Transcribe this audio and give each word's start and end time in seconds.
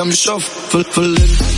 I'm 0.00 0.12
shuffling. 0.12 1.57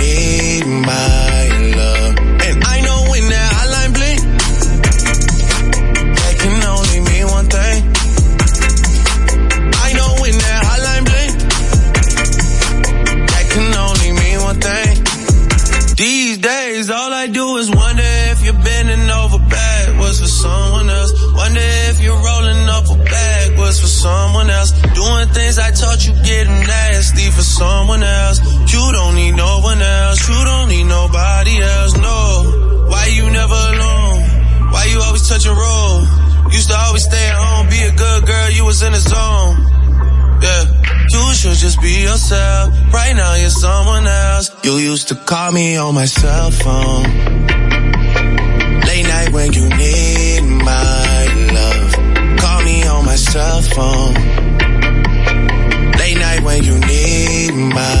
in 38.83 38.93
the 38.93 38.99
zone. 38.99 39.55
Yeah. 40.41 40.63
You 41.13 41.33
should 41.33 41.57
just 41.57 41.81
be 41.81 42.03
yourself. 42.03 42.73
Right 42.93 43.13
now 43.15 43.35
you're 43.35 43.49
someone 43.49 44.07
else. 44.07 44.49
You 44.63 44.77
used 44.77 45.09
to 45.09 45.15
call 45.15 45.51
me 45.51 45.77
on 45.77 45.93
my 45.93 46.05
cell 46.05 46.51
phone. 46.51 47.03
Late 48.87 49.07
night 49.07 49.29
when 49.31 49.53
you 49.53 49.67
need 49.69 50.41
my 50.41 51.25
love. 51.57 51.91
Call 52.39 52.63
me 52.63 52.87
on 52.87 53.05
my 53.05 53.15
cell 53.15 53.61
phone. 53.61 54.13
Late 55.99 56.17
night 56.17 56.41
when 56.43 56.63
you 56.63 56.79
need 56.79 57.51
my 57.53 58.00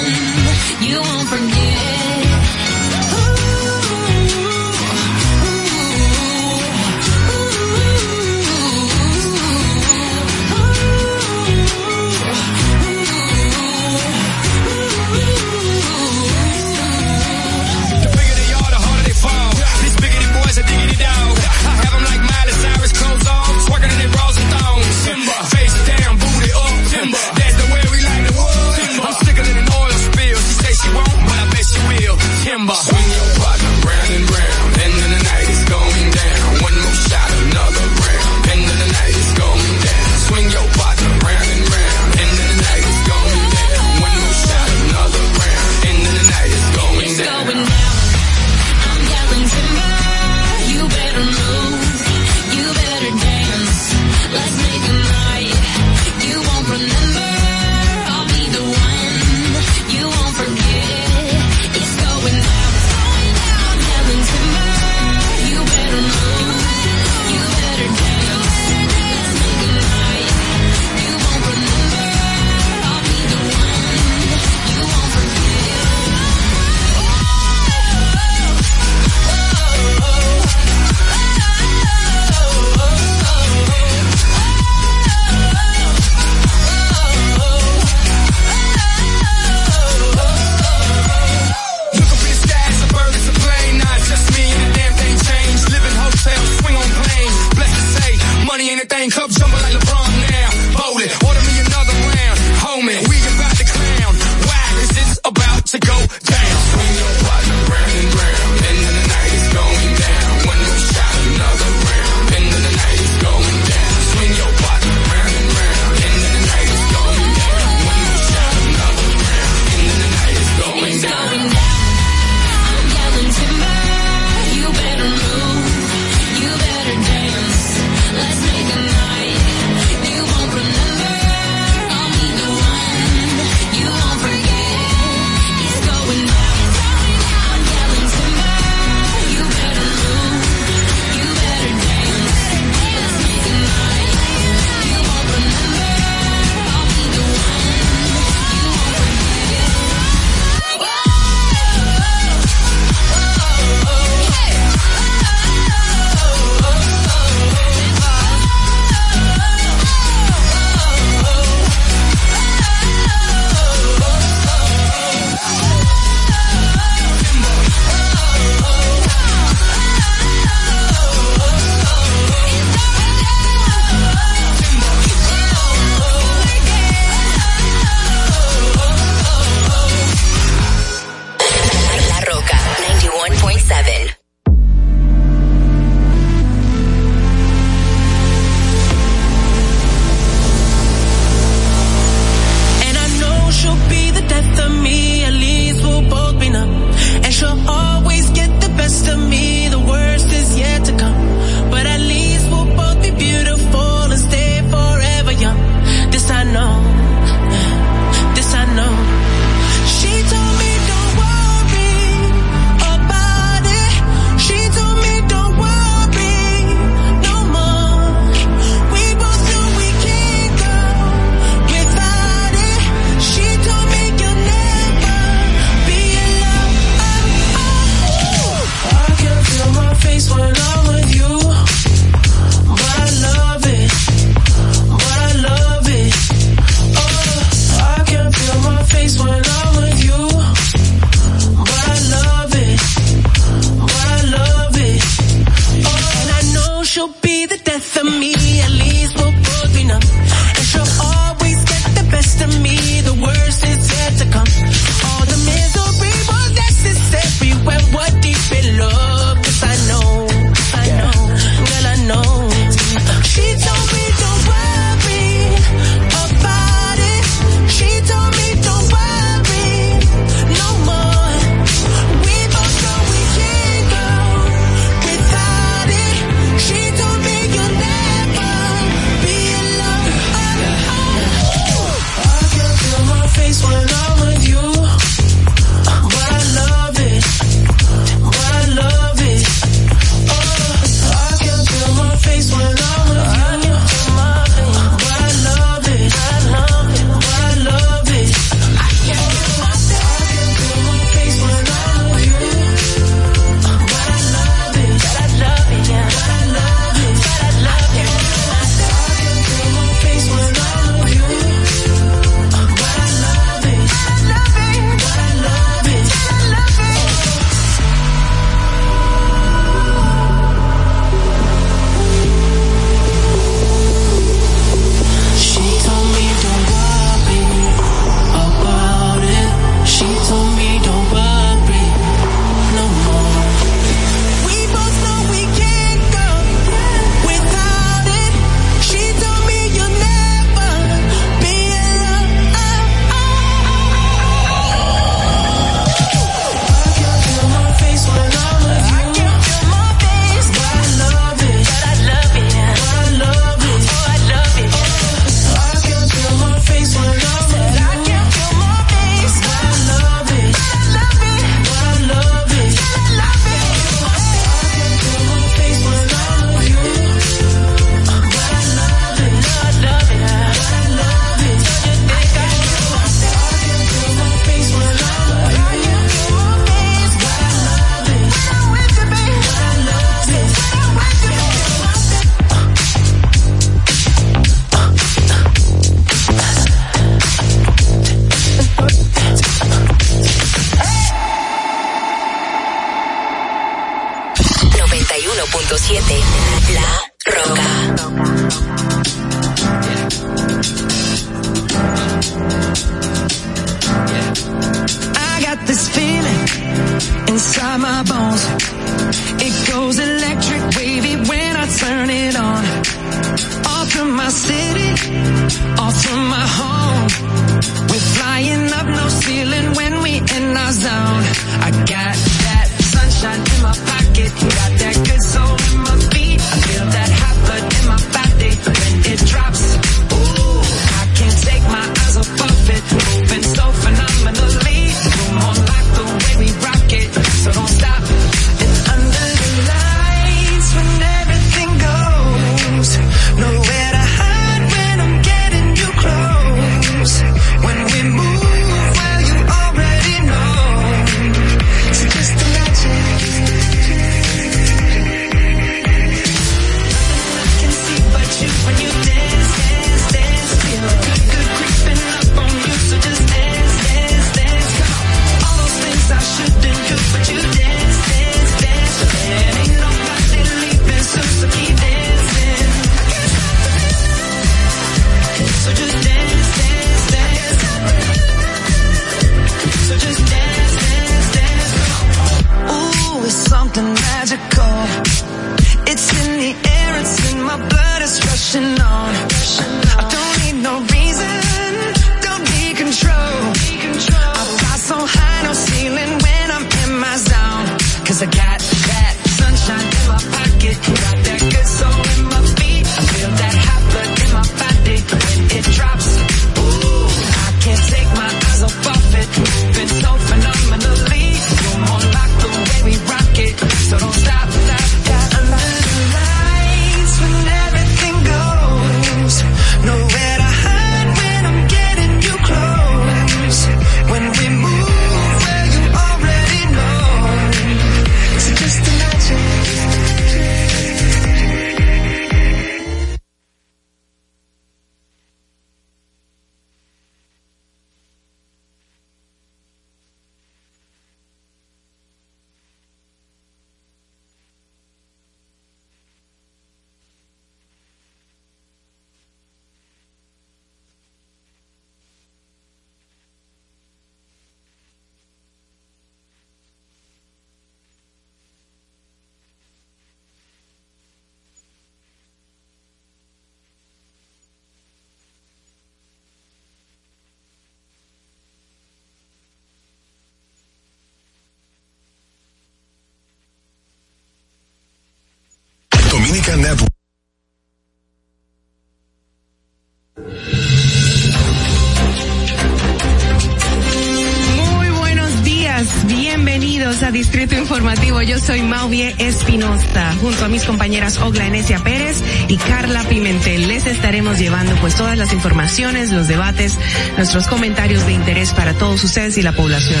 Yo 588.22 588.38
soy 588.38 588.60
Mauvie 588.60 589.14
Espinosa, 589.18 590.14
junto 590.20 590.44
a 590.44 590.48
mis 590.48 590.64
compañeras 590.64 591.16
Ogla 591.18 591.46
Enesia 591.46 591.78
Pérez 591.78 592.22
y 592.48 592.58
Carla 592.58 593.02
Pimentel. 593.04 593.66
Les 593.66 593.86
estaremos 593.86 594.38
llevando 594.38 594.74
pues 594.76 594.94
todas 594.94 595.16
las 595.16 595.32
informaciones, 595.32 596.12
los 596.12 596.28
debates, 596.28 596.78
nuestros 597.16 597.46
comentarios 597.46 598.04
de 598.06 598.12
interés 598.12 598.52
para 598.52 598.74
todos 598.74 599.02
ustedes 599.04 599.38
y 599.38 599.42
la 599.42 599.52
población. 599.52 600.00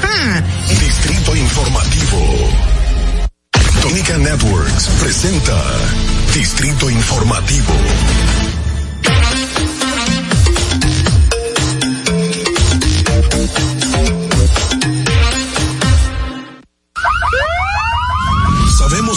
Distrito 0.78 1.34
Informativo. 1.34 2.18
Dominica 3.82 4.16
Networks 4.18 4.86
presenta 4.98 5.62
Distrito 6.32 6.88
Informativo. 6.88 7.72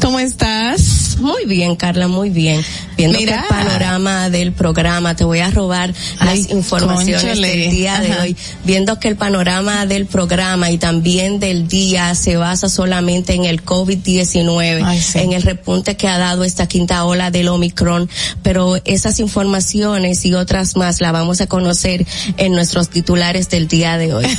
¿Cómo 0.00 0.18
estás? 0.20 1.16
Muy 1.20 1.46
bien, 1.46 1.74
Carla, 1.76 2.06
muy 2.08 2.30
bien. 2.30 2.62
Viendo 2.96 3.18
Mira. 3.18 3.40
el 3.42 3.48
panorama 3.48 4.30
del 4.30 4.52
programa, 4.52 5.16
te 5.16 5.24
voy 5.24 5.40
a 5.40 5.50
robar 5.50 5.92
Ay, 6.18 6.42
las 6.42 6.50
informaciones 6.50 7.40
del 7.40 7.70
día 7.70 8.00
de 8.00 8.14
hoy. 8.20 8.36
Viendo 8.64 9.00
que 9.00 9.08
el 9.08 9.16
panorama 9.16 9.86
del 9.86 10.06
programa 10.06 10.70
y 10.70 10.78
también 10.78 11.40
del 11.40 11.66
día 11.66 12.14
se 12.14 12.36
basa 12.36 12.68
solamente 12.68 13.34
en 13.34 13.44
el 13.44 13.64
COVID-19, 13.64 14.17
Ay, 14.84 15.00
sí. 15.00 15.18
en 15.18 15.32
el 15.32 15.42
repunte 15.42 15.96
que 15.96 16.08
ha 16.08 16.18
dado 16.18 16.44
esta 16.44 16.66
quinta 16.66 17.04
ola 17.04 17.30
del 17.30 17.48
Omicron, 17.48 18.08
pero 18.42 18.76
esas 18.84 19.20
informaciones 19.20 20.24
y 20.24 20.34
otras 20.34 20.76
más 20.76 21.00
las 21.00 21.12
vamos 21.12 21.40
a 21.40 21.46
conocer 21.46 22.06
en 22.36 22.52
nuestros 22.52 22.88
titulares 22.88 23.48
del 23.48 23.68
día 23.68 23.98
de 23.98 24.14
hoy. 24.14 24.26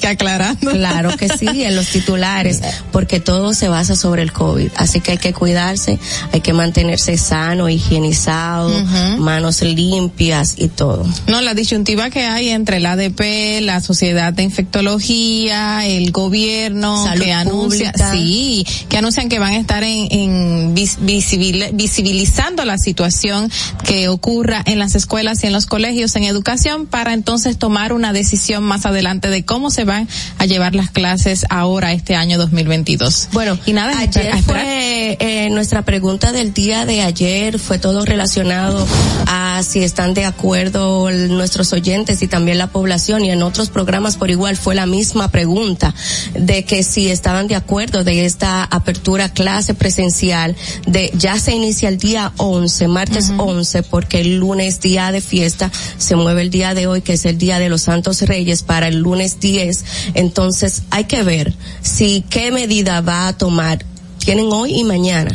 Que 0.00 0.06
aclarando. 0.06 0.70
Claro 0.70 1.16
que 1.16 1.28
sí, 1.28 1.64
en 1.64 1.74
los 1.74 1.88
titulares, 1.88 2.60
porque 2.92 3.18
todo 3.20 3.54
se 3.54 3.68
basa 3.68 3.96
sobre 3.96 4.22
el 4.22 4.32
COVID. 4.32 4.70
Así 4.76 5.00
que 5.00 5.12
hay 5.12 5.18
que 5.18 5.32
cuidarse, 5.32 5.98
hay 6.32 6.40
que 6.40 6.52
mantenerse 6.52 7.16
sano, 7.18 7.68
higienizado, 7.68 8.70
manos 9.18 9.62
limpias 9.62 10.54
y 10.56 10.68
todo. 10.68 11.06
No, 11.26 11.40
la 11.40 11.54
disyuntiva 11.54 12.10
que 12.10 12.24
hay 12.24 12.50
entre 12.50 12.76
el 12.78 12.86
ADP, 12.86 13.60
la 13.62 13.80
Sociedad 13.80 14.32
de 14.32 14.42
Infectología, 14.44 15.86
el 15.86 16.12
gobierno, 16.12 17.04
Salud 17.04 17.24
que 17.24 17.32
anuncia, 17.32 17.92
pública. 17.92 18.12
sí, 18.12 18.66
que 18.88 18.96
anuncian 19.10 19.28
que 19.28 19.40
van 19.40 19.54
a 19.54 19.56
estar 19.56 19.82
en, 19.82 20.06
en 20.12 20.74
vis- 20.74 20.98
visibil- 21.00 21.70
visibilizando 21.72 22.64
la 22.64 22.78
situación 22.78 23.50
que 23.84 24.06
ocurra 24.08 24.62
en 24.66 24.78
las 24.78 24.94
escuelas 24.94 25.42
y 25.42 25.48
en 25.48 25.52
los 25.52 25.66
colegios 25.66 26.14
en 26.14 26.22
educación 26.22 26.86
para 26.86 27.12
entonces 27.12 27.58
tomar 27.58 27.92
una 27.92 28.12
decisión 28.12 28.62
más 28.62 28.86
adelante 28.86 29.28
de 29.28 29.44
cómo 29.44 29.70
se 29.72 29.82
van 29.82 30.06
a 30.38 30.46
llevar 30.46 30.76
las 30.76 30.90
clases 30.92 31.44
ahora 31.50 31.92
este 31.92 32.14
año 32.14 32.38
2022. 32.38 33.30
Bueno, 33.32 33.58
y 33.66 33.72
nada, 33.72 33.98
ayer 33.98 34.32
fue 34.44 35.16
eh, 35.18 35.48
nuestra 35.50 35.82
pregunta 35.82 36.30
del 36.30 36.54
día 36.54 36.86
de 36.86 37.02
ayer 37.02 37.58
fue 37.58 37.80
todo 37.80 38.04
relacionado 38.04 38.86
a 39.26 39.60
si 39.64 39.82
están 39.82 40.14
de 40.14 40.24
acuerdo 40.24 41.10
nuestros 41.10 41.72
oyentes 41.72 42.22
y 42.22 42.28
también 42.28 42.58
la 42.58 42.68
población 42.68 43.24
y 43.24 43.30
en 43.32 43.42
otros 43.42 43.70
programas 43.70 44.16
por 44.16 44.30
igual 44.30 44.56
fue 44.56 44.76
la 44.76 44.86
misma 44.86 45.32
pregunta 45.32 45.92
de 46.34 46.64
que 46.64 46.84
si 46.84 47.10
estaban 47.10 47.48
de 47.48 47.56
acuerdo 47.56 48.04
de 48.04 48.24
esta 48.24 48.62
apertura 48.62 48.99
clase 49.32 49.74
presencial 49.74 50.56
de 50.86 51.10
ya 51.14 51.38
se 51.38 51.52
inicia 51.52 51.88
el 51.88 51.98
día 51.98 52.32
11, 52.36 52.88
martes 52.88 53.32
11 53.36 53.82
porque 53.82 54.20
el 54.20 54.36
lunes 54.36 54.80
día 54.80 55.12
de 55.12 55.20
fiesta 55.20 55.70
se 55.98 56.16
mueve 56.16 56.42
el 56.42 56.50
día 56.50 56.74
de 56.74 56.86
hoy 56.86 57.02
que 57.02 57.14
es 57.14 57.26
el 57.26 57.38
día 57.38 57.58
de 57.58 57.68
los 57.68 57.82
Santos 57.82 58.22
Reyes 58.22 58.62
para 58.62 58.88
el 58.88 58.98
lunes 58.98 59.40
10, 59.40 59.84
entonces 60.14 60.82
hay 60.90 61.04
que 61.04 61.22
ver 61.22 61.54
si 61.82 62.22
qué 62.28 62.50
medida 62.50 63.00
va 63.00 63.28
a 63.28 63.36
tomar 63.36 63.84
tienen 64.30 64.52
hoy 64.52 64.74
y 64.78 64.84
mañana 64.84 65.34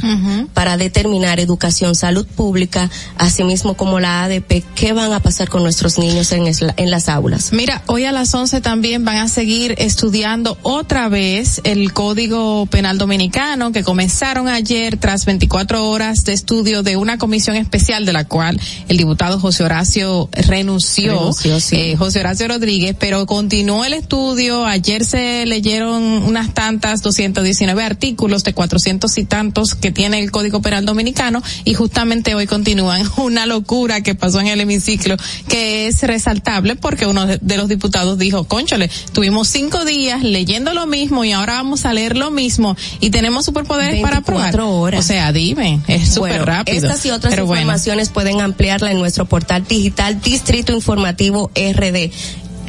para 0.54 0.78
determinar 0.78 1.42
educación, 1.42 1.96
salud 1.96 2.26
pública, 2.26 2.90
asimismo 3.18 3.74
como 3.76 4.00
la 4.00 4.24
ADP, 4.24 4.64
qué 4.74 4.94
van 4.94 5.12
a 5.12 5.20
pasar 5.20 5.50
con 5.50 5.64
nuestros 5.64 5.98
niños 5.98 6.32
en, 6.32 6.44
esla- 6.46 6.74
en 6.78 6.90
las 6.92 7.10
aulas. 7.10 7.52
Mira, 7.52 7.82
hoy 7.88 8.06
a 8.06 8.14
las 8.14 8.34
11 8.34 8.62
también 8.62 9.04
van 9.04 9.18
a 9.18 9.28
seguir 9.28 9.76
estudiando 9.80 10.58
otra 10.62 11.10
vez 11.10 11.60
el 11.66 11.92
Código 11.92 12.68
Penal 12.68 12.98
Dominicano 12.98 13.74
que 13.74 13.84
comenzaron 13.84 14.48
ayer 14.48 14.96
tras 14.96 15.26
24 15.26 15.90
horas 15.90 16.24
de 16.24 16.32
estudio 16.32 16.82
de 16.82 16.96
una 16.96 17.18
comisión 17.18 17.58
especial 17.58 18.06
de 18.06 18.14
la 18.14 18.24
cual 18.24 18.58
el 18.88 18.96
diputado 18.96 19.42
José 19.42 19.66
Horacio 19.66 20.30
renunció, 20.32 21.12
Renunció, 21.18 21.60
sí. 21.60 21.76
eh, 21.76 21.96
José 21.98 22.22
Horacio 22.22 22.48
Rodríguez, 22.48 22.96
pero 22.98 23.26
continuó 23.26 23.84
el 23.84 23.94
estudio. 23.94 24.66
Ayer 24.66 25.04
se 25.04 25.46
leyeron 25.46 26.02
unas 26.02 26.54
tantas 26.54 27.02
219 27.02 27.84
artículos 27.84 28.46
de 28.46 28.54
400 28.54 28.85
y 28.86 29.26
tantos 29.26 29.74
que 29.74 29.92
tiene 29.92 30.20
el 30.20 30.30
Código 30.30 30.62
Penal 30.62 30.86
Dominicano 30.86 31.42
y 31.64 31.74
justamente 31.74 32.36
hoy 32.36 32.46
continúan 32.46 33.04
una 33.18 33.48
locura 33.48 34.02
que 34.02 34.14
pasó 34.14 34.40
en 34.40 34.48
el 34.48 34.62
hemiciclo 34.62 35.18
que 35.48 35.88
es 35.88 36.04
resaltable 36.04 36.76
porque 36.76 37.08
uno 37.08 37.26
de, 37.26 37.58
los 37.58 37.68
diputados 37.68 38.20
dijo, 38.20 38.44
conchole, 38.44 38.90
tuvimos 39.12 39.48
cinco 39.48 39.86
días 39.86 40.22
leyendo 40.22 40.74
lo 40.74 40.86
mismo 40.86 41.26
y 41.26 41.32
ahora 41.32 41.54
vamos 41.54 41.86
a 41.86 41.94
leer 41.94 42.16
lo 42.16 42.30
mismo 42.30 42.78
y 43.00 43.10
tenemos 43.10 43.46
superpoderes 43.46 44.02
para 44.02 44.22
probar. 44.22 44.52
24 44.52 44.70
horas. 44.80 45.00
O 45.00 45.04
sea, 45.04 45.32
dime, 45.32 45.80
es 45.88 46.10
súper 46.10 46.34
Bueno, 46.34 46.46
rápido. 46.46 46.78
Estas 46.78 47.04
y 47.06 47.10
otras 47.10 47.34
Pero 47.34 47.48
bueno. 47.48 47.62
informaciones 47.62 48.10
pueden 48.10 48.40
ampliarla 48.40 48.92
en 48.92 49.00
nuestro 49.00 49.26
portal 49.26 49.66
digital 49.68 50.22
Distrito 50.22 50.74
Informativo 50.74 51.50
RD. 51.56 52.12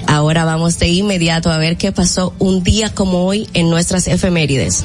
Ahora 0.07 0.45
vamos 0.45 0.79
de 0.79 0.89
inmediato 0.89 1.51
a 1.51 1.59
ver 1.59 1.77
qué 1.77 1.93
pasó 1.93 2.33
un 2.39 2.63
día 2.63 2.95
como 2.95 3.25
hoy 3.27 3.49
en 3.55 3.69
nuestras 3.71 4.07
efemérides. 4.07 4.85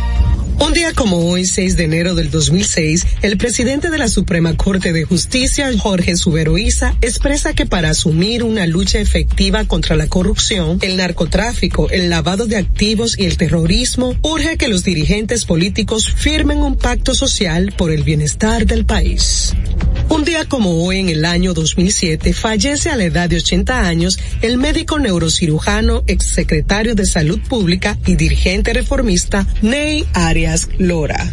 Un 0.61 0.73
día 0.73 0.93
como 0.93 1.27
hoy, 1.27 1.45
6 1.45 1.75
de 1.75 1.85
enero 1.85 2.13
del 2.13 2.29
2006, 2.29 3.07
el 3.23 3.35
presidente 3.37 3.89
de 3.89 3.97
la 3.97 4.07
Suprema 4.07 4.55
Corte 4.55 4.93
de 4.93 5.05
Justicia, 5.05 5.71
Jorge 5.75 6.15
Subero 6.15 6.55
Isa, 6.59 6.95
expresa 7.01 7.55
que 7.55 7.65
para 7.65 7.89
asumir 7.89 8.43
una 8.43 8.67
lucha 8.67 8.99
efectiva 8.99 9.65
contra 9.65 9.95
la 9.95 10.05
corrupción, 10.05 10.77
el 10.81 10.97
narcotráfico, 10.97 11.89
el 11.89 12.11
lavado 12.11 12.45
de 12.45 12.57
activos 12.57 13.17
y 13.17 13.25
el 13.25 13.37
terrorismo, 13.37 14.15
urge 14.21 14.57
que 14.57 14.67
los 14.67 14.83
dirigentes 14.83 15.45
políticos 15.45 16.13
firmen 16.15 16.59
un 16.59 16.75
pacto 16.75 17.15
social 17.15 17.73
por 17.75 17.91
el 17.91 18.03
bienestar 18.03 18.67
del 18.67 18.85
país. 18.85 19.53
Un 20.09 20.25
día 20.25 20.45
como 20.45 20.83
hoy, 20.83 20.99
en 20.99 21.09
el 21.09 21.25
año 21.25 21.55
2007, 21.55 22.33
fallece 22.33 22.89
a 22.91 22.97
la 22.97 23.05
edad 23.05 23.29
de 23.29 23.37
80 23.37 23.87
años 23.87 24.19
el 24.41 24.57
médico 24.57 24.99
neurocirujano, 24.99 26.03
exsecretario 26.05 26.93
de 26.93 27.05
Salud 27.05 27.39
Pública 27.49 27.97
y 28.05 28.15
dirigente 28.15 28.73
reformista 28.73 29.47
Ney 29.61 30.05
Arias 30.13 30.50
Lora. 30.77 31.31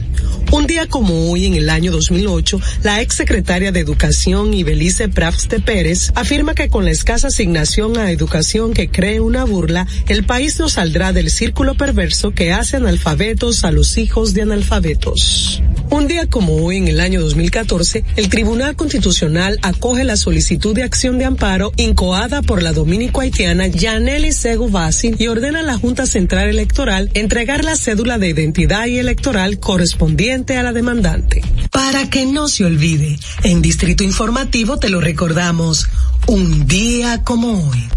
Un 0.50 0.66
día 0.66 0.86
como 0.86 1.30
hoy, 1.30 1.44
en 1.44 1.54
el 1.54 1.68
año 1.68 1.92
2008, 1.92 2.60
la 2.82 3.02
exsecretaria 3.02 3.70
de 3.70 3.80
Educación 3.80 4.54
Ibelice 4.54 5.08
Prafste 5.08 5.60
Pérez 5.60 6.10
afirma 6.14 6.54
que 6.54 6.70
con 6.70 6.84
la 6.84 6.90
escasa 6.90 7.28
asignación 7.28 7.98
a 7.98 8.10
educación 8.10 8.72
que 8.72 8.88
cree 8.88 9.20
una 9.20 9.44
burla, 9.44 9.86
el 10.08 10.24
país 10.24 10.58
no 10.58 10.68
saldrá 10.68 11.12
del 11.12 11.30
círculo 11.30 11.74
perverso 11.74 12.30
que 12.30 12.52
hace 12.52 12.76
analfabetos 12.76 13.64
a 13.64 13.72
los 13.72 13.98
hijos 13.98 14.32
de 14.32 14.42
analfabetos. 14.42 15.62
Un 15.90 16.06
día 16.06 16.26
como 16.26 16.54
hoy, 16.56 16.76
en 16.76 16.88
el 16.88 17.00
año 17.00 17.20
2014, 17.20 18.04
el 18.16 18.28
Tribunal 18.28 18.76
Constitucional 18.76 19.58
acoge 19.62 20.04
la 20.04 20.16
solicitud 20.16 20.74
de 20.74 20.82
acción 20.82 21.18
de 21.18 21.24
amparo 21.24 21.72
incoada 21.76 22.42
por 22.42 22.62
la 22.62 22.72
dominico-haitiana 22.72 23.68
Yaneli 23.68 24.32
Sego 24.32 24.68
Bassi 24.68 25.14
y 25.18 25.28
ordena 25.28 25.60
a 25.60 25.62
la 25.62 25.78
Junta 25.78 26.04
Central 26.04 26.50
Electoral 26.50 27.10
entregar 27.14 27.64
la 27.64 27.74
cédula 27.74 28.18
de 28.18 28.28
identidad 28.28 28.84
y 28.84 28.98
electoral 29.08 29.58
correspondiente 29.58 30.58
a 30.58 30.62
la 30.62 30.74
demandante. 30.74 31.40
Para 31.72 32.10
que 32.10 32.26
no 32.26 32.46
se 32.46 32.66
olvide, 32.66 33.18
en 33.42 33.62
Distrito 33.62 34.04
Informativo 34.04 34.78
te 34.78 34.90
lo 34.90 35.00
recordamos, 35.00 35.88
un 36.26 36.66
día 36.66 37.24
como 37.24 37.70
hoy. 37.70 37.88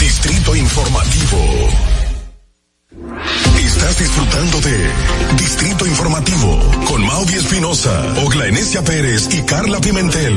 Distrito 0.00 0.56
Informativo. 0.56 1.36
Estás 3.58 3.98
disfrutando 3.98 4.60
de 4.62 4.90
Distrito 5.36 5.86
Informativo 5.86 6.58
con 6.88 7.06
Maudi 7.06 7.34
Espinosa, 7.34 8.14
Ogla 8.24 8.46
Enesia 8.46 8.82
Pérez 8.82 9.28
y 9.34 9.42
Carla 9.42 9.80
Pimentel. 9.82 10.34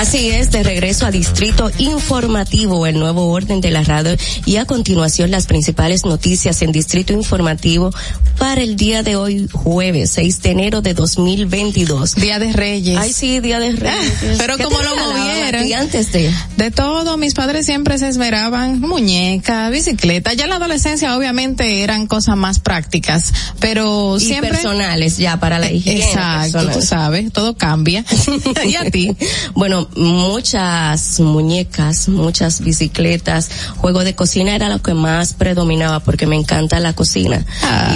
Así 0.00 0.30
es, 0.30 0.50
de 0.50 0.62
regreso 0.62 1.04
a 1.04 1.10
Distrito 1.10 1.70
Informativo, 1.76 2.86
el 2.86 2.98
nuevo 2.98 3.30
orden 3.30 3.60
de 3.60 3.70
la 3.70 3.84
radio 3.84 4.16
y 4.46 4.56
a 4.56 4.64
continuación 4.64 5.30
las 5.30 5.44
principales 5.44 6.06
noticias 6.06 6.62
en 6.62 6.72
Distrito 6.72 7.12
Informativo 7.12 7.90
para 8.38 8.62
el 8.62 8.76
día 8.76 9.02
de 9.02 9.16
hoy, 9.16 9.46
jueves 9.52 10.12
6 10.12 10.40
de 10.40 10.50
enero 10.52 10.80
de 10.80 10.94
2022. 10.94 12.14
Día 12.14 12.38
de 12.38 12.50
Reyes. 12.50 12.98
Ay, 12.98 13.12
sí, 13.12 13.40
Día 13.40 13.58
de 13.58 13.72
Reyes. 13.72 14.38
Pero 14.38 14.56
¿Qué 14.56 14.64
como 14.64 14.80
lo 14.80 14.96
movieron. 14.96 15.66
ti 15.66 15.74
antes 15.74 16.10
de... 16.12 16.32
De 16.56 16.70
todo, 16.70 17.18
mis 17.18 17.34
padres 17.34 17.66
siempre 17.66 17.98
se 17.98 18.08
esmeraban 18.08 18.80
muñeca, 18.80 19.68
bicicleta. 19.68 20.32
Ya 20.32 20.44
en 20.44 20.50
la 20.50 20.56
adolescencia 20.56 21.14
obviamente 21.14 21.82
eran 21.82 22.06
cosas 22.06 22.38
más 22.38 22.58
prácticas, 22.58 23.34
pero 23.58 24.16
Y 24.16 24.20
siempre 24.20 24.52
personales 24.52 25.18
ya 25.18 25.38
para 25.38 25.58
la 25.58 25.70
higiene. 25.70 26.06
Exacto, 26.06 26.52
personal. 26.52 26.74
tú 26.74 26.80
sabes, 26.80 27.32
todo 27.34 27.54
cambia. 27.54 28.02
y 28.66 28.76
a 28.76 28.90
ti. 28.90 29.14
Bueno, 29.54 29.89
muchas 29.96 31.20
muñecas, 31.20 32.08
muchas 32.08 32.60
bicicletas, 32.60 33.50
juego 33.76 34.04
de 34.04 34.14
cocina 34.14 34.54
era 34.54 34.68
lo 34.68 34.80
que 34.82 34.94
más 34.94 35.32
predominaba 35.34 36.00
porque 36.00 36.26
me 36.26 36.36
encanta 36.36 36.80
la 36.80 36.92
cocina 36.92 37.44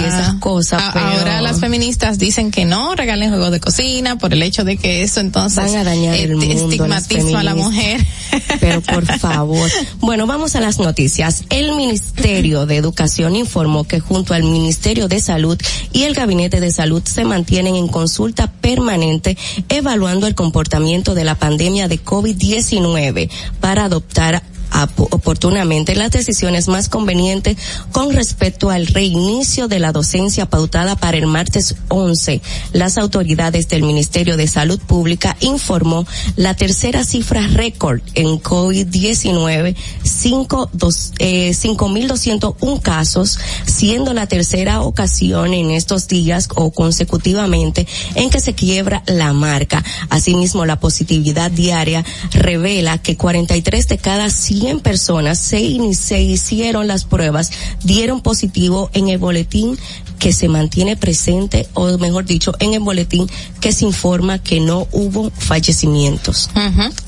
y 0.01 0.05
esas 0.05 0.35
cosas. 0.35 0.81
A- 0.81 0.93
pero- 0.93 1.05
Ahora 1.05 1.41
las 1.41 1.59
feministas 1.59 2.17
dicen 2.17 2.51
que 2.51 2.65
no 2.65 2.95
regalen 2.95 3.29
juegos 3.29 3.51
de 3.51 3.59
cocina 3.59 4.17
por 4.17 4.33
el 4.33 4.43
hecho 4.43 4.63
de 4.63 4.77
que 4.77 5.01
eso 5.03 5.19
entonces 5.19 5.71
Van 5.71 5.75
a 5.75 5.83
dañar 5.83 6.15
el 6.15 6.31
eh, 6.31 6.35
mundo, 6.35 6.65
estigmatismo 6.65 7.37
a 7.37 7.43
la 7.43 7.55
mujer. 7.55 8.05
Pero 8.59 8.81
por 8.81 9.05
favor. 9.19 9.69
Bueno, 9.99 10.27
vamos 10.27 10.55
a 10.55 10.61
las 10.61 10.79
noticias. 10.79 11.43
El 11.49 11.73
Ministerio 11.75 12.65
de 12.65 12.75
Educación 12.77 13.35
informó 13.35 13.83
que 13.85 13.99
junto 13.99 14.33
al 14.33 14.43
Ministerio 14.43 15.07
de 15.07 15.19
Salud 15.21 15.57
y 15.93 16.03
el 16.03 16.13
Gabinete 16.13 16.59
de 16.59 16.71
Salud 16.71 17.01
se 17.05 17.23
mantienen 17.23 17.75
en 17.75 17.87
consulta 17.87 18.51
permanente 18.51 19.37
evaluando 19.69 20.27
el 20.27 20.35
comportamiento 20.35 21.13
de 21.15 21.23
la 21.23 21.35
pandemia 21.35 21.84
de 21.87 22.03
COVID-19 22.03 23.29
para 23.59 23.85
adoptar 23.85 24.43
oportunamente 24.83 25.95
las 25.95 26.11
decisiones 26.11 26.67
más 26.67 26.89
convenientes 26.89 27.57
con 27.91 28.11
respecto 28.13 28.69
al 28.69 28.87
reinicio 28.87 29.67
de 29.67 29.79
la 29.79 29.91
docencia 29.91 30.45
pautada 30.45 30.95
para 30.95 31.17
el 31.17 31.27
martes 31.27 31.75
11. 31.89 32.41
Las 32.73 32.97
autoridades 32.97 33.67
del 33.69 33.83
Ministerio 33.83 34.37
de 34.37 34.47
Salud 34.47 34.79
Pública 34.79 35.35
informó 35.39 36.05
la 36.35 36.53
tercera 36.55 37.03
cifra 37.03 37.47
récord 37.47 38.01
en 38.13 38.39
COVID-19, 38.41 39.75
cinco 40.03 40.69
dos- 40.73 41.13
eh, 41.19 41.53
5.201 41.53 42.79
casos, 42.81 43.39
siendo 43.65 44.13
la 44.13 44.27
tercera 44.27 44.81
ocasión 44.81 45.53
en 45.53 45.71
estos 45.71 46.07
días 46.07 46.49
o 46.55 46.71
consecutivamente 46.71 47.87
en 48.15 48.29
que 48.29 48.39
se 48.39 48.53
quiebra 48.53 49.03
la 49.07 49.33
marca. 49.33 49.83
Asimismo, 50.09 50.65
la 50.65 50.79
positividad 50.79 51.51
diaria 51.51 52.03
revela 52.31 52.97
que 52.97 53.17
43 53.17 53.87
de 53.87 53.97
cada 53.97 54.29
100 54.29 54.64
personas 54.79 55.39
se, 55.39 55.59
ini- 55.59 55.93
se 55.93 56.21
hicieron 56.21 56.87
las 56.87 57.05
pruebas, 57.05 57.51
dieron 57.83 58.21
positivo 58.21 58.89
en 58.93 59.09
el 59.09 59.17
boletín 59.17 59.77
que 60.19 60.31
se 60.33 60.47
mantiene 60.47 60.95
presente, 60.95 61.67
o 61.73 61.97
mejor 61.97 62.25
dicho, 62.25 62.53
en 62.59 62.73
el 62.73 62.79
boletín 62.79 63.29
que 63.59 63.73
se 63.73 63.85
informa 63.85 64.39
que 64.39 64.59
no 64.59 64.87
hubo 64.91 65.29
fallecimientos. 65.29 66.49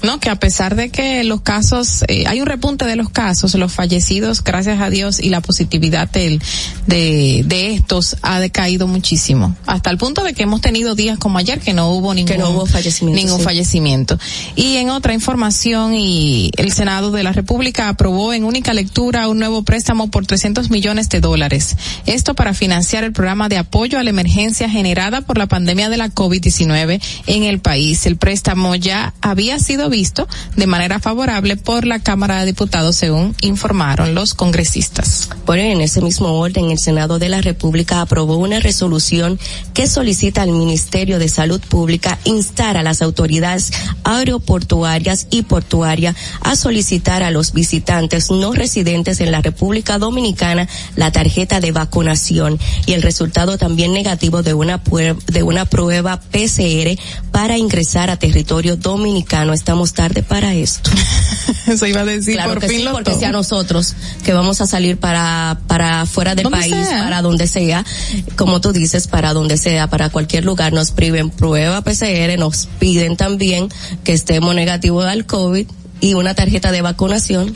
No, 0.04 0.20
que 0.20 0.30
a 0.30 0.36
pesar 0.36 0.76
de 0.76 0.90
que 0.90 1.24
los 1.24 1.42
casos, 1.42 2.04
eh, 2.08 2.26
hay 2.28 2.42
un 2.42 2.48
repunte 2.48 2.86
de 2.86 2.96
los 2.96 3.10
casos, 3.10 3.56
los 3.56 3.72
fallecidos, 3.72 4.44
gracias 4.44 4.82
a 4.82 4.90
Dios, 4.90 5.20
y 5.20 5.30
la 5.30 5.42
positividad 5.42 6.10
del, 6.12 6.42
de, 6.86 7.44
de 7.46 7.74
estos 7.74 8.18
ha 8.22 8.40
decaído 8.40 8.88
muchísimo. 8.88 9.56
Hasta 9.66 9.90
el 9.90 9.98
punto 9.98 10.24
de 10.24 10.34
que 10.34 10.44
hemos 10.44 10.62
tenido 10.62 10.94
días 10.94 11.18
como 11.18 11.38
ayer 11.38 11.60
que 11.60 11.74
no 11.74 11.90
hubo 11.92 12.14
ningún, 12.14 12.38
no 12.38 12.50
hubo 12.52 12.66
fallecimiento, 12.66 13.24
ningún 13.24 13.40
sí. 13.40 13.46
fallecimiento. 13.46 14.20
Y 14.56 14.76
en 14.76 14.90
otra 14.90 15.14
información, 15.14 15.96
y 15.96 16.52
el 16.58 16.72
Senado 16.72 17.12
de 17.12 17.24
la 17.24 17.34
República 17.38 17.88
aprobó 17.88 18.34
en 18.34 18.44
única 18.44 18.74
lectura 18.74 19.28
un 19.28 19.38
nuevo 19.38 19.62
préstamo 19.62 20.10
por 20.10 20.26
300 20.26 20.72
millones 20.72 21.08
de 21.10 21.22
dólares. 21.22 21.78
Esto 22.08 22.34
para 22.34 22.56
financiar 22.56 23.04
el 23.04 23.14
programa 23.14 23.48
de 23.48 23.60
apoyo 23.60 24.00
a 24.00 24.04
la 24.04 24.10
emergencia 24.10 24.68
generada 24.68 25.22
por 25.22 25.38
la 25.38 25.46
pandemia 25.46 25.90
de 25.90 25.98
la 25.98 26.10
COVID-19 26.10 27.00
en 27.28 27.44
el 27.44 27.60
país. 27.60 28.08
El 28.08 28.18
préstamo 28.18 28.74
ya 28.74 29.14
había 29.22 29.60
sido 29.60 29.88
visto 29.88 30.28
de 30.56 30.66
manera 30.66 31.00
favorable 31.00 31.58
por 31.58 31.86
la 31.86 32.00
Cámara 32.00 32.40
de 32.40 32.48
Diputados, 32.48 32.96
según 32.96 33.36
informaron 33.42 34.16
los 34.16 34.34
congresistas. 34.34 35.30
Bueno, 35.46 35.62
en 35.62 35.82
ese 35.82 36.02
mismo 36.02 36.30
orden, 36.40 36.72
el 36.72 36.80
Senado 36.80 37.20
de 37.20 37.30
la 37.30 37.42
República 37.42 38.02
aprobó 38.02 38.38
una 38.38 38.60
resolución 38.60 39.40
que 39.76 39.86
solicita 39.86 40.42
al 40.42 40.50
Ministerio 40.50 41.20
de 41.20 41.30
Salud 41.30 41.62
Pública 41.62 42.18
instar 42.24 42.78
a 42.78 42.84
las 42.84 43.04
autoridades 43.04 43.72
aeroportuarias 44.04 45.28
y 45.30 45.44
portuarias 45.44 46.16
a 46.42 46.56
solicitar 46.56 47.27
a 47.28 47.32
los 47.32 47.54
visitantes 47.54 48.32
no 48.32 48.54
residentes 48.54 49.22
en 49.22 49.32
la 49.32 49.42
República 49.42 49.98
Dominicana 49.98 50.68
la 50.96 51.12
tarjeta 51.12 51.60
de 51.60 51.72
vacunación 51.72 52.60
y 52.86 52.94
el 52.94 53.02
resultado 53.02 53.58
también 53.58 53.94
negativo 53.94 54.44
de 54.44 54.54
una 54.54 54.84
prueba, 54.84 55.20
de 55.28 55.44
una 55.44 55.66
prueba 55.66 56.20
PCR 56.20 57.00
para 57.32 57.58
ingresar 57.58 58.10
a 58.10 58.18
territorio 58.18 58.78
dominicano. 58.78 59.54
Estamos 59.54 59.94
tarde 59.94 60.24
para 60.24 60.54
esto. 60.54 60.90
Eso 61.68 61.86
iba 61.86 62.02
a 62.02 62.06
decir, 62.06 62.36
claro 62.36 62.54
por 62.54 62.62
que 62.62 62.70
fin 62.70 62.78
sí, 62.80 62.84
lo 62.84 62.92
porque 62.92 63.12
tomo. 63.12 63.20
si 63.20 63.26
a 63.26 63.32
nosotros 63.32 63.96
que 64.24 64.34
vamos 64.34 64.62
a 64.62 64.68
salir 64.68 64.98
para 64.98 65.60
para 65.68 66.06
fuera 66.06 66.36
del 66.36 66.50
país, 66.50 66.74
sea. 66.74 67.04
para 67.04 67.22
donde 67.22 67.48
sea, 67.48 67.86
como 68.36 68.62
tú 68.62 68.72
dices, 68.72 69.08
para 69.08 69.34
donde 69.34 69.58
sea, 69.58 69.88
para 69.88 70.10
cualquier 70.10 70.46
lugar, 70.46 70.74
nos 70.74 70.92
priven 70.92 71.30
prueba 71.30 71.82
PCR, 71.82 72.38
nos 72.38 72.68
piden 72.80 73.18
también 73.18 73.70
que 74.04 74.14
estemos 74.14 74.56
negativos 74.56 75.06
al 75.06 75.26
COVID 75.26 75.68
y 76.00 76.14
una 76.14 76.34
tarjeta 76.36 76.72
de 76.72 76.82
vacunación, 76.82 77.54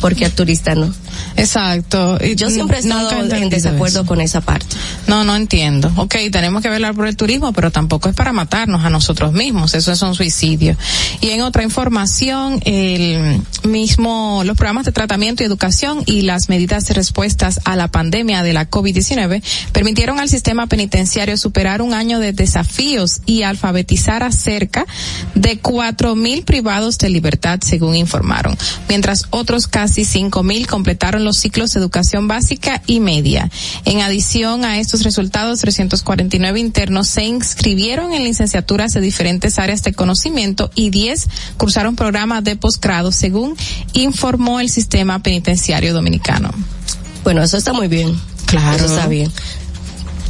porque 0.00 0.24
al 0.24 0.32
turista 0.32 0.74
no. 0.74 0.92
Exacto. 1.36 2.18
Y 2.24 2.34
Yo 2.34 2.50
siempre 2.50 2.78
he 2.78 2.80
estado 2.80 3.10
en 3.10 3.48
desacuerdo 3.48 4.00
eso. 4.00 4.06
con 4.06 4.20
esa 4.20 4.40
parte. 4.40 4.76
No, 5.06 5.24
no 5.24 5.36
entiendo. 5.36 5.92
Ok, 5.96 6.16
tenemos 6.30 6.62
que 6.62 6.68
velar 6.68 6.94
por 6.94 7.06
el 7.06 7.16
turismo, 7.16 7.52
pero 7.52 7.70
tampoco 7.70 8.08
es 8.08 8.14
para 8.14 8.32
matarnos 8.32 8.84
a 8.84 8.90
nosotros 8.90 9.32
mismos. 9.32 9.74
Eso 9.74 9.92
es 9.92 10.02
un 10.02 10.14
suicidio. 10.14 10.76
Y 11.20 11.30
en 11.30 11.42
otra 11.42 11.62
información, 11.62 12.60
el 12.64 13.40
mismo, 13.64 14.42
los 14.44 14.56
programas 14.56 14.84
de 14.84 14.92
tratamiento 14.92 15.42
y 15.42 15.46
educación 15.46 16.02
y 16.06 16.22
las 16.22 16.48
medidas 16.48 16.86
de 16.86 16.94
respuestas 16.94 17.60
a 17.64 17.76
la 17.76 17.88
pandemia 17.88 18.42
de 18.42 18.52
la 18.52 18.68
COVID-19 18.70 19.42
permitieron 19.72 20.18
al 20.18 20.28
sistema 20.28 20.66
penitenciario 20.66 21.36
superar 21.36 21.82
un 21.82 21.94
año 21.94 22.18
de 22.18 22.32
desafíos 22.32 23.20
y 23.26 23.42
alfabetizar 23.42 24.22
a 24.22 24.32
cerca 24.32 24.86
de 25.34 25.58
cuatro 25.58 26.14
mil 26.16 26.42
privados 26.44 26.98
de 26.98 27.10
libertad, 27.10 27.60
según 27.62 27.94
informaron, 27.94 28.56
mientras 28.88 29.26
otros 29.30 29.66
casi 29.78 30.04
cinco 30.04 30.42
mil 30.42 30.66
completaron 30.66 31.24
los 31.24 31.36
ciclos 31.36 31.70
de 31.70 31.78
educación 31.78 32.26
básica 32.26 32.82
y 32.88 32.98
media. 32.98 33.48
En 33.84 34.00
adición 34.00 34.64
a 34.64 34.80
estos 34.80 35.04
resultados, 35.04 35.60
349 35.60 36.58
internos 36.58 37.06
se 37.06 37.22
inscribieron 37.22 38.12
en 38.12 38.24
licenciaturas 38.24 38.90
de 38.90 39.00
diferentes 39.00 39.56
áreas 39.56 39.84
de 39.84 39.92
conocimiento 39.92 40.72
y 40.74 40.90
10 40.90 41.28
cursaron 41.58 41.94
programas 41.94 42.42
de 42.42 42.56
posgrado, 42.56 43.12
según 43.12 43.54
informó 43.92 44.58
el 44.58 44.68
sistema 44.68 45.22
penitenciario 45.22 45.94
dominicano. 45.94 46.50
Bueno, 47.22 47.44
eso 47.44 47.56
está 47.56 47.72
muy 47.72 47.86
bien. 47.86 48.18
Claro. 48.46 48.84
Eso 48.84 48.86
está 48.86 49.06
bien. 49.06 49.30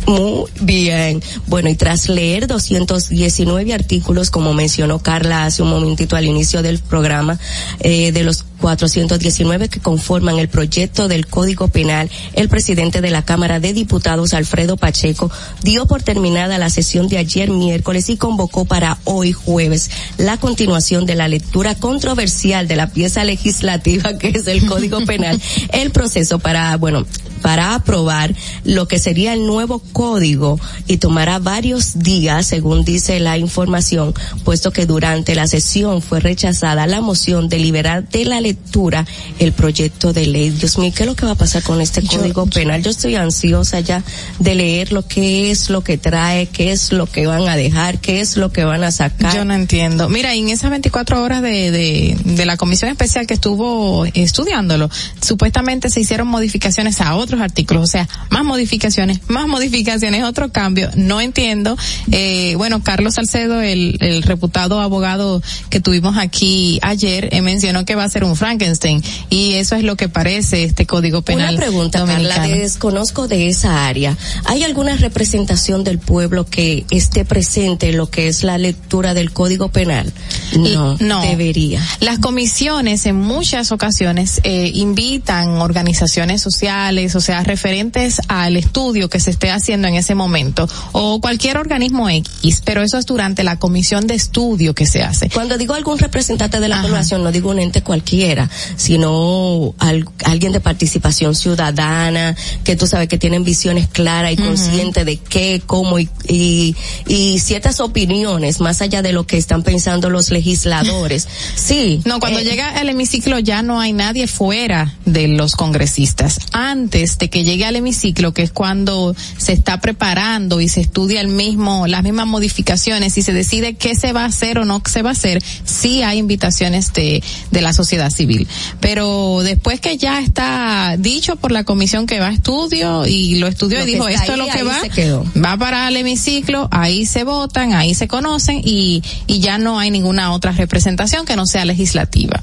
Muy 0.08 0.50
bien. 0.60 1.22
Bueno, 1.46 1.68
y 1.68 1.74
tras 1.74 2.08
leer 2.08 2.46
219 2.46 3.74
artículos, 3.74 4.30
como 4.30 4.54
mencionó 4.54 4.98
Carla 5.00 5.44
hace 5.44 5.62
un 5.62 5.68
momentito 5.68 6.16
al 6.16 6.24
inicio 6.24 6.62
del 6.62 6.78
programa, 6.78 7.38
eh, 7.80 8.12
de 8.12 8.24
los 8.24 8.44
419 8.60 9.68
que 9.68 9.80
conforman 9.80 10.38
el 10.38 10.48
proyecto 10.48 11.08
del 11.08 11.26
Código 11.26 11.68
Penal, 11.68 12.10
el 12.34 12.48
presidente 12.48 13.00
de 13.00 13.10
la 13.10 13.22
Cámara 13.22 13.60
de 13.60 13.72
Diputados, 13.72 14.34
Alfredo 14.34 14.76
Pacheco, 14.76 15.30
dio 15.62 15.86
por 15.86 16.02
terminada 16.02 16.58
la 16.58 16.70
sesión 16.70 17.08
de 17.08 17.18
ayer 17.18 17.50
miércoles 17.50 18.08
y 18.10 18.16
convocó 18.16 18.64
para 18.64 18.98
hoy 19.04 19.32
jueves 19.32 19.90
la 20.18 20.36
continuación 20.36 21.06
de 21.06 21.14
la 21.14 21.28
lectura 21.28 21.74
controversial 21.74 22.68
de 22.68 22.76
la 22.76 22.90
pieza 22.90 23.24
legislativa 23.24 24.18
que 24.18 24.28
es 24.28 24.46
el 24.46 24.66
Código 24.66 25.04
Penal, 25.04 25.40
el 25.72 25.90
proceso 25.90 26.38
para, 26.38 26.76
bueno, 26.76 27.06
para 27.42 27.74
aprobar 27.74 28.34
lo 28.64 28.88
que 28.88 28.98
sería 28.98 29.32
el 29.32 29.46
nuevo 29.46 29.80
código 29.92 30.58
y 30.86 30.98
tomará 30.98 31.38
varios 31.38 31.98
días, 31.98 32.46
según 32.46 32.84
dice 32.84 33.20
la 33.20 33.38
información, 33.38 34.14
puesto 34.44 34.72
que 34.72 34.86
durante 34.86 35.34
la 35.34 35.46
sesión 35.46 36.02
fue 36.02 36.20
rechazada 36.20 36.86
la 36.86 37.00
moción 37.00 37.48
de 37.48 37.58
liberar 37.58 38.08
de 38.08 38.24
la 38.24 38.40
lectura 38.48 39.04
el 39.38 39.52
proyecto 39.52 40.12
de 40.12 40.26
ley. 40.26 40.50
Dios 40.50 40.78
mío, 40.78 40.92
¿qué 40.94 41.02
es 41.02 41.06
lo 41.06 41.14
que 41.14 41.26
va 41.26 41.32
a 41.32 41.34
pasar 41.34 41.62
con 41.62 41.80
este 41.80 42.02
código 42.02 42.46
penal? 42.46 42.82
Yo 42.82 42.90
estoy 42.90 43.14
ansiosa 43.14 43.80
ya 43.80 44.02
de 44.38 44.54
leer 44.54 44.92
lo 44.92 45.06
que 45.06 45.50
es 45.50 45.68
lo 45.68 45.82
que 45.82 45.98
trae, 45.98 46.46
qué 46.46 46.72
es 46.72 46.92
lo 46.92 47.06
que 47.06 47.26
van 47.26 47.46
a 47.48 47.56
dejar, 47.56 48.00
qué 48.00 48.20
es 48.20 48.36
lo 48.36 48.50
que 48.50 48.64
van 48.64 48.84
a 48.84 48.90
sacar. 48.90 49.34
Yo 49.34 49.44
no 49.44 49.54
entiendo. 49.54 50.08
Mira, 50.08 50.34
en 50.34 50.48
esas 50.48 50.70
24 50.70 51.22
horas 51.22 51.42
de, 51.42 51.70
de, 51.70 52.16
de 52.24 52.46
la 52.46 52.56
comisión 52.56 52.90
especial 52.90 53.26
que 53.26 53.34
estuvo 53.34 54.06
estudiándolo, 54.06 54.88
supuestamente 55.20 55.90
se 55.90 56.00
hicieron 56.00 56.28
modificaciones 56.28 57.00
a 57.00 57.14
otros 57.16 57.40
artículos, 57.40 57.84
o 57.84 57.86
sea, 57.86 58.08
más 58.30 58.44
modificaciones, 58.44 59.20
más 59.28 59.46
modificaciones, 59.46 60.24
otro 60.24 60.50
cambio. 60.50 60.90
No 60.96 61.20
entiendo. 61.20 61.76
Eh, 62.10 62.54
bueno, 62.56 62.82
Carlos 62.82 63.14
Salcedo, 63.14 63.60
el, 63.60 63.98
el 64.00 64.22
reputado 64.22 64.80
abogado 64.80 65.42
que 65.68 65.80
tuvimos 65.80 66.16
aquí 66.16 66.78
ayer, 66.82 67.28
eh, 67.32 67.42
mencionó 67.42 67.84
que 67.84 67.94
va 67.94 68.04
a 68.04 68.08
ser 68.08 68.24
un 68.24 68.36
Frankenstein 68.38 69.02
y 69.30 69.54
eso 69.54 69.76
es 69.76 69.84
lo 69.84 69.96
que 69.96 70.08
parece 70.08 70.64
este 70.64 70.86
código 70.86 71.22
penal. 71.22 71.54
Una 71.54 71.60
pregunta, 71.60 72.04
Carla, 72.04 72.46
desconozco 72.46 73.28
de 73.28 73.48
esa 73.48 73.86
área. 73.86 74.16
¿Hay 74.44 74.64
alguna 74.64 74.96
representación 74.96 75.84
del 75.84 75.98
pueblo 75.98 76.46
que 76.46 76.86
esté 76.90 77.24
presente 77.24 77.90
en 77.90 77.96
lo 77.96 78.08
que 78.08 78.28
es 78.28 78.44
la 78.44 78.58
lectura 78.58 79.14
del 79.14 79.32
Código 79.32 79.68
Penal? 79.68 80.12
No, 80.56 80.96
no. 80.98 81.22
debería. 81.22 81.82
Las 82.00 82.18
comisiones 82.18 83.06
en 83.06 83.16
muchas 83.16 83.72
ocasiones 83.72 84.40
eh, 84.44 84.70
invitan 84.74 85.48
organizaciones 85.58 86.40
sociales, 86.40 87.14
o 87.16 87.20
sea, 87.20 87.42
referentes 87.42 88.20
al 88.28 88.56
estudio 88.56 89.08
que 89.08 89.20
se 89.20 89.30
esté 89.30 89.50
haciendo 89.50 89.88
en 89.88 89.94
ese 89.94 90.14
momento, 90.14 90.68
o 90.92 91.20
cualquier 91.20 91.58
organismo 91.58 92.08
X, 92.08 92.62
pero 92.64 92.82
eso 92.82 92.98
es 92.98 93.06
durante 93.06 93.44
la 93.44 93.56
comisión 93.56 94.06
de 94.06 94.14
estudio 94.14 94.74
que 94.74 94.86
se 94.86 95.02
hace. 95.02 95.28
Cuando 95.30 95.58
digo 95.58 95.74
algún 95.74 95.98
representante 95.98 96.60
de 96.60 96.68
la 96.68 96.82
población, 96.82 97.22
no 97.22 97.32
digo 97.32 97.50
un 97.50 97.58
ente 97.58 97.82
cualquiera, 97.82 98.27
sino 98.76 99.74
al- 99.78 100.08
alguien 100.24 100.52
de 100.52 100.60
participación 100.60 101.34
ciudadana, 101.34 102.36
que 102.64 102.76
tú 102.76 102.86
sabes 102.86 103.08
que 103.08 103.18
tienen 103.18 103.44
visiones 103.44 103.88
claras 103.88 104.32
y 104.32 104.34
Ujú. 104.34 104.44
conscientes 104.46 105.04
de 105.06 105.16
qué, 105.18 105.62
cómo 105.64 105.98
y, 105.98 106.08
y, 106.26 106.74
y 107.06 107.38
ciertas 107.38 107.80
opiniones 107.80 108.60
más 108.60 108.80
allá 108.82 109.02
de 109.02 109.12
lo 109.12 109.26
que 109.26 109.36
están 109.36 109.62
pensando 109.62 110.10
los 110.10 110.30
legisladores. 110.30 111.28
Sí. 111.54 112.00
No, 112.04 112.20
cuando 112.20 112.38
eh, 112.40 112.44
llega 112.44 112.70
al 112.78 112.88
hemiciclo 112.88 113.38
ya 113.38 113.62
no 113.62 113.80
hay 113.80 113.92
nadie 113.92 114.26
fuera 114.26 114.94
de 115.04 115.28
los 115.28 115.54
congresistas. 115.54 116.38
Antes 116.52 116.78
antes 116.78 117.18
de 117.18 117.28
que 117.28 117.44
llegue 117.44 117.64
al 117.64 117.76
hemiciclo, 117.76 118.32
que 118.32 118.42
es 118.42 118.50
cuando 118.52 119.14
se 119.36 119.52
está 119.52 119.80
preparando 119.80 120.60
y 120.60 120.68
se 120.68 120.80
estudia 120.80 121.20
el 121.20 121.28
mismo, 121.28 121.86
las 121.86 122.02
mismas 122.02 122.26
modificaciones 122.26 123.18
y 123.18 123.22
se 123.22 123.32
decide 123.32 123.74
qué 123.74 123.94
se 123.96 124.12
va 124.12 124.22
a 124.22 124.26
hacer 124.26 124.58
o 124.58 124.64
no 124.64 124.80
se 124.88 125.02
va 125.02 125.10
a 125.10 125.12
hacer, 125.12 125.42
sí 125.64 126.02
hay 126.02 126.18
invitaciones 126.18 126.92
de, 126.92 127.22
de 127.50 127.60
la 127.60 127.72
sociedad 127.72 128.10
civil. 128.18 128.46
Pero 128.80 129.40
después 129.42 129.80
que 129.80 129.96
ya 129.96 130.20
está 130.20 130.96
dicho 130.98 131.36
por 131.36 131.52
la 131.52 131.64
comisión 131.64 132.06
que 132.06 132.20
va 132.20 132.28
a 132.28 132.32
estudio 132.32 133.06
y 133.06 133.36
lo 133.36 133.46
estudió 133.46 133.78
Lo 133.78 133.84
y 133.84 133.92
dijo 133.92 134.08
esto 134.08 134.32
es 134.32 134.38
lo 134.38 134.46
que 134.46 134.62
va, 134.62 134.80
quedó. 134.94 135.24
va 135.42 135.56
para 135.56 135.88
el 135.88 135.96
hemiciclo, 135.96 136.68
ahí 136.70 137.06
se 137.06 137.24
votan, 137.24 137.74
ahí 137.74 137.94
se 137.94 138.08
conocen 138.08 138.60
y, 138.64 139.02
y 139.26 139.40
ya 139.40 139.58
no 139.58 139.78
hay 139.78 139.90
ninguna 139.90 140.32
otra 140.32 140.52
representación 140.52 141.24
que 141.24 141.36
no 141.36 141.46
sea 141.46 141.64
legislativa. 141.64 142.42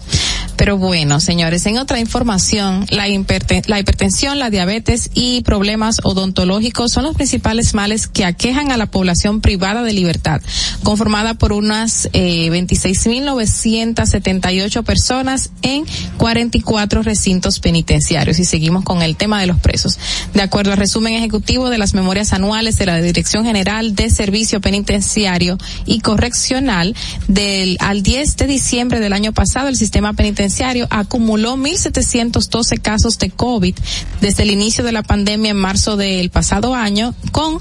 Pero 0.58 0.78
bueno, 0.78 1.20
señores, 1.20 1.66
en 1.66 1.78
otra 1.78 2.00
información, 2.00 2.86
la 2.90 3.10
hipertensión, 3.10 4.40
la 4.40 4.50
diabetes 4.50 5.10
y 5.14 5.42
problemas 5.42 6.00
odontológicos 6.04 6.94
son 6.94 7.04
los 7.04 7.16
principales 7.16 7.74
males 7.74 8.08
que 8.08 8.24
aquejan 8.24 8.72
a 8.72 8.78
la 8.78 8.86
población 8.86 9.42
privada 9.42 9.84
de 9.84 9.92
libertad, 9.92 10.40
conformada 10.84 11.34
por 11.34 11.52
unas 11.52 12.08
eh, 12.14 12.48
26.978 12.52 14.84
personas 14.84 15.50
en 15.66 15.84
44 16.18 17.02
recintos 17.02 17.60
penitenciarios. 17.60 18.40
Y 18.40 18.46
seguimos 18.46 18.84
con 18.84 19.02
el 19.02 19.16
tema 19.16 19.42
de 19.42 19.48
los 19.48 19.60
presos. 19.60 19.98
De 20.34 20.42
acuerdo 20.42 20.72
al 20.72 20.78
resumen 20.78 21.16
ejecutivo 21.16 21.70
de 21.70 21.78
las 21.78 21.94
memorias 21.94 22.34
anuales 22.34 22.78
de 22.78 22.86
la 22.86 23.02
Dirección 23.02 23.46
General 23.46 23.96
de 23.96 24.10
Servicio 24.10 24.62
Penitenciario 24.62 25.58
y 25.86 26.00
Correccional, 26.00 26.96
del 27.28 27.78
al 27.80 28.04
10 28.04 28.38
de 28.38 28.48
diciembre 28.48 29.00
del 29.00 29.14
año 29.14 29.34
pasado, 29.34 29.68
el 29.68 29.76
sistema 29.76 30.14
penitenciario 30.14 30.88
acumuló 30.92 31.58
1.712 31.58 32.80
casos 32.80 33.18
de 33.18 33.32
COVID 33.32 33.76
desde 34.22 34.44
el 34.44 34.52
inicio 34.52 34.84
de 34.84 34.92
la 34.92 35.04
pandemia 35.04 35.52
en 35.52 35.58
marzo 35.58 35.98
del 35.98 36.30
pasado 36.30 36.76
año, 36.76 37.16
con 37.32 37.58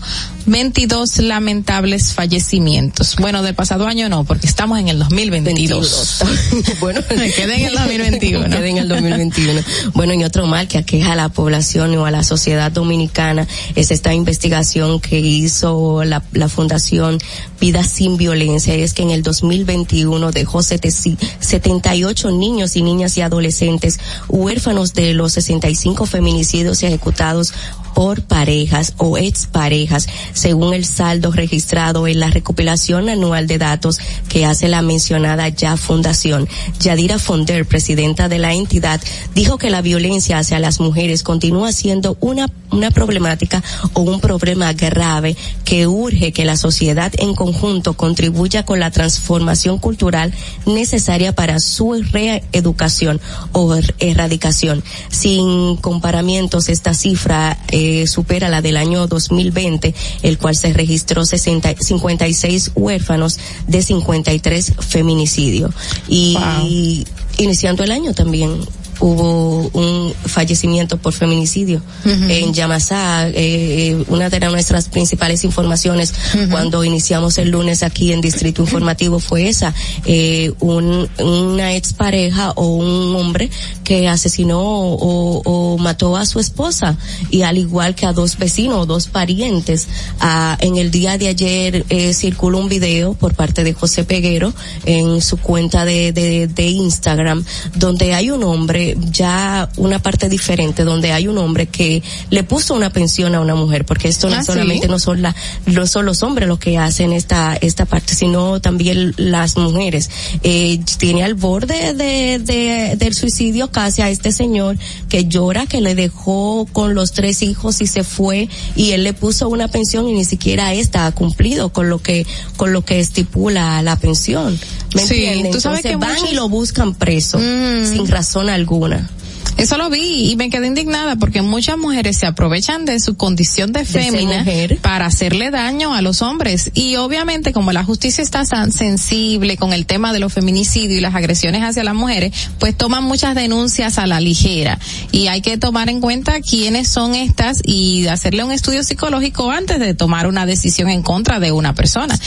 22 0.47 1.19
lamentables 1.19 2.13
fallecimientos. 2.13 3.17
Bueno, 3.17 3.43
del 3.43 3.55
pasado 3.55 3.87
año 3.87 4.09
no, 4.09 4.25
porque 4.25 4.47
estamos 4.47 4.79
en 4.79 4.89
el 4.89 4.99
2022. 4.99 6.25
bueno, 6.81 7.01
Me 7.17 7.33
quedé 7.33 7.61
en 7.61 7.67
el 7.67 7.79
2021. 7.85 8.49
Me 8.49 8.57
quedé 8.57 8.69
en 8.71 8.79
el 8.79 8.89
2021. 8.89 9.61
Bueno, 9.95 10.15
y 10.15 10.25
otro 10.25 10.47
mal 10.47 10.67
que 10.69 10.79
aqueja 10.79 11.13
a 11.13 11.17
la 11.17 11.29
población 11.29 11.95
o 11.97 12.07
a 12.07 12.11
la 12.11 12.23
sociedad 12.23 12.73
dominicana 12.73 13.47
es 13.75 13.91
esta 13.91 14.13
investigación 14.15 15.01
que 15.01 15.19
hizo 15.21 16.05
la, 16.05 16.23
la 16.33 16.49
Fundación 16.49 17.19
Vida 17.61 17.83
Sin 17.85 18.17
Violencia. 18.17 18.77
Y 18.77 18.83
es 18.83 18.95
que 18.95 19.03
en 19.03 19.11
el 19.11 19.23
2021 19.23 20.33
dejó 20.33 20.63
sete- 20.63 20.91
78 20.91 22.31
niños 22.31 22.77
y 22.77 22.83
niñas 22.83 23.17
y 23.17 23.21
adolescentes 23.23 23.99
huérfanos 24.29 24.95
de 24.95 25.15
los 25.15 25.33
65 25.35 26.07
feminicidios 26.07 26.83
ejecutados 26.83 27.53
por 27.95 28.23
parejas 28.23 28.95
o 28.99 29.17
exparejas, 29.19 30.07
según 30.33 30.75
el 30.75 30.85
saldo 30.85 31.31
registrado 31.33 32.07
en 32.07 32.21
la 32.21 32.29
recopilación 32.29 33.09
anual 33.09 33.47
de 33.47 33.59
datos 33.59 33.99
que 34.29 34.45
hace 34.45 34.69
la 34.69 34.83
mencionada 34.83 35.49
ya 35.49 35.77
fundación. 35.77 36.49
Yadira 36.81 37.19
Fonder, 37.19 37.67
presidenta 37.67 38.29
de 38.29 38.39
la 38.39 38.53
entidad, 38.55 39.01
dijo 39.35 39.59
que 39.59 39.71
la 39.71 39.81
violencia 39.83 40.39
hacia 40.39 40.59
las 40.59 40.81
mujeres 40.81 41.23
continúa 41.23 41.73
siendo 41.73 42.17
una, 42.21 42.49
una 42.71 42.91
problemática 42.91 43.63
o 43.93 44.01
un 44.03 44.21
problema 44.21 44.73
grave 44.73 45.37
que 45.65 45.87
urge 45.87 46.33
que 46.33 46.45
la 46.45 46.57
sociedad 46.57 47.13
en 47.19 47.35
conjunto 47.35 47.95
contribuya 47.95 48.65
con 48.65 48.81
la 48.81 48.91
transformación 48.91 49.79
cultural 49.79 50.33
necesaria 50.67 51.35
para 51.35 51.61
su 51.61 51.93
reeducación 52.13 53.21
o 53.53 53.75
er- 53.77 53.95
erradicación. 53.99 54.83
Sin 55.11 55.77
comparamientos, 55.77 56.69
esta 56.69 56.95
cifra 56.95 57.59
eh, 57.69 57.84
supera 58.07 58.49
la 58.49 58.63
del 58.63 58.77
año 58.77 59.07
2020, 59.07 59.95
el 60.23 60.39
cual 60.39 60.57
se 60.57 60.73
registró 60.73 61.25
60 61.25 61.75
56 61.79 62.73
huérfanos 62.75 63.39
de 63.67 63.83
53 63.83 64.73
feminicidios. 64.81 65.73
Y 66.09 67.05
iniciando 67.39 67.85
el 67.85 67.91
año 67.91 68.15
también 68.15 68.61
hubo 69.01 69.71
un 69.73 70.15
fallecimiento 70.27 70.99
por 70.99 71.13
feminicidio 71.13 71.83
en 72.05 72.53
Yamasá, 72.53 73.29
eh, 73.29 74.03
una 74.09 74.31
de 74.31 74.41
nuestras 74.41 74.89
principales 74.89 75.45
informaciones 75.45 76.15
cuando 76.51 76.85
iniciamos 76.85 77.39
el 77.39 77.51
lunes 77.51 77.83
aquí 77.83 78.13
en 78.13 78.21
Distrito 78.21 78.63
Informativo 78.63 79.19
fue 79.21 79.49
esa, 79.49 79.75
eh, 80.05 80.53
un, 80.61 81.09
una 81.19 81.75
expareja 81.75 82.53
o 82.53 82.67
un 82.67 83.17
hombre 83.17 83.51
que 83.85 84.09
asesinó 84.09 84.61
o, 84.61 85.43
o 85.45 85.79
mató 85.79 86.17
a 86.17 86.27
su 86.27 86.41
esposa 86.41 86.97
y 87.31 87.43
al 87.43 87.59
igual 87.59 87.95
que 87.95 88.07
a 88.07 88.13
dos 88.13 88.37
vecinos 88.39 88.79
o 88.79 88.87
dos 88.87 89.07
parientes. 89.07 89.87
Ah, 90.21 90.57
en 90.61 90.77
el 90.77 90.91
día 90.91 91.19
de 91.19 91.29
ayer 91.29 91.85
eh, 91.91 92.15
circuló 92.15 92.59
un 92.59 92.69
video 92.69 93.15
por 93.15 93.35
parte 93.35 93.63
de 93.65 93.73
José 93.75 94.05
Peguero 94.05 94.53
en 94.87 95.21
su 95.21 95.37
cuenta 95.37 95.85
de, 95.85 96.13
de, 96.13 96.47
de 96.47 96.69
Instagram 96.69 97.45
donde 97.77 98.15
hay 98.15 98.31
un 98.31 98.43
hombre 98.45 98.97
ya 99.11 99.69
una 99.77 99.99
parte 99.99 100.29
diferente 100.29 100.85
donde 100.85 101.13
hay 101.13 101.29
un 101.29 101.39
hombre 101.39 101.67
que 101.67 102.03
le 102.31 102.43
puso 102.45 102.75
una 102.75 102.91
pensión 102.91 103.35
a 103.35 103.41
una 103.41 103.55
mujer 103.55 103.85
porque 103.85 104.09
esto 104.09 104.29
no 104.29 104.37
Ah, 104.37 104.41
¿sí? 104.41 104.47
solamente 104.47 104.89
no 104.89 104.99
son 104.99 105.23
la 105.23 105.35
no 105.67 105.87
son 105.87 106.07
los 106.07 106.23
hombres 106.23 106.49
los 106.49 106.59
que 106.59 106.79
hacen 106.79 107.13
esta 107.13 107.57
esta 107.61 107.85
parte 107.85 108.15
sino 108.15 108.61
también 108.61 109.13
las 109.17 109.57
mujeres 109.57 110.11
eh, 110.43 110.81
tiene 110.99 111.23
al 111.23 111.35
borde 111.35 111.95
de, 111.95 112.39
de 112.39 112.97
del 112.97 113.15
suicidio 113.15 113.71
casi 113.75 114.01
a 114.03 114.09
este 114.09 114.31
señor 114.33 114.79
que 115.09 115.27
llora 115.27 115.67
que 115.67 115.81
le 115.81 115.95
dejó 115.97 116.67
con 116.73 116.95
los 116.95 117.11
tres 117.13 117.43
hijos 117.43 117.81
y 117.81 117.87
se 117.89 118.05
fue 118.05 118.49
y 118.77 118.93
él 118.93 119.03
le 119.05 119.13
puso 119.13 119.49
una 119.49 119.67
pensión 119.69 120.09
y 120.09 120.13
ni 120.15 120.25
siquiera 120.25 120.73
esta 120.73 121.07
ha 121.07 121.13
cumplido 121.13 121.71
con 121.73 121.91
lo 121.91 121.99
que 121.99 122.25
con 122.57 122.73
lo 122.73 122.85
que 122.85 123.01
estipula 123.01 123.83
la 123.83 123.97
pensión. 123.97 124.59
¿me 124.95 125.03
Sí, 125.03 125.25
entiendes? 125.25 125.57
Entonces 125.57 125.83
que 125.83 125.97
van 125.97 126.15
muchos- 126.15 126.31
y 126.31 126.35
lo 126.37 126.49
buscan 126.49 126.95
preso 126.95 127.39
sin 127.41 128.07
razón 128.07 128.49
alguna 128.49 129.11
Eso 129.57 129.79
lo 129.79 129.89
vi 129.89 130.31
y 130.31 130.37
me 130.37 130.51
quedé 130.51 130.67
indignada 130.67 131.17
porque 131.17 131.41
muchas 131.41 131.79
mujeres 131.79 132.19
se 132.19 132.27
aprovechan 132.27 132.85
de 132.85 132.99
su 133.01 133.17
condición 133.17 133.73
de 133.73 133.85
fémina 133.85 134.45
para 134.83 135.07
hacerle 135.07 135.51
daño 135.51 135.95
a 135.95 136.03
los 136.03 136.23
hombres. 136.23 136.71
Y 136.75 136.97
obviamente 136.97 137.53
como 137.53 137.73
la 137.73 137.85
justicia 137.85 138.23
está 138.23 138.45
tan 138.45 138.73
sensible 138.73 139.57
con 139.57 139.73
el 139.73 139.87
tema 139.87 140.13
de 140.13 140.19
los 140.19 140.33
feminicidios 140.33 140.99
y 140.99 141.01
las 141.01 141.15
agresiones 141.15 141.63
hacia 141.63 141.85
las 141.85 141.95
mujeres, 141.95 142.33
pues 142.59 142.77
toman 142.77 143.05
muchas 143.05 143.35
denuncias 143.35 143.99
a 143.99 144.07
la 144.07 144.21
ligera. 144.21 144.79
Y 145.13 145.29
hay 145.29 145.41
que 145.41 145.57
tomar 145.57 145.89
en 145.89 146.01
cuenta 146.01 146.41
quiénes 146.41 146.89
son 146.89 147.15
estas 147.15 147.61
y 147.65 148.07
hacerle 148.09 148.45
un 148.45 148.53
estudio 148.53 148.83
psicológico 148.83 149.51
antes 149.51 149.79
de 149.79 149.95
tomar 149.95 150.27
una 150.27 150.47
decisión 150.47 150.91
en 150.91 151.03
contra 151.03 151.39
de 151.39 151.53
una 151.53 151.75
persona. 151.75 152.19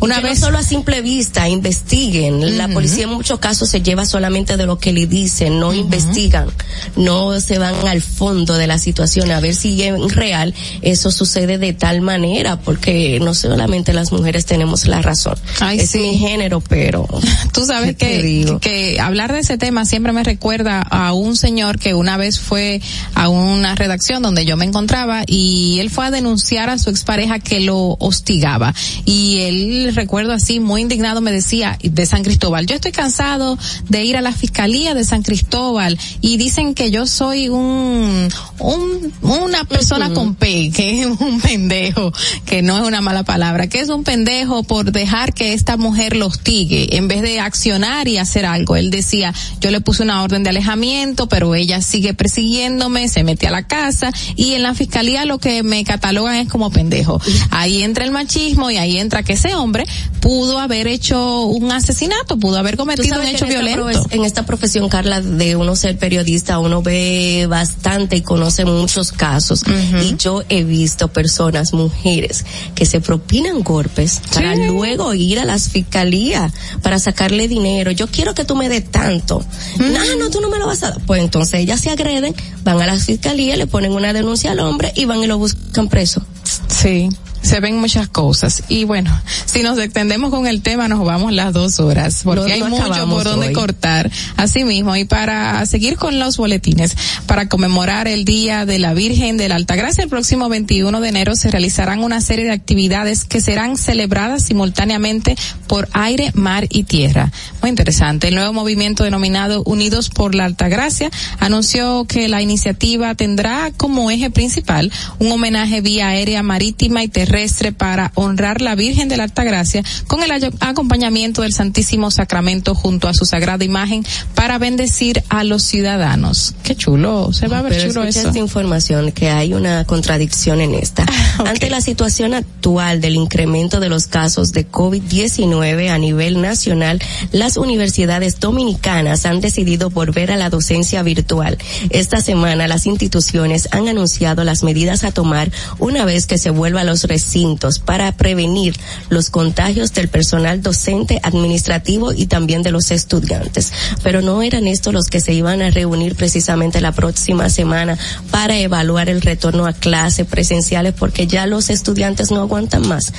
Una 0.00 0.20
Y 0.20 0.22
vez 0.22 0.40
no 0.40 0.46
solo 0.46 0.58
a 0.58 0.62
simple 0.62 1.00
vista 1.00 1.48
investiguen 1.48 2.58
la 2.58 2.68
policía 2.68 3.04
en 3.04 3.10
muchos 3.10 3.38
casos 3.38 3.70
se 3.70 3.80
lleva 3.80 4.04
solamente 4.04 4.56
de 4.56 4.66
lo 4.66 4.78
que 4.78 4.92
le 4.92 5.06
dicen 5.06 5.58
no 5.58 5.72
investigan 5.72 6.48
no 6.96 7.40
se 7.40 7.58
van 7.58 7.86
al 7.86 8.02
fondo 8.02 8.54
de 8.54 8.66
la 8.66 8.78
situación 8.78 9.30
a 9.30 9.40
ver 9.40 9.54
si 9.54 9.82
en 9.82 10.08
real 10.08 10.54
eso 10.82 11.10
sucede 11.10 11.58
de 11.58 11.72
tal 11.72 12.00
manera 12.00 12.60
porque 12.60 13.18
no 13.20 13.34
solamente 13.34 13.92
las 13.92 14.12
mujeres 14.12 14.46
tenemos 14.46 14.86
la 14.86 15.02
razón 15.02 15.36
Ay, 15.60 15.80
es 15.80 15.90
sí. 15.90 15.98
mi 15.98 16.18
género 16.18 16.60
pero 16.60 17.06
Tú 17.52 17.64
sabes 17.64 17.96
¿qué 17.96 18.06
te 18.06 18.58
que, 18.58 18.58
que 18.60 19.00
hablar 19.00 19.32
de 19.32 19.40
ese 19.40 19.58
tema 19.58 19.84
siempre 19.84 20.12
me 20.12 20.24
recuerda 20.24 20.80
a 20.80 21.12
un 21.12 21.36
señor 21.36 21.78
que 21.78 21.94
una 21.94 22.16
vez 22.16 22.40
fue 22.40 22.80
a 23.14 23.28
una 23.28 23.74
redacción 23.74 24.22
donde 24.22 24.44
yo 24.44 24.56
me 24.56 24.64
encontraba 24.64 25.22
y 25.26 25.78
él 25.80 25.90
fue 25.90 26.06
a 26.06 26.10
denunciar 26.10 26.70
a 26.70 26.78
su 26.78 26.90
expareja 26.90 27.38
que 27.38 27.60
lo 27.60 27.96
hostigaba. 28.00 28.74
Y 29.04 29.40
él, 29.40 29.92
recuerdo 29.94 30.32
así, 30.32 30.60
muy 30.60 30.82
indignado, 30.82 31.20
me 31.20 31.32
decía 31.32 31.78
de 31.82 32.06
San 32.06 32.24
Cristóbal, 32.24 32.66
yo 32.66 32.74
estoy 32.74 32.92
cansado 32.92 33.58
de 33.88 34.04
ir 34.04 34.16
a 34.16 34.20
la 34.20 34.32
fiscalía 34.32 34.94
de 34.94 35.04
San 35.04 35.22
Cristóbal 35.22 35.98
y 36.20 36.36
dicen 36.54 36.74
que 36.74 36.92
yo 36.92 37.04
soy 37.04 37.48
un, 37.48 38.28
un 38.60 39.14
una 39.22 39.64
persona 39.64 40.12
con 40.12 40.34
P, 40.34 40.70
que 40.70 41.02
es 41.02 41.06
un 41.06 41.40
pendejo, 41.40 42.12
que 42.44 42.62
no 42.62 42.76
es 42.78 42.84
una 42.84 43.00
mala 43.00 43.22
palabra, 43.24 43.68
que 43.68 43.80
es 43.80 43.88
un 43.88 44.04
pendejo 44.04 44.62
por 44.62 44.92
dejar 44.92 45.32
que 45.32 45.54
esta 45.54 45.76
mujer 45.76 46.14
lo 46.14 46.26
hostigue 46.26 46.96
en 46.96 47.08
vez 47.08 47.22
de 47.22 47.40
accionar 47.40 48.06
y 48.06 48.18
hacer 48.18 48.46
algo. 48.46 48.76
Él 48.76 48.90
decía, 48.90 49.34
yo 49.60 49.70
le 49.70 49.80
puse 49.80 50.02
una 50.02 50.22
orden 50.22 50.44
de 50.44 50.50
alejamiento, 50.50 51.28
pero 51.28 51.54
ella 51.54 51.80
sigue 51.80 52.14
persiguiéndome, 52.14 53.08
se 53.08 53.24
mete 53.24 53.46
a 53.46 53.50
la 53.50 53.66
casa 53.66 54.12
y 54.36 54.52
en 54.52 54.62
la 54.62 54.74
fiscalía 54.74 55.24
lo 55.24 55.38
que 55.38 55.62
me 55.62 55.82
catalogan 55.84 56.36
es 56.36 56.48
como 56.48 56.70
pendejo. 56.70 57.20
Ahí 57.50 57.82
entra 57.82 58.04
el 58.04 58.12
machismo 58.12 58.70
y 58.70 58.76
ahí 58.76 58.98
entra 58.98 59.22
que 59.22 59.32
ese 59.32 59.54
hombre 59.54 59.86
pudo 60.20 60.58
haber 60.58 60.86
hecho 60.86 61.42
un 61.42 61.72
asesinato, 61.72 62.38
pudo 62.38 62.58
haber 62.58 62.76
cometido 62.76 63.20
un 63.20 63.26
hecho 63.26 63.44
en 63.44 63.50
violento. 63.50 64.06
en 64.10 64.24
esta 64.24 64.46
profesión, 64.46 64.88
Carla, 64.88 65.20
de 65.20 65.56
uno 65.56 65.76
ser 65.76 65.98
periodista 65.98 66.43
periodista, 66.44 66.58
uno 66.58 66.82
ve 66.82 67.46
bastante 67.48 68.16
y 68.16 68.22
conoce 68.22 68.64
muchos 68.64 69.12
casos. 69.12 69.62
Y 70.02 70.16
yo 70.16 70.42
he 70.48 70.64
visto 70.64 71.08
personas, 71.08 71.72
mujeres, 71.72 72.44
que 72.74 72.86
se 72.86 73.00
propinan 73.00 73.62
golpes 73.62 74.20
para 74.32 74.54
luego 74.54 75.14
ir 75.14 75.38
a 75.40 75.44
las 75.44 75.68
fiscalías 75.68 76.52
para 76.82 76.98
sacarle 76.98 77.48
dinero. 77.48 77.90
Yo 77.90 78.06
quiero 78.08 78.34
que 78.34 78.44
tú 78.44 78.56
me 78.56 78.68
des 78.68 78.90
tanto. 78.90 79.44
No, 79.78 80.16
no, 80.18 80.30
tú 80.30 80.40
no 80.40 80.50
me 80.50 80.58
lo 80.58 80.66
vas 80.66 80.82
a 80.82 80.90
dar. 80.90 81.00
Pues 81.06 81.22
entonces 81.22 81.60
ellas 81.60 81.80
se 81.80 81.90
agreden, 81.90 82.34
van 82.62 82.80
a 82.80 82.86
la 82.86 82.96
fiscalía, 82.98 83.56
le 83.56 83.66
ponen 83.66 83.92
una 83.92 84.12
denuncia 84.12 84.52
al 84.52 84.60
hombre 84.60 84.92
y 84.94 85.04
van 85.04 85.22
y 85.22 85.26
lo 85.26 85.38
buscan 85.38 85.88
preso. 85.88 86.22
Sí. 86.68 87.08
Se 87.44 87.60
ven 87.60 87.78
muchas 87.78 88.08
cosas. 88.08 88.64
Y 88.70 88.84
bueno, 88.84 89.10
si 89.44 89.62
nos 89.62 89.78
extendemos 89.78 90.30
con 90.30 90.46
el 90.46 90.62
tema, 90.62 90.88
nos 90.88 91.04
vamos 91.04 91.30
las 91.34 91.52
dos 91.52 91.78
horas, 91.78 92.22
porque 92.24 92.56
No- 92.58 92.64
hay 92.66 92.70
mucho 92.70 93.06
por 93.06 93.24
donde 93.24 93.48
hoy. 93.48 93.52
cortar. 93.52 94.10
Así 94.38 94.64
mismo, 94.64 94.96
y 94.96 95.04
para 95.04 95.64
seguir 95.66 95.96
con 95.96 96.18
los 96.18 96.38
boletines, 96.38 96.96
para 97.26 97.46
conmemorar 97.50 98.08
el 98.08 98.24
Día 98.24 98.64
de 98.64 98.78
la 98.78 98.94
Virgen 98.94 99.36
de 99.36 99.50
la 99.50 99.56
Altagracia, 99.56 100.02
el 100.02 100.08
próximo 100.08 100.48
21 100.48 101.00
de 101.02 101.08
enero 101.10 101.36
se 101.36 101.50
realizarán 101.50 102.02
una 102.02 102.22
serie 102.22 102.46
de 102.46 102.52
actividades 102.52 103.24
que 103.24 103.42
serán 103.42 103.76
celebradas 103.76 104.42
simultáneamente 104.44 105.36
por 105.66 105.86
aire, 105.92 106.30
mar 106.34 106.66
y 106.70 106.84
tierra. 106.84 107.30
Muy 107.60 107.68
interesante. 107.68 108.28
El 108.28 108.36
nuevo 108.36 108.54
movimiento 108.54 109.04
denominado 109.04 109.62
Unidos 109.64 110.08
por 110.08 110.34
la 110.34 110.46
Altagracia 110.46 111.10
anunció 111.40 112.06
que 112.06 112.26
la 112.28 112.40
iniciativa 112.40 113.14
tendrá 113.14 113.70
como 113.76 114.10
eje 114.10 114.30
principal 114.30 114.90
un 115.18 115.30
homenaje 115.30 115.82
vía 115.82 116.08
aérea, 116.08 116.42
marítima 116.42 117.02
y 117.02 117.08
terrestre 117.08 117.33
para 117.76 118.12
honrar 118.14 118.60
la 118.60 118.76
Virgen 118.76 119.08
de 119.08 119.16
la 119.16 119.24
Altagracia 119.24 119.82
con 120.06 120.22
el 120.22 120.30
acompañamiento 120.60 121.42
del 121.42 121.52
Santísimo 121.52 122.12
Sacramento 122.12 122.76
junto 122.76 123.08
a 123.08 123.14
su 123.14 123.24
sagrada 123.24 123.64
imagen 123.64 124.04
para 124.36 124.58
bendecir 124.58 125.24
a 125.30 125.42
los 125.42 125.64
ciudadanos. 125.64 126.54
Qué 126.62 126.76
chulo, 126.76 127.32
se 127.32 127.48
va 127.48 127.58
a 127.58 127.62
ver 127.62 127.72
Pero 127.72 127.88
chulo 127.88 128.04
eso. 128.04 128.28
esta 128.28 128.38
información 128.38 129.10
que 129.10 129.30
hay 129.30 129.52
una 129.52 129.84
contradicción 129.84 130.60
en 130.60 130.76
esta. 130.76 131.06
Ante 131.44 131.70
la 131.70 131.80
situación 131.80 132.34
actual 132.34 133.00
del 133.00 133.16
incremento 133.16 133.80
de 133.80 133.88
los 133.88 134.06
casos 134.06 134.52
de 134.52 134.70
COVID-19 134.70 135.90
a 135.90 135.98
nivel 135.98 136.40
nacional, 136.40 137.02
las 137.32 137.56
universidades 137.56 138.38
dominicanas 138.38 139.26
han 139.26 139.40
decidido 139.40 139.90
volver 139.90 140.30
a 140.30 140.36
la 140.36 140.50
docencia 140.50 141.02
virtual. 141.02 141.58
Esta 141.90 142.20
semana 142.20 142.68
las 142.68 142.86
instituciones 142.86 143.68
han 143.72 143.88
anunciado 143.88 144.44
las 144.44 144.62
medidas 144.62 145.02
a 145.02 145.10
tomar 145.10 145.50
una 145.80 146.04
vez 146.04 146.26
que 146.26 146.38
se 146.38 146.50
vuelva 146.50 146.82
a 146.82 146.84
los 146.84 147.02
recintos 147.24 147.78
para 147.78 148.12
prevenir 148.12 148.76
los 149.08 149.30
contagios 149.30 149.92
del 149.94 150.08
personal 150.08 150.60
docente, 150.62 151.20
administrativo 151.22 152.12
y 152.12 152.26
también 152.26 152.62
de 152.62 152.70
los 152.70 152.90
estudiantes. 152.90 153.72
Pero 154.02 154.20
no 154.20 154.42
eran 154.42 154.66
estos 154.66 154.92
los 154.92 155.06
que 155.06 155.20
se 155.20 155.32
iban 155.32 155.62
a 155.62 155.70
reunir 155.70 156.14
precisamente 156.16 156.80
la 156.80 156.92
próxima 156.92 157.48
semana 157.48 157.98
para 158.30 158.56
evaluar 158.58 159.08
el 159.08 159.22
retorno 159.22 159.66
a 159.66 159.72
clases 159.72 160.26
presenciales 160.26 160.92
porque 160.92 161.26
ya 161.26 161.46
los 161.46 161.70
estudiantes 161.70 162.30
no 162.30 162.40
aguantan 162.42 162.86
más. 162.86 163.12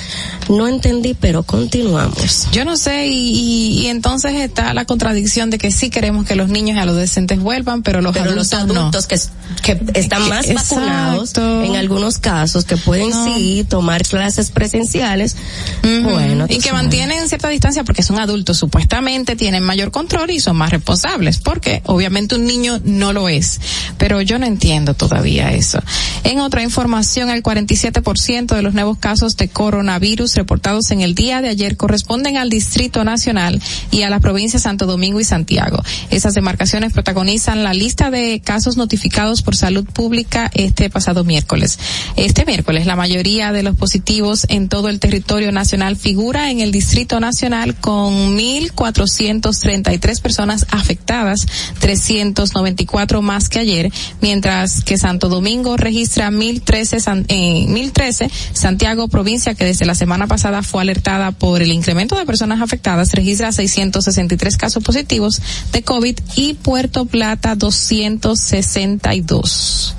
No 0.48 0.68
entendí, 0.68 1.14
pero 1.14 1.42
continuamos. 1.42 2.46
Yo 2.52 2.64
no 2.64 2.76
sé, 2.76 3.08
y, 3.08 3.86
entonces 3.88 4.34
está 4.34 4.72
la 4.72 4.84
contradicción 4.84 5.50
de 5.50 5.58
que 5.58 5.70
sí 5.72 5.90
queremos 5.90 6.26
que 6.26 6.36
los 6.36 6.48
niños 6.48 6.76
y 6.76 6.80
adolescentes 6.80 7.40
vuelvan, 7.40 7.82
pero 7.82 8.00
los 8.00 8.12
Pero 8.12 8.30
adultos, 8.30 8.52
los 8.52 8.76
adultos 8.76 9.06
que, 9.06 9.18
que 9.62 9.98
están 9.98 10.28
más 10.28 10.46
Exacto. 10.46 10.76
vacunados 10.76 11.32
en 11.36 11.76
algunos 11.76 12.18
casos 12.18 12.64
que 12.64 12.76
pueden 12.76 13.12
sí 13.12 13.66
tomar 13.68 13.95
clases 14.04 14.50
presenciales, 14.50 15.36
bueno, 15.82 16.46
y 16.48 16.56
que 16.56 16.68
sabes. 16.68 16.82
mantienen 16.82 17.28
cierta 17.28 17.48
distancia 17.48 17.84
porque 17.84 18.02
son 18.02 18.18
adultos, 18.18 18.58
supuestamente 18.58 19.36
tienen 19.36 19.62
mayor 19.62 19.90
control 19.90 20.30
y 20.30 20.40
son 20.40 20.56
más 20.56 20.70
responsables, 20.70 21.38
porque 21.38 21.82
obviamente 21.86 22.34
un 22.34 22.46
niño 22.46 22.80
no 22.84 23.12
lo 23.12 23.28
es. 23.28 23.60
Pero 23.98 24.20
yo 24.20 24.38
no 24.38 24.46
entiendo 24.46 24.94
todavía 24.94 25.52
eso. 25.52 25.78
En 26.24 26.40
otra 26.40 26.62
información, 26.62 27.30
el 27.30 27.42
47% 27.42 28.54
de 28.54 28.62
los 28.62 28.74
nuevos 28.74 28.98
casos 28.98 29.36
de 29.36 29.48
coronavirus 29.48 30.34
reportados 30.34 30.90
en 30.90 31.00
el 31.00 31.14
día 31.14 31.40
de 31.40 31.48
ayer 31.48 31.76
corresponden 31.76 32.36
al 32.36 32.50
Distrito 32.50 33.04
Nacional 33.04 33.60
y 33.90 34.02
a 34.02 34.10
las 34.10 34.20
provincias 34.20 34.62
Santo 34.62 34.86
Domingo 34.86 35.20
y 35.20 35.24
Santiago. 35.24 35.82
Esas 36.10 36.34
demarcaciones 36.34 36.92
protagonizan 36.92 37.64
la 37.64 37.74
lista 37.74 38.10
de 38.10 38.40
casos 38.44 38.76
notificados 38.76 39.42
por 39.42 39.56
salud 39.56 39.84
pública 39.84 40.50
este 40.54 40.90
pasado 40.90 41.24
miércoles. 41.24 41.78
Este 42.16 42.44
miércoles, 42.44 42.86
la 42.86 42.96
mayoría 42.96 43.52
de 43.52 43.62
los 43.62 43.76
positivos 43.86 44.46
en 44.48 44.68
todo 44.68 44.88
el 44.88 44.98
territorio 44.98 45.52
nacional 45.52 45.94
figura 45.94 46.50
en 46.50 46.58
el 46.58 46.72
Distrito 46.72 47.20
Nacional 47.20 47.76
con 47.76 48.36
1.433 48.36 50.20
personas 50.20 50.66
afectadas, 50.72 51.46
394 51.78 53.22
más 53.22 53.48
que 53.48 53.60
ayer, 53.60 53.92
mientras 54.20 54.82
que 54.82 54.98
Santo 54.98 55.28
Domingo 55.28 55.76
registra 55.76 56.32
1.013, 56.32 56.98
San- 56.98 57.26
eh, 57.28 57.66
1.013, 57.68 58.28
Santiago, 58.54 59.06
provincia 59.06 59.54
que 59.54 59.64
desde 59.64 59.86
la 59.86 59.94
semana 59.94 60.26
pasada 60.26 60.64
fue 60.64 60.82
alertada 60.82 61.30
por 61.30 61.62
el 61.62 61.70
incremento 61.70 62.18
de 62.18 62.26
personas 62.26 62.60
afectadas, 62.60 63.12
registra 63.12 63.52
663 63.52 64.56
casos 64.56 64.82
positivos 64.82 65.40
de 65.70 65.82
COVID 65.82 66.18
y 66.34 66.54
Puerto 66.54 67.04
Plata 67.04 67.54
262. 67.54 69.94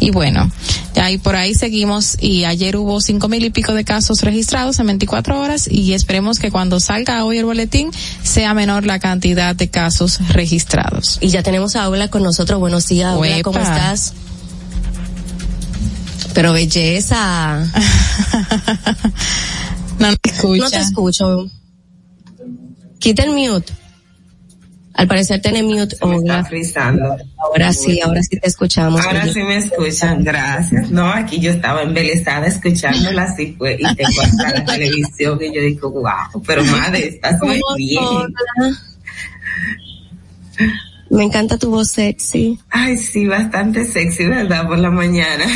Y 0.00 0.10
bueno, 0.10 0.50
ya 0.94 1.06
ahí 1.06 1.18
por 1.18 1.34
ahí 1.34 1.54
seguimos 1.54 2.16
y 2.20 2.44
ayer 2.44 2.76
hubo 2.76 3.00
cinco 3.00 3.28
mil 3.28 3.44
y 3.44 3.50
pico 3.50 3.74
de 3.74 3.84
casos 3.84 4.22
registrados 4.22 4.78
en 4.78 4.86
24 4.86 5.40
horas 5.40 5.68
y 5.68 5.92
esperemos 5.92 6.38
que 6.38 6.50
cuando 6.52 6.78
salga 6.78 7.24
hoy 7.24 7.38
el 7.38 7.44
boletín 7.44 7.90
sea 8.22 8.54
menor 8.54 8.86
la 8.86 9.00
cantidad 9.00 9.56
de 9.56 9.68
casos 9.68 10.20
registrados. 10.28 11.18
Y 11.20 11.28
ya 11.28 11.42
tenemos 11.42 11.74
a 11.74 11.84
Aula 11.84 12.08
con 12.08 12.22
nosotros. 12.22 12.60
Buenos 12.60 12.86
días, 12.86 13.12
Aula, 13.12 13.42
¿cómo 13.42 13.58
estás? 13.58 14.14
Pero 16.32 16.52
belleza. 16.52 17.64
no 19.98 20.16
te 20.16 20.30
escucha. 20.30 20.62
No 20.62 20.70
te 20.70 20.78
escucho. 20.78 21.50
Quita 23.00 23.24
el 23.24 23.30
mute. 23.30 23.72
Al 24.94 25.08
parecer 25.08 25.42
tiene 25.42 25.62
mute. 25.62 25.96
Olga. 26.00 26.48
Ahora 27.36 27.72
sí, 27.72 28.00
ahora 28.00 28.22
sí 28.22 28.38
te 28.38 28.46
escuchamos. 28.46 29.04
Ahora 29.04 29.26
sí 29.26 29.42
me 29.42 29.56
escuchan, 29.56 30.22
gracias. 30.22 30.90
No, 30.90 31.08
aquí 31.08 31.40
yo 31.40 31.50
estaba 31.50 31.82
embelesada 31.82 32.46
escuchándola 32.46 33.24
así 33.24 33.54
fue 33.58 33.76
y 33.78 33.94
tengo 33.96 34.22
hasta 34.22 34.52
la 34.52 34.64
televisión 34.72 35.38
y 35.42 35.52
yo 35.52 35.60
digo, 35.60 35.90
wow, 35.90 36.42
pero 36.46 36.64
madre, 36.64 37.08
estás 37.08 37.40
muy 37.42 37.60
bien. 37.76 38.04
Hola. 38.04 38.93
Me 41.14 41.22
encanta 41.22 41.58
tu 41.58 41.70
voz 41.70 41.92
sexy. 41.92 42.58
Ay, 42.70 42.98
sí, 42.98 43.26
bastante 43.26 43.84
sexy, 43.84 44.24
¿verdad? 44.24 44.66
Por 44.66 44.78
la 44.78 44.90
mañana. 44.90 45.44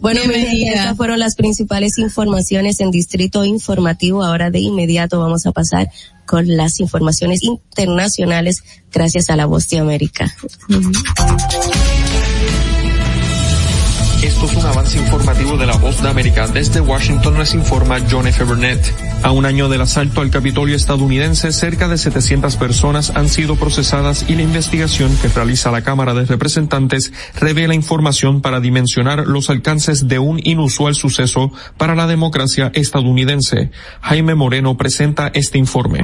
Bueno, 0.00 0.22
mi 0.26 0.34
gente, 0.34 0.72
estas 0.72 0.96
fueron 0.96 1.18
las 1.18 1.34
principales 1.34 1.98
informaciones 1.98 2.80
en 2.80 2.90
Distrito 2.90 3.44
Informativo. 3.44 4.24
Ahora 4.24 4.50
de 4.50 4.58
inmediato 4.58 5.20
vamos 5.20 5.46
a 5.46 5.52
pasar 5.52 5.90
con 6.24 6.56
las 6.56 6.80
informaciones 6.80 7.42
internacionales 7.42 8.62
gracias 8.90 9.28
a 9.28 9.36
la 9.36 9.44
Voz 9.44 9.68
de 9.68 9.78
América. 9.78 10.34
Esto 14.22 14.46
es 14.46 14.56
un 14.56 14.66
avance 14.66 14.98
informativo 14.98 15.56
de 15.58 15.66
la 15.66 15.76
Voz 15.76 16.02
de 16.02 16.08
América. 16.08 16.46
Desde 16.48 16.80
Washington 16.80 17.38
les 17.38 17.54
informa 17.54 17.98
John 18.10 18.26
F. 18.26 18.42
Burnett. 18.44 19.09
A 19.22 19.32
un 19.32 19.44
año 19.44 19.68
del 19.68 19.82
asalto 19.82 20.22
al 20.22 20.30
Capitolio 20.30 20.74
estadounidense, 20.74 21.52
cerca 21.52 21.88
de 21.88 21.98
700 21.98 22.56
personas 22.56 23.12
han 23.14 23.28
sido 23.28 23.54
procesadas 23.56 24.24
y 24.28 24.34
la 24.34 24.42
investigación 24.42 25.14
que 25.20 25.28
realiza 25.28 25.70
la 25.70 25.82
Cámara 25.82 26.14
de 26.14 26.24
Representantes 26.24 27.12
revela 27.38 27.74
información 27.74 28.40
para 28.40 28.60
dimensionar 28.60 29.26
los 29.26 29.50
alcances 29.50 30.08
de 30.08 30.18
un 30.18 30.40
inusual 30.42 30.94
suceso 30.94 31.52
para 31.76 31.94
la 31.94 32.06
democracia 32.06 32.72
estadounidense. 32.74 33.70
Jaime 34.00 34.34
Moreno 34.34 34.78
presenta 34.78 35.30
este 35.34 35.58
informe. 35.58 36.00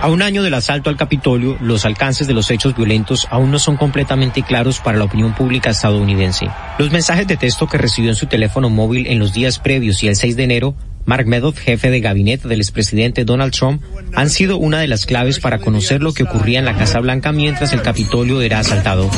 A 0.00 0.08
un 0.08 0.22
año 0.22 0.44
del 0.44 0.54
asalto 0.54 0.90
al 0.90 0.96
Capitolio, 0.96 1.58
los 1.60 1.84
alcances 1.84 2.28
de 2.28 2.34
los 2.34 2.52
hechos 2.52 2.76
violentos 2.76 3.26
aún 3.30 3.50
no 3.50 3.58
son 3.58 3.76
completamente 3.76 4.44
claros 4.44 4.78
para 4.78 4.96
la 4.96 5.04
opinión 5.04 5.34
pública 5.34 5.70
estadounidense. 5.70 6.48
Los 6.78 6.92
mensajes 6.92 7.26
de 7.26 7.36
texto 7.36 7.66
que 7.66 7.78
recibió 7.78 8.10
en 8.10 8.16
su 8.16 8.26
teléfono 8.26 8.70
móvil 8.70 9.08
en 9.08 9.18
los 9.18 9.32
días 9.32 9.58
previos 9.58 10.04
y 10.04 10.08
el 10.08 10.14
6 10.14 10.36
de 10.36 10.44
enero, 10.44 10.74
Mark 11.04 11.26
Meadows, 11.26 11.58
jefe 11.58 11.90
de 11.90 12.00
gabinete 12.00 12.48
del 12.48 12.60
expresidente 12.60 13.24
Donald 13.24 13.52
Trump, 13.52 13.82
han 14.14 14.30
sido 14.30 14.58
una 14.58 14.78
de 14.78 14.88
las 14.88 15.06
claves 15.06 15.40
para 15.40 15.58
conocer 15.58 16.02
lo 16.02 16.12
que 16.12 16.22
ocurría 16.22 16.58
en 16.58 16.64
la 16.64 16.76
Casa 16.76 17.00
Blanca 17.00 17.32
mientras 17.32 17.72
el 17.72 17.82
Capitolio 17.82 18.40
era 18.40 18.58
asaltado. 18.60 19.10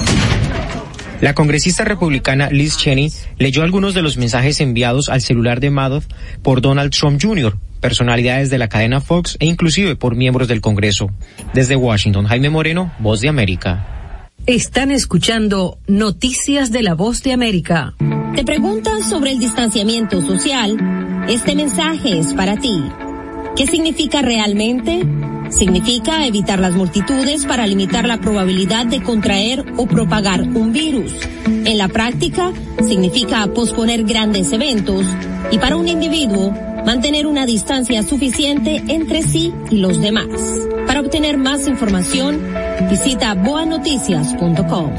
La 1.20 1.34
congresista 1.34 1.84
republicana 1.84 2.50
Liz 2.50 2.76
Cheney 2.76 3.12
leyó 3.38 3.62
algunos 3.62 3.94
de 3.94 4.02
los 4.02 4.16
mensajes 4.16 4.60
enviados 4.60 5.09
al 5.09 5.20
celular 5.20 5.60
de 5.60 5.70
Madoff 5.70 6.06
por 6.42 6.60
Donald 6.60 6.90
Trump 6.92 7.20
Jr., 7.22 7.56
personalidades 7.80 8.50
de 8.50 8.59
la 8.59 8.68
cadena 8.68 9.00
Fox 9.00 9.36
e 9.38 9.46
inclusive 9.46 9.94
por 9.94 10.16
miembros 10.16 10.48
del 10.48 10.60
Congreso. 10.60 11.10
Desde 11.54 11.76
Washington, 11.76 12.26
Jaime 12.26 12.50
Moreno, 12.50 12.92
Voz 12.98 13.20
de 13.20 13.28
América. 13.28 14.01
Están 14.47 14.90
escuchando 14.90 15.78
Noticias 15.86 16.73
de 16.73 16.82
la 16.82 16.94
Voz 16.94 17.23
de 17.23 17.32
América. 17.32 17.94
¿Te 18.35 18.43
preguntas 18.43 19.09
sobre 19.09 19.31
el 19.31 19.39
distanciamiento 19.39 20.20
social? 20.20 21.24
Este 21.28 21.55
mensaje 21.55 22.19
es 22.19 22.35
para 22.35 22.56
ti. 22.56 22.82
¿Qué 23.55 23.69
significa 23.69 24.20
realmente? 24.20 25.06
Significa 25.48 26.27
evitar 26.27 26.59
las 26.59 26.74
multitudes 26.74 27.47
para 27.47 27.69
limitar 27.69 28.05
la 28.05 28.20
probabilidad 28.20 28.85
de 28.85 29.01
contraer 29.01 29.64
o 29.77 29.86
propagar 29.86 30.43
un 30.43 30.73
virus. 30.73 31.12
En 31.47 31.78
la 31.78 31.86
práctica, 31.86 32.52
significa 32.85 33.47
posponer 33.47 34.02
grandes 34.02 34.51
eventos 34.51 35.06
y 35.52 35.59
para 35.59 35.77
un 35.77 35.86
individuo, 35.86 36.52
mantener 36.84 37.26
una 37.26 37.46
distancia 37.46 38.02
suficiente 38.02 38.82
entre 38.88 39.22
sí 39.22 39.52
y 39.70 39.76
los 39.76 40.00
demás. 40.00 40.28
Para 40.86 41.00
obtener 41.00 41.38
más 41.38 41.68
información, 41.68 42.40
visita 42.90 43.34
boanoticias.com. 43.34 44.90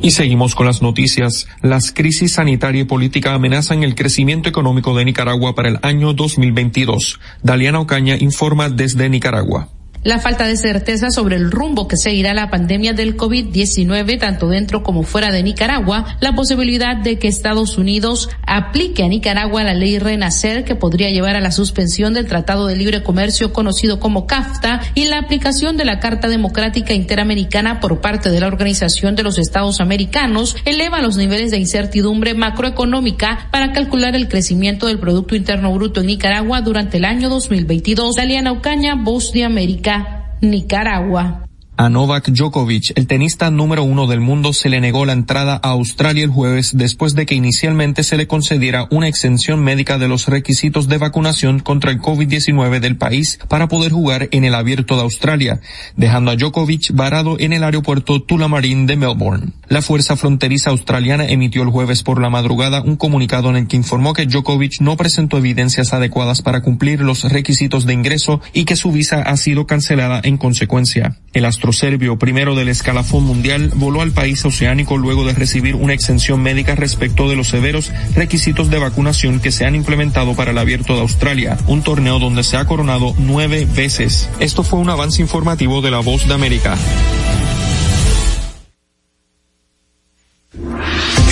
Y 0.00 0.10
seguimos 0.10 0.54
con 0.54 0.66
las 0.66 0.82
noticias. 0.82 1.48
Las 1.62 1.90
crisis 1.90 2.34
sanitaria 2.34 2.82
y 2.82 2.84
política 2.84 3.32
amenazan 3.32 3.82
el 3.82 3.94
crecimiento 3.94 4.50
económico 4.50 4.94
de 4.94 5.06
Nicaragua 5.06 5.54
para 5.54 5.70
el 5.70 5.78
año 5.80 6.12
2022. 6.12 7.20
Daliana 7.42 7.80
Ocaña 7.80 8.16
informa 8.16 8.68
desde 8.68 9.08
Nicaragua 9.08 9.70
la 10.04 10.20
falta 10.20 10.46
de 10.46 10.56
certeza 10.56 11.10
sobre 11.10 11.36
el 11.36 11.50
rumbo 11.50 11.88
que 11.88 11.96
seguirá 11.96 12.34
la 12.34 12.50
pandemia 12.50 12.92
del 12.92 13.16
COVID-19 13.16 14.18
tanto 14.18 14.48
dentro 14.48 14.82
como 14.82 15.02
fuera 15.02 15.32
de 15.32 15.42
Nicaragua, 15.42 16.16
la 16.20 16.34
posibilidad 16.34 16.96
de 16.96 17.18
que 17.18 17.28
Estados 17.28 17.78
Unidos 17.78 18.28
aplique 18.46 19.02
a 19.02 19.08
Nicaragua 19.08 19.64
la 19.64 19.74
ley 19.74 19.98
Renacer 19.98 20.64
que 20.64 20.74
podría 20.74 21.10
llevar 21.10 21.36
a 21.36 21.40
la 21.40 21.50
suspensión 21.50 22.14
del 22.14 22.26
Tratado 22.26 22.66
de 22.66 22.76
Libre 22.76 23.02
Comercio 23.02 23.52
conocido 23.52 23.98
como 23.98 24.26
CAFTA 24.26 24.80
y 24.94 25.06
la 25.06 25.18
aplicación 25.18 25.76
de 25.76 25.84
la 25.84 26.00
Carta 26.00 26.28
Democrática 26.28 26.92
Interamericana 26.92 27.80
por 27.80 28.00
parte 28.00 28.30
de 28.30 28.40
la 28.40 28.46
Organización 28.46 29.16
de 29.16 29.22
los 29.22 29.38
Estados 29.38 29.80
Americanos 29.80 30.56
eleva 30.64 31.00
los 31.00 31.16
niveles 31.16 31.50
de 31.50 31.58
incertidumbre 31.58 32.34
macroeconómica 32.34 33.48
para 33.50 33.72
calcular 33.72 34.14
el 34.14 34.28
crecimiento 34.28 34.86
del 34.86 34.98
Producto 34.98 35.34
Interno 35.34 35.72
Bruto 35.72 36.00
en 36.00 36.08
Nicaragua 36.08 36.60
durante 36.60 36.98
el 36.98 37.04
año 37.04 37.28
2022. 37.30 38.16
Daliana 38.16 38.52
Ocaña, 38.52 38.94
Voz 38.96 39.32
de 39.32 39.44
América. 39.44 39.93
Nicaragua. 40.40 41.44
A 41.76 41.88
Novak 41.88 42.28
Djokovic, 42.30 42.92
el 42.94 43.08
tenista 43.08 43.50
número 43.50 43.82
uno 43.82 44.06
del 44.06 44.20
mundo, 44.20 44.52
se 44.52 44.68
le 44.68 44.80
negó 44.80 45.04
la 45.06 45.12
entrada 45.12 45.58
a 45.60 45.70
Australia 45.70 46.22
el 46.22 46.30
jueves 46.30 46.76
después 46.76 47.16
de 47.16 47.26
que 47.26 47.34
inicialmente 47.34 48.04
se 48.04 48.16
le 48.16 48.28
concediera 48.28 48.86
una 48.92 49.08
exención 49.08 49.58
médica 49.58 49.98
de 49.98 50.06
los 50.06 50.28
requisitos 50.28 50.86
de 50.86 50.98
vacunación 50.98 51.58
contra 51.58 51.90
el 51.90 52.00
COVID-19 52.00 52.78
del 52.78 52.96
país 52.96 53.40
para 53.48 53.66
poder 53.66 53.90
jugar 53.90 54.28
en 54.30 54.44
el 54.44 54.54
abierto 54.54 54.94
de 54.94 55.02
Australia, 55.02 55.60
dejando 55.96 56.30
a 56.30 56.36
Djokovic 56.36 56.92
varado 56.92 57.40
en 57.40 57.52
el 57.52 57.64
aeropuerto 57.64 58.22
Tullamarine 58.22 58.86
de 58.86 58.94
Melbourne. 58.94 59.52
La 59.66 59.82
fuerza 59.82 60.14
fronteriza 60.14 60.70
australiana 60.70 61.26
emitió 61.26 61.64
el 61.64 61.70
jueves 61.70 62.04
por 62.04 62.22
la 62.22 62.30
madrugada 62.30 62.82
un 62.82 62.94
comunicado 62.94 63.50
en 63.50 63.56
el 63.56 63.66
que 63.66 63.76
informó 63.76 64.12
que 64.12 64.26
Djokovic 64.26 64.80
no 64.80 64.96
presentó 64.96 65.38
evidencias 65.38 65.92
adecuadas 65.92 66.40
para 66.40 66.62
cumplir 66.62 67.00
los 67.00 67.24
requisitos 67.24 67.84
de 67.84 67.94
ingreso 67.94 68.40
y 68.52 68.64
que 68.64 68.76
su 68.76 68.92
visa 68.92 69.22
ha 69.22 69.36
sido 69.36 69.66
cancelada 69.66 70.20
en 70.22 70.38
consecuencia. 70.38 71.18
El 71.32 71.46
serbio, 71.72 72.16
primero 72.16 72.54
del 72.54 72.68
escalafón 72.68 73.24
mundial, 73.24 73.72
voló 73.74 74.02
al 74.02 74.12
país 74.12 74.44
oceánico 74.44 74.98
luego 74.98 75.24
de 75.24 75.32
recibir 75.32 75.74
una 75.74 75.94
exención 75.94 76.42
médica 76.42 76.74
respecto 76.74 77.28
de 77.28 77.36
los 77.36 77.48
severos 77.48 77.92
requisitos 78.14 78.70
de 78.70 78.78
vacunación 78.78 79.40
que 79.40 79.52
se 79.52 79.64
han 79.64 79.74
implementado 79.74 80.34
para 80.34 80.50
el 80.50 80.58
abierto 80.58 80.94
de 80.94 81.00
Australia, 81.00 81.56
un 81.66 81.82
torneo 81.82 82.18
donde 82.18 82.42
se 82.44 82.56
ha 82.56 82.64
coronado 82.64 83.14
nueve 83.18 83.66
veces. 83.74 84.28
Esto 84.40 84.62
fue 84.62 84.78
un 84.78 84.90
avance 84.90 85.22
informativo 85.22 85.80
de 85.80 85.90
la 85.90 86.00
Voz 86.00 86.26
de 86.26 86.34
América. 86.34 86.76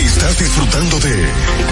Estás 0.04 0.38
disfrutando 0.38 0.98
de 1.00 1.26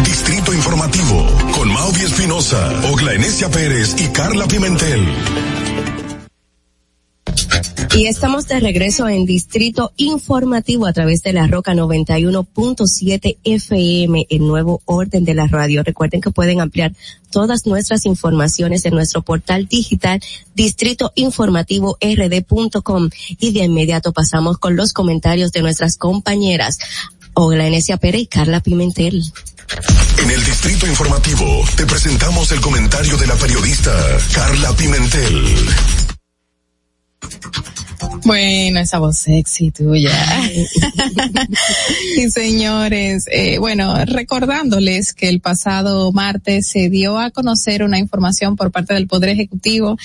Distrito 0.04 0.52
Informativo 0.52 1.26
con 1.52 1.72
Mauvi 1.72 2.02
Espinosa, 2.02 2.80
Ogla 2.90 3.12
Pérez 3.52 3.96
y 3.98 4.08
Carla 4.08 4.46
Pimentel. 4.46 5.06
Y 7.92 8.06
estamos 8.06 8.46
de 8.46 8.60
regreso 8.60 9.08
en 9.08 9.26
Distrito 9.26 9.92
Informativo 9.96 10.86
a 10.86 10.92
través 10.92 11.22
de 11.22 11.32
la 11.32 11.48
Roca 11.48 11.74
91.7 11.74 13.38
FM, 13.42 14.28
el 14.30 14.46
nuevo 14.46 14.80
orden 14.84 15.24
de 15.24 15.34
la 15.34 15.48
radio. 15.48 15.82
Recuerden 15.82 16.20
que 16.20 16.30
pueden 16.30 16.60
ampliar 16.60 16.92
todas 17.30 17.66
nuestras 17.66 18.06
informaciones 18.06 18.84
en 18.84 18.94
nuestro 18.94 19.22
portal 19.22 19.66
digital 19.66 20.22
distritoinformativord.com 20.54 23.10
y 23.40 23.52
de 23.52 23.64
inmediato 23.64 24.12
pasamos 24.12 24.58
con 24.58 24.76
los 24.76 24.92
comentarios 24.92 25.50
de 25.50 25.62
nuestras 25.62 25.96
compañeras 25.96 26.78
Ogla 27.34 27.66
Enesia 27.66 27.96
Pérez 27.96 28.22
y 28.22 28.26
Carla 28.26 28.60
Pimentel. 28.60 29.20
En 30.18 30.30
el 30.30 30.44
Distrito 30.44 30.86
Informativo 30.86 31.64
te 31.76 31.86
presentamos 31.86 32.52
el 32.52 32.60
comentario 32.60 33.16
de 33.16 33.26
la 33.26 33.34
periodista 33.34 33.90
Carla 34.32 34.76
Pimentel. 34.76 35.56
Bueno, 38.24 38.80
esa 38.80 38.98
voz 38.98 39.18
sexy 39.18 39.70
tuya. 39.70 40.10
y 42.16 42.30
señores, 42.30 43.24
eh, 43.30 43.58
bueno, 43.58 44.04
recordándoles 44.04 45.12
que 45.12 45.28
el 45.28 45.40
pasado 45.40 46.12
martes 46.12 46.68
se 46.68 46.88
dio 46.88 47.18
a 47.18 47.30
conocer 47.30 47.82
una 47.82 47.98
información 47.98 48.56
por 48.56 48.70
parte 48.70 48.94
del 48.94 49.06
Poder 49.06 49.30
Ejecutivo 49.30 49.96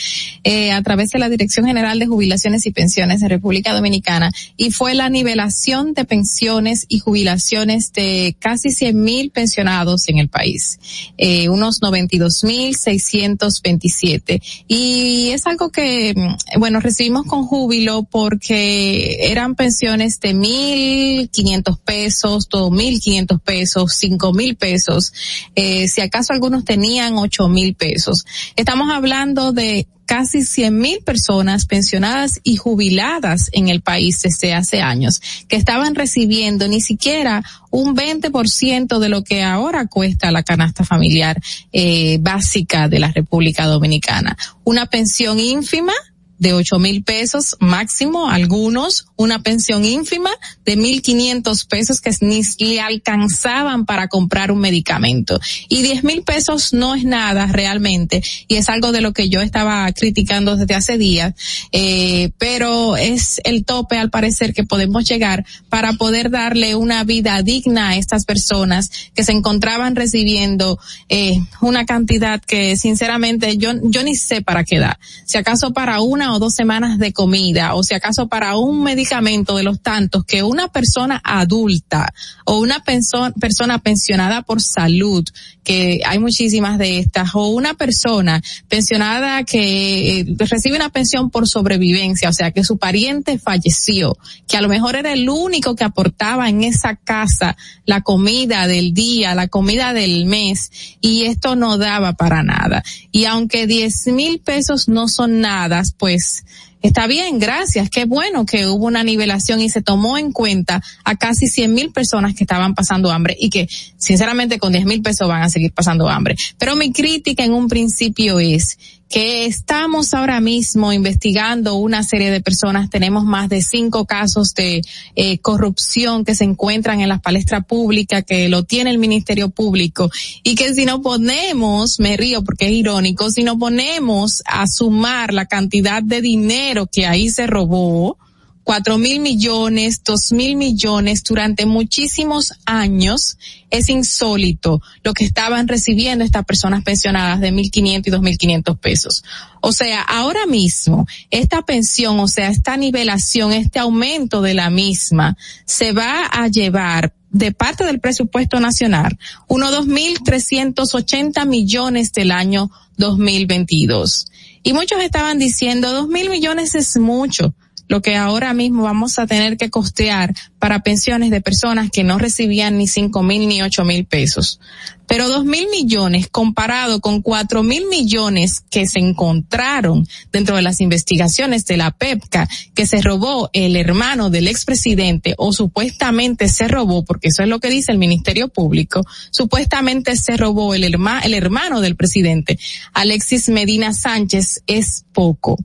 eh, 0.43 0.71
a 0.71 0.81
través 0.81 1.11
de 1.11 1.19
la 1.19 1.29
Dirección 1.29 1.65
General 1.65 1.97
de 1.99 2.07
Jubilaciones 2.07 2.65
y 2.65 2.71
Pensiones 2.71 3.21
de 3.21 3.27
República 3.27 3.73
Dominicana 3.73 4.31
y 4.57 4.71
fue 4.71 4.93
la 4.93 5.09
nivelación 5.09 5.93
de 5.93 6.05
pensiones 6.05 6.85
y 6.89 6.99
jubilaciones 6.99 7.93
de 7.93 8.35
casi 8.39 8.71
100 8.71 9.01
mil 9.01 9.31
pensionados 9.31 10.09
en 10.09 10.19
el 10.19 10.29
país, 10.29 10.79
eh, 11.17 11.49
unos 11.49 11.81
92 11.81 12.43
mil 12.43 12.75
627 12.75 14.41
y 14.67 15.29
es 15.29 15.45
algo 15.47 15.69
que, 15.69 16.13
mm, 16.15 16.59
bueno, 16.59 16.79
recibimos 16.79 17.25
con 17.25 17.45
júbilo 17.45 17.84
porque 18.09 19.31
eran 19.31 19.55
pensiones 19.55 20.19
de 20.19 20.33
mil 20.33 21.29
quinientos 21.29 21.79
pesos, 21.79 22.49
dos 22.49 22.71
mil 22.71 22.99
quinientos 22.99 23.41
pesos, 23.41 23.93
cinco 23.97 24.33
mil 24.33 24.55
pesos, 24.55 25.13
eh, 25.55 25.87
si 25.87 26.01
acaso 26.01 26.33
algunos 26.33 26.65
tenían 26.65 27.17
ocho 27.17 27.47
mil 27.47 27.75
pesos. 27.75 28.25
Estamos 28.55 28.91
hablando 28.91 29.51
de 29.51 29.87
casi 30.05 30.43
cien 30.43 30.77
mil 30.77 30.99
personas 30.99 31.65
pensionadas 31.65 32.39
y 32.43 32.57
jubiladas 32.57 33.49
en 33.53 33.69
el 33.69 33.81
país 33.81 34.21
desde 34.21 34.53
hace 34.53 34.81
años, 34.81 35.21
que 35.47 35.55
estaban 35.55 35.95
recibiendo 35.95 36.67
ni 36.67 36.81
siquiera 36.81 37.43
un 37.71 37.95
20% 37.95 38.99
de 38.99 39.09
lo 39.09 39.23
que 39.23 39.43
ahora 39.43 39.87
cuesta 39.87 40.31
la 40.31 40.43
canasta 40.43 40.83
familiar 40.83 41.41
eh, 41.71 42.17
básica 42.21 42.87
de 42.87 42.99
la 42.99 43.11
República 43.11 43.65
Dominicana. 43.65 44.37
Una 44.63 44.85
pensión 44.85 45.39
ínfima 45.39 45.93
de 46.37 46.53
ocho 46.53 46.79
mil 46.79 47.03
pesos 47.03 47.55
máximo, 47.59 48.29
algunos 48.29 49.07
una 49.15 49.41
pensión 49.41 49.85
ínfima 49.85 50.31
de 50.65 50.75
mil 50.75 51.01
quinientos 51.01 51.65
pesos 51.65 52.01
que 52.01 52.11
ni 52.21 52.41
le 52.59 52.81
alcanzaban 52.81 53.85
para 53.85 54.07
comprar 54.07 54.51
un 54.51 54.59
medicamento. 54.59 55.39
Y 55.69 55.81
diez 55.81 56.03
mil 56.03 56.23
pesos 56.23 56.73
no 56.73 56.95
es 56.95 57.05
nada 57.05 57.45
realmente 57.47 58.21
y 58.47 58.55
es 58.55 58.69
algo 58.69 58.91
de 58.91 59.01
lo 59.01 59.13
que 59.13 59.29
yo 59.29 59.41
estaba 59.41 59.91
criticando 59.93 60.55
desde 60.55 60.75
hace 60.75 60.97
días, 60.97 61.33
eh, 61.71 62.31
pero 62.37 62.97
es 62.97 63.39
el 63.43 63.63
tope 63.63 63.97
al 63.97 64.09
parecer 64.09 64.53
que 64.53 64.63
podemos 64.63 65.05
llegar 65.05 65.45
para 65.69 65.93
poder 65.93 66.29
darle 66.29 66.75
una 66.75 67.03
vida 67.03 67.41
digna 67.41 67.89
a 67.89 67.95
estas 67.95 68.25
personas 68.25 68.89
que 69.13 69.23
se 69.23 69.31
encontraban 69.31 69.95
recibiendo 69.95 70.79
eh, 71.09 71.39
una 71.61 71.85
cantidad 71.85 72.41
que 72.41 72.75
sinceramente 72.75 73.57
yo, 73.57 73.71
yo 73.83 74.03
ni 74.03 74.15
sé 74.15 74.41
para 74.41 74.63
qué 74.63 74.79
da. 74.79 74.99
Si 75.25 75.37
acaso 75.37 75.71
para 75.71 76.01
una 76.01 76.24
o 76.31 76.39
dos 76.39 76.53
semanas 76.53 76.97
de 76.99 77.13
comida 77.13 77.75
o 77.75 77.83
si 77.83 77.93
acaso 77.95 78.27
para 78.27 78.57
un 78.57 78.83
medicamento 78.83 79.57
de 79.57 79.63
los 79.63 79.81
tantos 79.81 80.25
que 80.25 80.43
una 80.43 80.67
persona 80.67 81.21
adulta 81.23 82.13
o 82.45 82.59
una 82.59 82.83
persona 82.83 83.79
pensionada 83.79 84.41
por 84.41 84.61
salud, 84.61 85.25
que 85.63 86.01
hay 86.05 86.19
muchísimas 86.19 86.77
de 86.77 86.99
estas, 86.99 87.33
o 87.33 87.47
una 87.47 87.73
persona 87.73 88.41
pensionada 88.69 89.43
que 89.43 90.19
eh, 90.19 90.25
recibe 90.37 90.75
una 90.75 90.89
pensión 90.89 91.31
por 91.31 91.47
sobrevivencia, 91.47 92.29
o 92.29 92.33
sea, 92.33 92.51
que 92.51 92.63
su 92.63 92.77
pariente 92.77 93.39
falleció, 93.39 94.15
que 94.47 94.57
a 94.57 94.61
lo 94.61 94.69
mejor 94.69 94.95
era 94.95 95.11
el 95.11 95.27
único 95.27 95.75
que 95.75 95.83
aportaba 95.83 96.49
en 96.49 96.63
esa 96.63 96.95
casa 96.95 97.57
la 97.85 98.01
comida 98.01 98.67
del 98.67 98.93
día, 98.93 99.33
la 99.33 99.47
comida 99.47 99.93
del 99.93 100.25
mes, 100.25 100.71
y 101.01 101.23
esto 101.23 101.55
no 101.55 101.77
daba 101.77 102.13
para 102.13 102.43
nada. 102.43 102.83
Y 103.11 103.25
aunque 103.25 103.65
diez 103.65 104.05
mil 104.07 104.39
pesos 104.39 104.87
no 104.87 105.07
son 105.07 105.41
nada, 105.41 105.81
pues 105.97 106.14
pues 106.15 106.45
está 106.81 107.07
bien, 107.07 107.39
gracias, 107.39 107.89
qué 107.89 108.05
bueno 108.05 108.45
que 108.45 108.67
hubo 108.67 108.85
una 108.85 109.03
nivelación 109.03 109.59
y 109.59 109.69
se 109.69 109.81
tomó 109.81 110.17
en 110.17 110.31
cuenta 110.31 110.81
a 111.03 111.17
casi 111.17 111.47
100 111.47 111.73
mil 111.73 111.91
personas 111.91 112.35
que 112.35 112.45
estaban 112.45 112.73
pasando 112.73 113.11
hambre 113.11 113.35
y 113.37 113.49
que 113.49 113.67
sinceramente 113.97 114.57
con 114.57 114.71
10 114.71 114.85
mil 114.85 115.01
pesos 115.01 115.27
van 115.27 115.41
a 115.41 115.49
seguir 115.49 115.73
pasando 115.73 116.07
hambre. 116.07 116.37
Pero 116.57 116.77
mi 116.77 116.93
crítica 116.93 117.43
en 117.43 117.51
un 117.51 117.67
principio 117.67 118.39
es 118.39 118.77
que 119.09 119.45
estamos 119.45 120.13
ahora 120.13 120.39
mismo 120.41 120.91
investigando 120.91 121.75
una 121.75 122.03
serie 122.03 122.31
de 122.31 122.41
personas. 122.41 122.89
Tenemos 122.89 123.23
más 123.23 123.49
de 123.49 123.61
cinco 123.61 124.05
casos 124.05 124.53
de 124.53 124.81
eh, 125.15 125.37
corrupción 125.39 126.25
que 126.25 126.35
se 126.35 126.43
encuentran 126.43 127.01
en 127.01 127.09
la 127.09 127.19
palestra 127.19 127.61
pública, 127.61 128.23
que 128.23 128.49
lo 128.49 128.63
tiene 128.63 128.91
el 128.91 128.97
Ministerio 128.97 129.49
Público 129.49 130.09
y 130.43 130.55
que 130.55 130.73
si 130.73 130.85
no 130.85 131.01
ponemos, 131.01 131.99
me 131.99 132.17
río 132.17 132.43
porque 132.43 132.65
es 132.65 132.71
irónico, 132.71 133.29
si 133.29 133.43
no 133.43 133.57
ponemos 133.57 134.41
a 134.45 134.67
sumar 134.67 135.33
la 135.33 135.45
cantidad 135.45 136.01
de 136.01 136.21
dinero 136.21 136.87
que 136.91 137.05
ahí 137.05 137.29
se 137.29 137.47
robó, 137.47 138.17
cuatro 138.65 138.97
mil 138.97 139.19
millones, 139.19 140.01
dos 140.03 140.31
mil 140.31 140.57
millones 140.57 141.23
durante 141.23 141.67
muchísimos 141.67 142.51
años, 142.65 143.37
es 143.69 143.89
insólito 143.89 144.81
lo 145.03 145.13
que 145.13 145.23
estaban 145.23 145.67
recibiendo 145.67 146.25
estas 146.25 146.45
personas 146.45 146.83
pensionadas 146.83 147.39
de 147.39 147.51
mil 147.51 147.69
quinientos 147.69 148.07
y 148.07 148.11
dos 148.11 148.21
mil 148.21 148.37
quinientos 148.37 148.77
pesos. 148.79 149.23
O 149.61 149.71
sea, 149.71 150.01
ahora 150.01 150.47
mismo, 150.47 151.07
esta 151.29 151.61
pensión, 151.61 152.19
o 152.19 152.27
sea, 152.27 152.49
esta 152.49 152.75
nivelación, 152.75 153.53
este 153.53 153.79
aumento 153.79 154.41
de 154.41 154.55
la 154.55 154.71
misma, 154.71 155.37
se 155.65 155.93
va 155.93 156.25
a 156.25 156.47
llevar 156.47 157.13
de 157.29 157.51
parte 157.51 157.85
del 157.85 157.99
presupuesto 157.99 158.59
nacional 158.59 159.19
unos 159.47 159.71
dos 159.71 159.85
mil 159.85 160.23
trescientos 160.23 160.95
ochenta 160.95 161.45
millones 161.45 162.11
del 162.13 162.31
año 162.31 162.71
2022. 162.97 164.31
Y 164.63 164.73
muchos 164.73 164.99
estaban 165.03 165.37
diciendo 165.37 165.91
dos 165.91 166.07
mil 166.07 166.31
millones 166.31 166.73
es 166.73 166.97
mucho 166.97 167.53
lo 167.87 168.01
que 168.01 168.15
ahora 168.15 168.53
mismo 168.53 168.83
vamos 168.83 169.19
a 169.19 169.27
tener 169.27 169.57
que 169.57 169.69
costear 169.69 170.33
para 170.59 170.81
pensiones 170.81 171.29
de 171.29 171.41
personas 171.41 171.89
que 171.91 172.03
no 172.03 172.17
recibían 172.17 172.77
ni 172.77 172.87
cinco 172.87 173.23
mil 173.23 173.47
ni 173.47 173.61
ocho 173.61 173.85
mil 173.85 174.05
pesos. 174.05 174.59
Pero 175.07 175.29
dos 175.29 175.45
mil 175.45 175.67
millones 175.69 176.27
comparado 176.29 176.99
con 176.99 177.21
cuatro 177.21 177.61
mil 177.61 177.85
millones 177.87 178.63
que 178.71 178.87
se 178.87 178.97
encontraron 178.97 180.07
dentro 180.31 180.55
de 180.55 180.63
las 180.63 180.81
investigaciones 180.81 181.65
de 181.65 181.77
la 181.77 181.91
PEPCA 181.91 182.47
que 182.73 182.87
se 182.87 183.01
robó 183.01 183.51
el 183.53 183.75
hermano 183.75 184.31
del 184.31 184.47
expresidente 184.47 185.35
o 185.37 185.53
supuestamente 185.53 186.47
se 186.49 186.67
robó, 186.67 187.05
porque 187.05 187.27
eso 187.27 187.43
es 187.43 187.49
lo 187.49 187.59
que 187.59 187.69
dice 187.69 187.91
el 187.91 187.99
Ministerio 187.99 188.47
Público, 188.47 189.05
supuestamente 189.29 190.15
se 190.15 190.37
robó 190.37 190.73
el, 190.73 190.83
el 190.83 191.33
hermano 191.35 191.81
del 191.81 191.95
presidente, 191.95 192.57
Alexis 192.93 193.49
Medina 193.49 193.93
Sánchez, 193.93 194.63
es 194.65 195.05
poco 195.13 195.57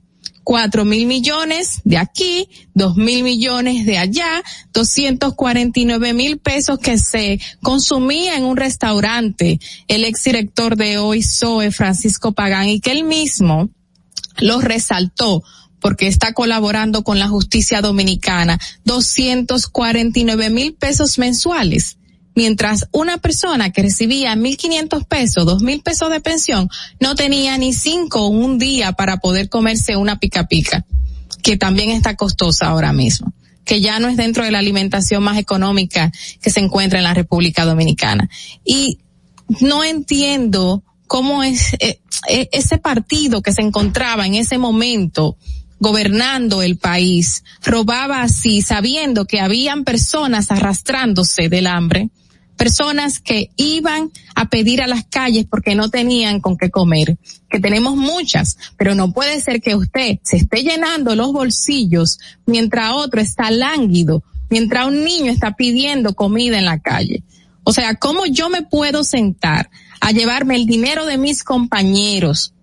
cuatro 0.43 0.85
mil 0.85 1.05
millones 1.05 1.81
de 1.83 1.97
aquí, 1.97 2.47
dos 2.73 2.97
mil 2.97 3.23
millones 3.23 3.85
de 3.85 3.97
allá, 3.97 4.43
doscientos 4.73 5.35
cuarenta 5.35 5.79
y 5.79 5.85
nueve 5.85 6.13
mil 6.13 6.37
pesos 6.39 6.79
que 6.79 6.97
se 6.97 7.39
consumía 7.61 8.35
en 8.35 8.43
un 8.43 8.57
restaurante. 8.57 9.59
El 9.87 10.03
exdirector 10.03 10.75
de 10.75 10.97
hoy 10.97 11.23
SOE, 11.23 11.71
Francisco 11.71 12.31
Pagán, 12.31 12.69
y 12.69 12.79
que 12.79 12.91
él 12.91 13.03
mismo 13.03 13.69
lo 14.37 14.61
resaltó 14.61 15.43
porque 15.79 16.07
está 16.07 16.33
colaborando 16.33 17.03
con 17.03 17.17
la 17.17 17.27
justicia 17.27 17.81
dominicana, 17.81 18.59
doscientos 18.85 19.67
cuarenta 19.67 20.19
y 20.19 20.23
nueve 20.23 20.49
mil 20.49 20.73
pesos 20.73 21.17
mensuales 21.17 21.97
mientras 22.35 22.87
una 22.91 23.17
persona 23.17 23.71
que 23.71 23.81
recibía 23.81 24.35
mil 24.35 24.57
quinientos 24.57 25.05
pesos, 25.05 25.45
dos 25.45 25.61
mil 25.61 25.81
pesos 25.81 26.09
de 26.09 26.21
pensión, 26.21 26.69
no 26.99 27.15
tenía 27.15 27.57
ni 27.57 27.73
cinco 27.73 28.27
un 28.27 28.57
día 28.57 28.93
para 28.93 29.17
poder 29.17 29.49
comerse 29.49 29.95
una 29.95 30.19
pica 30.19 30.47
pica, 30.47 30.85
que 31.43 31.57
también 31.57 31.91
está 31.91 32.15
costosa 32.15 32.67
ahora 32.67 32.93
mismo 32.93 33.33
que 33.63 33.79
ya 33.79 33.99
no 33.99 34.09
es 34.09 34.17
dentro 34.17 34.43
de 34.43 34.51
la 34.51 34.59
alimentación 34.59 35.23
más 35.23 35.37
económica 35.37 36.11
que 36.41 36.49
se 36.49 36.59
encuentra 36.59 36.97
en 36.97 37.03
la 37.03 37.13
República 37.13 37.63
Dominicana. 37.63 38.27
Y 38.65 38.97
no 39.59 39.83
entiendo 39.83 40.83
cómo 41.07 41.43
es 41.43 41.73
eh, 41.79 42.01
eh, 42.27 42.49
ese 42.51 42.77
partido 42.77 43.41
que 43.41 43.53
se 43.53 43.61
encontraba 43.61 44.25
en 44.25 44.35
ese 44.35 44.57
momento 44.57 45.37
gobernando 45.79 46.61
el 46.61 46.77
país 46.77 47.43
robaba 47.63 48.21
así 48.21 48.61
sabiendo 48.61 49.25
que 49.25 49.39
habían 49.39 49.83
personas 49.83 50.51
arrastrándose 50.51 51.49
del 51.49 51.67
hambre 51.67 52.09
personas 52.61 53.19
que 53.19 53.49
iban 53.55 54.11
a 54.35 54.47
pedir 54.47 54.83
a 54.83 54.87
las 54.87 55.03
calles 55.05 55.47
porque 55.49 55.73
no 55.73 55.89
tenían 55.89 56.39
con 56.39 56.57
qué 56.57 56.69
comer, 56.69 57.17
que 57.49 57.59
tenemos 57.59 57.95
muchas, 57.95 58.55
pero 58.77 58.93
no 58.93 59.13
puede 59.13 59.41
ser 59.41 59.61
que 59.61 59.73
usted 59.73 60.19
se 60.21 60.37
esté 60.37 60.61
llenando 60.61 61.15
los 61.15 61.33
bolsillos 61.33 62.19
mientras 62.45 62.91
otro 62.93 63.19
está 63.19 63.49
lánguido, 63.49 64.21
mientras 64.51 64.85
un 64.85 65.03
niño 65.03 65.31
está 65.31 65.55
pidiendo 65.55 66.13
comida 66.13 66.59
en 66.59 66.65
la 66.65 66.77
calle. 66.77 67.23
O 67.63 67.73
sea, 67.73 67.95
¿cómo 67.95 68.27
yo 68.27 68.47
me 68.47 68.61
puedo 68.61 69.03
sentar 69.03 69.71
a 69.99 70.11
llevarme 70.11 70.55
el 70.55 70.67
dinero 70.67 71.07
de 71.07 71.17
mis 71.17 71.43
compañeros? 71.43 72.53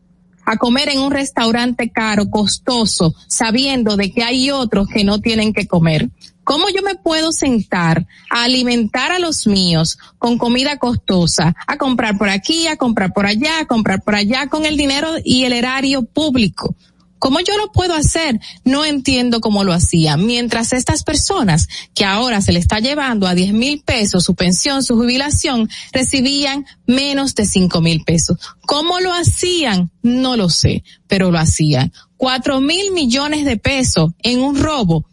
a 0.51 0.57
comer 0.57 0.89
en 0.89 1.01
un 1.01 1.11
restaurante 1.11 1.91
caro, 1.91 2.31
costoso, 2.31 3.15
sabiendo 3.27 3.97
de 3.97 4.11
que 4.11 4.23
hay 4.23 4.51
otros 4.51 4.89
que 4.89 5.05
no 5.05 5.21
tienen 5.21 5.53
que 5.53 5.67
comer. 5.67 6.09
¿Cómo 6.49 6.71
yo 6.71 6.81
me 6.81 6.95
puedo 6.95 7.31
sentar 7.31 8.07
a 8.31 8.45
alimentar 8.45 9.13
a 9.13 9.19
los 9.19 9.47
míos 9.47 9.99
con 10.17 10.39
comida 10.39 10.79
costosa, 10.79 11.55
a 11.67 11.77
comprar 11.77 12.17
por 12.17 12.31
aquí, 12.31 12.67
a 12.69 12.79
comprar 12.79 13.13
por 13.13 13.27
allá, 13.27 13.61
a 13.61 13.67
comprar 13.67 14.03
por 14.03 14.15
allá 14.15 14.47
con 14.47 14.65
el 14.65 14.79
dinero 14.79 15.11
y 15.23 15.45
el 15.45 15.53
erario 15.53 16.05
público? 16.07 16.75
¿Cómo 17.19 17.41
yo 17.41 17.55
lo 17.59 17.71
puedo 17.71 17.93
hacer? 17.93 18.41
No 18.65 18.87
entiendo 18.87 19.43
cómo 19.43 19.63
lo 19.63 19.75
hacía. 19.75 20.17
Mientras 20.17 20.73
estas 20.73 21.03
personas 21.03 21.69
que 21.93 22.07
ahora 22.07 22.41
se 22.41 22.53
le 22.53 22.61
está 22.61 22.79
llevando 22.81 23.27
a 23.27 23.35
10 23.35 23.53
mil 23.53 23.83
pesos 23.83 24.25
su 24.25 24.35
pensión, 24.35 24.83
su 24.83 24.97
jubilación, 24.97 25.69
recibían 25.93 26.65
menos 26.87 27.35
de 27.35 27.45
5 27.45 27.83
mil 27.83 28.05
pesos. 28.05 28.39
¿Cómo 28.63 29.01
lo 29.01 29.13
hacían? 29.13 29.91
No 30.03 30.35
lo 30.35 30.49
sé, 30.49 30.83
pero 31.09 31.31
lo 31.31 31.39
hacían. 31.39 31.93
Cuatro 32.17 32.63
mil 32.63 32.91
millones 32.93 33.45
de 33.45 33.59
pesos 33.59 34.13
en 34.23 34.41
un 34.41 34.59
robo 34.59 35.05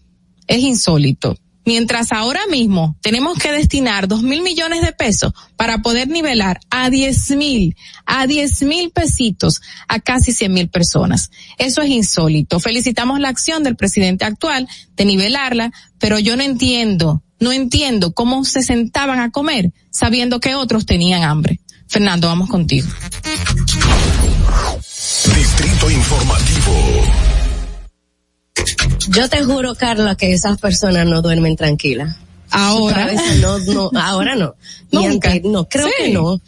es 0.47 0.59
insólito. 0.59 1.37
Mientras 1.67 2.11
ahora 2.11 2.41
mismo 2.51 2.95
tenemos 3.01 3.39
que 3.39 3.51
destinar 3.51 4.07
dos 4.07 4.21
mil 4.21 4.43
millones 4.43 4.83
de 4.83 4.91
pesos 4.93 5.33
para 5.55 5.79
poder 5.79 6.07
nivelar 6.07 6.59
a 6.69 6.91
diez 6.91 7.31
mil, 7.31 7.75
a 8.05 8.27
diez 8.27 8.61
mil 8.61 8.91
pesitos 8.91 9.61
a 9.87 9.99
casi 9.99 10.31
cien 10.31 10.53
mil 10.53 10.69
personas. 10.69 11.31
Eso 11.57 11.81
es 11.81 11.89
insólito. 11.89 12.59
Felicitamos 12.59 13.19
la 13.19 13.29
acción 13.29 13.63
del 13.63 13.75
presidente 13.75 14.25
actual 14.25 14.67
de 14.95 15.05
nivelarla, 15.05 15.71
pero 15.97 16.19
yo 16.19 16.37
no 16.37 16.43
entiendo, 16.43 17.23
no 17.39 17.51
entiendo 17.51 18.13
cómo 18.13 18.45
se 18.45 18.61
sentaban 18.61 19.19
a 19.19 19.31
comer 19.31 19.73
sabiendo 19.89 20.39
que 20.39 20.53
otros 20.53 20.85
tenían 20.85 21.23
hambre. 21.23 21.59
Fernando, 21.87 22.27
vamos 22.27 22.47
contigo. 22.47 22.87
Distrito 25.35 25.89
Informativo. 25.89 27.34
Yo 29.09 29.29
te 29.29 29.43
juro, 29.43 29.75
Carla, 29.75 30.15
que 30.15 30.33
esas 30.33 30.59
personas 30.59 31.05
no 31.05 31.21
duermen 31.21 31.55
tranquilas. 31.55 32.17
Ahora. 32.51 33.11
No, 33.41 33.59
no, 33.59 33.91
ahora 33.99 34.35
no. 34.35 34.55
Nunca. 34.91 35.33
no, 35.43 35.67
creo 35.67 35.89
que 35.97 36.09
no. 36.09 36.39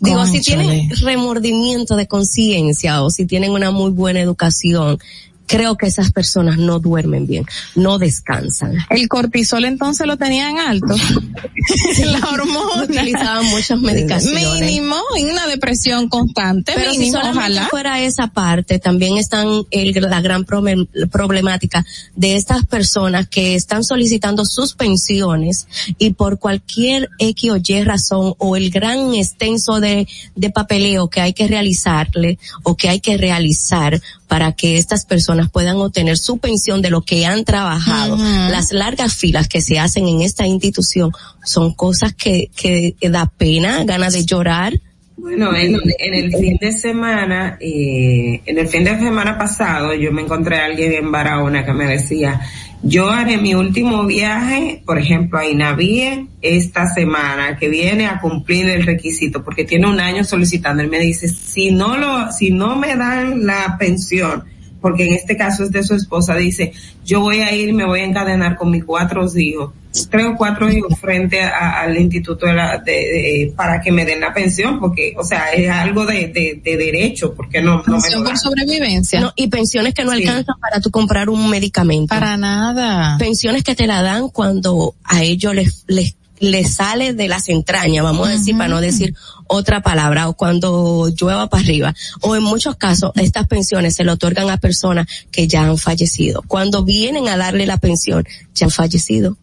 Digo, 0.00 0.26
si 0.26 0.40
tienen 0.40 0.90
remordimiento 1.00 1.96
de 1.96 2.06
conciencia 2.06 3.02
o 3.02 3.10
si 3.10 3.26
tienen 3.26 3.52
una 3.52 3.70
muy 3.70 3.90
buena 3.90 4.20
educación, 4.20 4.98
creo 5.46 5.76
que 5.76 5.86
esas 5.86 6.12
personas 6.12 6.58
no 6.58 6.78
duermen 6.78 7.26
bien, 7.26 7.46
no 7.74 7.98
descansan. 7.98 8.76
El 8.90 9.08
cortisol 9.08 9.64
entonces 9.64 10.06
lo 10.06 10.16
tenían 10.16 10.58
alto. 10.58 10.94
la 12.04 12.30
hormona. 12.30 12.84
Utilizaban 12.84 13.46
muchas 13.46 13.80
medicaciones. 13.80 14.60
Mínimo, 14.60 14.96
y 15.16 15.24
una 15.24 15.46
depresión 15.46 16.08
constante. 16.08 16.72
Pero 16.74 16.90
mínimo, 16.90 17.20
si 17.20 17.28
ojalá. 17.28 17.68
fuera 17.68 18.00
esa 18.00 18.28
parte, 18.28 18.78
también 18.78 19.16
están 19.16 19.64
el, 19.70 19.92
la 19.92 20.20
gran 20.20 20.44
problemática 20.44 21.84
de 22.14 22.36
estas 22.36 22.66
personas 22.66 23.28
que 23.28 23.54
están 23.54 23.84
solicitando 23.84 24.44
sus 24.44 24.74
pensiones 24.74 25.66
y 25.98 26.10
por 26.10 26.38
cualquier 26.38 27.08
X 27.18 27.50
o 27.50 27.56
Y 27.56 27.84
razón 27.84 28.34
o 28.38 28.56
el 28.56 28.70
gran 28.70 29.14
extenso 29.14 29.80
de, 29.80 30.06
de 30.34 30.50
papeleo 30.50 31.08
que 31.08 31.20
hay 31.20 31.32
que 31.32 31.48
realizarle 31.48 32.38
o 32.62 32.76
que 32.76 32.88
hay 32.88 33.00
que 33.00 33.16
realizar 33.16 34.00
para 34.34 34.50
que 34.50 34.78
estas 34.78 35.06
personas 35.06 35.48
puedan 35.48 35.76
obtener 35.76 36.18
su 36.18 36.38
pensión 36.38 36.82
de 36.82 36.90
lo 36.90 37.02
que 37.02 37.24
han 37.24 37.44
trabajado. 37.44 38.16
Las 38.16 38.72
largas 38.72 39.14
filas 39.14 39.46
que 39.46 39.60
se 39.60 39.78
hacen 39.78 40.08
en 40.08 40.22
esta 40.22 40.44
institución 40.44 41.12
son 41.44 41.72
cosas 41.72 42.14
que, 42.14 42.50
que, 42.56 42.96
da 43.10 43.26
pena, 43.26 43.84
ganas 43.84 44.14
de 44.14 44.24
llorar. 44.24 44.72
Bueno, 45.16 45.54
en, 45.54 45.76
el 46.00 46.32
fin 46.36 46.58
de 46.60 46.72
semana, 46.72 47.58
eh, 47.60 48.40
en 48.44 48.58
el 48.58 48.66
fin 48.66 48.82
de 48.82 48.98
semana 48.98 49.38
pasado, 49.38 49.94
yo 49.94 50.10
me 50.10 50.22
encontré 50.22 50.56
a 50.56 50.64
alguien 50.64 50.90
en 50.94 51.12
Barahona 51.12 51.64
que 51.64 51.72
me 51.72 51.86
decía, 51.86 52.40
yo 52.84 53.10
haré 53.10 53.38
mi 53.38 53.54
último 53.54 54.04
viaje, 54.04 54.82
por 54.84 54.98
ejemplo, 54.98 55.38
a 55.38 55.46
Inavie 55.46 56.26
esta 56.42 56.86
semana 56.86 57.56
que 57.56 57.68
viene 57.68 58.06
a 58.06 58.20
cumplir 58.20 58.68
el 58.68 58.84
requisito, 58.84 59.42
porque 59.42 59.64
tiene 59.64 59.86
un 59.86 60.00
año 60.00 60.22
solicitando. 60.22 60.82
Él 60.82 60.90
me 60.90 61.00
dice, 61.00 61.28
si 61.28 61.70
no 61.70 61.96
lo, 61.96 62.30
si 62.30 62.50
no 62.50 62.76
me 62.76 62.94
dan 62.96 63.46
la 63.46 63.76
pensión 63.78 64.44
porque 64.84 65.06
en 65.06 65.14
este 65.14 65.34
caso 65.34 65.64
es 65.64 65.70
de 65.72 65.82
su 65.82 65.94
esposa, 65.94 66.36
dice, 66.36 66.74
yo 67.06 67.20
voy 67.20 67.38
a 67.40 67.54
ir, 67.54 67.72
me 67.72 67.86
voy 67.86 68.00
a 68.00 68.04
encadenar 68.04 68.54
con 68.58 68.70
mis 68.70 68.84
cuatro 68.84 69.24
hijos, 69.34 69.70
tres 70.10 70.26
o 70.26 70.36
cuatro 70.36 70.70
hijos 70.70 70.92
frente 71.00 71.40
a- 71.40 71.80
al 71.80 71.96
instituto 71.96 72.44
de 72.44 72.52
la, 72.52 72.76
de, 72.84 72.92
de- 72.92 73.52
para 73.56 73.80
que 73.80 73.90
me 73.90 74.04
den 74.04 74.20
la 74.20 74.34
pensión, 74.34 74.78
porque, 74.78 75.14
o 75.16 75.24
sea, 75.24 75.52
es 75.54 75.70
algo 75.70 76.04
de, 76.04 76.28
de, 76.28 76.60
de 76.62 76.76
derecho, 76.76 77.32
porque 77.34 77.62
no, 77.62 77.82
no 77.86 77.96
me 77.98 78.10
lo 78.10 78.22
dan. 78.24 78.36
sobrevivencia. 78.36 79.20
No, 79.22 79.32
y 79.36 79.48
pensiones 79.48 79.94
que 79.94 80.04
no 80.04 80.12
Sí. 80.12 80.18
alcanzan 80.18 80.56
para 80.60 80.82
tú 80.82 80.90
comprar 80.90 81.30
un 81.30 81.48
medicamento. 81.48 82.08
Para 82.14 82.36
nada. 82.36 83.16
Pensiones 83.18 83.62
que 83.64 83.74
te 83.74 83.86
la 83.86 84.02
dan 84.02 84.28
cuando 84.28 84.94
a 85.02 85.22
ellos 85.22 85.54
les, 85.54 85.84
les, 85.88 86.14
les 86.44 86.74
sale 86.74 87.14
de 87.14 87.28
las 87.28 87.48
entrañas, 87.48 88.04
vamos 88.04 88.28
a 88.28 88.32
decir, 88.32 88.56
para 88.56 88.68
no 88.68 88.80
decir 88.80 89.14
otra 89.46 89.82
palabra, 89.82 90.28
o 90.28 90.34
cuando 90.34 91.08
llueva 91.08 91.48
para 91.48 91.62
arriba. 91.62 91.94
O 92.20 92.36
en 92.36 92.42
muchos 92.42 92.76
casos, 92.76 93.12
estas 93.16 93.46
pensiones 93.46 93.94
se 93.94 94.04
le 94.04 94.12
otorgan 94.12 94.50
a 94.50 94.58
personas 94.58 95.06
que 95.30 95.46
ya 95.46 95.62
han 95.62 95.78
fallecido. 95.78 96.42
Cuando 96.46 96.84
vienen 96.84 97.28
a 97.28 97.36
darle 97.36 97.66
la 97.66 97.78
pensión, 97.78 98.24
ya 98.54 98.66
han 98.66 98.70
fallecido. 98.70 99.36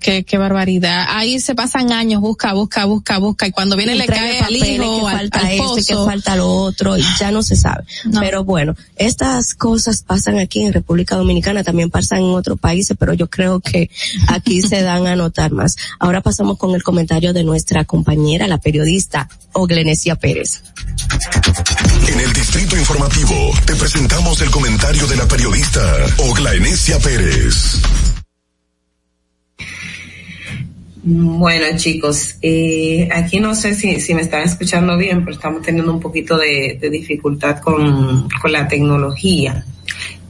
Qué, 0.00 0.24
qué 0.24 0.38
barbaridad. 0.38 1.06
Ahí 1.08 1.40
se 1.40 1.54
pasan 1.54 1.92
años, 1.92 2.20
busca, 2.20 2.52
busca, 2.52 2.84
busca, 2.84 3.18
busca, 3.18 3.46
y 3.46 3.50
cuando 3.50 3.76
viene 3.76 3.94
le 3.94 4.06
trae 4.06 4.38
cae 4.38 4.40
al 4.40 4.56
hijo, 4.56 5.00
que 5.00 5.06
al, 5.06 5.18
falta 5.18 5.40
al 5.40 5.52
esto, 5.52 5.74
que 5.74 5.80
esposo. 5.80 6.06
falta 6.06 6.36
lo 6.36 6.48
otro, 6.50 6.96
y 6.96 7.04
ya 7.18 7.30
no 7.30 7.42
se 7.42 7.56
sabe. 7.56 7.84
Pero 8.20 8.44
bueno, 8.44 8.74
estas 8.96 9.54
cosas 9.54 10.02
pasan 10.02 10.38
aquí 10.38 10.62
en 10.62 10.72
República 10.72 11.16
Dominicana, 11.16 11.64
también 11.64 11.90
pasan 11.90 12.18
en 12.18 12.34
otros 12.34 12.58
países, 12.58 12.96
pero 12.98 13.12
yo 13.14 13.28
creo 13.28 13.60
que 13.60 13.90
aquí 14.28 14.62
se 14.62 14.82
dan 14.88 15.06
a 15.06 15.16
notar 15.16 15.52
más. 15.52 15.76
Ahora 15.98 16.20
pasamos 16.20 16.58
con 16.58 16.74
el 16.74 16.82
comentario 16.82 17.32
de 17.32 17.44
nuestra 17.44 17.84
compañera, 17.84 18.46
la 18.46 18.58
periodista 18.58 19.28
Oglenesia 19.52 20.16
Pérez. 20.16 20.62
En 22.06 22.20
el 22.20 22.32
Distrito 22.32 22.76
Informativo 22.76 23.52
te 23.66 23.74
presentamos 23.76 24.40
el 24.40 24.50
comentario 24.50 25.06
de 25.06 25.16
la 25.16 25.26
periodista 25.26 25.80
Ogla 26.18 26.54
Enesia 26.54 26.98
Pérez. 26.98 27.80
Bueno, 31.10 31.64
chicos, 31.76 32.36
eh, 32.42 33.08
aquí 33.10 33.40
no 33.40 33.54
sé 33.54 33.74
si, 33.74 34.14
me 34.14 34.20
están 34.20 34.42
escuchando 34.42 34.98
bien, 34.98 35.20
pero 35.24 35.36
estamos 35.36 35.62
teniendo 35.62 35.90
un 35.90 36.00
poquito 36.00 36.36
de, 36.36 36.78
dificultad 36.90 37.60
con 37.60 38.28
la 38.52 38.68
tecnología. 38.68 39.64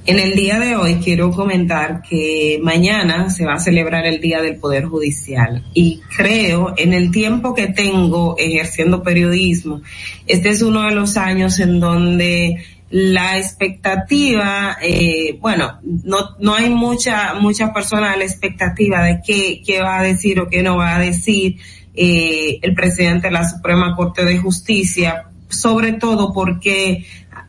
En 0.09 0.21
el 0.21 0.37
día 0.37 0.59
de 0.59 0.75
hoy 0.75 0.95
quiero 1.05 1.33
comentar 1.33 2.01
que 2.01 2.61
mañana 2.63 3.29
se 3.29 3.45
va 3.45 3.55
a 3.55 3.59
celebrar 3.59 4.07
el 4.07 4.21
Día 4.21 4.41
del 4.41 4.57
Poder 4.57 4.87
Judicial 4.87 5.65
y 5.75 6.01
creo 6.17 6.73
en 6.79 6.95
el 6.95 7.11
tiempo 7.11 7.55
que 7.55 7.67
tengo 7.67 8.35
ejerciendo 8.39 9.03
periodismo, 9.03 9.83
este 10.27 10.49
es 10.49 10.63
uno 10.63 10.85
de 10.85 10.95
los 10.95 11.19
años 11.19 11.59
en 11.59 11.79
donde 11.79 12.57
la 12.91 13.37
expectativa, 13.39 14.79
eh, 14.83 15.37
bueno, 15.41 15.79
no, 15.83 16.17
no 16.41 16.55
hay 16.55 16.71
mucha, 16.71 17.35
muchas 17.35 17.71
personas 17.71 18.15
a 18.15 18.19
la 18.19 18.25
expectativa 18.25 19.03
de 19.03 19.21
qué, 19.25 19.61
qué 19.65 19.81
va 19.81 19.99
a 19.99 20.03
decir 20.03 20.41
o 20.41 20.49
qué 20.49 20.63
no 20.63 20.77
va 20.77 20.97
a 20.97 20.99
decir 20.99 21.57
eh, 21.95 22.59
el 22.63 22.75
presidente 22.75 23.27
de 23.29 23.33
la 23.35 23.49
Suprema 23.49 23.95
Corte 23.95 24.25
de 24.25 24.39
Justicia, 24.39 25.25
sobre 25.51 25.93
todo 25.93 26.33
porque 26.33 27.05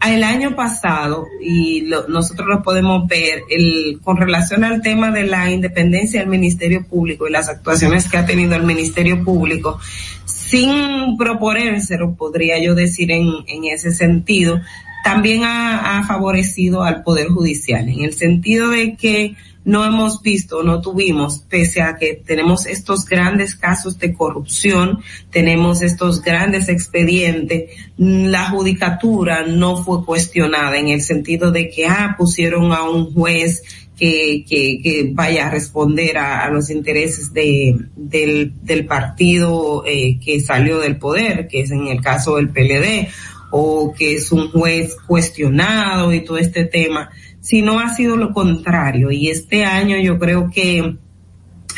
el 0.06 0.24
año 0.24 0.56
pasado, 0.56 1.26
y 1.42 1.82
lo- 1.82 2.08
nosotros 2.08 2.48
lo 2.48 2.62
podemos 2.64 3.08
ver, 3.08 3.44
el, 3.50 4.00
con 4.04 4.18
relación 4.18 4.64
al 4.64 4.82
tema 4.82 5.12
de 5.12 5.24
la 5.24 5.52
independencia 5.52 6.20
del 6.22 6.30
Ministerio 6.30 6.86
Público 6.86 7.28
y 7.28 7.32
las 7.32 7.50
actuaciones 7.50 8.10
que 8.10 8.18
ha 8.18 8.26
tenido 8.26 8.56
el 8.56 8.64
Ministerio 8.64 9.24
Público, 9.24 9.80
sin 10.26 11.18
proponérselo, 11.18 12.16
podría 12.16 12.62
yo 12.64 12.76
decir 12.76 13.12
en, 13.12 13.28
en 13.48 13.66
ese 13.66 13.92
sentido, 13.92 14.60
también 15.04 15.44
ha, 15.44 16.04
favorecido 16.08 16.84
al 16.84 17.04
Poder 17.04 17.28
Judicial, 17.28 17.88
en 17.88 18.04
el 18.04 18.14
sentido 18.14 18.70
de 18.70 18.96
que 18.96 19.36
no 19.66 19.86
hemos 19.86 20.22
visto, 20.22 20.64
no 20.64 20.82
tuvimos, 20.82 21.40
pese 21.50 21.82
a 21.82 21.98
que 21.98 22.22
tenemos 22.26 22.66
estos 22.66 23.06
grandes 23.06 23.56
casos 23.56 24.00
de 24.00 24.14
corrupción, 24.14 25.02
tenemos 25.30 25.82
estos 25.82 26.22
grandes 26.22 26.70
expedientes, 26.70 27.70
la 27.98 28.50
judicatura 28.50 29.46
no 29.46 29.84
fue 29.84 30.04
cuestionada 30.06 30.78
en 30.78 30.88
el 30.88 31.02
sentido 31.02 31.52
de 31.52 31.70
que, 31.70 31.86
ah, 31.86 32.16
pusieron 32.18 32.72
a 32.74 32.90
un 32.90 33.14
juez 33.14 33.62
que, 34.00 34.46
que, 34.48 34.80
que 34.82 35.12
vaya 35.14 35.48
a 35.48 35.52
responder 35.52 36.18
a, 36.18 36.46
a 36.46 36.50
los 36.50 36.70
intereses 36.70 37.34
de, 37.34 37.76
del, 37.96 38.54
del 38.64 38.86
partido 38.86 39.84
eh, 39.86 40.18
que 40.24 40.40
salió 40.40 40.80
del 40.80 40.98
poder, 40.98 41.48
que 41.48 41.62
es 41.62 41.72
en 41.72 41.88
el 41.88 42.02
caso 42.02 42.38
del 42.38 42.50
PLD, 42.50 43.10
o 43.52 43.94
que 43.94 44.16
es 44.16 44.32
un 44.32 44.50
juez 44.52 44.96
cuestionado 45.08 46.14
y 46.14 46.24
todo 46.24 46.38
este 46.38 46.66
tema, 46.66 47.10
sino 47.42 47.80
ha 47.80 47.94
sido 47.94 48.16
lo 48.18 48.34
contrario. 48.34 49.12
Y 49.12 49.30
este 49.30 49.66
año 49.66 49.98
yo 49.98 50.20
creo 50.20 50.50
que 50.50 50.98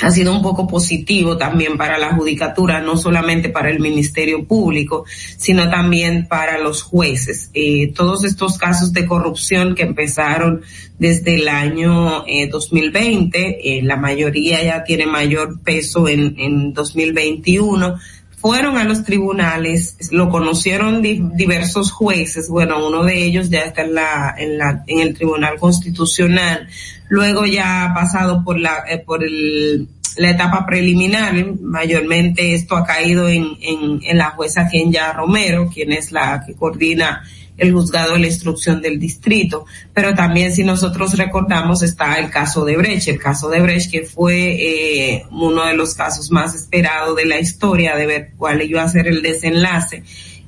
ha 0.02 0.10
sido 0.10 0.36
un 0.36 0.42
poco 0.42 0.68
positivo 0.68 1.38
también 1.38 1.78
para 1.78 1.98
la 1.98 2.16
judicatura, 2.16 2.82
no 2.82 2.98
solamente 2.98 3.50
para 3.50 3.70
el 3.70 3.80
Ministerio 3.80 4.46
Público, 4.46 5.06
sino 5.38 5.70
también 5.70 6.28
para 6.28 6.58
los 6.58 6.82
jueces. 6.82 7.52
Eh, 7.54 7.94
todos 7.94 8.24
estos 8.24 8.58
casos 8.58 8.94
de 8.94 9.06
corrupción 9.06 9.76
que 9.76 9.84
empezaron 9.84 10.62
desde 10.98 11.36
el 11.36 11.48
año 11.48 12.26
eh, 12.28 12.48
2020, 12.48 13.78
eh, 13.78 13.84
la 13.84 13.98
mayoría 13.98 14.64
ya 14.64 14.84
tiene 14.84 15.06
mayor 15.06 15.62
peso 15.62 16.08
en, 16.08 16.36
en 16.40 16.74
2021 16.74 17.96
fueron 18.42 18.78
a 18.78 18.84
los 18.84 19.04
tribunales, 19.04 19.96
lo 20.12 20.30
conocieron 20.30 21.02
di- 21.02 21.22
diversos 21.36 21.92
jueces, 21.92 22.50
bueno, 22.50 22.88
uno 22.88 23.04
de 23.04 23.24
ellos 23.24 23.50
ya 23.50 23.60
está 23.62 23.84
en 23.84 23.94
la, 23.94 24.36
en 24.38 24.58
la, 24.58 24.84
en 24.88 25.00
el 25.00 25.14
Tribunal 25.14 25.58
Constitucional, 25.60 26.68
luego 27.08 27.46
ya 27.46 27.86
ha 27.86 27.94
pasado 27.94 28.44
por 28.44 28.60
la, 28.60 28.84
eh, 28.90 28.98
por 28.98 29.24
el, 29.24 29.88
la 30.18 30.32
etapa 30.32 30.66
preliminar, 30.66 31.34
mayormente 31.62 32.54
esto 32.56 32.76
ha 32.76 32.84
caído 32.86 33.30
en, 33.30 33.58
en, 33.62 34.00
en 34.04 34.18
la 34.18 34.32
jueza 34.32 34.68
Kenya 34.68 35.14
Romero, 35.14 35.70
quien 35.74 35.92
es 35.92 36.12
la 36.12 36.44
que 36.46 36.56
coordina 36.56 37.24
el 37.58 37.74
juzgado 37.74 38.14
de 38.14 38.20
la 38.20 38.28
instrucción 38.28 38.82
del 38.82 39.00
distrito, 39.00 39.66
pero 39.94 40.16
también 40.16 40.54
si 40.54 40.64
nosotros 40.64 41.18
recordamos 41.18 41.84
está 41.84 42.18
el 42.20 42.30
caso 42.30 42.66
de 42.66 42.78
Brecht, 42.78 43.08
el 43.08 43.20
caso 43.20 43.50
de 43.50 43.62
Brecht 43.62 43.92
que 43.92 44.04
fue 44.04 44.54
eh, 44.54 45.26
uno 45.32 45.66
de 45.66 45.76
los 45.76 45.94
casos 45.94 46.32
más 46.32 46.56
esperados 46.56 47.16
de 47.16 47.26
la 47.26 47.40
historia 47.40 47.96
de 47.96 48.06
ver 48.06 48.32
cuál 48.38 48.62
iba 48.62 48.82
a 48.84 48.90
ser 48.90 49.08
el 49.08 49.22
desenlace. 49.22 50.04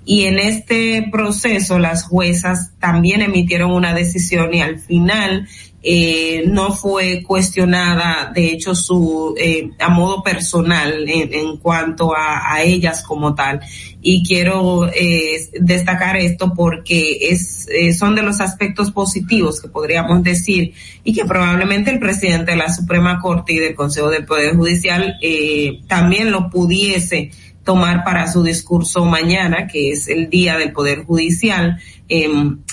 Y 0.05 0.23
en 0.23 0.37
este 0.37 1.07
proceso 1.11 1.79
las 1.79 2.03
juezas 2.03 2.71
también 2.79 3.21
emitieron 3.21 3.71
una 3.71 3.93
decisión 3.93 4.53
y 4.53 4.61
al 4.61 4.79
final 4.79 5.47
eh, 5.85 6.45
no 6.47 6.73
fue 6.73 7.23
cuestionada, 7.23 8.31
de 8.33 8.47
hecho, 8.47 8.73
su 8.73 9.35
eh, 9.37 9.69
a 9.79 9.89
modo 9.89 10.23
personal 10.23 11.07
en, 11.09 11.33
en 11.33 11.57
cuanto 11.57 12.15
a, 12.15 12.53
a 12.53 12.61
ellas 12.61 13.03
como 13.03 13.35
tal. 13.35 13.59
Y 14.05 14.21
quiero 14.23 14.87
eh, 14.89 15.49
destacar 15.59 16.17
esto 16.17 16.53
porque 16.53 17.29
es 17.29 17.67
eh, 17.69 17.93
son 17.93 18.15
de 18.15 18.21
los 18.21 18.41
aspectos 18.41 18.91
positivos 18.91 19.61
que 19.61 19.69
podríamos 19.69 20.21
decir 20.23 20.73
y 21.03 21.13
que 21.13 21.25
probablemente 21.25 21.89
el 21.89 21.99
presidente 21.99 22.51
de 22.51 22.57
la 22.57 22.71
Suprema 22.71 23.19
Corte 23.19 23.53
y 23.53 23.59
del 23.59 23.75
Consejo 23.75 24.09
del 24.09 24.25
Poder 24.25 24.55
Judicial 24.55 25.15
eh, 25.21 25.79
también 25.87 26.31
lo 26.31 26.49
pudiese 26.49 27.31
tomar 27.63 28.03
para 28.03 28.31
su 28.31 28.43
discurso 28.43 29.05
mañana, 29.05 29.67
que 29.67 29.91
es 29.91 30.07
el 30.07 30.29
Día 30.29 30.57
del 30.57 30.73
Poder 30.73 31.05
Judicial. 31.05 31.79
Eh, 32.09 32.29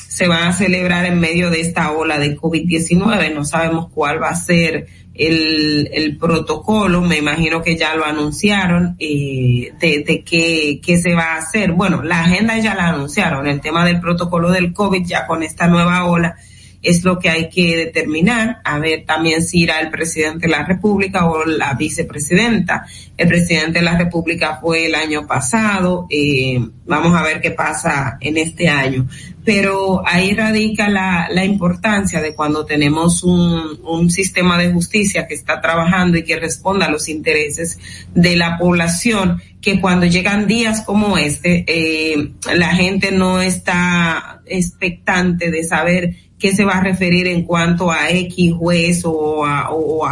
se 0.09 0.27
va 0.27 0.49
a 0.49 0.53
celebrar 0.53 1.07
en 1.07 1.21
medio 1.21 1.51
de 1.51 1.61
esta 1.61 1.93
ola 1.93 2.19
de 2.19 2.37
COVID-19. 2.37 3.33
No 3.33 3.45
sabemos 3.45 3.89
cuál 3.95 4.21
va 4.21 4.31
a 4.31 4.37
ser 4.37 4.89
el, 5.21 5.91
el 5.93 6.17
protocolo. 6.17 7.03
Me 7.03 7.19
imagino 7.19 7.63
que 7.63 7.77
ya 7.77 7.95
lo 7.95 8.05
anunciaron 8.05 8.97
eh, 8.99 9.73
de, 9.79 10.05
de 10.05 10.23
qué, 10.25 10.81
qué 10.83 10.99
se 10.99 11.15
va 11.15 11.35
a 11.35 11.39
hacer. 11.39 11.73
Bueno, 11.73 12.03
la 12.03 12.21
agenda 12.21 12.59
ya 12.59 12.75
la 12.75 12.89
anunciaron. 12.89 13.47
El 13.47 13.61
tema 13.61 13.85
del 13.85 14.01
protocolo 14.01 14.51
del 14.51 14.73
COVID 14.73 15.05
ya 15.07 15.27
con 15.27 15.43
esta 15.43 15.67
nueva 15.67 16.07
ola 16.07 16.37
es 16.83 17.05
lo 17.05 17.19
que 17.19 17.29
hay 17.29 17.49
que 17.51 17.77
determinar, 17.77 18.61
a 18.65 18.79
ver 18.79 19.05
también 19.05 19.43
si 19.43 19.61
irá 19.61 19.81
el 19.81 19.91
presidente 19.91 20.47
de 20.47 20.53
la 20.53 20.65
República 20.65 21.29
o 21.29 21.45
la 21.45 21.75
vicepresidenta. 21.75 22.87
El 23.17 23.29
presidente 23.29 23.81
de 23.81 23.85
la 23.85 23.99
República 23.99 24.59
fue 24.61 24.87
el 24.87 24.95
año 24.95 25.27
pasado, 25.27 26.07
eh, 26.09 26.59
vamos 26.87 27.15
a 27.15 27.23
ver 27.23 27.41
qué 27.41 27.51
pasa 27.51 28.17
en 28.21 28.39
este 28.39 28.69
año. 28.69 29.07
Pero 29.45 30.03
ahí 30.07 30.33
radica 30.33 30.89
la, 30.89 31.29
la 31.31 31.45
importancia 31.45 32.21
de 32.21 32.35
cuando 32.35 32.65
tenemos 32.65 33.25
un, 33.25 33.81
un 33.85 34.11
sistema 34.11 34.59
de 34.59 34.73
justicia 34.73 35.27
que 35.27 35.35
está 35.35 35.61
trabajando 35.61 36.17
y 36.19 36.25
que 36.25 36.39
responda 36.39 36.87
a 36.87 36.91
los 36.91 37.09
intereses 37.09 37.79
de 38.15 38.37
la 38.37 38.57
población, 38.59 39.43
que 39.61 39.81
cuando 39.81 40.07
llegan 40.07 40.47
días 40.47 40.83
como 40.83 41.19
este, 41.19 41.65
eh, 41.67 42.33
la 42.55 42.75
gente 42.75 43.13
no 43.13 43.41
está 43.41 44.41
expectante 44.47 45.51
de 45.51 45.65
saber 45.65 46.15
qué 46.41 46.57
se 46.57 46.65
va 46.65 46.79
a 46.79 46.83
referir 46.83 47.27
en 47.27 47.45
cuanto 47.45 47.91
a 47.93 48.11
X 48.11 48.55
juez 48.55 49.03
o 49.05 49.45
a, 49.45 49.71
o 49.71 50.09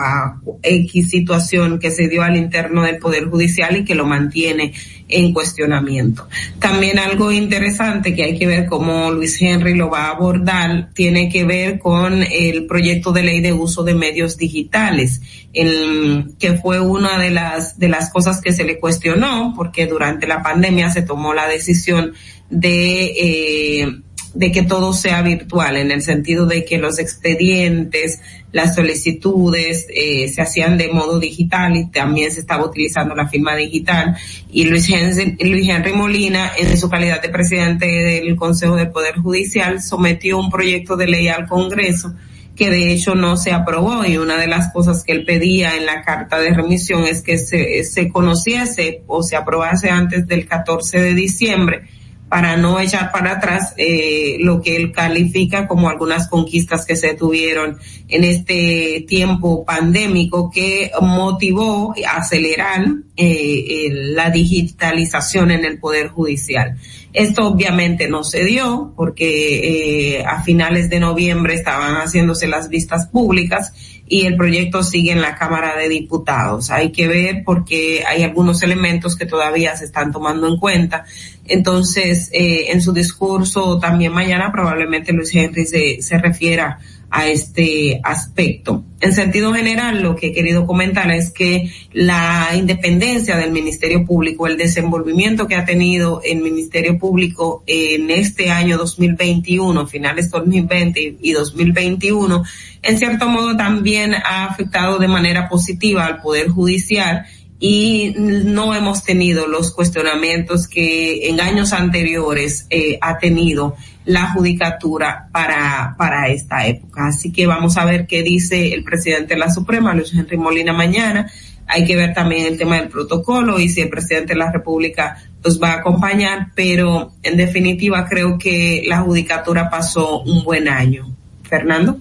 X 0.62 1.08
situación 1.08 1.78
que 1.78 1.90
se 1.90 2.06
dio 2.06 2.22
al 2.22 2.36
interno 2.36 2.82
del 2.82 2.98
Poder 2.98 3.24
Judicial 3.24 3.78
y 3.78 3.84
que 3.84 3.94
lo 3.94 4.04
mantiene 4.04 4.72
en 5.08 5.32
cuestionamiento. 5.32 6.28
También 6.58 6.98
algo 6.98 7.32
interesante 7.32 8.14
que 8.14 8.24
hay 8.24 8.38
que 8.38 8.46
ver 8.46 8.66
cómo 8.66 9.10
Luis 9.10 9.40
Henry 9.40 9.74
lo 9.74 9.88
va 9.88 10.04
a 10.04 10.10
abordar 10.10 10.90
tiene 10.92 11.30
que 11.30 11.44
ver 11.44 11.78
con 11.78 12.22
el 12.22 12.66
proyecto 12.66 13.12
de 13.12 13.22
ley 13.22 13.40
de 13.40 13.54
uso 13.54 13.82
de 13.82 13.94
medios 13.94 14.36
digitales, 14.36 15.22
el, 15.54 16.34
que 16.38 16.54
fue 16.54 16.78
una 16.78 17.18
de 17.18 17.30
las, 17.30 17.78
de 17.78 17.88
las 17.88 18.12
cosas 18.12 18.42
que 18.42 18.52
se 18.52 18.64
le 18.64 18.78
cuestionó 18.78 19.54
porque 19.56 19.86
durante 19.86 20.26
la 20.26 20.42
pandemia 20.42 20.90
se 20.90 21.02
tomó 21.02 21.32
la 21.32 21.48
decisión 21.48 22.12
de 22.50 23.12
eh, 23.16 24.00
de 24.34 24.52
que 24.52 24.62
todo 24.62 24.92
sea 24.92 25.22
virtual, 25.22 25.76
en 25.76 25.90
el 25.90 26.02
sentido 26.02 26.46
de 26.46 26.64
que 26.64 26.78
los 26.78 26.98
expedientes, 26.98 28.20
las 28.52 28.74
solicitudes 28.74 29.86
eh, 29.88 30.28
se 30.28 30.42
hacían 30.42 30.78
de 30.78 30.88
modo 30.88 31.18
digital 31.18 31.76
y 31.76 31.90
también 31.90 32.30
se 32.30 32.40
estaba 32.40 32.66
utilizando 32.66 33.14
la 33.14 33.28
firma 33.28 33.56
digital. 33.56 34.16
Y 34.50 34.64
Luis 34.64 34.88
Henry, 34.88 35.36
Luis 35.40 35.68
Henry 35.68 35.92
Molina, 35.92 36.52
en 36.58 36.76
su 36.76 36.88
calidad 36.88 37.22
de 37.22 37.28
presidente 37.30 37.86
del 37.86 38.36
Consejo 38.36 38.76
del 38.76 38.90
Poder 38.90 39.16
Judicial, 39.16 39.82
sometió 39.82 40.38
un 40.38 40.50
proyecto 40.50 40.96
de 40.96 41.06
ley 41.06 41.28
al 41.28 41.46
Congreso 41.46 42.14
que 42.54 42.70
de 42.70 42.92
hecho 42.92 43.14
no 43.14 43.36
se 43.36 43.52
aprobó 43.52 44.04
y 44.04 44.16
una 44.16 44.36
de 44.36 44.48
las 44.48 44.72
cosas 44.72 45.04
que 45.04 45.12
él 45.12 45.24
pedía 45.24 45.76
en 45.76 45.86
la 45.86 46.02
carta 46.02 46.40
de 46.40 46.52
remisión 46.52 47.04
es 47.04 47.22
que 47.22 47.38
se, 47.38 47.84
se 47.84 48.08
conociese 48.08 49.02
o 49.06 49.22
se 49.22 49.36
aprobase 49.36 49.90
antes 49.90 50.26
del 50.26 50.48
14 50.48 51.00
de 51.00 51.14
diciembre 51.14 51.82
para 52.28 52.56
no 52.56 52.78
echar 52.78 53.10
para 53.10 53.32
atrás 53.32 53.74
eh, 53.76 54.36
lo 54.40 54.60
que 54.60 54.76
él 54.76 54.92
califica 54.92 55.66
como 55.66 55.88
algunas 55.88 56.28
conquistas 56.28 56.84
que 56.84 56.96
se 56.96 57.14
tuvieron 57.14 57.78
en 58.08 58.24
este 58.24 59.04
tiempo 59.08 59.64
pandémico 59.64 60.50
que 60.50 60.90
motivó 61.00 61.94
acelerar 62.06 62.86
eh, 63.16 63.88
la 63.90 64.30
digitalización 64.30 65.50
en 65.50 65.64
el 65.64 65.78
Poder 65.78 66.08
Judicial. 66.08 66.76
Esto 67.12 67.48
obviamente 67.48 68.08
no 68.08 68.22
se 68.22 68.44
dio 68.44 68.92
porque 68.94 70.18
eh, 70.18 70.24
a 70.24 70.42
finales 70.42 70.90
de 70.90 71.00
noviembre 71.00 71.54
estaban 71.54 71.94
haciéndose 71.94 72.46
las 72.46 72.68
vistas 72.68 73.06
públicas 73.06 73.72
y 74.08 74.26
el 74.26 74.36
proyecto 74.36 74.82
sigue 74.82 75.12
en 75.12 75.20
la 75.20 75.34
Cámara 75.34 75.76
de 75.76 75.88
Diputados. 75.88 76.70
Hay 76.70 76.92
que 76.92 77.08
ver 77.08 77.42
porque 77.44 78.04
hay 78.06 78.22
algunos 78.22 78.62
elementos 78.62 79.16
que 79.16 79.26
todavía 79.26 79.76
se 79.76 79.84
están 79.84 80.12
tomando 80.12 80.48
en 80.48 80.56
cuenta. 80.56 81.04
Entonces, 81.46 82.30
eh, 82.32 82.66
en 82.72 82.80
su 82.80 82.92
discurso 82.92 83.78
también 83.78 84.12
mañana 84.12 84.50
probablemente 84.52 85.12
Luis 85.12 85.34
Henry 85.34 85.66
se, 85.66 86.02
se 86.02 86.18
refiera 86.18 86.78
a 87.10 87.26
este 87.26 88.00
aspecto. 88.04 88.84
En 89.00 89.12
sentido 89.12 89.54
general, 89.54 90.02
lo 90.02 90.14
que 90.16 90.28
he 90.28 90.32
querido 90.32 90.66
comentar 90.66 91.10
es 91.10 91.30
que 91.30 91.70
la 91.92 92.50
independencia 92.54 93.36
del 93.36 93.50
Ministerio 93.50 94.04
Público, 94.04 94.46
el 94.46 94.58
desenvolvimiento 94.58 95.46
que 95.46 95.54
ha 95.54 95.64
tenido 95.64 96.20
el 96.24 96.42
Ministerio 96.42 96.98
Público 96.98 97.62
en 97.66 98.10
este 98.10 98.50
año 98.50 98.76
2021, 98.76 99.86
finales 99.86 100.30
2020 100.30 101.16
y 101.20 101.32
2021, 101.32 102.44
en 102.82 102.98
cierto 102.98 103.28
modo 103.28 103.56
también 103.56 104.14
ha 104.14 104.46
afectado 104.46 104.98
de 104.98 105.08
manera 105.08 105.48
positiva 105.48 106.04
al 106.04 106.20
Poder 106.20 106.48
Judicial 106.48 107.24
y 107.60 108.14
no 108.16 108.74
hemos 108.74 109.02
tenido 109.02 109.46
los 109.48 109.72
cuestionamientos 109.72 110.68
que 110.68 111.28
en 111.28 111.40
años 111.40 111.72
anteriores 111.72 112.66
eh, 112.70 112.98
ha 113.00 113.18
tenido 113.18 113.76
la 114.08 114.30
judicatura 114.32 115.28
para, 115.30 115.94
para 115.98 116.28
esta 116.28 116.66
época. 116.66 117.08
Así 117.08 117.30
que 117.30 117.46
vamos 117.46 117.76
a 117.76 117.84
ver 117.84 118.06
qué 118.06 118.22
dice 118.22 118.72
el 118.72 118.82
presidente 118.82 119.34
de 119.34 119.40
la 119.40 119.50
Suprema, 119.50 119.94
Luis 119.94 120.12
Henry 120.14 120.38
Molina, 120.38 120.72
mañana. 120.72 121.30
Hay 121.66 121.84
que 121.84 121.94
ver 121.94 122.14
también 122.14 122.46
el 122.46 122.56
tema 122.56 122.76
del 122.76 122.88
protocolo 122.88 123.60
y 123.60 123.68
si 123.68 123.82
el 123.82 123.90
presidente 123.90 124.32
de 124.32 124.38
la 124.38 124.50
República 124.50 125.22
los 125.44 125.62
va 125.62 125.72
a 125.72 125.78
acompañar, 125.80 126.52
pero 126.54 127.12
en 127.22 127.36
definitiva 127.36 128.06
creo 128.08 128.38
que 128.38 128.82
la 128.86 129.00
judicatura 129.00 129.68
pasó 129.68 130.22
un 130.22 130.42
buen 130.42 130.68
año. 130.68 131.14
Fernando. 131.42 131.98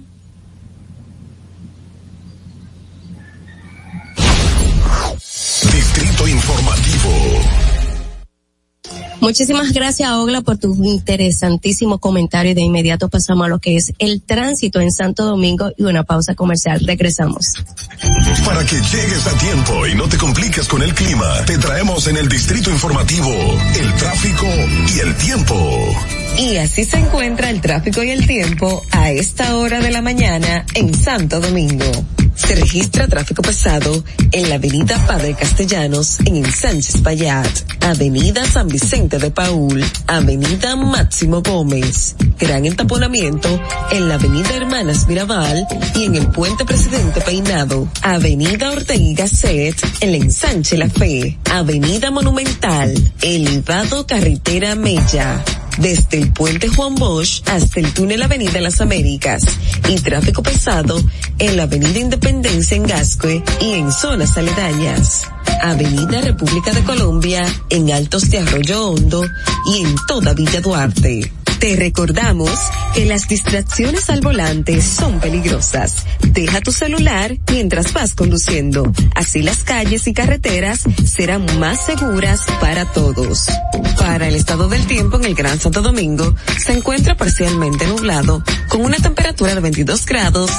Muchísimas 9.19 9.73
gracias, 9.73 10.10
Ogla, 10.11 10.41
por 10.41 10.57
tu 10.57 10.73
interesantísimo 10.84 11.98
comentario. 11.98 12.53
De 12.53 12.61
inmediato 12.61 13.10
pasamos 13.10 13.45
a 13.45 13.49
lo 13.49 13.60
que 13.60 13.76
es 13.76 13.94
el 13.99 14.22
tránsito 14.22 14.80
en 14.80 14.91
Santo 14.91 15.26
Domingo 15.26 15.72
y 15.76 15.84
una 15.84 16.03
pausa 16.03 16.35
comercial. 16.35 16.80
Regresamos. 16.85 17.53
Para 18.45 18.64
que 18.64 18.76
llegues 18.76 19.27
a 19.27 19.38
tiempo 19.38 19.88
y 19.88 19.95
no 19.95 20.07
te 20.07 20.18
compliques 20.18 20.68
con 20.68 20.81
el 20.84 20.94
clima, 20.94 21.45
te 21.45 21.57
traemos 21.57 22.07
en 22.07 22.18
el 22.18 22.30
distrito 22.30 22.69
informativo 22.69 23.30
el 23.80 23.94
tráfico 23.95 24.45
y 24.95 24.99
el 24.99 25.15
tiempo. 25.15 25.95
Y 26.38 26.57
así 26.57 26.85
se 26.85 26.98
encuentra 26.98 27.49
el 27.49 27.61
tráfico 27.61 28.03
y 28.03 28.11
el 28.11 28.27
tiempo 28.27 28.84
a 28.91 29.11
esta 29.11 29.57
hora 29.57 29.80
de 29.80 29.91
la 29.91 30.02
mañana 30.02 30.65
en 30.76 30.94
Santo 30.94 31.39
Domingo. 31.39 31.85
Se 32.38 32.55
registra 32.55 33.07
tráfico 33.07 33.41
pesado 33.41 34.03
en 34.31 34.47
la 34.47 34.55
avenida 34.55 35.03
Padre 35.07 35.34
Castellanos 35.34 36.19
en 36.23 36.49
Sánchez 36.49 37.01
Payat, 37.01 37.49
avenida 37.81 38.45
San 38.45 38.68
Vicente 38.68 39.18
de 39.18 39.31
Paul, 39.31 39.84
avenida 40.05 40.76
Máximo 40.76 41.41
Gómez. 41.41 42.15
Gran 42.39 42.65
entaponamiento 42.65 43.49
en 43.91 44.07
la 44.07 44.15
avenida 44.15 44.55
Hermanas 44.55 45.07
Mirabal 45.07 45.68
y 45.95 46.03
en 46.03 46.15
el 46.15 46.27
puente 46.27 46.64
Presidente 46.64 47.22
Peinado, 47.22 47.89
avenida 48.03 48.72
Ortega 48.72 49.03
y 49.03 49.15
Gasset, 49.15 49.76
el 50.01 50.14
ensanche 50.14 50.77
La 50.77 50.89
Fe, 50.89 51.39
avenida 51.51 52.11
Monumental, 52.11 52.93
elevado 53.22 54.05
Carretera 54.05 54.76
Mella. 54.76 55.43
Desde 55.80 56.18
el 56.18 56.34
puente 56.34 56.69
Juan 56.69 56.95
Bosch 56.95 57.43
hasta 57.45 57.80
el 57.80 57.93
túnel 57.93 58.23
Avenida 58.23 58.59
Las 58.61 58.81
Américas. 58.81 59.43
Y 59.88 59.99
tráfico 59.99 60.41
pesado 60.41 60.99
en 61.38 61.55
la 61.55 61.64
Avenida 61.64 61.99
Independencia 61.99 62.27
en 62.30 62.84
Gascue 62.84 63.41
y 63.62 63.74
en 63.74 63.90
zonas 63.90 64.38
aledañas. 64.38 65.24
Avenida 65.62 66.20
República 66.20 66.74
de 66.74 66.84
Colombia 66.84 67.45
en 67.70 67.90
Altos 67.91 68.30
de 68.30 68.40
Arroyo 68.40 68.90
Hondo 68.90 69.26
y 69.66 69.84
en 69.84 69.95
toda 70.08 70.34
Villa 70.34 70.60
Duarte. 70.60 71.36
Te 71.60 71.76
recordamos 71.76 72.52
que 72.94 73.06
las 73.06 73.28
distracciones 73.28 74.10
al 74.10 74.22
volante 74.22 74.82
son 74.82 75.20
peligrosas. 75.20 76.06
Deja 76.22 76.62
tu 76.62 76.72
celular 76.72 77.36
mientras 77.52 77.94
vas 77.94 78.14
conduciendo. 78.14 78.92
Así 79.16 79.42
las 79.42 79.64
calles 79.64 80.08
y 80.08 80.14
carreteras 80.14 80.84
serán 81.06 81.46
más 81.60 81.84
seguras 81.86 82.42
para 82.62 82.86
todos. 82.86 83.48
Para 83.98 84.28
el 84.28 84.36
estado 84.36 84.70
del 84.70 84.86
tiempo 84.86 85.18
en 85.18 85.26
el 85.26 85.36
Gran 85.36 85.60
Santo 85.60 85.82
Domingo, 85.82 86.36
se 86.60 86.74
encuentra 86.74 87.18
parcialmente 87.18 87.88
nublado, 87.88 88.44
con 88.70 88.82
una 88.82 88.98
temperatura 88.98 89.56
de 89.56 89.62
22 89.62 90.06
grados 90.06 90.52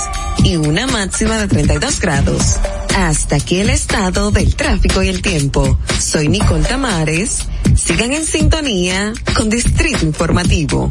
y 0.43 0.57
una 0.57 0.87
máxima 0.87 1.39
de 1.39 1.47
32 1.47 2.01
grados. 2.01 2.57
Hasta 2.97 3.37
aquí 3.37 3.61
el 3.61 3.71
estado 3.71 4.33
del 4.33 4.57
tráfico 4.57 5.03
y 5.05 5.09
el 5.09 5.23
tiempo. 5.23 5.79
Soy 6.01 6.27
Nicole 6.29 6.65
Tamares. 6.65 7.47
Sigan 7.77 8.13
en 8.13 8.25
sintonía 8.25 9.13
con 9.37 9.49
Distrito 9.49 10.05
Informativo. 10.05 10.91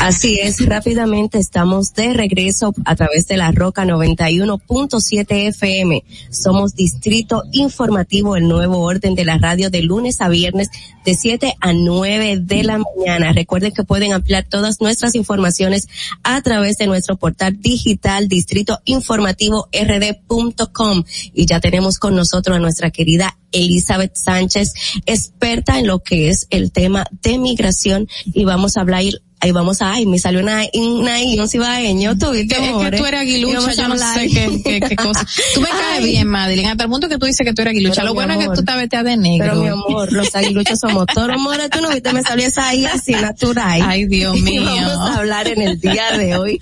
Así 0.00 0.40
es, 0.40 0.64
rápidamente 0.64 1.36
estamos 1.36 1.92
de 1.92 2.14
regreso 2.14 2.74
a 2.86 2.96
través 2.96 3.28
de 3.28 3.36
la 3.36 3.52
Roca 3.52 3.84
91.7 3.84 5.48
FM. 5.48 6.04
Somos 6.30 6.74
Distrito 6.74 7.42
Informativo, 7.52 8.34
el 8.34 8.48
nuevo 8.48 8.78
orden 8.78 9.14
de 9.14 9.26
la 9.26 9.36
radio 9.36 9.68
de 9.68 9.82
lunes 9.82 10.22
a 10.22 10.30
viernes 10.30 10.70
de 11.04 11.14
7 11.14 11.54
a 11.60 11.74
9 11.74 12.38
de 12.40 12.64
la 12.64 12.78
mañana. 12.78 13.34
Recuerden 13.34 13.72
que 13.72 13.84
pueden 13.84 14.14
ampliar 14.14 14.46
todas 14.48 14.80
nuestras 14.80 15.14
informaciones 15.14 15.86
a 16.22 16.40
través 16.40 16.78
de 16.78 16.86
nuestro 16.86 17.16
portal 17.16 17.60
digital 17.60 18.26
Distrito 18.26 18.80
Informativo 18.86 19.68
rd.com 19.70 21.04
y 21.34 21.44
ya 21.44 21.60
tenemos 21.60 21.98
con 21.98 22.16
nosotros 22.16 22.56
a 22.56 22.60
nuestra 22.60 22.90
querida 22.90 23.36
Elizabeth 23.52 24.16
Sánchez, 24.16 24.72
experta 25.04 25.78
en 25.78 25.86
lo 25.86 25.98
que 25.98 26.30
es 26.30 26.46
el 26.48 26.72
tema 26.72 27.04
de 27.22 27.36
migración 27.36 28.08
y 28.24 28.46
vamos 28.46 28.76
a 28.78 28.80
hablar 28.80 29.02
ahí 29.40 29.52
vamos 29.52 29.80
a, 29.82 29.92
ay, 29.92 30.06
me 30.06 30.18
salió 30.18 30.40
una, 30.40 30.64
una 30.74 31.18
un 31.38 31.48
cibaeño, 31.48 32.16
tuviste 32.18 32.56
Es 32.56 32.68
amor. 32.68 32.90
que 32.90 32.98
tú 32.98 33.06
eres 33.06 33.20
aguilucha, 33.20 33.72
yo 33.72 33.88
no 33.88 33.96
sé 33.96 34.28
qué, 34.28 34.60
qué, 34.62 34.80
qué 34.80 34.96
cosa. 34.96 35.26
Tú 35.54 35.60
me 35.60 35.68
caes 35.80 36.04
bien, 36.04 36.28
Madeline, 36.28 36.66
hasta 36.68 36.84
el 36.84 36.90
punto 36.90 37.08
que 37.08 37.18
tú 37.18 37.26
dices 37.26 37.46
que 37.46 37.52
tú 37.54 37.62
eres 37.62 37.72
aguilucha. 37.72 38.02
Pero, 38.02 38.08
Lo 38.08 38.14
bueno 38.14 38.32
es 38.34 38.38
que 38.38 38.44
amor, 38.44 38.56
tú 38.56 38.64
te 38.64 38.76
vestías 38.76 39.04
de 39.04 39.16
negro. 39.16 39.46
Pero 39.48 39.62
mi 39.62 39.68
amor, 39.68 40.12
los 40.12 40.34
aguiluchos 40.34 40.78
somos 40.78 41.06
toros, 41.06 41.36
amor, 41.36 41.56
tú 41.70 41.80
no 41.80 41.88
viste, 41.90 42.12
me 42.12 42.22
salió 42.22 42.46
esa 42.46 42.68
ahí 42.68 42.84
así 42.84 43.12
natural. 43.12 43.80
Ay, 43.84 44.06
Dios 44.06 44.36
Y 44.38 44.42
mío. 44.42 44.62
vamos 44.64 45.10
a 45.10 45.16
hablar 45.16 45.48
en 45.48 45.62
el 45.62 45.80
día 45.80 46.16
de 46.18 46.36
hoy 46.36 46.60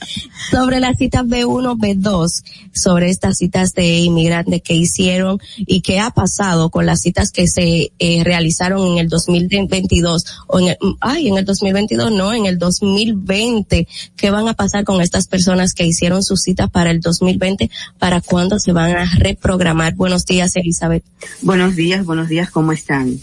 sobre 0.51 0.81
las 0.81 0.97
citas 0.97 1.25
B1, 1.25 1.77
B2, 1.77 2.43
sobre 2.73 3.11
estas 3.11 3.39
citas 3.39 3.75
de 3.75 3.99
inmigrantes 4.01 4.63
que 4.63 4.75
hicieron 4.75 5.41
y 5.57 5.81
qué 5.81 5.99
ha 6.01 6.11
pasado 6.11 6.71
con 6.71 6.87
las 6.87 7.01
citas 7.01 7.33
que 7.33 7.49
se 7.49 7.91
eh, 7.99 8.23
realizaron 8.25 8.87
en 8.87 8.99
el 8.99 9.09
2022 9.09 10.25
o 10.47 10.61
en 10.61 10.69
el, 10.69 10.77
ay, 11.01 11.29
en 11.29 11.39
el 11.39 11.45
2022 11.45 12.13
no, 12.13 12.33
en 12.33 12.47
el 12.47 12.59
2020. 12.69 13.89
¿Qué 14.17 14.31
van 14.31 14.49
a 14.49 14.55
pasar 14.55 14.85
con 14.85 15.01
estas 15.01 15.27
personas 15.27 15.73
que 15.75 15.87
hicieron 15.87 16.23
sus 16.23 16.43
citas 16.43 16.71
para 16.71 16.91
el 16.91 17.01
2020? 17.01 17.71
¿Para 17.99 18.21
cuándo 18.21 18.59
se 18.59 18.73
van 18.73 18.97
a 18.97 19.11
reprogramar? 19.17 19.95
Buenos 19.95 20.27
días, 20.27 20.55
Elizabeth. 20.57 21.05
Buenos 21.43 21.77
días, 21.77 22.05
buenos 22.05 22.29
días, 22.29 22.51
¿cómo 22.51 22.73
están? 22.73 23.19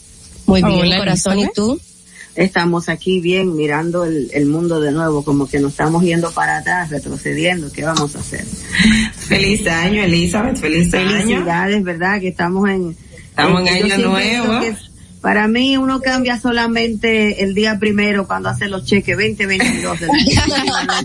Muy 0.46 0.64
bien, 0.64 0.98
corazón, 0.98 1.40
¿y 1.40 1.48
tú? 1.54 1.80
Estamos 2.36 2.90
aquí 2.90 3.22
bien 3.22 3.56
mirando 3.56 4.04
el, 4.04 4.30
el 4.34 4.46
mundo 4.46 4.82
de 4.82 4.92
nuevo, 4.92 5.24
como 5.24 5.48
que 5.48 5.60
nos 5.60 5.72
estamos 5.72 6.04
yendo 6.04 6.32
para 6.32 6.58
atrás, 6.58 6.90
retrocediendo, 6.90 7.72
¿qué 7.72 7.84
vamos 7.84 8.16
a 8.16 8.20
hacer? 8.20 8.46
Feliz 9.16 9.66
año, 9.68 10.04
Elizabeth, 10.04 10.58
feliz 10.58 10.94
año. 10.94 11.12
Felicidades, 11.12 11.84
¿verdad? 11.84 12.20
Que 12.20 12.30
estamos 12.30 12.70
en... 12.70 12.98
Estamos 13.30 13.62
en 13.62 13.92
año 13.92 14.10
nuevo. 14.10 14.62
Para 15.26 15.48
mí 15.48 15.76
uno 15.76 16.02
cambia 16.02 16.40
solamente 16.40 17.42
el 17.44 17.56
día 17.56 17.80
primero 17.80 18.28
cuando 18.28 18.50
hace 18.50 18.68
los 18.68 18.86
cheques 18.86 19.18
2022 19.18 20.00
del 20.00 20.10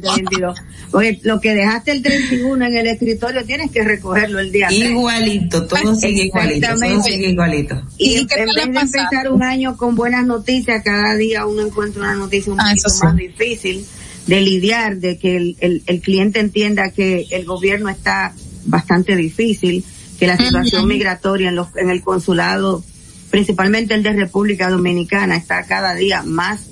2022. 0.03 0.59
Porque 0.91 1.21
lo 1.23 1.41
que 1.41 1.55
dejaste 1.55 1.93
el 1.93 2.03
31 2.03 2.67
en 2.67 2.77
el 2.77 2.87
escritorio 2.89 3.47
tienes 3.47 3.71
que 3.71 3.83
recogerlo 3.83 4.39
el 4.41 4.53
día 4.53 4.71
Igualito, 4.71 5.65
todo 5.67 5.95
sigue 5.95 6.25
igualito, 6.25 6.69
todo 6.69 7.03
sigue 7.03 7.31
igualito. 7.31 7.83
Y, 7.97 8.19
en 8.19 8.27
vez 8.27 8.75
de 8.75 8.81
empezar 8.81 9.33
un 9.33 9.43
año 9.43 9.79
con 9.79 9.95
buenas 9.95 10.27
noticias, 10.27 10.83
cada 10.85 11.17
día 11.17 11.47
uno 11.47 11.63
encuentra 11.63 12.03
una 12.03 12.15
noticia 12.15 12.53
un 12.53 12.61
Ah, 12.61 12.65
poquito 12.69 12.91
sí. 12.91 13.03
más 13.03 13.17
difícil 13.17 13.87
de 14.27 14.41
lidiar, 14.43 14.99
de 14.99 15.17
que 15.17 15.39
el, 15.39 15.57
el, 15.61 15.83
el 15.87 16.01
cliente 16.03 16.41
entienda 16.41 16.91
que 16.91 17.27
el 17.31 17.47
gobierno 17.47 17.89
está 17.89 18.35
bastante 18.67 19.17
difícil, 19.17 19.83
que 20.19 20.27
la 20.27 20.37
situación 20.37 20.87
migratoria 20.87 21.49
en, 21.49 21.55
los, 21.57 21.69
en 21.75 21.89
el 21.89 22.03
consulado, 22.03 22.85
principalmente 23.31 23.95
el 23.95 24.03
de 24.03 24.13
República 24.13 24.69
Dominicana, 24.69 25.37
está 25.37 25.65
cada 25.65 25.95
día 25.95 26.23
más 26.23 26.63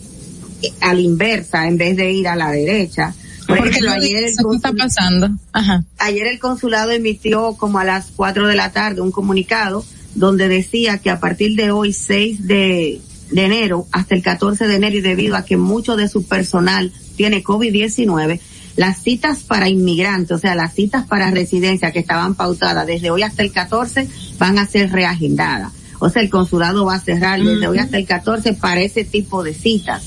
eh, 0.63 0.73
a 0.81 0.93
la 0.93 1.01
inversa 1.01 1.67
en 1.67 1.79
vez 1.79 1.97
de 1.97 2.13
ir 2.13 2.29
a 2.29 2.37
la 2.37 2.51
derecha. 2.51 3.15
Por 3.47 3.59
Porque 3.59 3.71
ejemplo, 3.71 3.95
lo 3.95 3.97
ayer 3.97 4.25
el 4.25 4.37
¿qué 4.37 4.57
está 4.57 4.73
pasando? 4.73 5.31
Ajá. 5.53 5.85
ayer 5.99 6.27
el 6.27 6.39
consulado 6.39 6.91
emitió 6.91 7.55
como 7.55 7.79
a 7.79 7.85
las 7.85 8.11
4 8.15 8.47
de 8.47 8.57
la 8.57 8.73
tarde 8.73 9.01
un 9.01 9.11
comunicado 9.11 9.85
donde 10.15 10.49
decía 10.49 10.99
que 10.99 11.11
a 11.11 11.19
partir 11.19 11.57
de 11.57 11.71
hoy 11.71 11.95
6 11.95 12.47
de, 12.47 13.01
de 13.31 13.45
enero 13.45 13.87
hasta 13.91 14.15
el 14.15 14.23
14 14.23 14.67
de 14.67 14.75
enero 14.75 14.97
y 14.97 15.01
debido 15.01 15.37
a 15.37 15.45
que 15.45 15.57
mucho 15.57 15.97
de 15.97 16.09
su 16.09 16.27
personal 16.27 16.93
tiene 17.17 17.43
COVID-19, 17.43 18.41
las 18.77 19.03
citas 19.03 19.41
para 19.41 19.69
inmigrantes, 19.69 20.31
o 20.31 20.39
sea, 20.39 20.55
las 20.55 20.75
citas 20.75 21.07
para 21.07 21.31
residencia 21.31 21.91
que 21.91 21.99
estaban 21.99 22.35
pautadas 22.35 22.87
desde 22.87 23.11
hoy 23.11 23.23
hasta 23.23 23.43
el 23.43 23.51
14 23.51 24.09
van 24.39 24.59
a 24.59 24.67
ser 24.67 24.93
reagendadas. 24.93 25.73
O 25.99 26.09
sea, 26.09 26.23
el 26.23 26.31
consulado 26.31 26.85
va 26.85 26.95
a 26.95 27.01
cerrar 27.01 27.43
desde 27.43 27.67
hoy 27.67 27.79
hasta 27.79 27.99
el 27.99 28.07
14 28.07 28.55
para 28.55 28.81
ese 28.81 29.05
tipo 29.05 29.43
de 29.43 29.55
citas. 29.55 30.03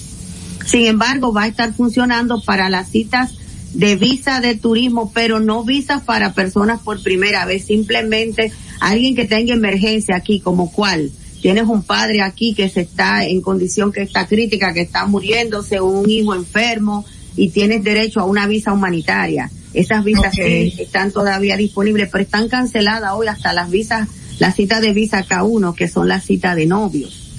Sin 0.66 0.86
embargo, 0.86 1.34
va 1.34 1.44
a 1.44 1.48
estar 1.48 1.74
funcionando 1.74 2.42
para 2.42 2.70
las 2.70 2.90
citas 2.90 3.34
de 3.74 3.96
visa 3.96 4.42
de 4.42 4.56
turismo, 4.56 5.12
pero 5.14 5.40
no 5.40 5.64
visas 5.64 6.02
para 6.02 6.34
personas 6.34 6.82
por 6.82 7.02
primera 7.02 7.46
vez, 7.46 7.66
simplemente 7.66 8.52
alguien 8.80 9.16
que 9.16 9.26
tenga 9.26 9.54
emergencia 9.54 10.16
aquí, 10.16 10.40
como 10.40 10.72
cual. 10.72 11.12
Tienes 11.42 11.64
un 11.64 11.82
padre 11.82 12.22
aquí 12.22 12.54
que 12.54 12.70
se 12.70 12.82
está 12.82 13.26
en 13.26 13.42
condición 13.42 13.92
que 13.92 14.02
está 14.02 14.28
crítica, 14.28 14.74
que 14.74 14.82
está 14.82 15.06
muriéndose, 15.08 15.82
un 15.82 16.10
hijo 16.10 16.36
enfermo, 16.36 17.06
y 17.36 17.50
tienes 17.50 17.84
derecho 17.84 18.20
a 18.20 18.26
una 18.26 18.46
visa 18.46 18.74
humanitaria. 18.74 19.50
Esas 19.74 20.04
visas 20.04 20.36
que 20.36 20.68
están 20.68 21.12
todavía 21.12 21.56
disponibles, 21.56 22.10
pero 22.12 22.24
están 22.24 22.50
canceladas 22.50 23.14
hoy 23.14 23.28
hasta 23.28 23.54
las 23.54 23.72
visas, 23.72 24.08
las 24.42 24.56
citas 24.56 24.82
de 24.82 24.92
visa 24.92 25.24
K1, 25.24 25.76
que 25.76 25.88
son 25.88 26.08
las 26.08 26.24
citas 26.24 26.56
de 26.56 26.66
novios. 26.66 27.30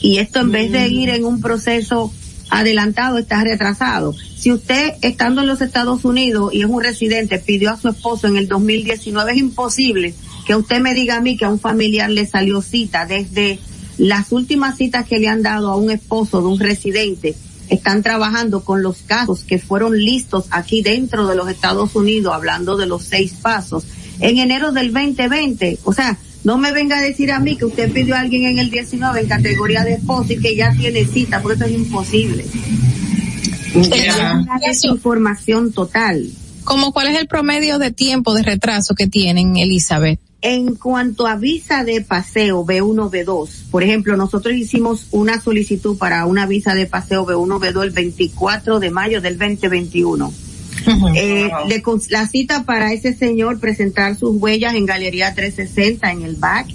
Y 0.00 0.18
esto 0.18 0.38
en 0.38 0.52
vez 0.52 0.70
de 0.70 0.86
ir 0.86 1.08
en 1.08 1.24
un 1.24 1.40
proceso 1.40 2.12
adelantado 2.48 3.18
está 3.18 3.42
retrasado. 3.42 4.14
Si 4.36 4.52
usted 4.52 4.92
estando 5.02 5.40
en 5.40 5.48
los 5.48 5.60
Estados 5.60 6.04
Unidos 6.04 6.54
y 6.54 6.60
es 6.62 6.68
un 6.68 6.80
residente 6.80 7.40
pidió 7.40 7.72
a 7.72 7.76
su 7.76 7.88
esposo 7.88 8.28
en 8.28 8.36
el 8.36 8.46
2019 8.46 9.32
es 9.32 9.38
imposible 9.38 10.14
que 10.46 10.54
usted 10.54 10.78
me 10.78 10.94
diga 10.94 11.16
a 11.16 11.20
mí 11.20 11.36
que 11.36 11.44
a 11.44 11.50
un 11.50 11.58
familiar 11.58 12.08
le 12.08 12.24
salió 12.24 12.62
cita. 12.62 13.04
Desde 13.04 13.58
las 13.98 14.30
últimas 14.30 14.76
citas 14.76 15.08
que 15.08 15.18
le 15.18 15.26
han 15.26 15.42
dado 15.42 15.72
a 15.72 15.76
un 15.76 15.90
esposo 15.90 16.40
de 16.40 16.46
un 16.46 16.60
residente 16.60 17.34
están 17.68 18.04
trabajando 18.04 18.60
con 18.60 18.80
los 18.80 18.98
casos 18.98 19.42
que 19.42 19.58
fueron 19.58 19.98
listos 19.98 20.44
aquí 20.50 20.82
dentro 20.82 21.26
de 21.26 21.34
los 21.34 21.48
Estados 21.48 21.96
Unidos 21.96 22.32
hablando 22.32 22.76
de 22.76 22.86
los 22.86 23.02
seis 23.02 23.32
pasos 23.42 23.84
en 24.20 24.38
enero 24.38 24.72
del 24.72 24.92
2020. 24.92 25.78
O 25.84 25.92
sea, 25.92 26.18
no 26.44 26.58
me 26.58 26.72
venga 26.72 26.98
a 26.98 27.02
decir 27.02 27.32
a 27.32 27.40
mí 27.40 27.56
que 27.56 27.64
usted 27.64 27.92
pidió 27.92 28.14
a 28.14 28.20
alguien 28.20 28.46
en 28.46 28.58
el 28.58 28.70
19 28.70 29.20
en 29.20 29.28
categoría 29.28 29.82
de 29.82 29.94
esposo 29.94 30.32
y 30.32 30.38
que 30.38 30.54
ya 30.54 30.72
tiene 30.72 31.04
cita, 31.04 31.42
porque 31.42 31.56
eso 31.56 31.64
es 31.64 31.72
imposible. 31.72 32.44
Es 34.62 34.84
información 34.84 35.72
total. 35.72 36.30
¿Cómo 36.64 36.92
cuál 36.92 37.08
es 37.08 37.20
el 37.20 37.28
promedio 37.28 37.78
de 37.78 37.90
tiempo 37.90 38.34
de 38.34 38.42
retraso 38.42 38.94
que 38.94 39.06
tienen, 39.06 39.56
Elizabeth? 39.56 40.18
En 40.42 40.76
cuanto 40.76 41.26
a 41.26 41.36
visa 41.36 41.82
de 41.82 42.00
paseo 42.00 42.64
B1, 42.64 43.10
B2, 43.10 43.48
por 43.70 43.82
ejemplo, 43.82 44.16
nosotros 44.16 44.54
hicimos 44.54 45.08
una 45.10 45.40
solicitud 45.40 45.98
para 45.98 46.26
una 46.26 46.46
visa 46.46 46.74
de 46.74 46.86
paseo 46.86 47.26
B1, 47.26 47.58
B2 47.58 47.82
el 47.82 47.90
24 47.90 48.78
de 48.78 48.90
mayo 48.90 49.20
del 49.20 49.38
2021. 49.38 50.32
Eh, 51.14 51.50
la 52.10 52.26
cita 52.26 52.64
para 52.64 52.92
ese 52.92 53.14
señor 53.14 53.58
presentar 53.58 54.16
sus 54.16 54.36
huellas 54.36 54.74
en 54.74 54.86
Galería 54.86 55.34
360 55.34 56.12
en 56.12 56.22
el 56.22 56.36
back 56.36 56.68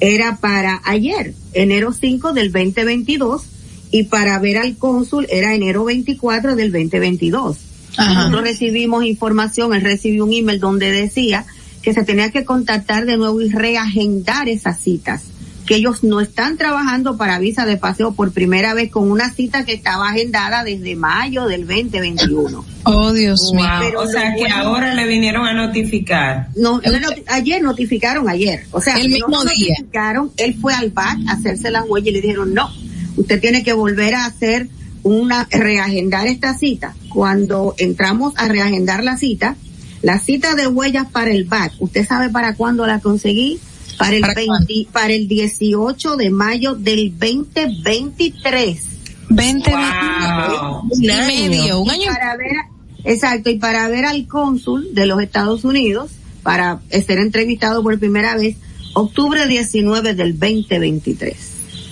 era 0.00 0.36
para 0.36 0.80
ayer, 0.84 1.34
enero 1.52 1.92
5 1.92 2.32
del 2.32 2.50
2022, 2.52 3.42
y 3.90 4.04
para 4.04 4.38
ver 4.38 4.58
al 4.58 4.76
cónsul 4.76 5.26
era 5.30 5.54
enero 5.54 5.84
24 5.84 6.56
del 6.56 6.72
2022. 6.72 7.58
Nosotros 7.98 8.42
recibimos 8.42 9.04
información, 9.04 9.74
él 9.74 9.82
recibió 9.82 10.24
un 10.24 10.32
email 10.32 10.58
donde 10.58 10.90
decía 10.90 11.44
que 11.82 11.92
se 11.92 12.04
tenía 12.04 12.30
que 12.30 12.44
contactar 12.44 13.04
de 13.04 13.16
nuevo 13.16 13.40
y 13.40 13.50
reagendar 13.50 14.48
esas 14.48 14.80
citas. 14.80 15.22
Que 15.66 15.76
ellos 15.76 16.02
no 16.02 16.20
están 16.20 16.56
trabajando 16.56 17.16
para 17.16 17.38
visa 17.38 17.64
de 17.64 17.76
paseo 17.76 18.12
por 18.12 18.32
primera 18.32 18.74
vez 18.74 18.90
con 18.90 19.10
una 19.10 19.30
cita 19.32 19.64
que 19.64 19.72
estaba 19.72 20.08
agendada 20.08 20.64
desde 20.64 20.96
mayo 20.96 21.46
del 21.46 21.66
2021. 21.66 22.64
Oh, 22.84 23.12
Dios 23.12 23.52
mío. 23.54 23.64
Wow, 23.94 24.02
o 24.02 24.08
sea 24.08 24.34
que 24.34 24.48
ahora 24.48 24.94
le 24.94 25.06
vinieron 25.06 25.46
a 25.46 25.52
notificar. 25.52 26.48
No, 26.56 26.80
no, 26.80 26.92
noti- 26.98 27.22
ayer 27.28 27.62
notificaron 27.62 28.28
ayer. 28.28 28.64
O 28.72 28.80
sea, 28.80 28.96
El 28.96 29.10
no 29.10 29.14
mismo 29.14 29.44
día. 29.44 29.74
notificaron, 29.76 30.32
él 30.38 30.56
fue 30.60 30.74
al 30.74 30.90
BAC 30.90 31.18
a 31.28 31.32
hacerse 31.32 31.70
las 31.70 31.84
huellas 31.88 32.08
y 32.08 32.12
le 32.12 32.20
dijeron, 32.20 32.52
no, 32.54 32.68
usted 33.16 33.40
tiene 33.40 33.62
que 33.62 33.72
volver 33.72 34.14
a 34.14 34.24
hacer 34.26 34.68
una, 35.02 35.46
reagendar 35.50 36.26
esta 36.26 36.56
cita. 36.58 36.94
Cuando 37.10 37.74
entramos 37.78 38.34
a 38.36 38.48
reagendar 38.48 39.04
la 39.04 39.16
cita, 39.16 39.56
la 40.02 40.18
cita 40.18 40.54
de 40.54 40.66
huellas 40.66 41.06
para 41.12 41.30
el 41.30 41.44
BAC, 41.44 41.74
¿usted 41.78 42.06
sabe 42.06 42.30
para 42.30 42.54
cuándo 42.54 42.86
la 42.86 43.00
conseguí? 43.00 43.60
Para 44.00 44.16
el, 44.16 44.22
20 44.22 44.88
para 44.92 45.12
el 45.12 45.28
18 45.28 46.16
de 46.16 46.30
mayo 46.30 46.74
del 46.74 47.12
2023. 47.18 48.82
20 49.28 49.70
Wow. 49.70 50.88
y 51.00 51.06
medio, 51.06 51.80
un 51.80 51.86
Y 51.86 51.90
año. 51.90 52.06
para 52.12 52.36
ver, 52.36 52.56
a- 52.56 52.68
exacto, 53.10 53.50
y 53.50 53.58
para 53.58 53.88
ver 53.88 54.04
al 54.06 54.26
cónsul 54.26 54.92
de 54.94 55.06
los 55.06 55.20
Estados 55.22 55.64
Unidos, 55.64 56.10
para 56.42 56.80
ser 56.90 57.18
entrevistado 57.18 57.82
por 57.82 57.96
primera 57.98 58.34
vez, 58.36 58.56
octubre 58.94 59.46
19 59.46 60.14
del 60.14 60.36
2023. 60.38 61.36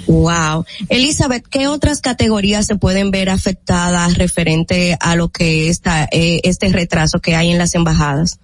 Wow. 0.09 0.65
Elizabeth, 0.89 1.47
¿qué 1.49 1.69
otras 1.69 2.01
categorías 2.01 2.67
se 2.67 2.75
pueden 2.77 3.11
ver 3.11 3.29
afectadas 3.29 4.17
referente 4.17 4.97
a 4.99 5.15
lo 5.15 5.29
que 5.29 5.69
está 5.69 6.09
eh, 6.11 6.41
este 6.45 6.71
retraso 6.71 7.21
que 7.21 7.37
hay 7.37 7.51
en 7.51 7.59
las 7.59 7.75
embajadas? 7.75 8.39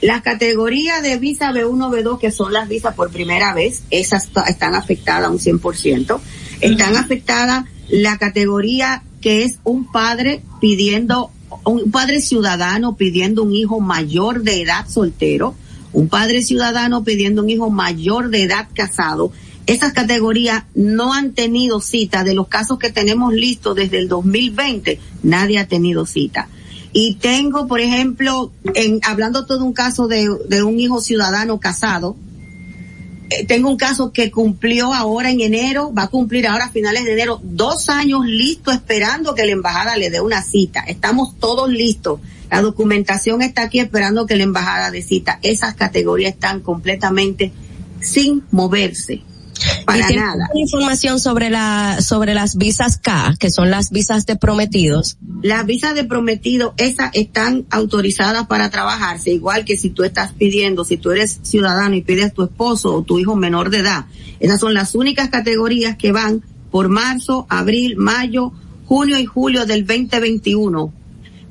Las 0.00 0.22
categorías 0.22 1.02
de 1.02 1.16
visa 1.18 1.50
B1, 1.52 1.90
B2, 1.90 2.18
que 2.20 2.30
son 2.30 2.52
las 2.52 2.68
visas 2.68 2.94
por 2.94 3.10
primera 3.10 3.52
vez, 3.52 3.82
esas 3.90 4.28
están 4.46 4.74
afectadas 4.74 5.30
un 5.30 5.38
100%. 5.38 6.20
Están 6.60 6.96
afectadas 6.96 7.64
la 7.88 8.18
categoría 8.18 9.02
que 9.20 9.42
es 9.42 9.58
un 9.64 9.90
padre 9.90 10.42
pidiendo, 10.60 11.30
un 11.64 11.90
padre 11.90 12.20
ciudadano 12.20 12.96
pidiendo 12.96 13.42
un 13.42 13.52
hijo 13.52 13.80
mayor 13.80 14.42
de 14.42 14.62
edad 14.62 14.86
soltero, 14.88 15.54
un 15.92 16.08
padre 16.08 16.42
ciudadano 16.42 17.02
pidiendo 17.02 17.42
un 17.42 17.50
hijo 17.50 17.70
mayor 17.70 18.30
de 18.30 18.44
edad 18.44 18.68
casado. 18.74 19.32
Esas 19.66 19.92
categorías 19.92 20.64
no 20.74 21.12
han 21.12 21.32
tenido 21.32 21.80
cita. 21.80 22.24
De 22.24 22.34
los 22.34 22.48
casos 22.48 22.78
que 22.78 22.90
tenemos 22.90 23.34
listos 23.34 23.74
desde 23.74 23.98
el 23.98 24.08
2020, 24.08 25.00
nadie 25.24 25.58
ha 25.58 25.66
tenido 25.66 26.06
cita. 26.06 26.48
Y 26.92 27.16
tengo, 27.16 27.66
por 27.66 27.80
ejemplo, 27.80 28.52
en, 28.74 29.00
hablando 29.04 29.46
todo 29.46 29.64
un 29.64 29.72
caso 29.72 30.08
de, 30.08 30.28
de 30.48 30.62
un 30.62 30.80
hijo 30.80 31.00
ciudadano 31.00 31.60
casado, 31.60 32.16
eh, 33.30 33.44
tengo 33.44 33.68
un 33.68 33.76
caso 33.76 34.10
que 34.10 34.30
cumplió 34.30 34.94
ahora 34.94 35.30
en 35.30 35.40
enero, 35.40 35.92
va 35.92 36.04
a 36.04 36.08
cumplir 36.08 36.46
ahora 36.46 36.66
a 36.66 36.70
finales 36.70 37.04
de 37.04 37.12
enero, 37.12 37.40
dos 37.42 37.90
años 37.90 38.24
listo 38.24 38.70
esperando 38.70 39.34
que 39.34 39.44
la 39.44 39.52
embajada 39.52 39.96
le 39.96 40.08
dé 40.08 40.20
una 40.20 40.42
cita. 40.42 40.80
Estamos 40.80 41.38
todos 41.38 41.68
listos. 41.68 42.20
La 42.50 42.62
documentación 42.62 43.42
está 43.42 43.64
aquí 43.64 43.80
esperando 43.80 44.24
que 44.24 44.36
la 44.36 44.44
embajada 44.44 44.90
dé 44.90 45.02
cita. 45.02 45.38
Esas 45.42 45.74
categorías 45.74 46.32
están 46.32 46.60
completamente 46.60 47.52
sin 48.00 48.44
moverse. 48.50 49.22
Para 49.84 50.00
¿Y 50.00 50.06
tiene 50.06 50.22
nada. 50.22 50.48
información 50.54 51.20
sobre 51.20 51.50
la 51.50 52.00
sobre 52.02 52.34
las 52.34 52.56
visas 52.56 52.98
K, 52.98 53.34
que 53.38 53.50
son 53.50 53.70
las 53.70 53.90
visas 53.90 54.26
de 54.26 54.36
prometidos? 54.36 55.18
Las 55.42 55.66
visas 55.66 55.94
de 55.94 56.04
prometido, 56.04 56.74
esas 56.76 57.10
están 57.14 57.66
autorizadas 57.70 58.46
para 58.46 58.70
trabajarse, 58.70 59.30
igual 59.30 59.64
que 59.64 59.76
si 59.76 59.90
tú 59.90 60.04
estás 60.04 60.32
pidiendo, 60.32 60.84
si 60.84 60.96
tú 60.96 61.10
eres 61.10 61.40
ciudadano 61.42 61.94
y 61.94 62.02
pides 62.02 62.34
tu 62.34 62.42
esposo 62.42 62.94
o 62.94 63.02
tu 63.02 63.18
hijo 63.18 63.36
menor 63.36 63.70
de 63.70 63.78
edad. 63.78 64.06
Esas 64.40 64.60
son 64.60 64.74
las 64.74 64.94
únicas 64.94 65.28
categorías 65.28 65.96
que 65.96 66.12
van 66.12 66.42
por 66.70 66.88
marzo, 66.88 67.46
abril, 67.48 67.96
mayo, 67.96 68.52
junio 68.86 69.18
y 69.18 69.26
julio 69.26 69.66
del 69.66 69.86
2021. 69.86 70.92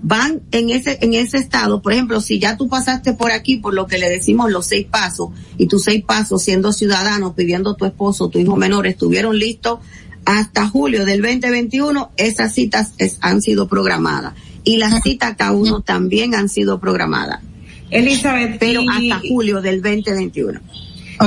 Van 0.02 0.42
en 0.52 0.70
ese, 0.70 1.00
en 1.02 1.14
ese 1.14 1.38
estado, 1.38 1.82
por 1.82 1.94
ejemplo, 1.94 2.22
si 2.22 2.40
ya 2.40 2.56
tú 2.56 2.68
pasaste 2.68 3.14
por 3.14 3.32
aquí 3.32 3.58
por 3.58 3.74
lo 3.74 3.88
que 3.88 3.98
le 3.98 4.10
decimos 4.10 4.52
los 4.52 4.68
seis 4.68 4.86
pasos, 4.90 5.30
y 5.58 5.68
tus 5.68 5.84
seis 5.84 6.04
pasos 6.04 6.44
siendo 6.44 6.72
ciudadano, 6.72 7.34
pidiendo 7.34 7.76
tu 7.76 7.86
esposo, 7.86 8.30
tu 8.30 8.40
hijo 8.40 8.56
menor, 8.56 8.88
estuvieron 8.88 9.38
listos 9.38 9.80
hasta 10.26 10.68
julio 10.68 11.06
del 11.06 11.22
2021, 11.22 12.12
esas 12.18 12.54
citas 12.54 12.94
han 13.22 13.42
sido 13.42 13.68
programadas. 13.68 14.34
Y 14.64 14.76
las 14.76 15.02
citas 15.02 15.36
cada 15.38 15.54
uno 15.54 15.82
también 15.82 16.36
han 16.36 16.50
sido 16.50 16.80
programadas. 16.80 17.40
Elizabeth, 17.90 18.58
pero 18.60 18.82
hasta 18.82 19.22
julio 19.28 19.62
del 19.62 19.82
2021. 19.82 20.60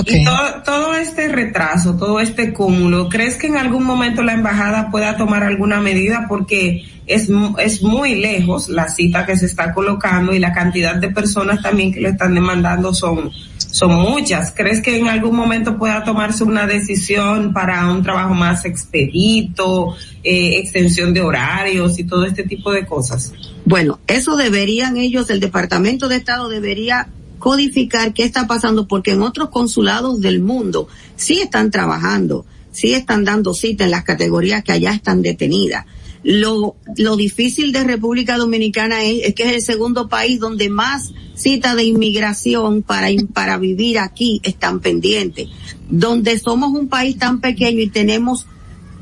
Y 0.04 0.24
todo, 0.24 0.62
todo 0.64 0.94
este 0.94 1.28
retraso, 1.28 1.96
todo 1.96 2.20
este 2.20 2.52
cúmulo, 2.52 3.08
¿crees 3.08 3.36
que 3.36 3.48
en 3.48 3.56
algún 3.56 3.84
momento 3.84 4.22
la 4.22 4.34
embajada 4.34 4.90
pueda 4.90 5.16
tomar 5.16 5.42
alguna 5.42 5.80
medida? 5.80 6.26
Porque 6.28 6.84
es, 7.10 7.28
es 7.58 7.82
muy 7.82 8.14
lejos 8.14 8.68
la 8.68 8.88
cita 8.88 9.26
que 9.26 9.36
se 9.36 9.46
está 9.46 9.72
colocando 9.74 10.32
y 10.32 10.38
la 10.38 10.52
cantidad 10.52 10.94
de 10.94 11.10
personas 11.10 11.60
también 11.60 11.92
que 11.92 12.00
le 12.00 12.10
están 12.10 12.34
demandando 12.34 12.94
son, 12.94 13.30
son 13.58 13.94
muchas. 13.94 14.52
¿Crees 14.56 14.80
que 14.80 14.96
en 14.96 15.08
algún 15.08 15.34
momento 15.34 15.76
pueda 15.76 16.04
tomarse 16.04 16.44
una 16.44 16.66
decisión 16.66 17.52
para 17.52 17.90
un 17.90 18.02
trabajo 18.02 18.34
más 18.34 18.64
expedito, 18.64 19.96
eh, 20.22 20.58
extensión 20.58 21.12
de 21.12 21.20
horarios 21.20 21.98
y 21.98 22.04
todo 22.04 22.24
este 22.24 22.44
tipo 22.44 22.70
de 22.72 22.86
cosas? 22.86 23.32
Bueno, 23.64 23.98
eso 24.06 24.36
deberían 24.36 24.96
ellos, 24.96 25.30
el 25.30 25.40
Departamento 25.40 26.08
de 26.08 26.16
Estado 26.16 26.48
debería 26.48 27.08
codificar 27.38 28.12
qué 28.12 28.22
está 28.22 28.46
pasando 28.46 28.86
porque 28.86 29.12
en 29.12 29.22
otros 29.22 29.50
consulados 29.50 30.20
del 30.20 30.40
mundo 30.40 30.86
sí 31.16 31.40
están 31.40 31.70
trabajando, 31.70 32.46
sí 32.70 32.94
están 32.94 33.24
dando 33.24 33.54
cita 33.54 33.84
en 33.84 33.90
las 33.90 34.04
categorías 34.04 34.62
que 34.62 34.72
allá 34.72 34.92
están 34.92 35.22
detenidas. 35.22 35.86
Lo, 36.22 36.76
lo 36.96 37.16
difícil 37.16 37.72
de 37.72 37.84
República 37.84 38.36
Dominicana 38.36 39.04
es, 39.04 39.34
que 39.34 39.44
es 39.44 39.52
el 39.54 39.62
segundo 39.62 40.08
país 40.08 40.38
donde 40.38 40.68
más 40.68 41.12
citas 41.34 41.76
de 41.76 41.84
inmigración 41.84 42.82
para, 42.82 43.08
para 43.32 43.56
vivir 43.56 43.98
aquí 43.98 44.40
están 44.42 44.80
pendientes. 44.80 45.48
Donde 45.88 46.38
somos 46.38 46.72
un 46.72 46.88
país 46.88 47.16
tan 47.16 47.40
pequeño 47.40 47.80
y 47.80 47.88
tenemos 47.88 48.46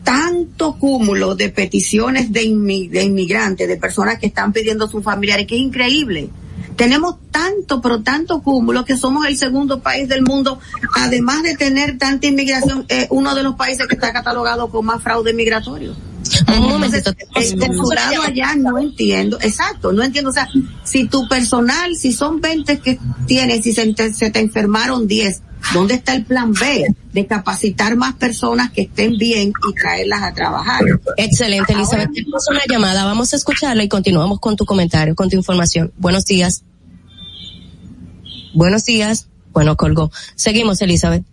tanto 0.05 0.78
cúmulo 0.78 1.35
de 1.35 1.51
peticiones 1.51 2.32
de, 2.32 2.40
de 2.90 3.03
inmigrantes, 3.03 3.69
de 3.69 3.77
personas 3.77 4.19
que 4.19 4.27
están 4.27 4.53
pidiendo 4.53 4.85
a 4.85 4.89
sus 4.89 5.03
familiares, 5.03 5.47
que 5.47 5.57
es 5.57 5.61
increíble. 5.61 6.31
Tenemos 6.77 7.16
tanto, 7.32 7.81
pero 7.82 8.03
tanto 8.03 8.40
cúmulo 8.40 8.85
que 8.85 8.97
somos 8.97 9.27
el 9.27 9.36
segundo 9.36 9.81
país 9.81 10.09
del 10.09 10.23
mundo, 10.23 10.61
además 10.95 11.43
de 11.43 11.57
tener 11.57 11.99
tanta 11.99 12.28
inmigración, 12.28 12.86
eh, 12.89 13.09
uno 13.11 13.35
de 13.35 13.43
los 13.43 13.57
países 13.57 13.89
que 13.89 13.97
está 13.97 14.12
catalogado 14.12 14.70
con 14.70 14.86
más 14.86 15.03
fraude 15.03 15.35
migratorio. 15.35 15.95
El 17.34 17.58
consulado 17.58 18.22
allá 18.22 18.54
no 18.56 18.78
entiendo, 18.78 19.38
exacto, 19.40 19.92
no 19.92 20.02
entiendo, 20.02 20.30
o 20.30 20.32
sea, 20.32 20.48
si 20.84 21.06
tu 21.06 21.28
personal, 21.28 21.94
si 21.96 22.12
son 22.12 22.40
20 22.40 22.78
que 22.80 22.98
tienes, 23.26 23.64
si 23.64 23.72
se 23.72 23.92
te, 23.92 24.12
se 24.12 24.30
te 24.30 24.40
enfermaron 24.40 25.06
10, 25.06 25.42
¿dónde 25.74 25.94
está 25.94 26.14
el 26.14 26.24
plan 26.24 26.52
B 26.52 26.86
de 27.12 27.26
capacitar 27.26 27.96
más 27.96 28.14
personas 28.14 28.70
que 28.72 28.82
estén 28.82 29.18
bien 29.18 29.52
y 29.68 29.74
traerlas 29.74 30.22
a 30.22 30.32
trabajar? 30.32 30.82
Excelente, 31.16 31.72
Elizabeth. 31.72 32.12
Tenemos 32.12 32.46
una 32.50 32.62
llamada, 32.68 33.04
vamos 33.04 33.32
a 33.32 33.36
escucharla 33.36 33.82
y 33.82 33.88
continuamos 33.88 34.40
con 34.40 34.56
tu 34.56 34.64
comentario, 34.64 35.14
con 35.14 35.28
tu 35.28 35.36
información. 35.36 35.92
Buenos 35.98 36.24
días. 36.24 36.64
Buenos 38.54 38.84
días. 38.84 39.28
Bueno, 39.52 39.76
colgó. 39.76 40.10
Seguimos, 40.34 40.80
Elizabeth. 40.80 41.24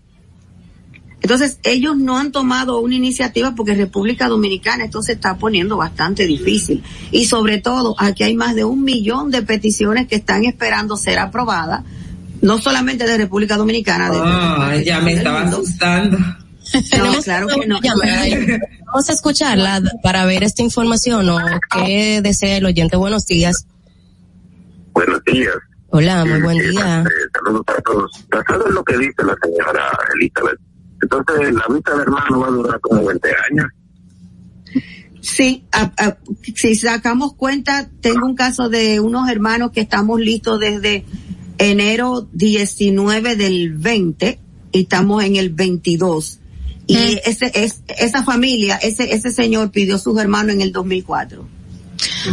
Entonces, 1.25 1.57
ellos 1.63 1.97
no 1.97 2.19
han 2.19 2.31
tomado 2.31 2.79
una 2.81 2.93
iniciativa 2.93 3.55
porque 3.55 3.73
República 3.73 4.27
Dominicana 4.27 4.85
esto 4.85 5.01
se 5.01 5.13
está 5.13 5.37
poniendo 5.37 5.75
bastante 5.75 6.27
difícil. 6.27 6.83
Y 7.09 7.25
sobre 7.25 7.57
todo, 7.57 7.95
aquí 7.97 8.21
hay 8.21 8.35
más 8.35 8.53
de 8.53 8.63
un 8.63 8.83
millón 8.83 9.31
de 9.31 9.41
peticiones 9.41 10.07
que 10.07 10.17
están 10.17 10.45
esperando 10.45 10.97
ser 10.97 11.17
aprobadas, 11.17 11.83
no 12.43 12.59
solamente 12.59 13.07
de 13.07 13.17
República 13.17 13.57
Dominicana. 13.57 14.11
De 14.11 14.19
ah, 14.21 14.75
ya 14.85 15.01
me 15.01 15.13
estaba 15.13 15.41
asustando. 15.41 16.19
No, 16.19 17.21
claro 17.23 17.47
que 17.47 17.65
no. 17.65 17.79
Vamos 18.85 19.09
a 19.09 19.13
escucharla 19.13 19.81
para 20.03 20.25
ver 20.25 20.43
esta 20.43 20.61
información 20.61 21.27
o 21.27 21.39
qué 21.71 22.21
desea 22.21 22.57
el 22.57 22.65
oyente. 22.67 22.97
Buenos 22.97 23.25
días. 23.25 23.65
Buenos 24.93 25.23
días. 25.23 25.55
Hola, 25.89 26.23
muy 26.23 26.39
buen 26.43 26.59
día. 26.59 27.03
Eh, 27.03 27.29
saludos 27.33 27.63
para 27.65 27.81
todos. 27.81 28.11
Basado 28.29 28.67
en 28.67 28.75
lo 28.75 28.83
que 28.83 28.95
dice 28.95 29.23
la 29.23 29.35
señora 29.41 29.89
Elizabeth, 30.19 30.59
entonces 31.05 31.53
la 31.53 31.73
vista 31.73 31.95
de 31.95 32.01
hermano 32.01 32.39
va 32.39 32.47
a 32.47 32.51
durar 32.51 32.79
como 32.81 33.05
20 33.05 33.29
años. 33.51 33.65
Sí, 35.21 35.65
si 36.55 36.75
sacamos 36.75 37.33
cuenta, 37.33 37.89
tengo 38.01 38.27
un 38.27 38.35
caso 38.35 38.69
de 38.69 38.99
unos 38.99 39.27
hermanos 39.29 39.71
que 39.71 39.81
estamos 39.81 40.19
listos 40.19 40.59
desde 40.59 41.03
enero 41.57 42.27
19 42.31 43.35
del 43.35 43.73
20 43.73 44.39
y 44.71 44.81
estamos 44.81 45.23
en 45.23 45.35
el 45.37 45.49
22. 45.49 46.39
Y 46.85 46.95
mm. 46.95 46.99
ese, 47.25 47.51
es, 47.55 47.81
esa 47.97 48.23
familia, 48.23 48.75
ese, 48.77 49.15
ese 49.15 49.31
señor 49.31 49.71
pidió 49.71 49.95
a 49.95 49.99
sus 49.99 50.19
hermanos 50.19 50.53
en 50.53 50.61
el 50.61 50.71
2004. 50.71 51.47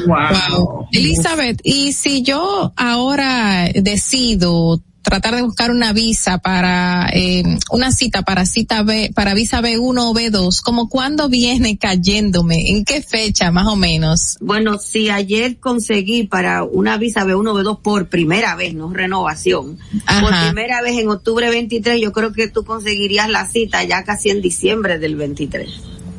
Wow. 0.06 0.88
Elizabeth, 0.92 1.60
y 1.64 1.92
si 1.92 2.22
yo 2.22 2.72
ahora 2.76 3.70
decido 3.74 4.82
tratar 5.02 5.34
de 5.34 5.42
buscar 5.42 5.70
una 5.70 5.92
visa 5.92 6.38
para 6.38 7.08
eh, 7.12 7.42
una 7.70 7.92
cita 7.92 8.22
para 8.22 8.46
cita 8.46 8.82
B, 8.82 9.10
para 9.14 9.34
visa 9.34 9.60
B1 9.60 9.80
o 9.80 10.14
B2, 10.14 10.60
como 10.62 10.88
cuándo 10.88 11.28
viene 11.28 11.76
cayéndome, 11.76 12.70
en 12.70 12.84
qué 12.84 13.02
fecha 13.02 13.50
más 13.50 13.66
o 13.66 13.76
menos. 13.76 14.38
Bueno, 14.40 14.78
si 14.78 15.10
ayer 15.10 15.58
conseguí 15.58 16.24
para 16.24 16.64
una 16.64 16.96
visa 16.96 17.24
B1 17.24 17.50
o 17.50 17.54
B2 17.54 17.80
por 17.80 18.08
primera 18.08 18.54
vez, 18.54 18.74
no 18.74 18.92
renovación, 18.92 19.78
por 20.20 20.32
primera 20.46 20.82
vez 20.82 20.98
en 20.98 21.08
octubre 21.08 21.50
23, 21.50 22.00
yo 22.00 22.12
creo 22.12 22.32
que 22.32 22.48
tú 22.48 22.64
conseguirías 22.64 23.28
la 23.28 23.46
cita 23.46 23.82
ya 23.84 24.04
casi 24.04 24.30
en 24.30 24.40
diciembre 24.40 24.98
del 24.98 25.16
23. 25.16 25.68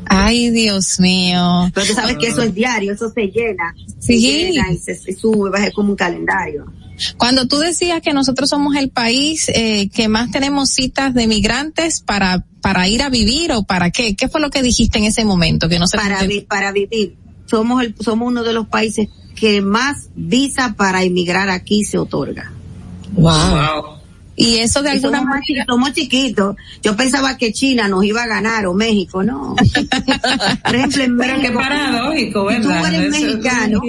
Ay, 0.05 0.49
Dios 0.51 0.99
mío. 0.99 1.71
Pero 1.73 1.87
tú 1.87 1.93
sabes 1.93 2.17
que 2.17 2.27
eso 2.27 2.41
es 2.41 2.53
diario, 2.53 2.93
eso 2.93 3.09
se 3.09 3.27
llena. 3.27 3.73
Sí. 3.99 4.19
Se 4.19 4.19
llena 4.19 4.71
y 4.71 4.77
se, 4.77 4.95
sube, 5.15 5.49
va 5.49 5.59
a 5.59 5.61
ser 5.61 5.73
como 5.73 5.91
un 5.91 5.95
calendario. 5.95 6.65
Cuando 7.17 7.47
tú 7.47 7.59
decías 7.59 8.01
que 8.01 8.13
nosotros 8.13 8.49
somos 8.49 8.75
el 8.75 8.89
país 8.89 9.49
eh, 9.49 9.89
que 9.89 10.07
más 10.07 10.31
tenemos 10.31 10.69
citas 10.69 11.13
de 11.13 11.27
migrantes 11.27 12.01
para 12.01 12.45
para 12.61 12.87
ir 12.87 13.03
a 13.03 13.09
vivir 13.09 13.51
o 13.51 13.63
para 13.63 13.91
qué, 13.91 14.15
¿qué 14.15 14.29
fue 14.29 14.39
lo 14.39 14.49
que 14.49 14.61
dijiste 14.61 14.97
en 14.97 15.03
ese 15.03 15.25
momento 15.25 15.67
que 15.67 15.79
no 15.79 15.87
se 15.87 15.97
para 15.97 16.19
para 16.47 16.71
vivir 16.71 17.17
somos 17.45 17.83
el, 17.83 17.95
somos 17.99 18.27
uno 18.27 18.43
de 18.43 18.53
los 18.53 18.67
países 18.67 19.09
que 19.35 19.61
más 19.61 20.09
visa 20.15 20.75
para 20.77 21.03
emigrar 21.03 21.49
aquí 21.49 21.83
se 21.83 21.97
otorga. 21.97 22.51
wow. 23.13 24.01
Y 24.35 24.55
eso 24.57 24.81
de 24.81 24.89
alguna 24.89 25.19
somos 25.19 25.35
manera. 25.35 25.65
Somos 25.69 25.93
chiquitos. 25.93 26.55
Yo 26.81 26.95
pensaba 26.95 27.37
que 27.37 27.53
China 27.53 27.87
nos 27.87 28.03
iba 28.03 28.23
a 28.23 28.27
ganar 28.27 28.65
o 28.65 28.73
México, 28.73 29.21
no. 29.21 29.55
Por 30.65 30.75
ejemplo, 30.75 31.03
en 31.03 31.17
Pero 31.17 31.39
qué 31.39 31.51
paradójico, 31.51 32.45
¿verdad? 32.45 32.81
Tú 32.81 32.87
eres 32.87 33.11
mexicano. 33.11 33.81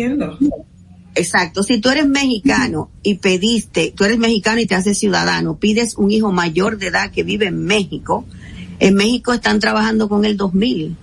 Exacto. 1.15 1.63
Si 1.63 1.79
tú 1.79 1.91
eres 1.91 2.07
mexicano 2.07 2.91
y 3.03 3.15
pediste, 3.15 3.93
tú 3.97 4.05
eres 4.05 4.19
mexicano 4.19 4.61
y 4.61 4.67
te 4.67 4.75
haces 4.75 4.99
ciudadano, 4.99 5.57
pides 5.57 5.97
un 5.97 6.11
hijo 6.11 6.33
mayor 6.33 6.79
de 6.79 6.89
edad 6.89 7.11
que 7.11 7.23
vive 7.23 7.47
en 7.47 7.65
México, 7.65 8.25
en 8.81 8.95
México 8.95 9.33
están 9.33 9.61
trabajando 9.61 10.09
con 10.09 10.25
el 10.25 10.37
2000. 10.37 10.97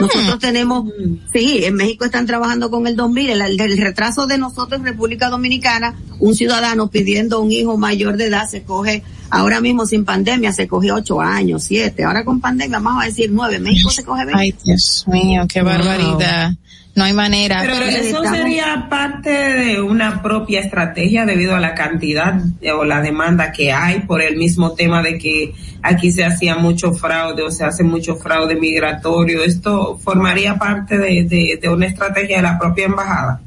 Nosotros 0.00 0.38
tenemos, 0.38 0.88
sí, 1.32 1.64
en 1.64 1.74
México 1.74 2.04
están 2.04 2.24
trabajando 2.26 2.70
con 2.70 2.86
el 2.86 2.94
2000, 2.94 3.30
el, 3.30 3.60
el, 3.60 3.78
retraso 3.78 4.26
de 4.26 4.38
nosotros 4.38 4.78
en 4.78 4.86
República 4.86 5.28
Dominicana, 5.28 5.96
un 6.20 6.36
ciudadano 6.36 6.88
pidiendo 6.88 7.40
un 7.40 7.50
hijo 7.50 7.76
mayor 7.76 8.16
de 8.16 8.26
edad 8.26 8.48
se 8.48 8.62
coge, 8.62 9.02
ahora 9.30 9.60
mismo 9.60 9.84
sin 9.84 10.04
pandemia 10.04 10.52
se 10.52 10.68
coge 10.68 10.92
ocho 10.92 11.20
años, 11.20 11.64
siete, 11.64 12.04
ahora 12.04 12.24
con 12.24 12.40
pandemia 12.40 12.78
vamos 12.78 13.02
a 13.02 13.06
decir 13.06 13.30
nueve, 13.32 13.58
México 13.58 13.90
se 13.90 14.04
coge 14.04 14.24
veinte. 14.24 14.40
Ay, 14.40 14.54
Dios 14.64 15.04
mío, 15.08 15.46
qué 15.48 15.62
barbaridad. 15.62 16.52
No 16.94 17.04
hay 17.04 17.14
manera. 17.14 17.60
Pero 17.62 17.74
eso 17.76 18.22
sería 18.24 18.86
parte 18.90 19.30
de 19.30 19.80
una 19.80 20.22
propia 20.22 20.60
estrategia 20.60 21.24
debido 21.24 21.56
a 21.56 21.60
la 21.60 21.74
cantidad 21.74 22.38
o 22.76 22.84
la 22.84 23.00
demanda 23.00 23.50
que 23.50 23.72
hay 23.72 24.00
por 24.00 24.20
el 24.20 24.36
mismo 24.36 24.72
tema 24.72 25.02
de 25.02 25.16
que 25.16 25.54
aquí 25.82 26.12
se 26.12 26.24
hacía 26.24 26.56
mucho 26.56 26.92
fraude 26.92 27.42
o 27.42 27.50
se 27.50 27.64
hace 27.64 27.82
mucho 27.82 28.16
fraude 28.16 28.56
migratorio. 28.56 29.42
¿Esto 29.42 29.98
formaría 29.98 30.56
parte 30.56 30.98
de, 30.98 31.58
de, 31.60 31.68
una 31.70 31.86
estrategia 31.86 32.36
de 32.36 32.42
la 32.42 32.58
propia 32.58 32.84
embajada? 32.84 33.40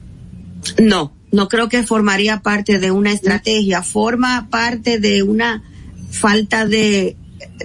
No, 0.81 1.13
no 1.31 1.47
creo 1.47 1.69
que 1.69 1.84
formaría 1.84 2.39
parte 2.39 2.80
de 2.80 2.89
una 2.89 3.11
estrategia. 3.11 3.84
Forma 3.84 4.47
parte 4.49 4.99
de 4.99 5.22
una 5.22 5.61
falta 6.09 6.65
de 6.65 7.15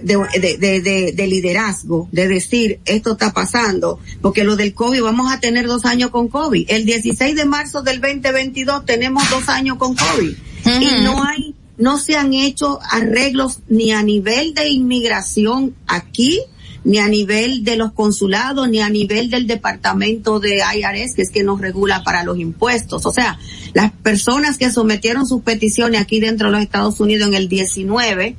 de, 0.02 0.16
de, 0.40 0.80
de, 0.80 1.12
de, 1.12 1.26
liderazgo, 1.26 2.08
de 2.12 2.28
decir 2.28 2.80
esto 2.84 3.12
está 3.12 3.32
pasando, 3.32 3.98
porque 4.20 4.44
lo 4.44 4.56
del 4.56 4.74
COVID, 4.74 5.02
vamos 5.02 5.32
a 5.32 5.40
tener 5.40 5.66
dos 5.66 5.84
años 5.84 6.10
con 6.10 6.28
COVID. 6.28 6.66
El 6.68 6.84
16 6.84 7.36
de 7.36 7.44
marzo 7.44 7.82
del 7.82 8.00
2022 8.00 8.84
tenemos 8.84 9.28
dos 9.30 9.48
años 9.48 9.76
con 9.76 9.94
COVID 9.94 10.32
y 10.64 11.04
no 11.04 11.22
hay, 11.22 11.54
no 11.78 11.98
se 11.98 12.16
han 12.16 12.34
hecho 12.34 12.78
arreglos 12.90 13.60
ni 13.68 13.92
a 13.92 14.02
nivel 14.02 14.54
de 14.54 14.68
inmigración 14.68 15.74
aquí, 15.86 16.40
ni 16.82 16.98
a 16.98 17.08
nivel 17.08 17.62
de 17.62 17.76
los 17.76 17.92
consulados, 17.92 18.68
ni 18.68 18.80
a 18.80 18.88
nivel 18.88 19.28
del 19.28 19.46
departamento 19.46 20.40
de 20.40 20.62
IRS, 20.76 21.14
que 21.14 21.22
es 21.22 21.30
que 21.30 21.42
nos 21.42 21.60
regula 21.60 22.02
para 22.04 22.24
los 22.24 22.38
impuestos. 22.38 23.04
O 23.04 23.12
sea, 23.12 23.38
las 23.74 23.92
personas 23.92 24.56
que 24.56 24.70
sometieron 24.70 25.26
sus 25.26 25.42
peticiones 25.42 26.00
aquí 26.00 26.20
dentro 26.20 26.48
de 26.48 26.52
los 26.52 26.62
Estados 26.62 26.98
Unidos 27.00 27.28
en 27.28 27.34
el 27.34 27.48
19 27.48 28.36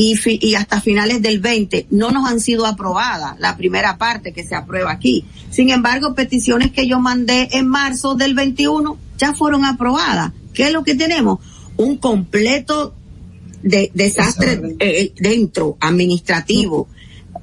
y, 0.00 0.16
y 0.24 0.54
hasta 0.54 0.80
finales 0.80 1.20
del 1.20 1.40
20 1.40 1.88
no 1.90 2.12
nos 2.12 2.30
han 2.30 2.38
sido 2.38 2.66
aprobadas, 2.66 3.38
la 3.40 3.56
primera 3.56 3.98
parte 3.98 4.32
que 4.32 4.46
se 4.46 4.54
aprueba 4.54 4.92
aquí. 4.92 5.24
Sin 5.50 5.70
embargo, 5.70 6.14
peticiones 6.14 6.70
que 6.70 6.86
yo 6.86 7.00
mandé 7.00 7.48
en 7.50 7.66
marzo 7.66 8.14
del 8.14 8.34
21 8.34 8.96
ya 9.18 9.34
fueron 9.34 9.64
aprobadas. 9.64 10.32
¿Qué 10.54 10.68
es 10.68 10.72
lo 10.72 10.84
que 10.84 10.94
tenemos? 10.94 11.40
Un 11.76 11.96
completo 11.96 12.94
de 13.64 13.90
desastre 13.92 14.76
eh, 14.78 15.12
dentro, 15.18 15.76
administrativo. 15.80 16.86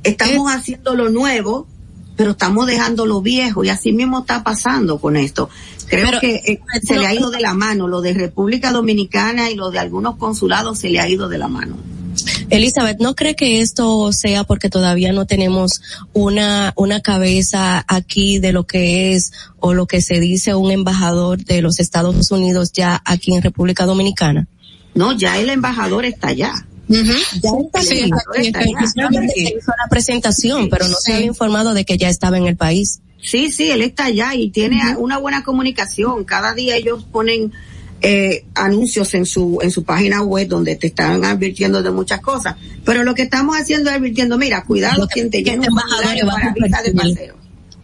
Estamos 0.04 0.50
haciendo 0.50 0.96
lo 0.96 1.10
nuevo, 1.10 1.68
pero 2.16 2.32
estamos 2.32 2.68
dejando 2.68 3.06
lo 3.06 3.22
viejo 3.22 3.66
y 3.66 3.70
así 3.70 3.92
mismo 3.92 4.20
está 4.20 4.46
pasando 4.46 4.98
con 5.00 5.18
esto. 5.18 5.50
Creo 5.90 6.22
que 6.22 6.36
eh, 6.36 6.62
se 6.82 6.98
le 6.98 7.06
ha 7.06 7.14
ido 7.14 7.32
de 7.32 7.42
la 7.42 7.54
mano, 7.54 7.90
lo 7.90 8.00
de 8.00 8.14
República 8.14 8.72
Dominicana 8.72 9.50
y 9.52 9.56
lo 9.56 9.72
de 9.72 9.80
algunos 9.80 10.16
consulados 10.16 10.80
se 10.80 10.90
le 10.90 11.02
ha 11.02 11.10
ido 11.10 11.28
de 11.28 11.38
la 11.38 11.50
mano. 11.50 11.76
Elizabeth, 12.50 13.00
¿no 13.00 13.16
cree 13.16 13.36
que 13.36 13.62
esto 13.62 14.12
sea 14.14 14.44
porque 14.44 14.70
todavía 14.70 15.12
no 15.12 15.26
tenemos 15.26 15.82
una, 16.14 16.74
una 16.76 17.02
cabeza 17.02 17.84
aquí 17.88 18.40
de 18.40 18.52
lo 18.52 18.66
que 18.66 19.14
es 19.14 19.32
o 19.60 19.74
lo 19.74 19.88
que 19.88 20.02
se 20.02 20.20
dice 20.20 20.56
un 20.56 20.72
embajador 20.72 21.44
de 21.44 21.62
los 21.62 21.80
Estados 21.80 22.32
Unidos 22.32 22.72
ya 22.72 23.02
aquí 23.06 23.34
en 23.34 23.42
República 23.42 23.86
Dominicana? 23.86 24.48
No, 24.94 25.12
ya 25.12 25.38
el 25.38 25.50
embajador 25.50 26.06
está 26.06 26.30
allá. 26.30 26.54
Ya 26.88 27.00
está, 27.02 27.82
sí, 27.82 28.12
está, 28.36 28.62
hizo 28.64 29.72
la 29.78 29.90
presentación, 29.90 30.70
pero 30.70 30.88
no 30.88 30.96
se 30.96 31.14
había 31.14 31.26
informado 31.26 31.74
de 31.74 31.84
que 31.84 31.98
ya 31.98 32.10
estaba 32.10 32.38
en 32.38 32.46
el 32.46 32.56
país. 32.56 33.02
Sí, 33.22 33.52
sí, 33.52 33.72
él 33.72 33.82
está 33.82 34.06
allá 34.06 34.36
y 34.36 34.52
tiene 34.52 34.96
una 34.98 35.18
buena 35.18 35.44
comunicación. 35.44 36.26
Cada 36.26 36.54
día 36.54 36.76
ellos 36.76 37.04
ponen 37.12 37.54
eh, 38.08 38.46
anuncios 38.54 39.14
en 39.16 39.26
su 39.26 39.58
en 39.62 39.72
su 39.72 39.84
página 39.84 40.22
web 40.22 40.48
donde 40.48 40.76
te 40.76 40.88
están 40.88 41.26
advirtiendo 41.26 41.82
de 41.82 41.90
muchas 41.90 42.22
cosas. 42.22 42.56
Pero 42.84 43.04
lo 43.04 43.16
que 43.16 43.24
estamos 43.24 43.58
haciendo 43.58 43.90
es 43.90 43.96
advirtiendo, 43.96 44.38
mira, 44.38 44.64
cuidado 44.64 45.08
quien 45.08 45.32
te 45.32 45.44
llena 45.44 45.68
un 45.68 45.76
para 45.76 46.54
visa 46.54 46.82
de 46.84 46.94
paseo. 46.94 47.36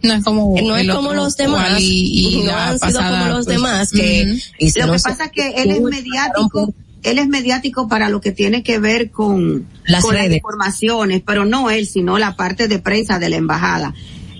No 0.02 0.14
es 0.14 0.24
como, 0.24 0.54
no 0.60 0.76
es 0.76 0.88
como 0.88 1.12
los 1.12 1.36
demás, 1.36 1.80
y, 1.80 2.38
y 2.38 2.42
no 2.42 2.52
han 2.56 2.78
sido 2.78 3.00
como 3.00 3.26
los 3.26 3.46
pues, 3.46 3.56
demás 3.56 3.90
que 3.90 4.38
lo 4.76 4.92
que 4.92 4.98
pasa 4.98 5.24
es 5.24 5.30
que 5.30 5.48
él 5.62 5.70
es 5.70 5.80
mediático 5.80 6.74
él 7.02 7.18
es 7.18 7.28
mediático 7.28 7.88
para 7.88 8.08
lo 8.08 8.20
que 8.20 8.32
tiene 8.32 8.62
que 8.62 8.78
ver 8.78 9.10
con 9.10 9.66
las, 9.86 10.04
informaciones, 10.30 11.22
pero 11.26 11.44
no 11.44 11.70
él, 11.70 11.86
sino 11.86 12.18
la 12.18 12.36
parte 12.36 12.68
de 12.68 12.78
prensa 12.78 13.18
de 13.18 13.28
la 13.28 13.36
embajada. 13.36 13.92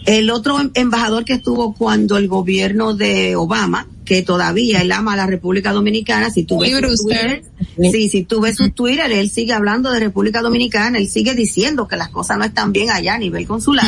El 0.06 0.30
otro 0.30 0.60
em, 0.60 0.70
embajador 0.74 1.24
que 1.24 1.34
estuvo 1.34 1.74
cuando 1.74 2.16
el 2.16 2.28
gobierno 2.28 2.94
de 2.94 3.36
Obama, 3.36 3.88
que 4.04 4.22
todavía 4.22 4.82
él 4.82 4.90
ama 4.92 5.12
a 5.12 5.16
la 5.16 5.26
República 5.26 5.72
Dominicana, 5.72 6.30
si 6.30 6.44
tú 6.44 6.58
ves 6.58 6.72
su 6.72 7.06
Twitter, 7.06 7.44
sí, 7.76 8.08
si 8.08 8.24
tú 8.24 8.40
ves 8.40 8.56
su 8.56 8.70
Twitter, 8.70 9.10
él 9.12 9.30
sigue 9.30 9.52
hablando 9.52 9.90
de 9.90 10.00
República 10.00 10.42
Dominicana, 10.42 10.98
él 10.98 11.08
sigue 11.08 11.34
diciendo 11.34 11.86
que 11.86 11.96
las 11.96 12.08
cosas 12.08 12.38
no 12.38 12.44
están 12.44 12.72
bien 12.72 12.90
allá 12.90 13.14
a 13.14 13.18
nivel 13.18 13.46
consular. 13.46 13.86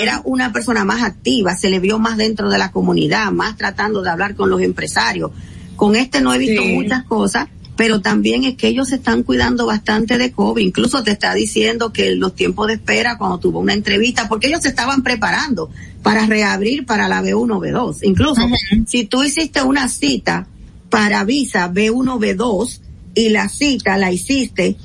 Era 0.00 0.22
una 0.24 0.52
persona 0.52 0.84
más 0.84 1.02
activa, 1.02 1.56
se 1.56 1.70
le 1.70 1.80
vio 1.80 1.98
más 1.98 2.16
dentro 2.16 2.48
de 2.50 2.58
la 2.58 2.70
comunidad, 2.70 3.32
más 3.32 3.56
tratando 3.56 4.02
de 4.02 4.10
hablar 4.10 4.36
con 4.36 4.48
los 4.50 4.60
empresarios. 4.62 5.32
Con 5.76 5.96
este 5.96 6.20
no 6.20 6.32
he 6.32 6.38
visto 6.38 6.62
muchas 6.62 7.04
cosas, 7.04 7.48
pero 7.82 8.00
también 8.00 8.44
es 8.44 8.54
que 8.54 8.68
ellos 8.68 8.90
se 8.90 8.94
están 8.94 9.24
cuidando 9.24 9.66
bastante 9.66 10.16
de 10.16 10.30
COVID. 10.30 10.64
Incluso 10.64 11.02
te 11.02 11.10
está 11.10 11.34
diciendo 11.34 11.92
que 11.92 12.14
los 12.14 12.36
tiempos 12.36 12.68
de 12.68 12.74
espera 12.74 13.18
cuando 13.18 13.40
tuvo 13.40 13.58
una 13.58 13.72
entrevista, 13.72 14.28
porque 14.28 14.46
ellos 14.46 14.62
se 14.62 14.68
estaban 14.68 15.02
preparando 15.02 15.68
para 16.00 16.24
reabrir 16.26 16.86
para 16.86 17.08
la 17.08 17.20
B1, 17.20 17.58
B2. 17.58 17.98
Incluso 18.02 18.40
si 18.86 19.06
tú 19.06 19.24
hiciste 19.24 19.62
una 19.62 19.88
cita 19.88 20.46
para 20.90 21.24
visa 21.24 21.72
B1, 21.72 22.20
B2 22.20 22.80
y 23.16 23.30
la 23.30 23.48
cita 23.48 23.98
la 23.98 24.12
hiciste 24.12 24.76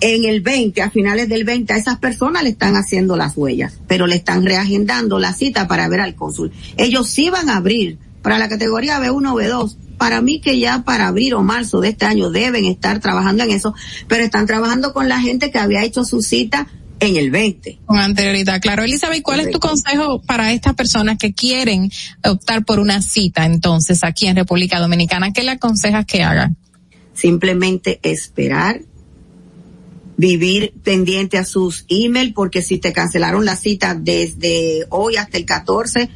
en 0.00 0.24
el 0.24 0.40
20, 0.40 0.82
a 0.82 0.90
finales 0.90 1.28
del 1.28 1.44
20, 1.44 1.72
a 1.72 1.76
esas 1.76 1.98
personas 1.98 2.42
le 2.42 2.48
están 2.48 2.74
haciendo 2.74 3.16
las 3.16 3.36
huellas, 3.36 3.74
pero 3.86 4.08
le 4.08 4.16
están 4.16 4.44
reagendando 4.44 5.20
la 5.20 5.34
cita 5.34 5.68
para 5.68 5.88
ver 5.88 6.00
al 6.00 6.16
cónsul. 6.16 6.50
Ellos 6.76 7.08
sí 7.08 7.30
van 7.30 7.48
a 7.48 7.58
abrir 7.58 7.98
para 8.22 8.40
la 8.40 8.48
categoría 8.48 8.98
B1, 8.98 9.34
B2 9.34 9.76
para 10.00 10.22
mí 10.22 10.40
que 10.40 10.58
ya 10.58 10.82
para 10.82 11.08
abril 11.08 11.34
o 11.34 11.42
marzo 11.42 11.82
de 11.82 11.90
este 11.90 12.06
año 12.06 12.30
deben 12.30 12.64
estar 12.64 13.00
trabajando 13.00 13.44
en 13.44 13.50
eso, 13.50 13.74
pero 14.08 14.24
están 14.24 14.46
trabajando 14.46 14.94
con 14.94 15.10
la 15.10 15.20
gente 15.20 15.50
que 15.50 15.58
había 15.58 15.84
hecho 15.84 16.06
su 16.06 16.22
cita 16.22 16.68
en 17.00 17.16
el 17.16 17.30
20. 17.30 17.80
Con 17.84 17.98
anterioridad, 17.98 18.62
claro. 18.62 18.82
Elizabeth, 18.82 19.22
¿cuál 19.22 19.40
es 19.40 19.50
tu 19.50 19.60
consejo 19.60 20.22
para 20.22 20.52
estas 20.54 20.74
personas 20.74 21.18
que 21.18 21.34
quieren 21.34 21.90
optar 22.24 22.64
por 22.64 22.80
una 22.80 23.02
cita 23.02 23.44
entonces 23.44 24.02
aquí 24.02 24.26
en 24.26 24.36
República 24.36 24.80
Dominicana? 24.80 25.34
¿Qué 25.34 25.42
le 25.42 25.50
aconsejas 25.50 26.06
que 26.06 26.22
hagan? 26.22 26.56
Simplemente 27.12 28.00
esperar, 28.02 28.80
vivir 30.16 30.72
pendiente 30.82 31.36
a 31.36 31.44
sus 31.44 31.84
emails, 31.90 32.32
porque 32.32 32.62
si 32.62 32.78
te 32.78 32.94
cancelaron 32.94 33.44
la 33.44 33.56
cita 33.56 33.94
desde 33.94 34.86
hoy 34.88 35.16
hasta 35.16 35.36
el 35.36 35.44
14, 35.44 36.08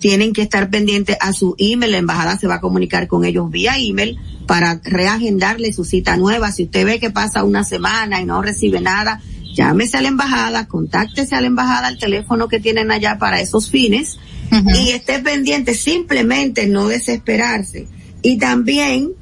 tienen 0.00 0.32
que 0.32 0.42
estar 0.42 0.70
pendientes 0.70 1.16
a 1.20 1.32
su 1.32 1.54
email. 1.58 1.92
La 1.92 1.98
embajada 1.98 2.36
se 2.36 2.46
va 2.46 2.56
a 2.56 2.60
comunicar 2.60 3.06
con 3.06 3.24
ellos 3.24 3.50
vía 3.50 3.76
email 3.78 4.18
para 4.46 4.80
reagendarle 4.82 5.72
su 5.72 5.84
cita 5.84 6.16
nueva. 6.16 6.50
Si 6.50 6.64
usted 6.64 6.84
ve 6.84 6.98
que 6.98 7.10
pasa 7.10 7.44
una 7.44 7.62
semana 7.62 8.20
y 8.20 8.24
no 8.24 8.42
recibe 8.42 8.80
nada, 8.80 9.20
llámese 9.54 9.98
a 9.98 10.02
la 10.02 10.08
embajada, 10.08 10.66
contáctese 10.66 11.36
a 11.36 11.40
la 11.40 11.46
embajada 11.46 11.88
al 11.88 11.98
teléfono 11.98 12.48
que 12.48 12.58
tienen 12.58 12.90
allá 12.90 13.18
para 13.18 13.40
esos 13.40 13.70
fines 13.70 14.18
y 14.74 14.90
esté 14.90 15.20
pendiente, 15.20 15.74
simplemente 15.74 16.66
no 16.66 16.88
desesperarse. 16.88 17.86
Y 18.22 18.38
también 18.38 19.12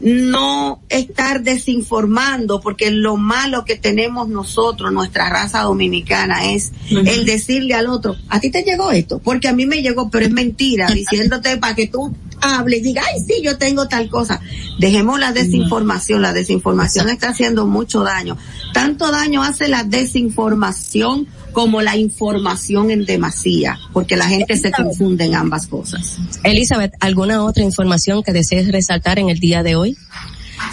no 0.00 0.80
estar 0.88 1.42
desinformando, 1.42 2.60
porque 2.60 2.90
lo 2.90 3.16
malo 3.16 3.64
que 3.64 3.76
tenemos 3.76 4.28
nosotros, 4.28 4.92
nuestra 4.92 5.28
raza 5.28 5.62
dominicana, 5.62 6.52
es 6.52 6.72
el 6.90 7.24
decirle 7.24 7.74
al 7.74 7.86
otro, 7.86 8.16
a 8.28 8.40
ti 8.40 8.50
te 8.50 8.62
llegó 8.62 8.90
esto, 8.90 9.18
porque 9.20 9.48
a 9.48 9.52
mí 9.52 9.66
me 9.66 9.82
llegó, 9.82 10.10
pero 10.10 10.26
es 10.26 10.32
mentira, 10.32 10.88
diciéndote 10.94 11.56
para 11.56 11.74
que 11.74 11.86
tú 11.86 12.14
hables 12.40 12.80
y 12.80 12.82
digas, 12.82 13.06
ay, 13.12 13.20
sí, 13.26 13.42
yo 13.42 13.56
tengo 13.56 13.86
tal 13.86 14.08
cosa. 14.08 14.40
Dejemos 14.78 15.20
la 15.20 15.32
desinformación, 15.32 16.22
la 16.22 16.32
desinformación 16.32 17.08
está 17.08 17.28
haciendo 17.28 17.66
mucho 17.66 18.02
daño. 18.02 18.36
Tanto 18.74 19.10
daño 19.12 19.42
hace 19.42 19.68
la 19.68 19.84
desinformación 19.84 21.28
como 21.52 21.82
la 21.82 21.96
información 21.96 22.90
en 22.90 23.04
demasía, 23.04 23.78
porque 23.92 24.16
la 24.16 24.26
gente 24.26 24.56
se 24.56 24.72
confunde 24.72 25.24
en 25.24 25.34
ambas 25.34 25.66
cosas. 25.66 26.18
Elizabeth, 26.42 26.92
¿alguna 27.00 27.44
otra 27.44 27.62
información 27.62 28.22
que 28.22 28.32
desees 28.32 28.70
resaltar 28.72 29.18
en 29.18 29.28
el 29.28 29.38
día 29.38 29.62
de 29.62 29.76
hoy? 29.76 29.96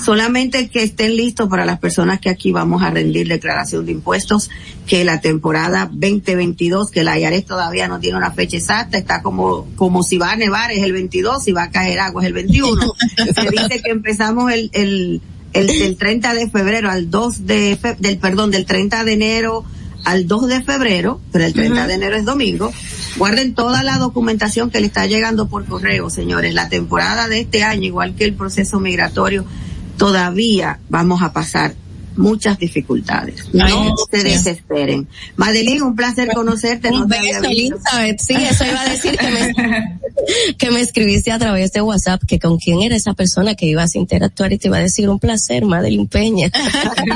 Solamente 0.03 0.69
que 0.69 0.83
estén 0.83 1.15
listos 1.15 1.49
para 1.49 1.65
las 1.65 1.79
personas 1.79 2.19
que 2.19 2.29
aquí 2.29 2.51
vamos 2.51 2.83
a 2.83 2.89
rendir 2.89 3.27
declaración 3.27 3.85
de 3.85 3.91
impuestos, 3.91 4.49
que 4.87 5.03
la 5.03 5.19
temporada 5.19 5.89
2022, 5.91 6.89
que 6.89 7.03
la 7.03 7.19
IARES 7.19 7.45
todavía 7.45 7.87
no 7.87 7.99
tiene 7.99 8.17
una 8.17 8.31
fecha 8.31 8.57
exacta, 8.57 8.97
está 8.97 9.21
como, 9.21 9.67
como 9.75 10.03
si 10.03 10.17
va 10.17 10.31
a 10.31 10.35
nevar 10.35 10.71
es 10.71 10.83
el 10.83 10.93
22, 10.93 11.43
si 11.43 11.51
va 11.51 11.63
a 11.63 11.71
caer 11.71 11.99
agua 11.99 12.21
es 12.21 12.27
el 12.27 12.33
21. 12.33 12.81
Se 13.35 13.49
dice 13.49 13.81
que 13.83 13.91
empezamos 13.91 14.51
el, 14.51 14.69
el, 14.73 15.21
el, 15.53 15.97
30 15.97 16.33
de 16.33 16.49
febrero 16.49 16.89
al 16.89 17.09
2 17.09 17.45
de, 17.45 17.77
del, 17.99 18.17
perdón, 18.19 18.51
del 18.51 18.65
30 18.65 19.03
de 19.03 19.13
enero 19.13 19.65
al 20.03 20.27
2 20.27 20.47
de 20.47 20.61
febrero, 20.61 21.21
pero 21.31 21.45
el 21.45 21.53
30 21.53 21.87
de 21.87 21.93
enero 21.93 22.15
es 22.15 22.25
domingo. 22.25 22.71
Guarden 23.17 23.53
toda 23.53 23.83
la 23.83 23.97
documentación 23.97 24.69
que 24.69 24.79
le 24.79 24.87
está 24.87 25.05
llegando 25.05 25.47
por 25.47 25.65
correo, 25.65 26.09
señores. 26.09 26.53
La 26.53 26.69
temporada 26.69 27.27
de 27.27 27.41
este 27.41 27.63
año, 27.63 27.83
igual 27.83 28.15
que 28.15 28.25
el 28.25 28.33
proceso 28.33 28.79
migratorio, 28.79 29.45
todavía 29.97 30.79
vamos 30.89 31.21
a 31.21 31.33
pasar 31.33 31.73
muchas 32.19 32.59
dificultades. 32.59 33.53
No 33.53 33.95
se 34.11 34.23
desesperen. 34.23 35.07
Madeline, 35.37 35.81
un 35.81 35.95
placer 35.95 36.29
conocerte. 36.33 36.89
Un 36.89 37.07
beso, 37.07 37.43
Elizabeth. 37.43 38.19
Sí, 38.19 38.35
eso 38.35 38.65
iba 38.65 38.81
a 38.81 38.89
decir 38.89 39.17
que 39.17 39.31
me, 39.31 39.99
que 40.57 40.71
me 40.71 40.81
escribiste 40.81 41.31
a 41.31 41.39
través 41.39 41.71
de 41.71 41.81
WhatsApp 41.81 42.21
que 42.27 42.39
con 42.39 42.57
quién 42.57 42.81
era 42.81 42.95
esa 42.95 43.13
persona 43.13 43.55
que 43.55 43.65
ibas 43.65 43.95
a 43.95 43.97
interactuar 43.97 44.53
y 44.53 44.57
te 44.57 44.67
iba 44.67 44.77
a 44.77 44.81
decir 44.81 45.09
un 45.09 45.19
placer, 45.19 45.65
Madeline 45.65 46.07
Peña. 46.07 46.51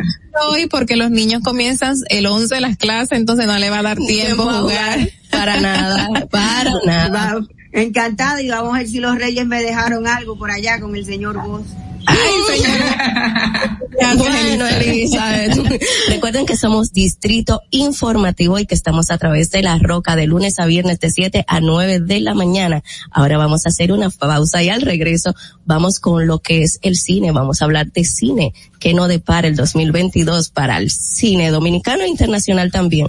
hoy 0.51 0.67
porque 0.67 0.97
los 0.97 1.09
niños 1.09 1.41
comienzan 1.45 1.95
el 2.11 2.27
11 2.27 2.53
de 2.53 2.61
las 2.61 2.77
clases, 2.77 3.17
entonces 3.17 3.47
no 3.47 3.57
le 3.61 3.71
va 3.71 3.79
a 3.79 3.83
dar 3.83 3.97
tiempo 3.97 4.51
a 4.51 4.63
jugar. 4.63 5.09
Para 5.31 5.61
nada, 5.61 6.09
para 6.33 6.73
nada. 6.85 7.41
Encantada 7.71 8.43
y 8.43 8.49
vamos 8.49 8.75
a 8.75 8.79
ver 8.79 8.89
si 8.89 8.99
los 8.99 9.17
reyes 9.17 9.47
me 9.47 9.63
dejaron 9.63 10.09
algo 10.09 10.37
por 10.37 10.51
allá 10.51 10.81
con 10.81 10.97
el 10.97 11.05
señor 11.05 11.41
Vos. 11.47 11.63
Ay, 12.07 12.59
señor. 12.59 14.19
bueno, 14.19 14.67
Elizabeth. 14.67 15.81
Recuerden 16.09 16.47
que 16.47 16.57
somos 16.57 16.93
Distrito 16.93 17.63
Informativo 17.71 18.59
y 18.59 18.67
que 18.67 18.75
estamos 18.75 19.11
a 19.11 19.19
través 19.19 19.51
de 19.51 19.63
la 19.63 19.79
Roca 19.79 20.17
de 20.17 20.27
lunes 20.27 20.59
a 20.59 20.67
viernes 20.67 21.01
de 21.01 21.11
7 21.11 21.45
a 21.47 21.61
9 21.61 22.01
de 22.01 22.21
la 22.21 22.35
mañana. 22.35 22.83
Ahora 23.11 23.39
vamos 23.39 23.67
a 23.67 23.71
hacer 23.71 23.93
una 23.93 24.11
pausa 24.11 24.63
y 24.63 24.69
al 24.69 24.83
regreso 24.83 25.35
vamos 25.65 25.99
con 25.99 26.27
lo 26.27 26.39
que 26.39 26.63
es 26.63 26.79
el 26.83 26.97
cine. 26.97 27.33
Vamos 27.33 27.61
a 27.61 27.65
hablar 27.65 27.91
de 27.93 28.05
cine 28.05 28.53
que 28.79 28.95
no 28.95 29.09
depara 29.09 29.49
el 29.49 29.57
2022 29.57 30.51
para 30.51 30.79
el 30.79 30.91
cine 30.91 31.51
dominicano 31.51 32.05
e 32.05 32.09
internacional 32.09 32.71
también. 32.71 33.09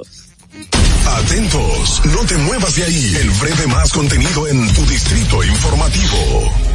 Atentos, 1.05 2.01
no 2.05 2.25
te 2.25 2.37
muevas 2.37 2.75
de 2.75 2.83
ahí. 2.83 3.15
El 3.19 3.29
breve 3.31 3.67
más 3.67 3.91
contenido 3.91 4.47
en 4.47 4.73
tu 4.73 4.85
distrito 4.85 5.43
informativo. 5.43 6.74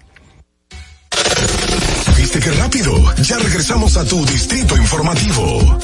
¿Viste 2.33 2.49
qué 2.49 2.55
rápido? 2.55 2.93
Ya 3.23 3.37
regresamos 3.39 3.97
a 3.97 4.05
tu 4.05 4.25
distrito 4.25 4.77
informativo. 4.77 5.77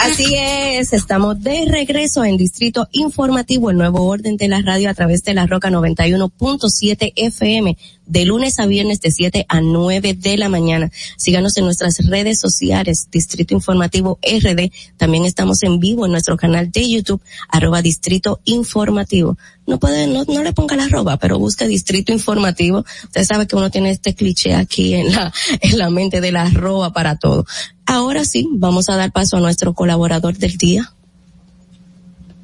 Así 0.00 0.34
es, 0.34 0.94
estamos 0.94 1.42
de 1.42 1.66
regreso 1.66 2.24
en 2.24 2.38
Distrito 2.38 2.88
Informativo, 2.92 3.70
el 3.70 3.76
nuevo 3.76 4.06
orden 4.06 4.38
de 4.38 4.48
la 4.48 4.62
radio 4.62 4.88
a 4.88 4.94
través 4.94 5.22
de 5.24 5.34
la 5.34 5.46
Roca 5.46 5.70
91.7 5.70 7.12
FM, 7.14 7.76
de 8.06 8.24
lunes 8.24 8.58
a 8.58 8.66
viernes 8.66 9.02
de 9.02 9.10
7 9.10 9.44
a 9.46 9.60
9 9.60 10.14
de 10.14 10.36
la 10.38 10.48
mañana. 10.48 10.90
Síganos 11.18 11.54
en 11.58 11.66
nuestras 11.66 11.98
redes 12.08 12.40
sociales, 12.40 13.08
Distrito 13.12 13.52
Informativo 13.52 14.18
RD. 14.22 14.72
También 14.96 15.26
estamos 15.26 15.62
en 15.62 15.80
vivo 15.80 16.06
en 16.06 16.12
nuestro 16.12 16.38
canal 16.38 16.70
de 16.70 16.88
YouTube, 16.88 17.22
arroba 17.48 17.82
Distrito 17.82 18.40
Informativo. 18.44 19.36
No 19.66 19.78
puede, 19.78 20.06
no, 20.08 20.24
no 20.24 20.42
le 20.42 20.52
ponga 20.52 20.76
la 20.76 20.84
arroba, 20.84 21.18
pero 21.18 21.38
busca 21.38 21.66
Distrito 21.66 22.12
Informativo. 22.12 22.84
Usted 23.04 23.24
sabe 23.24 23.46
que 23.46 23.56
uno 23.56 23.70
tiene 23.70 23.90
este 23.90 24.14
cliché 24.14 24.54
aquí 24.54 24.94
en 24.94 25.12
la, 25.12 25.32
en 25.60 25.78
la 25.78 25.90
mente 25.90 26.20
de 26.20 26.32
la 26.32 26.42
arroba 26.42 26.92
para 26.92 27.16
todo. 27.16 27.46
Ahora 27.86 28.24
sí, 28.24 28.48
vamos 28.50 28.88
a 28.88 28.96
dar 28.96 29.12
paso 29.12 29.36
a 29.36 29.40
nuestro 29.40 29.74
colaborador 29.74 30.36
del 30.36 30.56
día. 30.56 30.92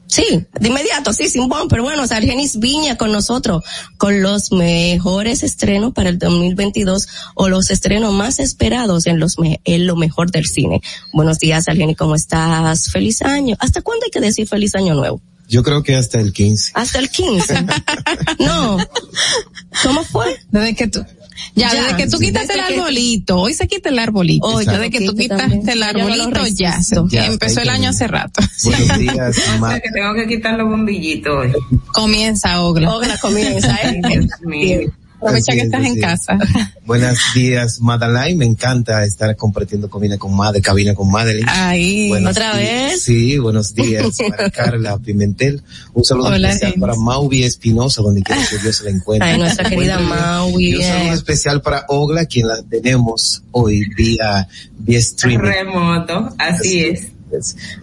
Sí, 0.09 0.47
de 0.59 0.69
inmediato, 0.69 1.13
sí, 1.13 1.29
sin 1.29 1.49
bomb, 1.49 1.69
pero 1.69 1.83
bueno, 1.83 2.07
Sargenis 2.07 2.59
Viña 2.59 2.97
con 2.97 3.13
nosotros, 3.13 3.63
con 3.99 4.23
los 4.23 4.53
mejores 4.53 5.43
estrenos 5.43 5.93
para 5.93 6.09
el 6.09 6.19
2022 6.19 7.07
o 7.35 7.49
los 7.51 7.71
estrenos 7.71 8.15
más 8.15 8.39
esperados 8.39 9.07
en 9.07 9.21
los 9.21 9.39
me 9.39 9.61
en 9.65 9.87
lo 9.87 9.97
mejor 9.97 10.31
del 10.31 10.47
cine. 10.47 10.81
Buenos 11.13 11.39
días, 11.39 11.65
Sargenis, 11.65 11.99
¿cómo 11.99 12.15
estás? 12.15 12.91
Feliz 12.91 13.21
año. 13.21 13.57
¿Hasta 13.61 13.83
cuándo 13.83 14.07
hay 14.07 14.11
que 14.11 14.21
decir 14.21 14.49
feliz 14.49 14.75
año 14.75 14.95
nuevo? 14.95 15.21
Yo 15.49 15.63
creo 15.63 15.83
que 15.83 15.97
hasta 15.97 16.21
el 16.21 16.33
15. 16.33 16.73
Hasta 16.75 16.99
el 16.99 17.11
15. 17.11 17.67
no. 18.41 18.79
¿Cómo 19.83 20.05
fue? 20.05 20.39
Desde 20.51 20.75
que 20.75 20.89
tú, 20.89 21.05
ya, 21.55 21.73
desde 21.73 21.97
que 21.97 22.07
tú 22.07 22.19
quitaste 22.19 22.55
el 22.55 22.61
arbolito, 22.61 23.39
hoy 23.39 23.55
se 23.55 23.67
quita 23.67 23.89
el 23.89 23.99
arbolito. 23.99 24.47
Hoy, 24.47 24.65
desde 24.65 24.91
que 24.91 25.01
tú 25.01 25.15
quitaste 25.15 25.73
el 25.73 25.83
arbolito, 25.83 26.47
ya, 26.49 26.79
ya 27.09 27.27
empezó 27.27 27.61
el 27.61 27.71
año 27.71 27.91
hace 27.91 28.07
rato. 28.07 28.43
Buenos 28.65 28.99
días, 28.99 29.37
Ma 29.59 29.81
que 29.81 29.91
tengo 29.91 30.15
que 30.15 30.27
quitar 30.27 30.59
los 30.59 30.69
bombillitos 30.69 31.35
hoy. 31.35 31.53
Comienza, 31.93 32.61
Ogla. 32.63 32.95
Ogla 32.95 33.19
comienza, 33.19 33.77
¿eh? 33.83 34.01
Aprovecha 35.21 35.53
que 35.53 35.63
estás 35.63 35.85
en 35.85 36.01
casa. 36.01 36.39
Buenos 36.87 37.19
días, 37.35 37.81
Madeline. 37.81 38.39
Me 38.39 38.47
encanta 38.47 39.05
estar 39.05 39.35
compartiendo 39.37 39.91
cabina 39.91 40.17
con 40.17 40.35
Madre, 40.35 40.63
cabina 40.63 40.95
con 40.95 41.11
Madeline. 41.11 41.49
Ahí, 41.49 42.13
otra 42.13 42.55
vez. 42.55 43.03
Sí, 43.03 43.37
buenos 43.37 43.75
días 43.75 44.07
para 44.31 44.49
Carla 44.51 44.97
Pimentel. 44.99 45.61
Un 45.93 46.05
saludo 46.05 46.29
Hola, 46.29 46.51
especial 46.51 46.75
para 46.81 46.95
Maui 46.95 47.43
Espinosa, 47.43 48.01
donde 48.01 48.23
quiera 48.23 48.43
que 48.49 48.59
Dios 48.59 48.77
se 48.77 48.85
la 48.85 48.91
encuentre. 48.91 49.29
Ay, 49.29 49.39
nuestra 49.39 49.69
querida 49.69 49.99
Maui. 49.99 50.71
Y 50.71 50.77
un 50.77 50.83
saludo 50.83 51.13
especial 51.15 51.63
para 51.63 51.85
Ogla, 51.89 52.27
quien 52.27 52.47
la 52.47 52.63
tenemos 52.63 53.43
hoy 53.51 53.83
vía, 53.97 54.47
vía 54.79 54.99
streaming. 54.99 55.39
Remoto, 55.39 56.33
así 56.39 56.85
es. 56.85 57.09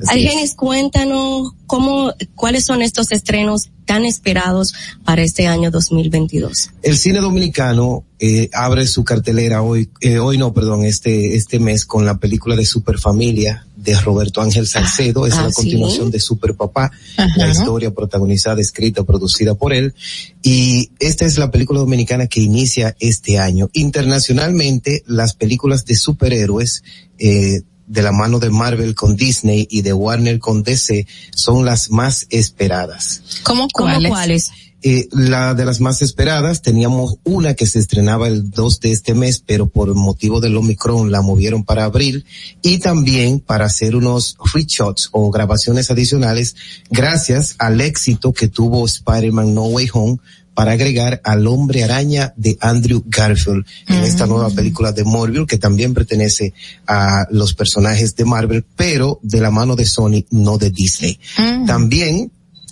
Argenis, 0.08 0.56
cuéntanos 0.56 1.54
cómo, 1.68 2.14
cuáles 2.36 2.66
son 2.66 2.82
estos 2.82 3.12
estrenos 3.12 3.70
tan 3.86 4.04
esperados 4.06 4.74
para 5.04 5.24
este 5.24 5.48
año 5.48 5.72
2022. 5.72 6.72
El 6.82 6.98
cine 6.98 7.20
dominicano 7.20 8.04
eh, 8.20 8.50
abre 8.54 8.88
su 8.88 9.04
cartelera 9.04 9.62
hoy, 9.62 9.90
eh, 10.02 10.20
hoy 10.20 10.38
no, 10.38 10.54
perdón, 10.54 10.86
este 10.86 11.36
este 11.36 11.60
mes 11.60 11.86
con 11.86 12.06
la 12.06 12.18
película 12.18 12.56
de 12.56 12.66
Superfamilia 12.66 13.68
de 13.76 13.94
Roberto 14.00 14.42
Ángel 14.42 14.66
Salcedo, 14.68 15.28
es 15.28 15.36
ah, 15.36 15.44
la 15.44 15.50
¿sí? 15.50 15.56
continuación 15.56 16.10
de 16.10 16.20
Super 16.20 16.56
Papá, 16.56 16.92
la 17.36 17.50
historia 17.50 17.94
protagonizada, 17.94 18.60
escrita, 18.60 19.04
producida 19.04 19.54
por 19.54 19.74
él, 19.74 19.94
y 20.42 20.90
esta 21.00 21.26
es 21.26 21.38
la 21.38 21.52
película 21.52 21.80
dominicana 21.80 22.26
que 22.26 22.42
inicia 22.42 22.96
este 23.00 23.38
año. 23.38 23.70
Internacionalmente, 23.74 25.04
las 25.06 25.36
películas 25.36 25.86
de 25.86 25.96
superhéroes 25.96 26.84
eh, 27.20 27.62
de 27.88 28.02
la 28.02 28.12
mano 28.12 28.40
de 28.40 28.50
Marvel 28.50 28.96
con 28.96 29.16
Disney 29.16 29.68
y 29.70 29.82
de 29.82 29.94
Warner 29.94 30.40
con 30.40 30.64
DC 30.64 31.08
son 31.36 31.66
las 31.66 31.92
más 31.92 32.28
esperadas. 32.30 33.22
¿Cómo 33.44 33.68
¿Cómo 33.74 33.98
cuáles? 34.08 34.52
Eh, 34.88 35.08
la 35.12 35.56
de 35.56 35.66
las 35.66 35.82
más 35.82 36.04
esperadas, 36.04 36.62
teníamos 36.62 37.16
una 37.24 37.56
que 37.56 37.66
se 37.66 37.80
estrenaba 37.80 38.28
el 38.28 38.52
2 38.52 38.80
de 38.82 38.92
este 38.92 39.16
mes, 39.16 39.42
pero 39.44 39.66
por 39.66 39.92
motivo 39.96 40.40
del 40.40 40.56
Omicron 40.56 41.12
la 41.12 41.24
movieron 41.24 41.64
para 41.64 41.86
abril 41.86 42.24
y 42.62 42.78
también 42.78 43.40
para 43.40 43.66
hacer 43.66 43.96
unos 43.96 44.38
free 44.46 44.66
shots 44.66 45.10
o 45.12 45.32
grabaciones 45.32 45.90
adicionales 45.90 46.56
gracias 46.92 47.56
al 47.58 47.82
éxito 47.82 48.32
que 48.32 48.48
tuvo 48.48 48.86
Spider-Man 48.86 49.56
No 49.56 49.64
Way 49.64 49.90
Home 49.92 50.20
para 50.56 50.72
agregar 50.72 51.22
al 51.24 51.46
hombre 51.48 51.84
araña 51.84 52.34
de 52.38 52.58
Andrew 52.62 53.04
Garfield 53.06 53.66
en 53.88 54.04
esta 54.04 54.26
nueva 54.26 54.50
película 54.50 54.92
de 54.94 55.04
Marvel 55.04 55.46
que 55.46 55.58
también 55.58 55.94
pertenece 55.94 56.54
a 56.88 57.28
los 57.30 57.54
personajes 57.54 58.16
de 58.16 58.26
Marvel, 58.26 58.66
pero 58.76 59.20
de 59.22 59.42
la 59.42 59.52
mano 59.52 59.76
de 59.76 59.86
Sony, 59.86 60.26
no 60.32 60.58
de 60.58 60.72
Disney. 60.72 61.20
También 61.68 62.32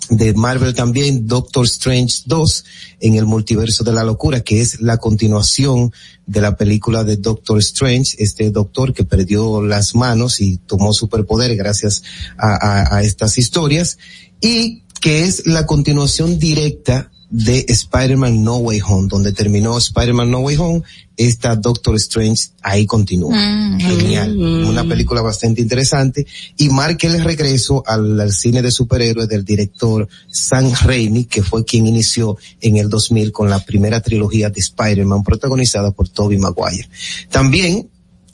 de 0.10 0.34
Marvel 0.34 0.74
también 0.74 1.28
Doctor 1.28 1.66
Strange 1.66 2.24
2 2.26 2.66
en 3.00 3.16
el 3.16 3.26
multiverso 3.26 3.84
de 3.86 3.94
la 3.94 4.04
locura, 4.04 4.42
que 4.42 4.60
es 4.62 4.82
la 4.82 4.98
continuación 4.98 5.94
de 6.28 6.42
la 6.42 6.58
película 6.58 7.04
de 7.06 7.16
Doctor 7.18 7.58
Strange, 7.60 8.16
este 8.20 8.52
doctor 8.52 8.94
que 8.94 9.06
perdió 9.06 9.62
las 9.62 9.96
manos 9.96 10.42
y 10.42 10.58
tomó 10.58 10.94
superpoder 10.94 11.56
gracias 11.56 12.04
a, 12.38 12.50
a- 12.54 12.98
a 12.98 13.02
estas 13.02 13.38
historias, 13.38 13.98
y 14.42 14.84
que 15.00 15.24
es 15.24 15.48
la 15.48 15.66
continuación 15.66 16.38
directa 16.38 17.10
de 17.34 17.66
Spider-Man 17.68 18.44
No 18.44 18.58
Way 18.58 18.82
Home, 18.88 19.08
donde 19.10 19.34
terminó 19.34 19.76
Spider-Man 19.76 20.30
No 20.30 20.42
Way 20.42 20.58
Home, 20.58 20.84
esta 21.18 21.56
Doctor 21.56 21.96
Strange 21.96 22.50
ahí 22.62 22.86
continúa. 22.86 23.36
Mm. 23.36 23.80
Genial. 23.80 24.38
Mm. 24.38 24.68
Una 24.68 24.84
película 24.84 25.24
bastante 25.24 25.60
interesante 25.60 26.28
y 26.58 26.70
marca 26.70 27.08
el 27.08 27.24
regreso 27.24 27.84
al, 27.88 28.22
al 28.22 28.32
cine 28.32 28.62
de 28.62 28.70
superhéroes 28.70 29.28
del 29.28 29.44
director 29.44 30.08
Sam 30.30 30.74
Raimi, 30.84 31.26
que 31.26 31.42
fue 31.42 31.66
quien 31.66 31.88
inició 31.88 32.38
en 32.62 32.78
el 32.78 32.88
2000 32.88 33.32
con 33.32 33.50
la 33.50 33.66
primera 33.66 34.00
trilogía 34.00 34.52
de 34.52 34.60
Spider-Man 34.60 35.24
protagonizada 35.24 35.90
por 35.90 36.10
Tobey 36.10 36.38
Maguire. 36.38 36.88
También 37.32 37.90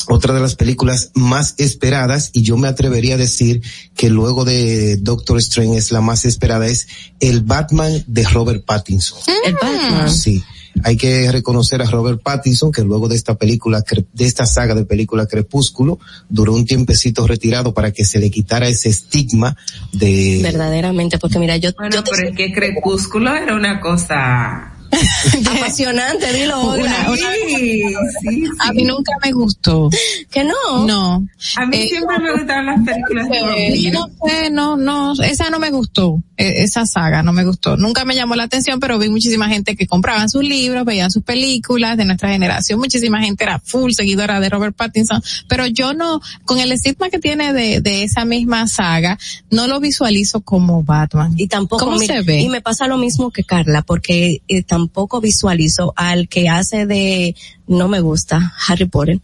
otra 0.10 0.34
de 0.34 0.40
las 0.42 0.56
películas 0.56 1.12
más 1.14 1.56
esperadas 1.58 2.32
y 2.34 2.42
yo 2.44 2.58
me 2.58 2.68
atrevería 2.68 3.16
a 3.16 3.18
decir 3.18 3.62
que 3.96 4.10
luego 4.10 4.44
de 4.44 4.98
Doctor 4.98 5.38
Strange 5.38 5.78
es 5.78 5.92
la 5.92 6.02
más 6.02 6.26
esperada 6.26 6.68
es 6.68 6.88
el 7.20 7.42
Batman 7.42 8.04
de 8.08 8.24
Robert 8.24 8.66
Pattinson. 8.66 9.20
El 9.46 9.54
Batman. 9.54 10.10
Sí. 10.12 10.44
Hay 10.84 10.96
que 10.98 11.30
reconocer 11.32 11.82
a 11.82 11.86
Robert 11.86 12.22
Pattinson 12.24 12.72
que 12.72 12.84
luego 12.84 13.08
de 13.10 13.16
esta 13.16 13.36
película, 13.36 13.84
cre- 13.84 14.06
de 14.14 14.26
esta 14.26 14.46
saga 14.46 14.76
de 14.76 14.86
película 14.86 15.26
Crepúsculo, 15.26 16.00
duró 16.30 16.54
un 16.54 16.66
tiempecito 16.66 17.28
retirado 17.28 17.74
para 17.74 17.92
que 17.92 18.06
se 18.06 18.20
le 18.20 18.30
quitara 18.32 18.68
ese 18.68 18.90
estigma 18.90 19.58
de... 19.92 20.40
Verdaderamente, 20.42 21.18
porque 21.18 21.40
mira, 21.40 21.58
yo, 21.58 21.72
Bueno, 21.78 22.02
pero 22.10 22.30
es 22.30 22.36
que 22.36 22.54
Crepúsculo 22.54 23.36
era 23.36 23.56
una 23.56 23.82
cosa... 23.82 24.76
apasionante, 25.58 26.34
dilo, 26.34 26.62
Olga. 26.62 27.08
Sí, 27.16 27.84
sí, 28.22 28.44
A 28.60 28.74
mí 28.74 28.84
nunca 28.84 29.12
me 29.24 29.32
gustó. 29.32 29.90
¿Que 30.32 30.44
no? 30.44 30.86
No. 30.86 31.28
A 31.58 31.66
mí 31.66 31.78
Eh, 31.78 31.88
siempre 31.90 32.20
me 32.20 32.32
gustaron 32.34 32.66
las 32.66 32.82
películas 32.86 33.30
de 33.30 33.38
Eh, 33.88 33.92
no 33.92 34.08
sé, 34.26 34.50
no, 34.50 34.78
no, 34.78 35.14
esa 35.22 35.50
no 35.50 35.60
me 35.60 35.72
gustó, 35.72 36.22
eh, 36.38 36.64
esa 36.64 36.86
saga 36.86 37.24
no 37.24 37.34
me 37.34 37.44
gustó. 37.46 37.78
Nunca 37.78 38.06
me 38.06 38.16
llamó 38.16 38.36
la 38.36 38.44
atención, 38.44 38.80
pero 38.80 38.98
vi 39.00 39.10
muchísima 39.10 39.48
gente 39.48 39.76
que 39.76 39.88
compraban 39.88 40.30
sus 40.30 40.44
libros, 40.44 40.86
veían 40.86 41.12
sus 41.12 41.24
películas 41.24 41.98
de 41.98 42.06
nuestra 42.06 42.30
generación. 42.30 42.80
Muchísima 42.80 43.22
gente 43.22 43.44
era 43.44 43.60
full 43.60 43.92
seguidora 43.92 44.40
de 44.40 44.50
Robert 44.50 44.76
Pattinson, 44.76 45.22
pero 45.48 45.68
yo 45.68 45.94
no, 45.94 46.20
con 46.46 46.60
el 46.60 46.72
estigma 46.72 47.10
que 47.10 47.20
tiene 47.20 47.54
de, 47.54 47.82
de 47.82 48.04
esa 48.04 48.26
misma 48.26 48.68
saga, 48.68 49.18
no 49.52 49.68
lo 49.68 49.80
visualizo 49.80 50.42
como 50.42 50.84
Batman. 50.84 51.34
Y 51.38 51.48
tampoco 51.48 51.86
¿Cómo 51.86 51.98
mira, 51.98 52.16
se 52.16 52.22
ve? 52.24 52.40
Y 52.42 52.50
me 52.50 52.62
pasa 52.62 52.88
lo 52.88 52.98
mismo 52.98 53.32
que 53.32 53.44
Carla, 53.44 53.82
porque 53.82 54.42
eh, 54.48 54.64
tampoco 54.64 54.79
visualizo 55.22 55.94
al 55.96 56.28
que 56.28 56.50
hace 56.50 56.86
de 56.86 57.36
no 57.68 57.88
me 57.88 58.00
gusta 58.00 58.54
Harry 58.68 58.86
Potter. 58.86 59.20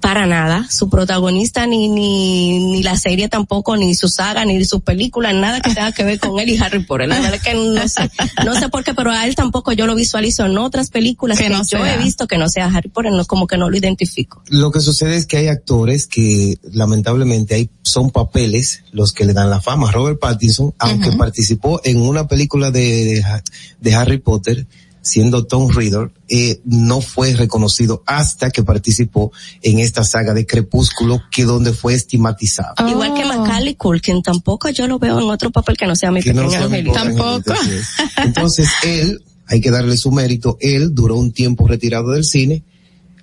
Para 0.00 0.26
nada, 0.26 0.64
su 0.70 0.88
protagonista 0.88 1.66
ni, 1.66 1.88
ni, 1.88 2.60
ni 2.70 2.84
la 2.84 2.96
serie 2.96 3.28
tampoco, 3.28 3.76
ni 3.76 3.96
su 3.96 4.08
saga, 4.08 4.44
ni 4.44 4.64
su 4.64 4.80
película, 4.80 5.32
nada 5.32 5.60
que 5.60 5.74
tenga 5.74 5.90
que 5.90 6.04
ver 6.04 6.20
con 6.20 6.38
él 6.38 6.50
y 6.50 6.56
Harry 6.58 6.84
Potter. 6.84 7.08
La 7.08 7.16
verdad 7.16 7.34
es 7.34 7.42
que 7.42 7.54
no 7.54 7.88
sé, 7.88 8.08
no 8.44 8.54
sé 8.54 8.68
por 8.68 8.84
qué, 8.84 8.94
pero 8.94 9.10
a 9.10 9.26
él 9.26 9.34
tampoco 9.34 9.72
yo 9.72 9.86
lo 9.86 9.96
visualizo 9.96 10.46
en 10.46 10.56
otras 10.56 10.90
películas 10.90 11.36
Que 11.36 11.44
que, 11.44 11.50
no 11.50 11.58
yo 11.58 11.64
sea. 11.64 11.94
he 11.94 11.98
visto 11.98 12.28
que 12.28 12.38
no 12.38 12.48
sea 12.48 12.66
Harry 12.66 12.88
Potter, 12.90 13.10
no, 13.10 13.24
como 13.24 13.48
que 13.48 13.58
no 13.58 13.68
lo 13.70 13.76
identifico. 13.76 14.40
Lo 14.50 14.70
que 14.70 14.80
sucede 14.80 15.16
es 15.16 15.26
que 15.26 15.38
hay 15.38 15.48
actores 15.48 16.06
que 16.06 16.60
lamentablemente 16.70 17.56
hay, 17.56 17.68
son 17.82 18.10
papeles 18.10 18.84
los 18.92 19.12
que 19.12 19.24
le 19.24 19.32
dan 19.32 19.50
la 19.50 19.60
fama. 19.60 19.90
Robert 19.90 20.20
Pattinson, 20.20 20.74
aunque 20.78 21.10
participó 21.10 21.80
en 21.82 22.00
una 22.00 22.28
película 22.28 22.70
de, 22.70 23.20
de 23.80 23.94
Harry 23.96 24.18
Potter, 24.18 24.68
siendo 25.08 25.46
Tom 25.46 25.70
Riddle, 25.70 26.10
eh, 26.28 26.60
no 26.64 27.00
fue 27.00 27.34
reconocido 27.34 28.02
hasta 28.06 28.50
que 28.50 28.62
participó 28.62 29.32
en 29.62 29.78
esta 29.78 30.04
saga 30.04 30.34
de 30.34 30.46
Crepúsculo, 30.46 31.22
que 31.30 31.44
donde 31.44 31.72
fue 31.72 31.94
estigmatizado. 31.94 32.88
Igual 32.88 33.14
que 33.14 33.24
Macaulay 33.24 33.74
Culkin, 33.74 34.22
tampoco 34.22 34.68
yo 34.68 34.86
lo 34.86 34.98
veo 34.98 35.18
en 35.18 35.30
otro 35.30 35.50
papel 35.50 35.76
que 35.76 35.86
no 35.86 35.96
sea 35.96 36.10
mi 36.10 36.22
que 36.22 36.34
no 36.34 36.50
sea 36.50 36.66
así 36.66 37.70
es. 37.72 37.88
Entonces 38.24 38.68
él, 38.84 39.22
hay 39.46 39.60
que 39.60 39.70
darle 39.70 39.96
su 39.96 40.12
mérito, 40.12 40.58
él 40.60 40.94
duró 40.94 41.16
un 41.16 41.32
tiempo 41.32 41.66
retirado 41.66 42.10
del 42.10 42.24
cine, 42.24 42.62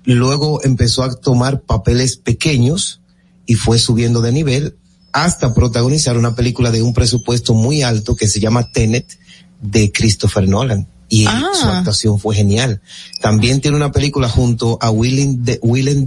luego 0.04 0.62
empezó 0.64 1.04
a 1.04 1.14
tomar 1.14 1.62
papeles 1.62 2.16
pequeños 2.16 3.00
y 3.46 3.54
fue 3.54 3.78
subiendo 3.78 4.20
de 4.20 4.32
nivel 4.32 4.76
hasta 5.12 5.54
protagonizar 5.54 6.18
una 6.18 6.34
película 6.34 6.70
de 6.70 6.82
un 6.82 6.92
presupuesto 6.92 7.54
muy 7.54 7.82
alto 7.82 8.16
que 8.16 8.28
se 8.28 8.40
llama 8.40 8.70
Tenet 8.72 9.18
de 9.62 9.90
Christopher 9.92 10.48
Nolan. 10.48 10.88
Y 11.08 11.26
Ah. 11.26 11.50
su 11.54 11.66
actuación 11.68 12.18
fue 12.18 12.34
genial. 12.34 12.80
También 13.20 13.60
tiene 13.60 13.76
una 13.76 13.92
película 13.92 14.28
junto 14.28 14.78
a 14.80 14.90
Willem, 14.90 15.44
de, 15.44 15.58
Willem 15.62 16.04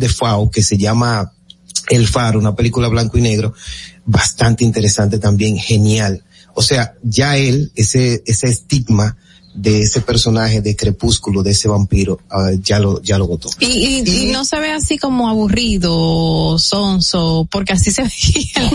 que 0.51 0.63
se 0.63 0.77
llama 0.77 1.31
El 1.89 2.07
Faro, 2.07 2.39
una 2.39 2.55
película 2.55 2.87
blanco 2.89 3.17
y 3.17 3.21
negro, 3.21 3.53
bastante 4.05 4.63
interesante 4.63 5.19
también, 5.19 5.57
genial. 5.57 6.23
O 6.53 6.61
sea, 6.61 6.95
ya 7.03 7.37
él, 7.37 7.71
ese, 7.75 8.23
ese 8.25 8.47
estigma 8.47 9.15
de 9.53 9.81
ese 9.81 10.01
personaje 10.01 10.61
de 10.61 10.75
crepúsculo, 10.75 11.43
de 11.43 11.51
ese 11.51 11.67
vampiro, 11.67 12.19
ah, 12.29 12.51
ya 12.61 12.79
lo, 12.79 13.01
ya 13.01 13.17
lo 13.17 13.27
votó. 13.27 13.49
Y, 13.59 13.65
y, 14.05 14.09
y 14.09 14.25
no 14.31 14.45
se 14.45 14.59
ve 14.59 14.71
así 14.71 14.97
como 14.97 15.27
aburrido, 15.27 16.57
sonso, 16.59 17.47
porque 17.51 17.73
así 17.73 17.91
se 17.91 18.03
veía. 18.63 18.69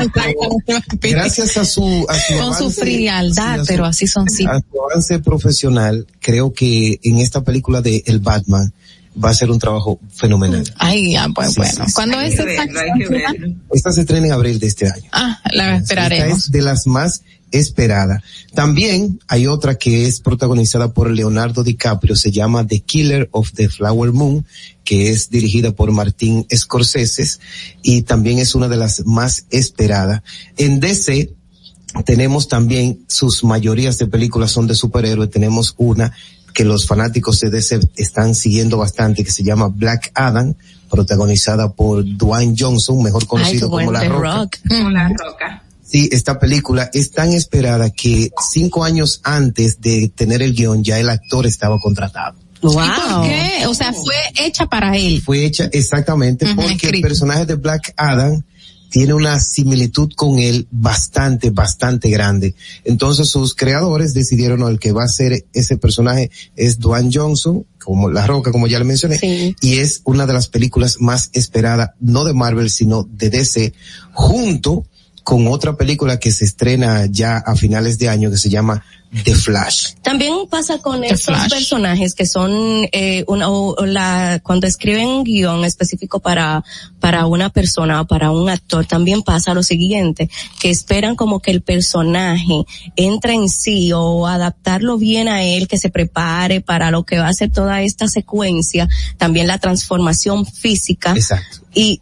Gracias 1.00 1.56
a 1.56 1.64
su, 1.64 2.06
a 2.08 2.14
su 2.18 2.34
Con 2.38 2.54
su 2.54 2.64
avance- 2.64 2.80
frialdad, 2.80 3.54
sí, 3.56 3.60
a 3.60 3.64
su- 3.64 3.66
pero 3.66 3.84
así 3.84 4.06
son 4.06 4.28
sí. 4.28 4.44
a 4.46 4.58
su 4.60 4.82
avance 4.90 5.18
profesional, 5.18 6.06
creo 6.20 6.52
que 6.52 6.98
en 7.02 7.18
esta 7.18 7.42
película 7.42 7.80
de 7.82 8.02
El 8.06 8.20
Batman 8.20 8.72
va 9.22 9.30
a 9.30 9.34
ser 9.34 9.50
un 9.50 9.58
trabajo 9.58 9.98
fenomenal. 10.14 10.62
Ay, 10.78 11.12
ya, 11.12 11.28
pues 11.34 11.48
Sí, 11.50 11.54
bueno. 11.56 11.86
sí. 11.86 11.92
¿Cuándo 11.92 12.20
es 12.20 12.38
esta? 12.38 12.44
verlo. 12.66 12.80
Esta 13.72 13.90
se 13.92 14.02
estrena 14.02 14.26
en 14.28 14.32
abril 14.32 14.58
de 14.60 14.66
este 14.68 14.86
año. 14.86 15.08
Ah, 15.12 15.38
la 15.52 15.64
Esta 15.76 15.78
esperaremos. 15.82 16.38
es 16.38 16.50
de 16.52 16.62
las 16.62 16.86
más 16.86 17.22
esperadas. 17.50 18.22
También 18.54 19.20
hay 19.28 19.46
otra 19.46 19.76
que 19.76 20.06
es 20.06 20.20
protagonizada 20.20 20.92
por 20.92 21.10
Leonardo 21.10 21.62
DiCaprio, 21.62 22.16
se 22.16 22.30
llama 22.30 22.66
The 22.66 22.80
Killer 22.80 23.28
of 23.32 23.52
the 23.52 23.68
Flower 23.68 24.12
Moon, 24.12 24.46
que 24.84 25.10
es 25.10 25.30
dirigida 25.30 25.72
por 25.72 25.92
Martín 25.92 26.46
Scorsese 26.54 27.38
y 27.82 28.02
también 28.02 28.38
es 28.38 28.54
una 28.54 28.68
de 28.68 28.76
las 28.76 29.04
más 29.06 29.46
esperadas. 29.50 30.22
En 30.56 30.80
DC 30.80 31.32
tenemos 32.04 32.48
también 32.48 33.04
sus 33.08 33.42
mayorías 33.44 33.98
de 33.98 34.06
películas 34.06 34.52
son 34.52 34.66
de 34.66 34.74
superhéroes, 34.74 35.30
tenemos 35.30 35.74
una 35.76 36.12
que 36.54 36.64
los 36.64 36.86
fanáticos 36.86 37.40
de 37.40 37.50
DC 37.50 37.80
están 37.96 38.34
siguiendo 38.34 38.76
bastante 38.78 39.24
que 39.24 39.30
se 39.30 39.44
llama 39.44 39.68
Black 39.68 40.10
Adam, 40.14 40.54
protagonizada 40.90 41.72
por 41.72 42.04
Dwayne 42.04 42.56
Johnson, 42.58 43.02
mejor 43.02 43.26
conocido 43.26 43.66
Ay, 43.66 43.86
como 43.86 43.92
La 43.92 44.04
Roca. 44.04 44.38
Rock. 44.38 44.56
Como 44.68 44.90
la 44.90 45.08
roca. 45.08 45.62
Sí, 45.90 46.08
esta 46.12 46.38
película 46.38 46.88
es 46.94 47.10
tan 47.10 47.32
esperada 47.32 47.90
que 47.90 48.30
cinco 48.52 48.84
años 48.84 49.20
antes 49.24 49.80
de 49.80 50.08
tener 50.14 50.40
el 50.40 50.54
guion 50.54 50.84
ya 50.84 51.00
el 51.00 51.08
actor 51.08 51.46
estaba 51.46 51.80
contratado. 51.80 52.38
¿Y 52.62 52.62
por 52.62 53.22
qué? 53.22 53.66
O 53.66 53.74
sea, 53.74 53.92
fue 53.92 54.14
hecha 54.38 54.66
para 54.66 54.96
él. 54.96 55.20
Fue 55.20 55.44
hecha 55.44 55.68
exactamente 55.72 56.46
porque 56.54 56.90
el 56.90 57.00
personaje 57.00 57.46
de 57.46 57.54
Black 57.56 57.92
Adam 57.96 58.42
tiene 58.90 59.14
una 59.14 59.40
similitud 59.40 60.12
con 60.14 60.38
él 60.38 60.66
bastante, 60.70 61.50
bastante 61.50 62.10
grande. 62.10 62.54
Entonces 62.84 63.28
sus 63.28 63.54
creadores 63.54 64.14
decidieron, 64.14 64.62
el 64.68 64.78
que 64.78 64.92
va 64.92 65.04
a 65.04 65.08
ser 65.08 65.46
ese 65.52 65.76
personaje 65.76 66.30
es 66.56 66.78
Dwayne 66.78 67.10
Johnson, 67.12 67.64
como 67.78 68.10
La 68.10 68.26
Roca, 68.26 68.52
como 68.52 68.66
ya 68.66 68.78
le 68.78 68.84
mencioné, 68.84 69.56
y 69.60 69.78
es 69.78 70.02
una 70.04 70.26
de 70.26 70.34
las 70.34 70.48
películas 70.48 71.00
más 71.00 71.30
esperadas, 71.32 71.90
no 72.00 72.24
de 72.24 72.34
Marvel, 72.34 72.68
sino 72.68 73.08
de 73.10 73.30
DC, 73.30 73.72
junto 74.12 74.84
con 75.24 75.46
otra 75.48 75.76
película 75.76 76.18
que 76.18 76.30
se 76.32 76.44
estrena 76.44 77.06
ya 77.06 77.36
a 77.38 77.54
finales 77.56 77.98
de 77.98 78.08
año 78.08 78.30
que 78.30 78.36
se 78.38 78.48
llama 78.50 78.82
The 79.24 79.34
Flash. 79.34 79.94
También 80.02 80.46
pasa 80.48 80.78
con 80.78 81.00
The 81.00 81.16
Flash. 81.16 81.50
personajes 81.50 82.14
que 82.14 82.26
son 82.26 82.52
eh, 82.92 83.24
una, 83.26 83.48
o- 83.48 83.74
o 83.74 83.84
la 83.86 84.40
cuando 84.42 84.68
escriben 84.68 85.08
un 85.08 85.24
guion 85.24 85.64
específico 85.64 86.20
para 86.20 86.62
para 87.00 87.26
una 87.26 87.50
persona 87.50 88.00
o 88.02 88.06
para 88.06 88.30
un 88.30 88.48
actor 88.48 88.86
también 88.86 89.22
pasa 89.22 89.52
lo 89.52 89.64
siguiente 89.64 90.30
que 90.60 90.70
esperan 90.70 91.16
como 91.16 91.40
que 91.40 91.50
el 91.50 91.60
personaje 91.60 92.64
entre 92.94 93.34
en 93.34 93.48
sí 93.48 93.90
o 93.92 94.28
adaptarlo 94.28 94.96
bien 94.96 95.26
a 95.28 95.42
él 95.42 95.66
que 95.66 95.76
se 95.78 95.90
prepare 95.90 96.60
para 96.60 96.92
lo 96.92 97.04
que 97.04 97.18
va 97.18 97.26
a 97.28 97.32
ser 97.34 97.50
toda 97.50 97.82
esta 97.82 98.06
secuencia 98.06 98.88
también 99.18 99.48
la 99.48 99.58
transformación 99.58 100.46
física 100.46 101.12
Exacto. 101.16 101.58
y 101.74 102.00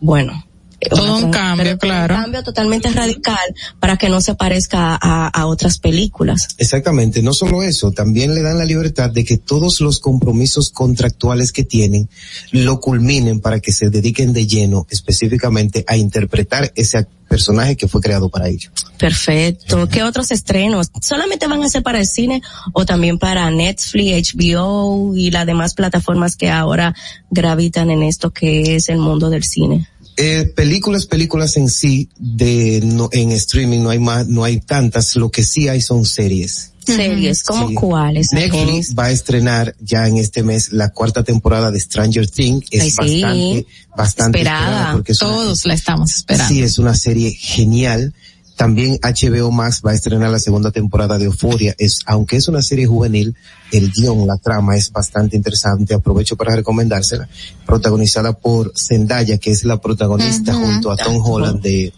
bueno 0.00 0.44
Todo 0.88 1.16
un 1.18 1.30
cambio, 1.30 1.78
claro. 1.78 2.14
Un 2.14 2.22
cambio 2.22 2.42
totalmente 2.42 2.90
radical 2.90 3.54
para 3.80 3.96
que 3.96 4.08
no 4.08 4.20
se 4.20 4.34
parezca 4.34 4.98
a, 5.00 5.28
a 5.28 5.46
otras 5.46 5.78
películas. 5.78 6.48
Exactamente, 6.58 7.22
no 7.22 7.32
solo 7.32 7.62
eso, 7.62 7.92
también 7.92 8.34
le 8.34 8.42
dan 8.42 8.58
la 8.58 8.64
libertad 8.64 9.10
de 9.10 9.24
que 9.24 9.38
todos 9.38 9.80
los 9.80 10.00
compromisos 10.00 10.70
contractuales 10.70 11.52
que 11.52 11.64
tienen 11.64 12.08
lo 12.50 12.80
culminen 12.80 13.40
para 13.40 13.60
que 13.60 13.72
se 13.72 13.90
dediquen 13.90 14.32
de 14.32 14.46
lleno 14.46 14.86
específicamente 14.90 15.84
a 15.86 15.96
interpretar 15.96 16.72
ese 16.74 17.06
personaje 17.32 17.76
que 17.76 17.88
fue 17.88 18.02
creado 18.02 18.28
para 18.28 18.48
ello. 18.48 18.70
Perfecto. 18.98 19.88
¿Qué 19.88 20.02
otros 20.02 20.30
estrenos? 20.30 20.90
¿Solamente 21.00 21.46
van 21.46 21.62
a 21.62 21.68
ser 21.70 21.82
para 21.82 21.98
el 21.98 22.06
cine 22.06 22.42
o 22.74 22.84
también 22.84 23.18
para 23.18 23.50
Netflix, 23.50 24.34
HBO 24.34 25.16
y 25.16 25.30
las 25.30 25.46
demás 25.46 25.72
plataformas 25.72 26.36
que 26.36 26.50
ahora 26.50 26.94
gravitan 27.30 27.90
en 27.90 28.02
esto 28.02 28.32
que 28.32 28.76
es 28.76 28.90
el 28.90 28.98
mundo 28.98 29.30
del 29.30 29.44
cine? 29.44 29.88
Eh, 30.16 30.44
películas, 30.54 31.06
películas 31.06 31.56
en 31.56 31.68
sí 31.70 32.08
de 32.18 32.80
no, 32.84 33.08
en 33.12 33.32
streaming 33.32 33.80
no 33.82 33.90
hay 33.90 33.98
más, 33.98 34.28
no 34.28 34.44
hay 34.44 34.60
tantas, 34.60 35.16
lo 35.16 35.30
que 35.30 35.42
sí 35.44 35.68
hay 35.68 35.80
son 35.80 36.04
series. 36.04 36.68
Series, 36.84 37.44
¿cómo 37.44 37.68
Sí. 37.68 37.74
cuáles? 37.74 38.32
Netflix 38.32 38.94
va 38.98 39.04
a 39.04 39.10
estrenar 39.12 39.74
ya 39.80 40.08
en 40.08 40.16
este 40.18 40.42
mes 40.42 40.72
la 40.72 40.90
cuarta 40.90 41.22
temporada 41.22 41.70
de 41.70 41.78
Stranger 41.80 42.28
Things. 42.28 42.66
Es 42.72 42.82
Ay, 42.82 42.90
sí. 42.90 43.22
bastante, 43.22 43.66
bastante 43.96 44.38
Esperada. 44.38 44.92
porque 44.92 45.12
es 45.12 45.22
una- 45.22 45.30
Todos 45.30 45.64
la 45.64 45.74
estamos 45.74 46.12
esperando. 46.12 46.52
Sí, 46.54 46.60
es 46.62 46.78
una 46.78 46.94
serie 46.96 47.30
genial. 47.30 48.12
También 48.56 48.98
HBO 49.02 49.50
Max 49.50 49.82
va 49.84 49.92
a 49.92 49.94
estrenar 49.94 50.30
la 50.30 50.38
segunda 50.38 50.70
temporada 50.70 51.18
de 51.18 51.24
Euphoria. 51.24 51.74
Es, 51.78 52.00
aunque 52.06 52.36
es 52.36 52.48
una 52.48 52.62
serie 52.62 52.86
juvenil, 52.86 53.34
el 53.72 53.90
guion, 53.90 54.26
la 54.26 54.36
trama 54.36 54.76
es 54.76 54.92
bastante 54.92 55.36
interesante. 55.36 55.94
Aprovecho 55.94 56.36
para 56.36 56.54
recomendársela. 56.54 57.28
Protagonizada 57.66 58.32
por 58.32 58.72
Zendaya, 58.76 59.38
que 59.38 59.50
es 59.50 59.64
la 59.64 59.80
protagonista 59.80 60.52
junto 60.54 60.90
a 60.90 60.96
Tom 60.96 61.20
Holland 61.24 61.60
de, 61.60 61.92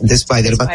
de 0.00 0.14
Spider-Man. 0.14 0.68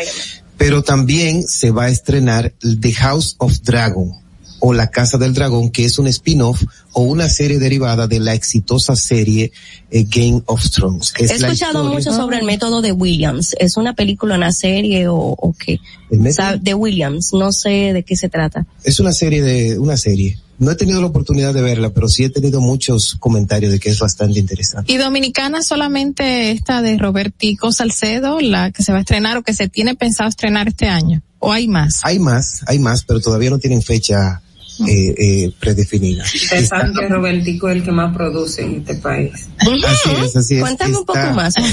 Pero 0.57 0.83
también 0.83 1.43
se 1.47 1.71
va 1.71 1.85
a 1.85 1.89
estrenar 1.89 2.53
The 2.59 2.93
House 2.93 3.35
of 3.37 3.59
Dragon 3.63 4.28
o 4.59 4.73
La 4.73 4.89
Casa 4.91 5.17
del 5.17 5.33
Dragón, 5.33 5.69
que 5.71 5.85
es 5.85 5.97
un 5.99 6.07
spin-off 6.07 6.63
o 6.93 7.03
una 7.03 7.29
serie 7.29 7.59
derivada 7.59 8.07
de 8.07 8.19
la 8.19 8.33
exitosa 8.33 8.95
serie 8.95 9.51
eh, 9.91 10.05
Game 10.09 10.41
of 10.45 10.69
Thrones. 10.71 11.13
Es 11.17 11.31
He 11.31 11.35
escuchado 11.35 11.83
historia- 11.83 11.91
mucho 11.91 12.13
sobre 12.13 12.39
el 12.39 12.45
método 12.45 12.81
de 12.81 12.91
Williams. 12.91 13.55
¿Es 13.59 13.77
una 13.77 13.93
película, 13.93 14.35
una 14.35 14.51
serie 14.51 15.07
o, 15.07 15.15
o 15.17 15.53
qué? 15.53 15.79
¿El 16.11 16.19
método? 16.19 16.45
Sa- 16.45 16.57
De 16.57 16.73
Williams, 16.73 17.29
no 17.33 17.51
sé 17.51 17.93
de 17.93 18.03
qué 18.03 18.15
se 18.15 18.29
trata. 18.29 18.65
Es 18.83 18.99
una 18.99 19.13
serie 19.13 19.41
de, 19.41 19.79
una 19.79 19.97
serie. 19.97 20.37
No 20.57 20.71
he 20.71 20.75
tenido 20.75 20.99
la 20.99 21.07
oportunidad 21.07 21.53
de 21.53 21.61
verla, 21.61 21.91
pero 21.91 22.09
sí 22.09 22.25
he 22.25 22.29
tenido 22.29 22.59
muchos 22.59 23.15
comentarios 23.17 23.71
de 23.71 23.79
que 23.79 23.89
es 23.91 23.99
bastante 23.99 24.39
interesante. 24.39 24.91
Y 24.91 24.97
dominicana 24.97 25.63
solamente 25.63 26.51
esta 26.51 26.81
de 26.81 26.97
Robertico 26.97 27.71
Salcedo, 27.71 28.41
la 28.41 28.71
que 28.71 28.83
se 28.83 28.91
va 28.91 28.97
a 28.97 29.01
estrenar 29.01 29.37
o 29.37 29.43
que 29.43 29.53
se 29.53 29.69
tiene 29.69 29.95
pensado 29.95 30.27
estrenar 30.27 30.67
este 30.67 30.87
año. 30.89 31.21
¿O 31.39 31.53
hay 31.53 31.69
más? 31.69 32.01
Hay 32.03 32.19
más, 32.19 32.61
hay 32.67 32.79
más, 32.79 33.05
pero 33.05 33.21
todavía 33.21 33.49
no 33.49 33.59
tienen 33.59 33.81
fecha 33.81 34.41
eh, 34.87 35.15
eh, 35.17 35.51
predefinida. 35.59 36.23
Ustedes 36.23 36.67
saben 36.69 36.93
que 36.93 37.07
Robertico 37.07 37.69
es 37.69 37.75
el 37.77 37.83
que 37.83 37.91
más 37.91 38.15
produce 38.15 38.61
en 38.63 38.75
este 38.77 38.95
país. 38.95 39.31
Así 39.57 40.11
es, 40.25 40.35
así 40.35 40.55
es. 40.55 40.61
Cuéntame 40.61 40.97
un 40.97 41.05
poco 41.05 41.19
Está- 41.19 41.33
más. 41.33 41.53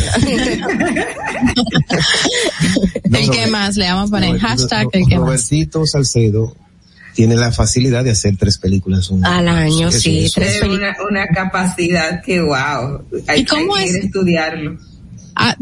No, 3.08 3.18
el 3.18 3.30
que 3.30 3.46
más 3.48 3.76
le 3.76 3.86
vamos 3.86 4.10
a 4.10 4.12
poner 4.14 4.32
no, 4.34 4.40
hashtag 4.40 4.88
el 4.92 5.06
que 5.06 5.16
más. 5.18 5.26
Robertito 5.26 5.86
Salcedo 5.86 6.56
tiene 7.14 7.36
la 7.36 7.52
facilidad 7.52 8.04
de 8.04 8.10
hacer 8.10 8.36
tres 8.36 8.58
películas. 8.58 9.08
un 9.10 9.24
Al 9.24 9.48
año, 9.48 9.88
Eso, 9.88 10.00
sí, 10.00 10.24
eso. 10.26 10.40
tres 10.40 10.56
Es 10.56 10.62
una, 10.68 10.94
una 11.08 11.26
capacidad 11.28 12.22
que 12.22 12.40
wow. 12.40 13.04
Hay, 13.26 13.40
¿Y 13.40 13.44
cómo 13.44 13.74
hay 13.76 13.84
que 13.90 13.98
es? 13.98 14.04
estudiarlo. 14.06 14.76
Ah, 15.34 15.56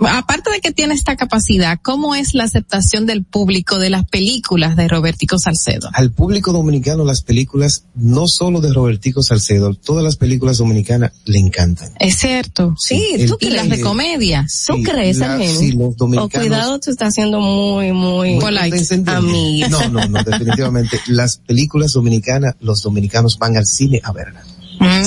aparte 0.00 0.50
de 0.50 0.60
que 0.60 0.72
tiene 0.72 0.94
esta 0.94 1.16
capacidad, 1.16 1.78
¿cómo 1.82 2.14
es 2.14 2.34
la 2.34 2.44
aceptación 2.44 3.06
del 3.06 3.24
público 3.24 3.78
de 3.78 3.90
las 3.90 4.04
películas 4.08 4.76
de 4.76 4.88
Robertico 4.88 5.38
Salcedo? 5.38 5.88
Al 5.94 6.10
público 6.12 6.52
dominicano 6.52 7.04
las 7.04 7.22
películas, 7.22 7.84
no 7.94 8.28
solo 8.28 8.60
de 8.60 8.72
Robertico 8.72 9.22
Salcedo, 9.22 9.74
todas 9.74 10.04
las 10.04 10.16
películas 10.16 10.58
dominicanas 10.58 11.12
le 11.24 11.38
encantan. 11.38 11.90
Es 11.98 12.16
cierto. 12.16 12.74
Sí, 12.78 13.02
El- 13.14 13.28
¿tú 13.30 13.36
Y 13.40 13.50
las 13.50 13.66
crees? 13.66 13.78
de 13.78 13.84
comedia. 13.84 14.42
¿Tú 14.66 14.74
Sí, 14.76 14.82
crees, 14.82 15.18
la- 15.18 15.38
sí, 15.38 15.72
los 15.72 15.94
O 15.94 15.94
dominicanos- 15.96 16.30
cuidado, 16.48 16.78
tú 16.80 16.90
estás 16.90 17.14
siendo 17.14 17.40
muy, 17.40 17.92
muy 17.92 18.32
Muy 18.32 18.40
Polite. 18.40 18.70
condescendiente. 18.70 19.10
amigo. 19.12 19.68
No, 19.68 19.88
no, 19.88 20.08
no, 20.08 20.22
definitivamente. 20.22 21.00
Las 21.06 21.38
películas 21.38 21.92
dominicanas, 21.92 22.54
los 22.60 22.82
dominicanos 22.82 23.38
van 23.38 23.56
al 23.56 23.66
cine 23.66 24.00
a 24.04 24.12
verlas. 24.12 24.44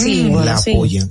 Sí, 0.01 0.23
la 0.23 0.30
bueno, 0.30 0.57
sí. 0.57 0.72
apoyan. 0.72 1.09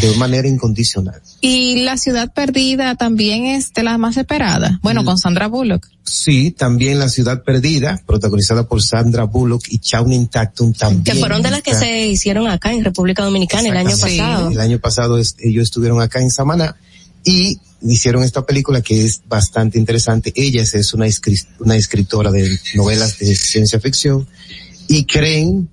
De 0.00 0.14
manera 0.16 0.46
incondicional. 0.46 1.20
Y 1.40 1.82
La 1.82 1.96
Ciudad 1.96 2.32
Perdida 2.32 2.94
también 2.94 3.46
es 3.46 3.72
de 3.72 3.82
las 3.82 3.98
más 3.98 4.16
esperadas. 4.16 4.72
Bueno, 4.82 5.04
con 5.04 5.18
Sandra 5.18 5.48
Bullock. 5.48 5.86
Sí, 6.04 6.50
también 6.52 6.98
La 6.98 7.08
Ciudad 7.08 7.42
Perdida, 7.42 8.00
protagonizada 8.06 8.66
por 8.68 8.82
Sandra 8.82 9.24
Bullock 9.24 9.64
y 9.68 9.78
Channing 9.78 10.28
Tatum 10.28 10.72
también. 10.72 11.04
Que 11.04 11.14
fueron 11.16 11.42
de 11.42 11.50
las 11.50 11.62
que 11.62 11.74
se 11.74 12.06
hicieron 12.06 12.46
acá 12.48 12.72
en 12.72 12.84
República 12.84 13.24
Dominicana 13.24 13.68
el 13.68 13.76
año 13.76 13.96
pasado. 13.98 14.50
El 14.50 14.60
año 14.60 14.78
pasado 14.78 15.18
es- 15.18 15.36
ellos 15.40 15.64
estuvieron 15.64 16.00
acá 16.00 16.20
en 16.20 16.30
Samaná 16.30 16.76
y 17.24 17.58
hicieron 17.82 18.22
esta 18.24 18.44
película 18.46 18.82
que 18.82 19.04
es 19.04 19.22
bastante 19.28 19.78
interesante. 19.78 20.32
Ella 20.36 20.62
es, 20.62 20.74
es 20.74 20.94
una, 20.94 21.06
escri- 21.06 21.46
una 21.58 21.76
escritora 21.76 22.30
de 22.30 22.58
novelas 22.74 23.18
de 23.18 23.34
ciencia 23.34 23.80
ficción 23.80 24.26
y 24.88 25.04
creen, 25.04 25.68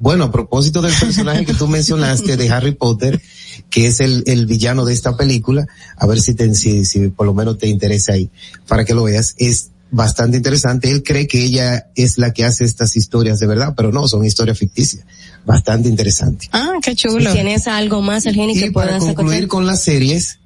bueno, 0.00 0.24
a 0.24 0.32
propósito 0.32 0.80
del 0.80 0.94
personaje 0.98 1.44
que 1.44 1.52
tú 1.52 1.68
mencionaste 1.68 2.38
de 2.38 2.50
Harry 2.50 2.72
Potter, 2.72 3.20
que 3.68 3.86
es 3.86 4.00
el, 4.00 4.24
el 4.26 4.46
villano 4.46 4.86
de 4.86 4.94
esta 4.94 5.14
película, 5.14 5.66
a 5.96 6.06
ver 6.06 6.20
si, 6.20 6.34
te, 6.34 6.52
si, 6.54 6.86
si 6.86 7.08
por 7.08 7.26
lo 7.26 7.34
menos 7.34 7.58
te 7.58 7.68
interesa 7.68 8.14
ahí, 8.14 8.30
para 8.66 8.86
que 8.86 8.94
lo 8.94 9.04
veas, 9.04 9.34
es 9.36 9.70
bastante 9.90 10.38
interesante. 10.38 10.90
Él 10.90 11.02
cree 11.02 11.26
que 11.26 11.44
ella 11.44 11.90
es 11.96 12.16
la 12.16 12.32
que 12.32 12.46
hace 12.46 12.64
estas 12.64 12.96
historias 12.96 13.40
de 13.40 13.46
verdad, 13.46 13.74
pero 13.76 13.92
no, 13.92 14.08
son 14.08 14.24
historias 14.24 14.58
ficticias. 14.58 15.04
Bastante 15.44 15.90
interesante. 15.90 16.48
Ah, 16.52 16.78
qué 16.82 16.94
chulo. 16.96 17.30
¿Tienes 17.32 17.66
algo 17.68 18.00
más, 18.00 18.26
Argenis, 18.26 18.56
Y 18.56 18.60
que 18.60 18.72
para 18.72 18.98
puedas 18.98 19.04
concluir 19.04 19.44
acotar? 19.44 19.48
con 19.48 19.66
las 19.66 19.82
series, 19.82 20.38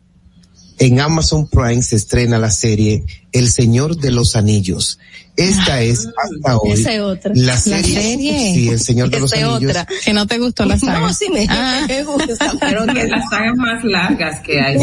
en 0.78 0.98
Amazon 0.98 1.46
Prime 1.46 1.82
se 1.82 1.94
estrena 1.94 2.38
la 2.38 2.50
serie 2.50 3.04
El 3.30 3.48
Señor 3.48 3.96
de 3.98 4.10
los 4.10 4.34
Anillos. 4.34 4.98
Esta 5.36 5.80
es 5.82 6.06
hasta 6.06 6.56
hoy 6.58 6.72
Esa 6.72 6.94
es 6.94 7.00
otra. 7.00 7.32
la 7.34 7.54
La 7.54 7.56
serie, 7.58 8.52
sí, 8.54 8.68
El 8.68 8.78
Señor 8.80 9.10
de 9.10 9.18
los 9.20 9.32
Esa 9.32 9.40
es 9.40 9.52
Anillos. 9.52 9.70
otra. 9.70 9.86
Que 10.04 10.12
no 10.12 10.26
te 10.26 10.38
gustó 10.38 10.64
la 10.64 10.78
saga. 10.78 11.00
No, 11.00 11.12
sí 11.12 11.26
me, 11.32 11.46
Ah. 11.48 11.84
me 11.88 12.04
gusta, 12.04 12.52
Pero 12.60 12.86
que 12.86 13.04
las 13.08 13.28
sagas 13.28 13.56
más 13.56 13.82
largas 13.84 14.40
que 14.42 14.60
hay. 14.60 14.78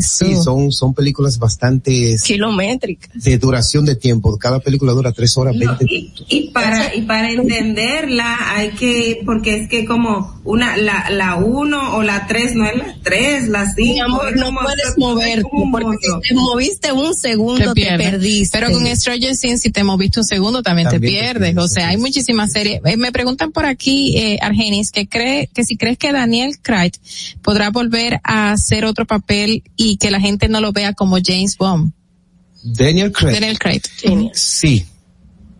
Sí, 0.00 0.36
son, 0.36 0.70
son 0.72 0.92
películas 0.94 1.38
bastante 1.38 2.16
Kilométricas. 2.22 3.22
de 3.22 3.38
duración 3.38 3.84
de 3.86 3.96
tiempo. 3.96 4.36
Cada 4.38 4.60
película 4.60 4.92
dura 4.92 5.12
tres 5.12 5.36
horas, 5.38 5.54
No, 5.56 5.76
20 5.78 5.86
y, 6.28 6.50
para 6.50 6.94
y 6.94 7.02
para 7.02 7.30
entenderla 7.30 8.36
hay 8.54 8.70
que 8.70 9.20
porque 9.24 9.62
es 9.62 9.68
que 9.68 9.84
como 9.86 10.40
una 10.44 10.76
la 10.76 11.08
la 11.10 11.36
uno 11.36 11.96
o 11.96 12.02
la 12.02 12.26
tres 12.26 12.54
no 12.54 12.66
es 12.66 12.76
la 12.76 12.94
tres 13.02 13.48
la 13.48 13.66
cinco 13.72 13.92
Mi 13.94 14.00
amor, 14.00 14.28
es 14.28 14.36
no 14.36 14.50
puedes 14.62 14.86
es 14.88 14.98
moverte 14.98 15.42
como 15.42 15.62
un 15.64 15.72
porque 15.72 15.96
si 16.22 16.28
te 16.28 16.34
moviste 16.34 16.92
un 16.92 17.14
segundo 17.14 17.74
te, 17.74 17.96
perdiste. 17.96 18.58
Pero 18.58 18.72
con 18.72 18.86
Stranger 19.06 19.36
Things, 19.36 19.60
si 19.62 19.70
te 19.70 19.84
moviste 19.84 20.20
un 20.20 20.24
segundo, 20.24 20.62
también, 20.62 20.88
También 20.88 21.00
te 21.00 21.06
te 21.06 21.22
pierdes. 21.22 21.42
pierdes, 21.54 21.64
o 21.64 21.68
sea, 21.68 21.88
hay 21.88 21.96
muchísimas 21.96 22.50
series. 22.52 22.80
Eh, 22.84 22.96
me 22.96 23.12
preguntan 23.12 23.52
por 23.52 23.64
aquí, 23.64 24.16
eh, 24.18 24.38
Argenis, 24.42 24.90
que 24.90 25.06
cree, 25.06 25.48
que 25.54 25.62
si 25.64 25.76
crees 25.76 25.96
que 25.96 26.12
Daniel 26.12 26.58
Craig 26.60 26.92
podrá 27.42 27.70
volver 27.70 28.20
a 28.24 28.52
hacer 28.52 28.84
otro 28.84 29.06
papel 29.06 29.62
y 29.76 29.96
que 29.98 30.10
la 30.10 30.20
gente 30.20 30.48
no 30.48 30.60
lo 30.60 30.72
vea 30.72 30.92
como 30.92 31.18
James 31.24 31.56
Bond. 31.56 31.92
Daniel 32.64 33.12
Craig. 33.12 33.34
Daniel 33.34 33.58
Craig. 33.60 33.82
Sí, 34.34 34.84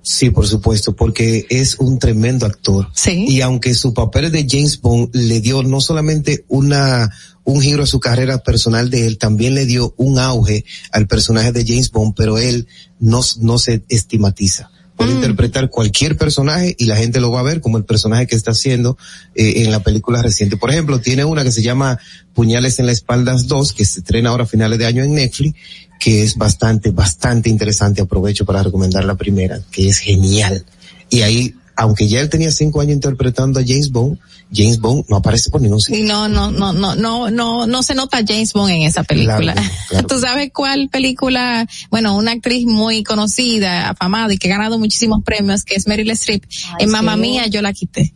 sí, 0.03 0.31
por 0.31 0.47
supuesto, 0.49 0.97
porque 0.97 1.47
es 1.49 1.77
un 1.79 2.01
tremendo 2.01 2.47
actor. 2.47 2.89
Sí. 2.95 3.27
Y 3.29 3.41
aunque 3.43 3.75
su 3.75 3.95
papel 3.95 4.33
de 4.33 4.45
James 4.49 4.81
Bond 4.81 5.15
le 5.15 5.41
dio 5.41 5.63
no 5.63 5.81
solamente 5.81 6.45
una 6.49 7.09
un 7.47 7.63
giro 7.63 7.85
a 7.85 7.87
su 7.87 8.01
carrera 8.01 8.39
personal 8.39 8.91
de 8.91 9.07
él, 9.07 9.19
también 9.19 9.55
le 9.55 9.67
dio 9.67 9.95
un 9.97 10.19
auge 10.19 10.65
al 10.91 11.07
personaje 11.07 11.53
de 11.53 11.65
James 11.65 11.91
Bond, 11.91 12.15
pero 12.15 12.39
él 12.39 12.67
no, 12.99 13.21
no 13.41 13.59
se 13.59 13.83
estigmatiza. 13.89 14.71
Puede 14.97 15.13
interpretar 15.13 15.69
cualquier 15.69 16.17
personaje 16.17 16.75
y 16.79 16.87
la 16.87 16.97
gente 16.97 17.21
lo 17.21 17.31
va 17.31 17.41
a 17.41 17.45
ver 17.45 17.61
como 17.61 17.77
el 17.77 17.85
personaje 17.85 18.27
que 18.27 18.35
está 18.35 18.53
haciendo 18.53 18.97
eh, 19.35 19.63
en 19.63 19.71
la 19.71 19.81
película 19.81 20.23
reciente. 20.23 20.57
Por 20.57 20.71
ejemplo, 20.71 21.01
tiene 21.01 21.25
una 21.25 21.45
que 21.45 21.53
se 21.53 21.63
llama 21.63 21.99
Puñales 22.35 22.79
en 22.79 22.87
la 22.87 22.93
espaldas 22.93 23.47
2, 23.47 23.75
que 23.75 23.85
se 23.85 24.01
estrena 24.01 24.31
ahora 24.31 24.45
a 24.45 24.47
finales 24.47 24.79
de 24.79 24.87
año 24.87 25.05
en 25.05 25.15
Netflix, 25.15 25.55
que 26.01 26.23
es 26.23 26.37
bastante, 26.37 26.91
bastante 26.91 27.51
interesante. 27.51 28.01
Aprovecho 28.01 28.47
para 28.47 28.63
recomendar 28.63 29.05
la 29.05 29.17
primera, 29.17 29.61
que 29.71 29.87
es 29.87 29.99
genial. 29.99 30.65
Y 31.11 31.21
ahí, 31.21 31.55
aunque 31.77 32.09
ya 32.09 32.21
él 32.21 32.29
tenía 32.31 32.51
cinco 32.51 32.81
años 32.81 32.95
interpretando 32.95 33.61
a 33.61 33.63
James 33.67 33.91
Bond, 33.91 34.19
James 34.53 34.79
Bond 34.81 35.05
no 35.09 35.17
aparece 35.17 35.51
por 35.51 35.61
ningún 35.61 35.81
sitio. 35.81 36.05
No, 36.07 36.29
no, 36.29 36.51
no, 36.51 36.73
no, 36.73 36.95
no, 36.95 37.31
no, 37.31 37.67
no 37.67 37.83
se 37.83 37.95
nota 37.95 38.19
James 38.27 38.53
Bond 38.53 38.71
en 38.71 38.83
esa 38.83 39.03
película. 39.05 39.53
Claro, 39.55 39.71
claro. 39.89 40.07
¿Tú 40.09 40.19
sabes 40.21 40.51
cuál 40.53 40.89
película? 40.89 41.67
Bueno, 41.91 42.17
una 42.17 42.33
actriz 42.33 42.65
muy 42.67 43.03
conocida, 43.03 43.91
afamada 43.91 44.33
y 44.33 44.39
que 44.39 44.49
ha 44.53 44.57
ganado 44.57 44.79
muchísimos 44.79 45.23
premios, 45.25 45.65
que 45.65 45.75
es 45.75 45.87
Meryl 45.87 46.11
Streep. 46.11 46.45
en 46.79 46.91
Mamma 46.91 47.15
sí. 47.15 47.21
Mía 47.21 47.47
yo 47.49 47.61
la 47.63 47.73
quité. 47.73 48.13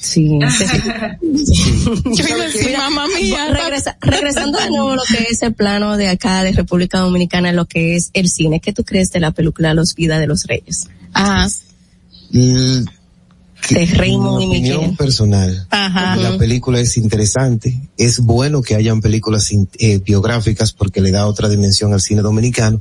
Sí. 0.00 0.28
Mamma 2.78 3.06
Mía. 3.20 3.48
regresa- 3.50 3.96
regresando 4.00 4.58
de 4.58 4.70
nuevo 4.70 4.90
a 4.92 4.96
lo 4.96 5.02
que 5.02 5.26
es 5.30 5.42
el 5.42 5.54
plano 5.54 5.96
de 5.96 6.08
acá 6.08 6.42
de 6.44 6.52
República 6.52 6.98
Dominicana, 7.00 7.52
lo 7.52 7.66
que 7.66 7.96
es 7.96 8.10
el 8.12 8.28
cine. 8.28 8.60
¿Qué 8.60 8.72
tú 8.72 8.84
crees 8.84 9.10
de 9.10 9.20
la 9.20 9.32
película 9.32 9.74
Los 9.74 9.94
Vidas 9.94 10.20
de 10.20 10.26
los 10.26 10.44
Reyes? 10.44 10.86
Ajá. 11.12 11.48
De 12.30 13.86
Raymond 13.86 14.38
mi 14.38 14.44
y 14.44 14.48
opinión 14.48 14.80
Miguel. 14.80 14.96
personal. 14.96 15.66
Ajá. 15.70 16.16
La 16.16 16.38
película 16.38 16.78
es 16.78 16.96
interesante. 16.96 17.88
Es 17.96 18.20
bueno 18.20 18.62
que 18.62 18.74
hayan 18.76 19.00
películas 19.00 19.50
eh, 19.78 19.98
biográficas 20.04 20.72
porque 20.72 21.00
le 21.00 21.10
da 21.10 21.26
otra 21.26 21.48
dimensión 21.48 21.92
al 21.92 22.00
cine 22.00 22.22
dominicano. 22.22 22.80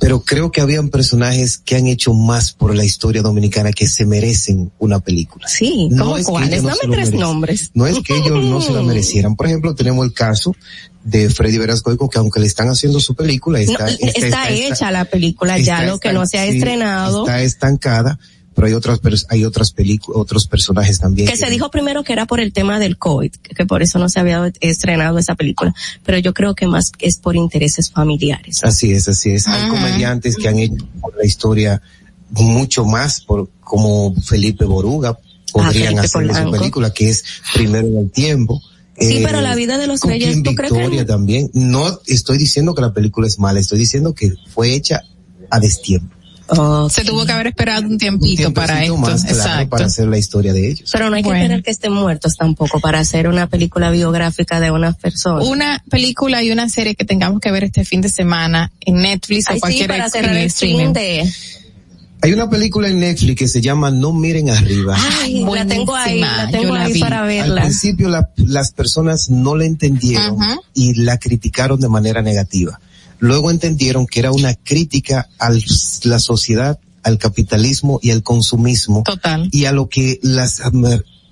Pero 0.00 0.22
creo 0.24 0.50
que 0.50 0.60
habían 0.60 0.88
personajes 0.88 1.58
que 1.58 1.76
han 1.76 1.86
hecho 1.86 2.12
más 2.14 2.52
por 2.52 2.74
la 2.74 2.84
historia 2.84 3.22
dominicana 3.22 3.70
que 3.70 3.86
se 3.86 4.04
merecen 4.04 4.72
una 4.80 4.98
película. 4.98 5.46
Sí, 5.46 5.88
No 5.92 6.06
¿cómo 6.12 6.24
cuáles? 6.24 6.62
no 6.64 6.70
Dame 6.70 6.78
tres 6.80 6.90
merecen. 6.90 7.20
nombres. 7.20 7.70
No 7.74 7.86
es 7.86 8.00
que 8.00 8.16
ellos 8.16 8.44
no 8.44 8.60
se 8.60 8.72
la 8.72 8.82
merecieran. 8.82 9.36
Por 9.36 9.46
ejemplo, 9.46 9.76
tenemos 9.76 10.04
el 10.04 10.12
caso 10.12 10.56
de 11.04 11.30
Freddy 11.30 11.58
Velasco, 11.58 11.96
que 12.10 12.18
aunque 12.18 12.40
le 12.40 12.46
están 12.48 12.68
haciendo 12.68 12.98
su 12.98 13.14
película, 13.14 13.60
No, 13.60 13.64
está, 13.64 13.86
está, 13.90 14.50
hecha 14.50 14.90
la 14.90 15.04
película 15.04 15.56
ya, 15.58 15.74
está 15.82 15.86
lo 15.86 16.00
que 16.00 16.12
no 16.12 16.26
se 16.26 16.38
ha 16.38 16.46
estrenado. 16.46 17.20
Está 17.22 17.42
estancada, 17.42 18.18
pero 18.54 18.66
hay 18.66 18.74
otras, 18.74 19.00
hay 19.28 19.44
otras 19.44 19.72
películas, 19.72 20.20
otros 20.20 20.46
personajes 20.46 20.98
también. 20.98 21.28
que 21.28 21.36
se 21.36 21.48
dijo 21.48 21.70
primero 21.70 22.02
que 22.02 22.12
era 22.12 22.26
por 22.26 22.40
el 22.40 22.52
tema 22.52 22.78
del 22.78 22.98
COVID, 22.98 23.32
que 23.42 23.54
que 23.54 23.66
por 23.66 23.82
eso 23.82 23.98
no 23.98 24.08
se 24.08 24.20
había 24.20 24.52
estrenado 24.60 25.18
esa 25.18 25.34
película, 25.34 25.74
pero 26.04 26.18
yo 26.18 26.34
creo 26.34 26.54
que 26.54 26.66
más 26.66 26.92
es 26.98 27.16
por 27.16 27.36
intereses 27.36 27.90
familiares. 27.90 28.60
Así 28.64 28.92
es, 28.92 29.08
así 29.08 29.30
es. 29.30 29.46
Hay 29.46 29.68
comediantes 29.68 30.36
que 30.36 30.48
han 30.48 30.58
hecho 30.58 30.86
por 31.00 31.16
la 31.16 31.24
historia 31.24 31.80
mucho 32.30 32.84
más, 32.84 33.20
por 33.22 33.48
como 33.60 34.14
Felipe 34.22 34.64
Boruga, 34.64 35.18
podrían 35.52 35.94
Felipe 36.08 36.32
hacer 36.32 36.44
su 36.44 36.50
película, 36.50 36.92
que 36.92 37.10
es 37.10 37.24
Primero 37.54 37.86
en 37.86 37.96
el 37.98 38.10
Tiempo. 38.10 38.60
Sí, 38.98 39.16
Eh, 39.18 39.22
pero 39.24 39.40
la 39.40 39.54
vida 39.54 39.78
de 39.78 39.86
los 39.86 40.02
reyes, 40.02 40.42
¿tú 40.42 40.54
crees 40.54 40.70
que 40.72 40.78
Victoria 40.78 41.06
también. 41.06 41.50
No 41.54 42.00
estoy 42.06 42.38
diciendo 42.38 42.74
que 42.74 42.82
la 42.82 42.92
película 42.92 43.26
es 43.26 43.38
mala, 43.38 43.60
estoy 43.60 43.78
diciendo 43.78 44.14
que 44.14 44.34
fue 44.52 44.74
hecha 44.74 45.02
a 45.50 45.60
destiempo. 45.60 46.14
Se 46.90 47.04
tuvo 47.04 47.24
que 47.24 47.32
haber 47.32 47.46
esperado 47.48 47.86
un 47.86 47.98
tiempito 47.98 48.52
para 48.52 48.82
esto. 48.82 48.96
más, 48.96 49.22
claro, 49.22 49.36
Exacto. 49.36 49.68
para 49.70 49.86
hacer 49.86 50.08
la 50.08 50.18
historia 50.18 50.52
de 50.52 50.70
ellos. 50.70 50.90
Pero 50.92 51.08
no 51.10 51.16
hay 51.16 51.22
que 51.22 51.28
Bueno. 51.28 51.42
esperar 51.44 51.62
que 51.62 51.70
estén 51.70 51.92
muertos 51.92 52.36
tampoco 52.36 52.80
para 52.80 52.98
hacer 53.00 53.28
una 53.28 53.46
película 53.46 53.90
biográfica 53.90 54.60
de 54.60 54.70
una 54.70 54.92
persona. 54.92 55.44
Una 55.44 55.82
película 55.90 56.42
y 56.42 56.50
una 56.50 56.68
serie 56.68 56.94
que 56.94 57.04
tengamos 57.04 57.40
que 57.40 57.50
ver 57.50 57.64
este 57.64 57.84
fin 57.84 58.00
de 58.00 58.08
semana 58.08 58.70
en 58.80 58.96
Netflix 58.96 59.46
Ay, 59.48 59.52
o 59.52 59.56
sí, 59.56 59.60
cualquier 59.60 59.88
para 59.88 60.10
cerrar 60.10 60.36
el 60.36 60.46
streaming. 60.46 60.92
de... 60.92 61.32
Hay 62.24 62.32
una 62.32 62.48
película 62.48 62.86
en 62.88 63.00
Netflix 63.00 63.36
que 63.36 63.48
se 63.48 63.60
llama 63.60 63.90
No 63.90 64.12
miren 64.12 64.48
arriba. 64.48 64.96
Ay, 65.22 65.42
la 65.44 65.66
tengo 65.66 65.92
ahí, 65.96 66.20
la 66.20 66.48
tengo 66.52 66.74
la 66.74 66.84
ahí 66.84 66.92
vi. 66.92 67.00
para 67.00 67.22
Al 67.22 67.26
verla. 67.26 67.62
principio 67.62 68.08
la- 68.08 68.30
las 68.36 68.70
personas 68.70 69.28
no 69.28 69.56
la 69.56 69.64
entendieron 69.64 70.36
y 70.72 70.94
la 71.02 71.18
criticaron 71.18 71.80
de 71.80 71.88
manera 71.88 72.22
negativa. 72.22 72.78
Luego 73.22 73.52
entendieron 73.52 74.04
que 74.08 74.18
era 74.18 74.32
una 74.32 74.54
crítica 74.56 75.28
a 75.38 75.50
la 76.02 76.18
sociedad, 76.18 76.80
al 77.04 77.18
capitalismo 77.18 78.00
y 78.02 78.10
al 78.10 78.24
consumismo 78.24 79.04
Total. 79.04 79.48
y 79.52 79.66
a 79.66 79.72
lo 79.72 79.88
que 79.88 80.18
las, 80.22 80.60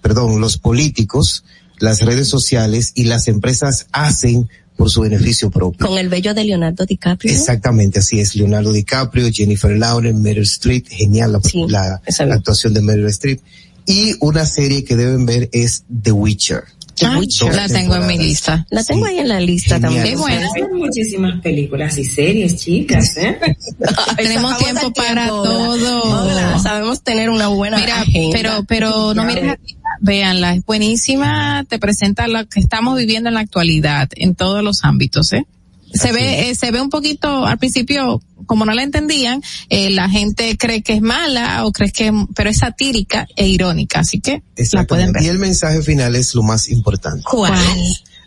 perdón, 0.00 0.40
los 0.40 0.56
políticos, 0.56 1.42
las 1.80 2.00
redes 2.00 2.28
sociales 2.28 2.92
y 2.94 3.04
las 3.04 3.26
empresas 3.26 3.86
hacen 3.90 4.48
por 4.76 4.88
su 4.88 5.00
beneficio 5.00 5.50
propio. 5.50 5.84
Con 5.88 5.98
el 5.98 6.08
bello 6.08 6.32
de 6.32 6.44
Leonardo 6.44 6.86
DiCaprio. 6.86 7.32
Exactamente, 7.32 7.98
así 7.98 8.20
es. 8.20 8.36
Leonardo 8.36 8.72
DiCaprio, 8.72 9.28
Jennifer 9.32 9.76
Lawrence, 9.76 10.16
Meryl 10.20 10.44
Streep, 10.44 10.86
genial 10.88 11.32
la, 11.32 11.40
Sí, 11.40 11.64
la- 11.68 12.00
la 12.24 12.34
actuación 12.36 12.72
de 12.72 12.82
Meryl 12.82 13.06
Streep. 13.08 13.40
Y 13.86 14.14
una 14.20 14.46
serie 14.46 14.84
que 14.84 14.94
deben 14.94 15.26
ver 15.26 15.48
es 15.52 15.82
The 16.02 16.12
Witcher. 16.12 16.62
The 17.00 17.06
Ah, 17.06 17.18
Witcher. 17.18 17.54
la 17.54 17.66
tengo 17.68 17.96
en 17.96 18.06
mi 18.06 18.18
lista. 18.18 18.66
La 18.70 18.84
tengo 18.84 19.06
Sí. 19.06 19.12
ahí 19.12 19.18
en 19.20 19.28
la 19.28 19.40
lista 19.40 19.76
Genial. 19.76 19.94
también. 19.94 20.04
Qué 20.16 20.20
buena. 20.20 20.48
Hay 20.54 20.62
muchísimas 20.78 21.40
películas 21.40 21.96
y 21.98 22.04
series, 22.04 22.56
chicas, 22.56 23.16
¿eh? 23.16 23.38
Tenemos 24.16 24.52
Sacamos 24.52 24.58
tiempo 24.58 24.92
para 24.92 25.22
tiempo, 25.24 25.42
todo. 25.44 26.02
Hola, 26.24 26.58
Sabemos 26.58 27.02
tener 27.02 27.30
una 27.30 27.48
buena 27.48 27.78
Mira, 27.78 28.00
agenda. 28.00 28.36
pero, 28.36 28.64
pero 28.68 29.14
no 29.14 29.24
mires 29.24 29.44
arriba, 29.44 29.80
véanla, 30.00 30.54
es 30.54 30.64
buenísima, 30.64 31.64
te 31.68 31.78
presenta 31.78 32.26
lo 32.28 32.46
que 32.46 32.60
estamos 32.60 32.96
viviendo 32.98 33.28
en 33.28 33.34
la 33.34 33.40
actualidad, 33.40 34.08
en 34.16 34.34
todos 34.34 34.62
los 34.62 34.84
ámbitos, 34.84 35.32
¿eh? 35.32 35.46
Se 35.92 36.12
ve, 36.12 36.50
eh, 36.50 36.54
se 36.54 36.70
ve 36.70 36.80
un 36.80 36.90
poquito, 36.90 37.46
al 37.46 37.58
principio, 37.58 38.22
como 38.46 38.64
no 38.64 38.72
la 38.72 38.82
entendían, 38.82 39.42
eh, 39.68 39.90
la 39.90 40.08
gente 40.08 40.56
cree 40.56 40.82
que 40.82 40.94
es 40.94 41.02
mala 41.02 41.64
o 41.64 41.72
cree 41.72 41.90
que, 41.90 42.12
pero 42.34 42.50
es 42.50 42.58
satírica 42.58 43.26
e 43.36 43.48
irónica, 43.48 44.00
así 44.00 44.20
que 44.20 44.42
la 44.72 44.84
pueden 44.84 45.12
ver. 45.12 45.22
Y 45.22 45.28
el 45.28 45.38
mensaje 45.38 45.82
final 45.82 46.16
es 46.16 46.34
lo 46.34 46.42
más 46.42 46.68
importante. 46.68 47.22
¿Cuál? 47.24 47.54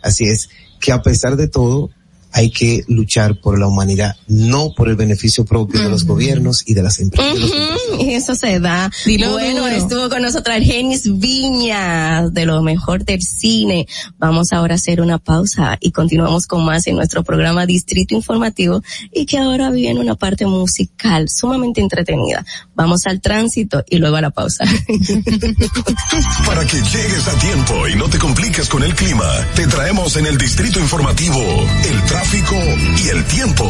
Así 0.02 0.26
es, 0.26 0.50
que 0.80 0.92
a 0.92 1.02
pesar 1.02 1.38
de 1.38 1.48
todo, 1.48 1.90
hay 2.34 2.50
que 2.50 2.84
luchar 2.88 3.40
por 3.40 3.60
la 3.60 3.68
humanidad, 3.68 4.16
no 4.28 4.74
por 4.76 4.90
el 4.90 4.96
beneficio 4.96 5.46
propio 5.46 5.82
de 5.82 5.90
los 5.90 6.04
gobiernos 6.04 6.64
y 6.66 6.74
de 6.74 6.84
las 6.84 7.00
empresas. 7.00 7.38
Ujú, 7.38 8.04
y 8.04 8.14
eso 8.16 8.36
se 8.36 8.60
da. 8.60 8.92
Dilo 9.06 9.34
bueno, 9.34 9.62
duro. 9.62 9.76
estuvo 9.76 10.10
con 10.10 10.24
nosotros 10.24 10.56
Argenis 10.56 11.20
Viña, 11.20 12.28
de 12.30 12.46
lo 12.46 12.62
mejor 12.64 13.06
del 13.06 13.22
cine. 13.22 13.88
Vamos 14.18 14.52
ahora 14.52 14.74
a 14.74 14.76
hacer 14.76 15.00
una 15.00 15.20
pausa 15.20 15.78
y 15.80 15.92
continuamos 15.92 16.48
con 16.48 16.66
más 16.66 16.88
en 16.88 16.96
nuestro 16.96 17.24
programa 17.24 17.66
Distrito 17.66 18.16
Informativo 18.16 18.82
y 19.12 19.26
que 19.26 19.38
ahora 19.38 19.70
viene 19.70 20.00
una 20.00 20.16
parte 20.16 20.48
musical 20.48 21.30
sumamente 21.30 21.82
entretenida. 21.82 22.44
Vamos 22.76 23.06
al 23.06 23.22
tránsito 23.22 23.84
y 23.88 23.98
luego 23.98 24.16
a 24.16 24.22
la 24.22 24.32
pausa. 24.32 24.66
Para 26.46 26.66
que 26.66 26.78
llegues 26.78 27.28
a 27.28 27.40
tiempo 27.40 27.88
y 27.88 27.96
no 27.96 28.10
te 28.10 28.18
compliques 28.18 28.68
con 28.70 28.84
el 28.84 28.96
clima, 28.96 29.26
te 29.56 29.68
traemos 29.68 30.18
en 30.18 30.26
el 30.26 30.38
Distrito 30.38 30.80
Informativo 30.80 31.40
el 31.40 32.02
tráfico 32.24 32.56
y 33.04 33.10
el 33.10 33.24
tiempo. 33.26 33.66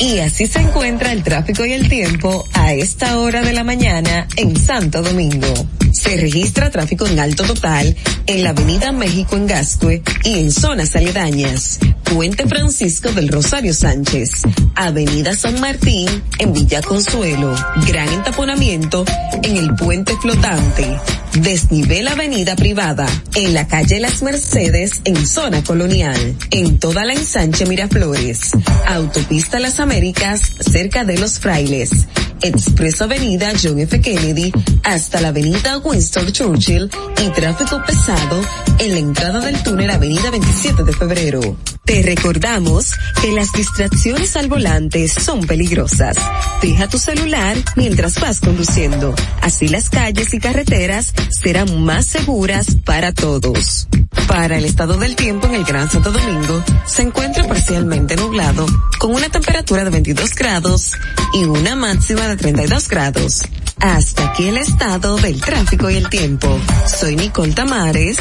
Y 0.00 0.18
así 0.20 0.46
se 0.46 0.60
encuentra 0.60 1.12
el 1.12 1.22
tráfico 1.22 1.66
y 1.66 1.74
el 1.74 1.90
tiempo 1.90 2.46
a 2.54 2.72
esta 2.72 3.18
hora 3.18 3.42
de 3.42 3.52
la 3.52 3.64
mañana 3.64 4.26
en 4.36 4.56
Santo 4.56 5.02
Domingo. 5.02 5.46
Se 5.92 6.16
registra 6.16 6.70
tráfico 6.70 7.06
en 7.06 7.18
alto 7.18 7.44
total 7.44 7.94
en 8.26 8.44
la 8.44 8.50
Avenida 8.50 8.92
México 8.92 9.36
en 9.36 9.46
Gascue 9.46 10.02
y 10.24 10.38
en 10.38 10.52
zonas 10.52 10.96
aledañas. 10.96 11.78
Puente 12.10 12.46
Francisco 12.46 13.10
del 13.12 13.28
Rosario 13.28 13.74
Sánchez, 13.74 14.42
Avenida 14.74 15.34
San 15.34 15.60
Martín 15.60 16.08
en 16.38 16.52
Villa 16.52 16.80
Consuelo, 16.80 17.54
gran 17.86 18.08
entaponamiento 18.08 19.04
en 19.42 19.56
el 19.56 19.74
puente 19.74 20.16
flotante. 20.16 20.98
Desnivel 21.34 22.08
Avenida 22.08 22.56
Privada 22.56 23.06
en 23.34 23.52
la 23.52 23.66
calle 23.66 24.00
Las 24.00 24.22
Mercedes 24.22 25.02
en 25.04 25.26
zona 25.26 25.62
colonial. 25.62 26.36
En 26.50 26.78
toda 26.78 27.04
la 27.04 27.12
ensanche 27.12 27.66
Miraflores. 27.66 28.52
Autopista 28.86 29.58
Las 29.58 29.80
Américas 29.80 30.40
cerca 30.60 31.04
de 31.04 31.18
Los 31.18 31.38
Frailes. 31.38 32.06
Expreso 32.40 33.04
Avenida 33.04 33.52
John 33.60 33.78
F. 33.80 34.00
Kennedy 34.00 34.52
hasta 34.84 35.20
la 35.20 35.28
Avenida 35.28 35.78
Winston 35.78 36.32
Churchill 36.32 36.90
y 37.24 37.30
tráfico 37.30 37.82
pesado 37.84 38.40
en 38.78 38.92
la 38.92 38.98
entrada 38.98 39.40
del 39.40 39.62
túnel 39.62 39.90
Avenida 39.90 40.30
27 40.30 40.84
de 40.84 40.92
Febrero. 40.92 41.56
Recordamos 42.02 42.92
que 43.20 43.32
las 43.32 43.52
distracciones 43.52 44.36
al 44.36 44.48
volante 44.48 45.08
son 45.08 45.46
peligrosas. 45.46 46.16
Deja 46.62 46.88
tu 46.88 46.98
celular 46.98 47.56
mientras 47.76 48.20
vas 48.20 48.40
conduciendo. 48.40 49.14
Así 49.40 49.68
las 49.68 49.90
calles 49.90 50.34
y 50.34 50.38
carreteras 50.38 51.12
serán 51.30 51.82
más 51.84 52.06
seguras 52.06 52.76
para 52.84 53.12
todos. 53.12 53.88
Para 54.28 54.58
el 54.58 54.64
estado 54.64 54.96
del 54.96 55.16
tiempo 55.16 55.46
en 55.46 55.54
el 55.54 55.64
Gran 55.64 55.90
Santo 55.90 56.10
Domingo, 56.10 56.62
se 56.84 57.02
encuentra 57.02 57.46
parcialmente 57.46 58.16
nublado, 58.16 58.66
con 58.98 59.14
una 59.14 59.28
temperatura 59.28 59.84
de 59.84 59.90
22 59.90 60.34
grados 60.34 60.92
y 61.32 61.44
una 61.44 61.76
máxima 61.76 62.28
de 62.28 62.36
32 62.36 62.88
grados. 62.88 63.42
Hasta 63.80 64.30
aquí 64.30 64.46
el 64.48 64.56
estado 64.58 65.16
del 65.16 65.40
tráfico 65.40 65.90
y 65.90 65.96
el 65.96 66.08
tiempo. 66.08 66.58
Soy 66.86 67.16
Nicole 67.16 67.52
Tamares. 67.52 68.16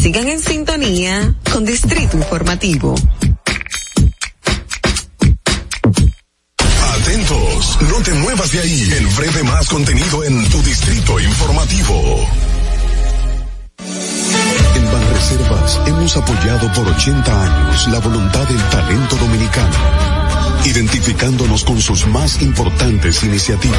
Sigan 0.00 0.28
en 0.28 0.40
sintonía 0.40 1.34
con 1.52 1.64
Distrito 1.64 2.16
Informativo. 2.16 2.94
Atentos, 7.00 7.78
no 7.82 8.02
te 8.02 8.12
muevas 8.14 8.50
de 8.52 8.60
ahí. 8.60 8.92
El 8.96 9.06
breve 9.08 9.42
más 9.44 9.68
contenido 9.68 10.24
en 10.24 10.48
tu 10.48 10.62
Distrito 10.62 11.20
Informativo. 11.20 12.28
En 14.74 14.92
Banreservas 14.92 15.80
hemos 15.86 16.16
apoyado 16.16 16.72
por 16.72 16.88
80 16.88 17.42
años 17.42 17.88
la 17.88 17.98
voluntad 18.00 18.46
del 18.48 18.62
talento 18.70 19.16
dominicano, 19.16 19.76
identificándonos 20.64 21.64
con 21.64 21.80
sus 21.80 22.06
más 22.06 22.42
importantes 22.42 23.22
iniciativas, 23.22 23.78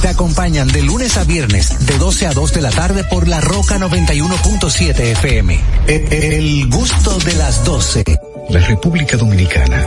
Te 0.00 0.08
acompañan 0.08 0.68
de 0.68 0.82
lunes 0.82 1.16
a 1.18 1.24
viernes, 1.24 1.86
de 1.86 1.98
12 1.98 2.26
a 2.26 2.32
2 2.32 2.52
de 2.54 2.60
la 2.62 2.70
tarde 2.70 3.04
por 3.04 3.28
La 3.28 3.40
Roca 3.40 3.78
91.7 3.78 4.98
FM. 4.98 5.60
El 5.86 6.68
gusto 6.68 7.18
de 7.18 7.34
las 7.34 7.64
12. 7.64 8.04
La 8.48 8.60
República 8.60 9.16
Dominicana 9.16 9.86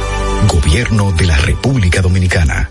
Gobierno 0.47 1.11
de 1.11 1.25
la 1.25 1.37
República 1.37 2.01
Dominicana. 2.01 2.69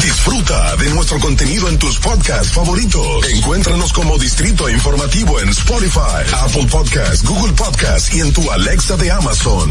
Disfruta 0.00 0.76
de 0.76 0.90
nuestro 0.90 1.18
contenido 1.18 1.68
en 1.68 1.78
tus 1.78 1.98
podcasts 1.98 2.52
favoritos. 2.52 3.28
Encuéntranos 3.28 3.92
como 3.92 4.16
Distrito 4.18 4.68
Informativo 4.68 5.40
en 5.40 5.48
Spotify, 5.48 6.22
Apple 6.32 6.66
Podcasts, 6.70 7.24
Google 7.24 7.52
Podcasts 7.54 8.14
y 8.14 8.20
en 8.20 8.32
tu 8.32 8.50
Alexa 8.50 8.96
de 8.96 9.10
Amazon. 9.10 9.70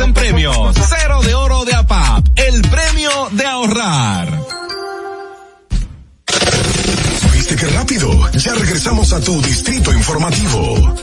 en 0.00 0.14
premios. 0.14 0.76
Cero 0.88 1.20
de 1.22 1.34
oro 1.34 1.64
de 1.64 1.74
APAP, 1.74 2.26
el 2.36 2.62
premio 2.62 3.10
de 3.32 3.46
ahorrar. 3.46 4.40
¿Viste 7.32 7.56
qué 7.56 7.66
rápido? 7.68 8.30
Ya 8.32 8.54
regresamos 8.54 9.12
a 9.12 9.20
tu 9.20 9.40
Distrito 9.42 9.92
Informativo. 9.92 10.94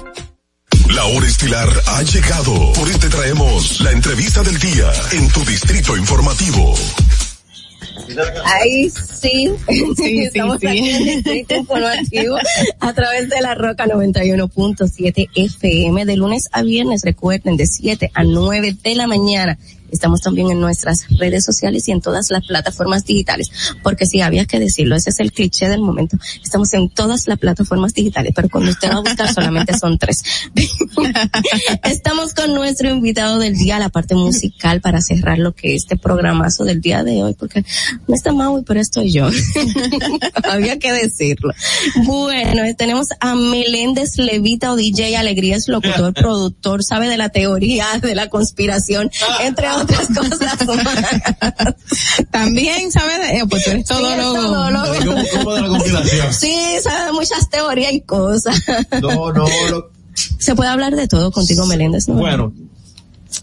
La 0.89 1.03
hora 1.05 1.27
estilar 1.27 1.69
ha 1.87 2.03
llegado. 2.03 2.73
Por 2.73 2.87
eso 2.89 2.99
te 2.99 3.09
traemos 3.09 3.81
la 3.81 3.91
entrevista 3.91 4.43
del 4.43 4.59
día 4.59 4.91
en 5.11 5.27
tu 5.29 5.43
Distrito 5.43 5.97
Informativo. 5.97 6.75
Ahí 8.45 8.89
sí, 8.89 9.51
estamos 9.97 10.59
sí. 10.59 10.67
aquí 10.67 10.77
en 10.79 10.95
el 10.95 11.03
Distrito 11.05 11.55
Informativo 11.55 12.37
a 12.79 12.93
través 12.93 13.29
de 13.29 13.41
la 13.41 13.55
Roca 13.55 13.85
91.7 13.85 15.29
FM 15.33 16.05
de 16.05 16.15
lunes 16.15 16.49
a 16.51 16.61
viernes, 16.61 17.01
recuerden, 17.03 17.57
de 17.57 17.65
7 17.65 18.11
a 18.13 18.23
9 18.23 18.77
de 18.83 18.95
la 18.95 19.07
mañana. 19.07 19.57
Estamos 19.95 20.19
también 20.19 20.51
en 20.51 20.59
nuestras 20.59 21.07
redes 21.17 21.45
sociales 21.45 21.87
y 21.87 21.91
en 21.91 22.01
todas 22.01 22.29
las 22.29 22.45
plataformas 22.45 23.05
digitales, 23.05 23.49
porque 23.81 24.05
sí, 24.05 24.19
había 24.19 24.45
que 24.45 24.59
decirlo, 24.59 24.97
ese 24.97 25.09
es 25.09 25.19
el 25.21 25.31
cliché 25.31 25.69
del 25.69 25.81
momento. 25.81 26.17
Estamos 26.43 26.73
en 26.73 26.89
todas 26.89 27.27
las 27.27 27.39
plataformas 27.39 27.93
digitales, 27.93 28.33
pero 28.35 28.49
cuando 28.49 28.71
usted 28.71 28.89
va 28.89 28.95
a 28.95 28.99
buscar 28.99 29.33
solamente 29.33 29.77
son 29.77 29.97
tres. 29.97 30.21
Estamos 31.83 32.33
con 32.33 32.53
nuestro 32.53 32.89
invitado 32.89 33.39
del 33.39 33.55
día, 33.55 33.79
la 33.79 33.89
parte 33.89 34.15
musical, 34.15 34.81
para 34.81 34.99
cerrar 34.99 35.39
lo 35.39 35.53
que 35.53 35.75
es 35.75 35.85
este 35.85 35.97
programazo 35.97 36.63
del 36.63 36.81
día 36.81 37.03
de 37.03 37.23
hoy, 37.23 37.35
porque 37.35 37.63
no 38.07 38.15
está 38.15 38.33
Maui, 38.33 38.63
pero 38.65 38.81
estoy 38.81 39.11
yo. 39.11 39.29
Había 40.49 40.79
que 40.79 40.91
decirlo. 40.91 41.53
Bueno, 42.05 42.63
tenemos 42.75 43.09
a 43.19 43.35
Meléndez 43.35 44.17
Levita 44.17 44.71
o 44.71 44.75
DJ 44.75 45.15
Alegría, 45.15 45.55
es 45.55 45.67
locutor, 45.67 46.13
productor, 46.13 46.83
sabe 46.83 47.07
de 47.07 47.17
la 47.17 47.29
teoría, 47.29 47.85
de 48.01 48.15
la 48.15 48.29
conspiración, 48.29 49.11
entre 49.41 49.67
otras 49.85 50.07
cosas. 50.07 51.75
También 52.31 52.91
sabe 52.91 53.19
de, 53.19 53.37
eh, 53.37 53.43
pues 53.49 53.63
tú 53.63 53.71
eres 53.71 53.85
todólogo. 53.85 54.95
¿Cómo, 55.03 55.23
cómo 55.31 55.53
de 55.53 55.61
la 55.61 55.67
compilación? 55.67 56.33
Sí, 56.33 56.55
sabe 56.81 57.05
de 57.05 57.11
muchas 57.13 57.49
teorías 57.49 57.93
y 57.93 58.01
cosas. 58.01 58.61
No, 59.01 59.31
no, 59.31 59.45
Se 60.39 60.55
puede 60.55 60.69
hablar 60.69 60.95
de 60.95 61.07
todo 61.07 61.31
contigo, 61.31 61.65
Meléndez, 61.65 62.07
¿no? 62.07 62.15
bueno, 62.15 62.53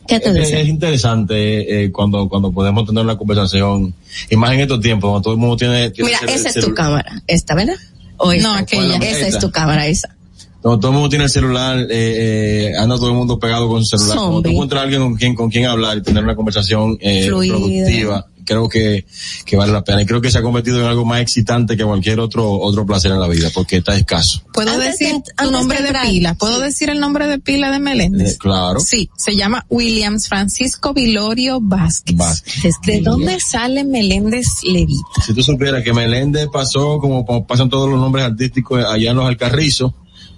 ¿Qué 0.06 0.20
te 0.20 0.30
es, 0.42 0.50
es 0.50 0.68
interesante 0.68 1.84
eh, 1.84 1.92
cuando 1.92 2.28
cuando 2.28 2.50
podemos 2.50 2.86
tener 2.86 3.04
una 3.04 3.16
conversación, 3.16 3.94
y 4.30 4.36
más 4.36 4.52
en 4.52 4.60
estos 4.60 4.80
tiempos, 4.80 5.08
cuando 5.08 5.22
todo 5.22 5.34
el 5.34 5.40
mundo 5.40 5.56
tiene... 5.56 5.90
tiene 5.90 6.10
Mira, 6.10 6.32
esa 6.32 6.48
es 6.48 6.64
tu 6.64 6.74
cámara, 6.74 7.22
esta, 7.26 7.54
¿verdad? 7.54 7.76
O 8.16 8.32
esta? 8.32 8.48
No, 8.48 8.54
aquella. 8.54 8.96
Esa 8.96 9.26
es 9.26 9.38
tu 9.38 9.50
cámara, 9.50 9.86
esa. 9.86 10.14
Cuando 10.62 10.78
todo 10.78 10.90
el 10.92 10.94
mundo 10.94 11.08
tiene 11.08 11.24
el 11.24 11.30
celular, 11.30 11.76
eh, 11.80 11.86
eh, 11.90 12.72
anda 12.78 12.94
todo 12.96 13.08
el 13.08 13.14
mundo 13.16 13.38
pegado 13.38 13.68
con 13.68 13.84
su 13.84 13.96
celular. 13.98 14.16
Cuando 14.18 14.42
tú 14.42 14.48
encuentras 14.50 14.80
a 14.80 14.82
alguien 14.84 15.02
con 15.02 15.14
quien, 15.16 15.34
con 15.34 15.50
quien 15.50 15.66
hablar 15.66 15.98
y 15.98 16.02
tener 16.02 16.22
una 16.22 16.36
conversación 16.36 16.96
eh, 17.00 17.26
Fluida. 17.26 17.54
productiva, 17.56 18.26
creo 18.44 18.68
que, 18.68 19.04
que 19.44 19.56
vale 19.56 19.72
la 19.72 19.82
pena. 19.82 20.02
Y 20.02 20.06
creo 20.06 20.20
que 20.20 20.30
se 20.30 20.38
ha 20.38 20.42
convertido 20.42 20.78
en 20.80 20.86
algo 20.86 21.04
más 21.04 21.20
excitante 21.20 21.76
que 21.76 21.84
cualquier 21.84 22.20
otro, 22.20 22.48
otro 22.60 22.86
placer 22.86 23.10
en 23.10 23.18
la 23.20 23.26
vida, 23.26 23.50
porque 23.52 23.78
está 23.78 23.96
escaso. 23.96 24.42
¿Puedo 24.52 24.70
Antes 24.70 24.98
decir 24.98 25.14
de- 25.16 25.44
tu 25.44 25.50
nombre 25.50 25.80
de 25.80 25.88
entrar, 25.88 26.06
pila? 26.06 26.34
¿Puedo 26.34 26.60
decir 26.60 26.90
el 26.90 27.00
nombre 27.00 27.26
de 27.26 27.38
pila 27.40 27.72
de 27.72 27.80
Meléndez? 27.80 28.34
Eh, 28.34 28.38
claro. 28.38 28.78
Sí, 28.78 29.10
se 29.16 29.34
llama 29.34 29.66
Williams 29.68 30.28
Francisco 30.28 30.94
Vilorio 30.94 31.58
Vázquez. 31.60 32.16
Vázquez. 32.16 32.74
¿De 32.86 33.00
dónde 33.00 33.40
sale 33.40 33.82
Meléndez 33.82 34.46
Levita? 34.62 35.02
Si 35.26 35.34
tú 35.34 35.42
supieras 35.42 35.82
que 35.82 35.92
Meléndez 35.92 36.46
pasó 36.52 36.98
como, 36.98 37.24
como 37.26 37.46
pasan 37.48 37.68
todos 37.68 37.88
los 37.90 37.98
nombres 37.98 38.24
artísticos 38.24 38.84
allá 38.84 39.10
en 39.10 39.16
los 39.16 39.26
Alcarrizos, 39.26 39.92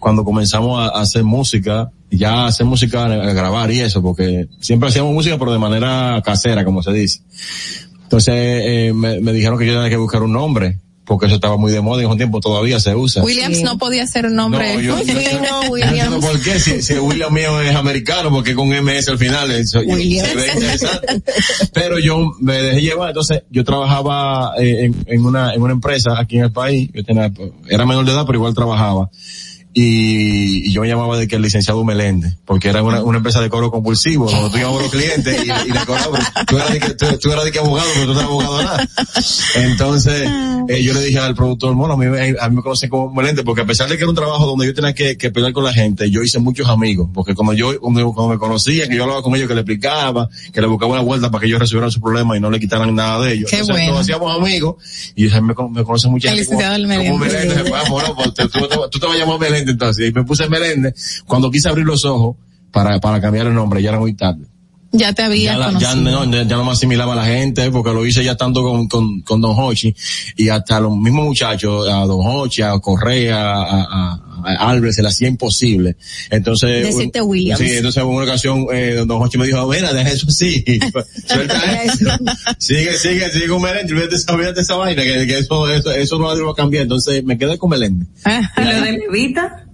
cuando 0.05 0.23
comenzamos 0.23 0.79
a, 0.79 0.99
a 0.99 1.01
hacer 1.01 1.25
música, 1.25 1.91
ya 2.11 2.43
a 2.43 2.47
hacer 2.49 2.67
música, 2.67 3.07
a 3.07 3.33
grabar 3.33 3.71
y 3.71 3.81
eso, 3.81 4.03
porque 4.03 4.49
siempre 4.61 4.91
hacíamos 4.91 5.15
música 5.15 5.39
pero 5.39 5.51
de 5.51 5.59
manera 5.59 6.21
casera, 6.23 6.63
como 6.63 6.83
se 6.83 6.93
dice. 6.93 7.21
Entonces 8.03 8.35
eh, 8.37 8.93
me, 8.95 9.19
me 9.21 9.33
dijeron 9.33 9.59
que 9.59 9.67
yo 9.67 9.73
tenía 9.73 9.89
que 9.89 9.97
buscar 9.97 10.23
un 10.23 10.33
nombre, 10.35 10.79
porque 11.07 11.25
eso 11.27 11.35
estaba 11.37 11.57
muy 11.57 11.73
de 11.73 11.81
moda 11.81 12.03
y 12.03 12.05
en 12.05 12.11
un 12.11 12.17
tiempo 12.19 12.41
todavía 12.41 12.79
se 12.81 12.95
usa. 12.95 13.23
Williams 13.25 13.63
no 13.63 13.79
podía 13.79 14.07
ser 14.07 14.27
un 14.27 14.37
nombre. 14.37 14.75
No, 14.75 14.81
yo- 14.83 14.99
yo- 15.03 15.15
fino, 15.15 15.41
No, 15.63 15.71
Williams. 15.71 16.25
¿Por 16.25 16.41
qué? 16.43 16.61
Si, 16.61 16.83
si 16.83 16.95
William 16.95 17.33
mío 17.33 17.61
es 17.63 17.75
americano, 17.75 18.29
porque 18.31 18.55
con 18.55 18.69
MS 18.69 19.09
al 19.09 19.19
final 19.19 19.51
eso, 19.53 19.83
yo- 19.83 19.95
Williams. 19.95 20.29
se 20.29 20.35
ve 20.37 20.47
interesante. 20.55 21.23
Pero 21.73 21.99
yo 21.99 22.31
me 22.41 22.61
dejé 22.61 22.83
llevar, 22.83 23.09
entonces 23.09 23.43
yo 23.51 23.65
trabajaba 23.65 24.53
eh, 24.59 24.85
en, 24.85 24.97
en 25.07 25.25
una 25.25 25.55
en 25.55 25.63
una 25.63 25.73
empresa 25.73 26.11
aquí 26.19 26.37
en 26.37 26.45
el 26.45 26.53
país, 26.53 26.91
yo 26.93 27.03
tenía, 27.05 27.33
era 27.71 27.87
menor 27.87 28.05
de 28.05 28.13
edad, 28.13 28.25
pero 28.27 28.37
igual 28.39 28.55
trabajaba. 28.55 29.09
Y, 29.77 30.69
y 30.69 30.73
yo 30.73 30.83
me 30.83 30.89
llamaba 30.89 31.19
de 31.19 31.27
que 31.27 31.35
el 31.35 31.43
licenciado 31.43 31.85
Meléndez, 31.85 32.35
porque 32.45 32.69
era 32.69 32.81
una, 32.85 33.03
una 33.03 33.17
empresa 33.19 33.41
de 33.41 33.51
cobro 33.51 33.73
compulsivo, 33.73 34.31
donde 34.31 34.51
tú 34.51 34.57
llamabas 34.59 34.79
a 34.79 34.83
los 34.85 34.93
clientes 34.93 35.37
y, 35.45 35.69
y 35.69 35.73
le 35.73 35.81
cobrabas, 35.85 36.33
tú 36.47 36.57
eras 36.57 36.73
de 36.73 36.79
que, 36.81 36.95
tú, 36.95 37.07
tú 37.21 37.33
eras 37.33 37.45
de 37.45 37.51
que 37.51 37.59
abogado, 37.59 37.89
pero 37.95 38.07
tú 38.07 38.13
no 38.15 38.19
eras 38.21 38.31
abogado 38.31 38.63
nada. 38.63 38.89
Entonces, 39.57 40.29
eh, 40.69 40.83
yo 40.83 40.95
le 40.95 41.01
dije 41.01 41.19
al 41.19 41.35
productor, 41.35 41.75
bueno, 41.75 41.95
a 41.95 41.97
mí, 41.97 42.07
me- 42.07 42.37
a 42.41 42.49
mí 42.49 42.57
me 42.57 42.63
conocen 42.63 42.89
como 42.89 43.13
Meléndez, 43.13 43.45
porque 43.45 43.63
a 43.63 43.67
pesar 43.67 43.89
de 43.89 43.97
que 43.97 44.03
era 44.03 44.11
un 44.11 44.15
trabajo 44.17 44.47
donde 44.47 44.67
yo 44.67 44.75
tenía 44.75 44.95
que, 44.95 45.17
que 45.17 45.31
pelear 45.31 45.53
con 45.53 45.65
la 45.65 45.73
gente, 45.73 46.09
yo 46.11 46.23
hice 46.23 46.39
muchos 46.39 46.69
amigos, 46.69 47.09
porque 47.13 47.35
cuando 47.35 47.53
yo, 47.53 47.79
cuando, 47.81 48.13
cuando 48.13 48.33
me 48.33 48.39
conocían, 48.39 48.89
que 48.89 48.97
yo 48.97 49.03
hablaba 49.03 49.23
con 49.23 49.35
ellos, 49.35 49.49
que 49.49 49.55
le 49.55 49.61
explicaba, 49.63 50.29
que 50.53 50.61
le 50.61 50.67
buscaba 50.67 50.93
una 50.93 51.03
vuelta 51.03 51.31
para 51.31 51.41
que 51.43 51.47
ellos 51.49 51.59
resolvieran 51.59 51.91
su 51.91 52.01
problema 52.01 52.37
y 52.37 52.41
no 52.41 52.51
le 52.51 52.61
quitaran 52.61 52.95
nada 52.95 53.25
de 53.25 53.33
ellos. 53.35 53.51
Qué 53.51 53.57
Entonces, 53.59 53.75
bueno. 53.87 53.93
nos 53.93 54.01
hacíamos 54.03 54.37
amigos, 54.41 54.77
y 55.17 55.25
me, 55.25 55.41
me 55.41 55.85
conocen 55.85 56.11
mucha 56.13 56.29
gente 56.31 56.47
como, 56.47 56.61
como 56.61 57.19
Meléndez. 57.19 57.57
Meléndez. 57.57 57.71
Pues, 57.71 57.89
bueno, 57.91 58.15
pues, 58.15 58.35
tú, 58.35 58.49
tú- 58.69 58.89
tú 58.91 58.99
te 59.01 59.07
vas 59.07 59.17
a 59.17 59.19
llamar 59.19 59.41
Meléndez 59.41 59.64
entonces, 59.73 60.11
y 60.11 60.13
me 60.13 60.25
puse 60.25 60.49
Meléndez, 60.49 61.23
cuando 61.27 61.51
quise 61.51 61.69
abrir 61.69 61.87
los 61.87 62.05
ojos, 62.05 62.37
para, 62.71 62.99
para 62.99 63.21
cambiar 63.21 63.47
el 63.47 63.55
nombre, 63.55 63.83
ya 63.83 63.91
era 63.91 64.01
muy 64.01 64.15
tarde 64.15 64.47
Ya 64.97 65.13
te 65.13 65.23
había 65.23 65.53
ya, 65.53 65.59
la- 65.59 65.67
conocido. 65.67 65.91
ya, 65.93 65.97
no, 65.97 66.33
ya, 66.45 66.57
no 66.57 66.65
me 66.65 66.71
asimilaba 66.71 67.15
a 67.15 67.17
la 67.17 67.25
gente 67.25 67.69
porque 67.73 67.91
lo 67.93 68.07
hice 68.07 68.23
ya 68.23 68.37
tanto 68.37 68.63
con, 68.63 68.87
con, 68.87 69.23
con 69.23 69.41
Don 69.41 69.53
Hochi 69.59 69.93
y 70.37 70.49
hasta 70.51 70.79
los 70.79 70.97
mismos 70.97 71.25
muchachos, 71.25 71.89
a 71.89 72.07
Don 72.07 72.21
Hochi, 72.25 72.63
a 72.63 72.79
Correa, 72.79 73.37
a, 73.55 73.83
a, 73.83 74.21
a 74.45 74.71
Albert, 74.71 74.95
se 74.95 75.03
le 75.03 75.09
hacía 75.09 75.27
imposible. 75.27 75.97
Entonces, 76.31 76.85
Decirte 76.87 77.21
un- 77.23 77.29
Williams. 77.31 77.59
Sí, 77.61 77.73
entonces 77.73 78.03
en 78.05 78.09
una 78.09 78.25
ocasión 78.25 78.67
eh, 78.73 79.03
Don 79.05 79.21
Hochi 79.21 79.37
me 79.37 79.47
dijo, 79.47 79.67
mira, 79.67 79.93
deja 79.93 80.11
eso 80.11 80.27
así, 80.29 80.65
suelta 81.27 81.83
eso. 81.83 82.11
sigue, 82.59 82.97
sigue, 82.97 83.31
sigue 83.33 83.49
con 83.49 83.63
Meléndez, 83.63 83.91
olvídate 83.93 84.15
esa, 84.15 84.33
olvídate 84.33 84.61
esa 84.61 84.77
vaina, 84.77 85.03
que, 85.03 85.27
que 85.27 85.39
eso, 85.39 85.69
eso, 85.71 85.91
eso 85.91 86.19
no 86.21 86.33
lo 86.35 86.47
va 86.47 86.53
a 86.53 86.55
cambiar. 86.55 86.83
Entonces 86.85 87.25
me 87.25 87.37
quedé 87.37 87.59
con 87.59 87.71
Meléndez. 87.71 88.07
¿Y 88.57 88.61
lo 88.65 88.81
de 88.81 88.93
Levita? 88.93 89.67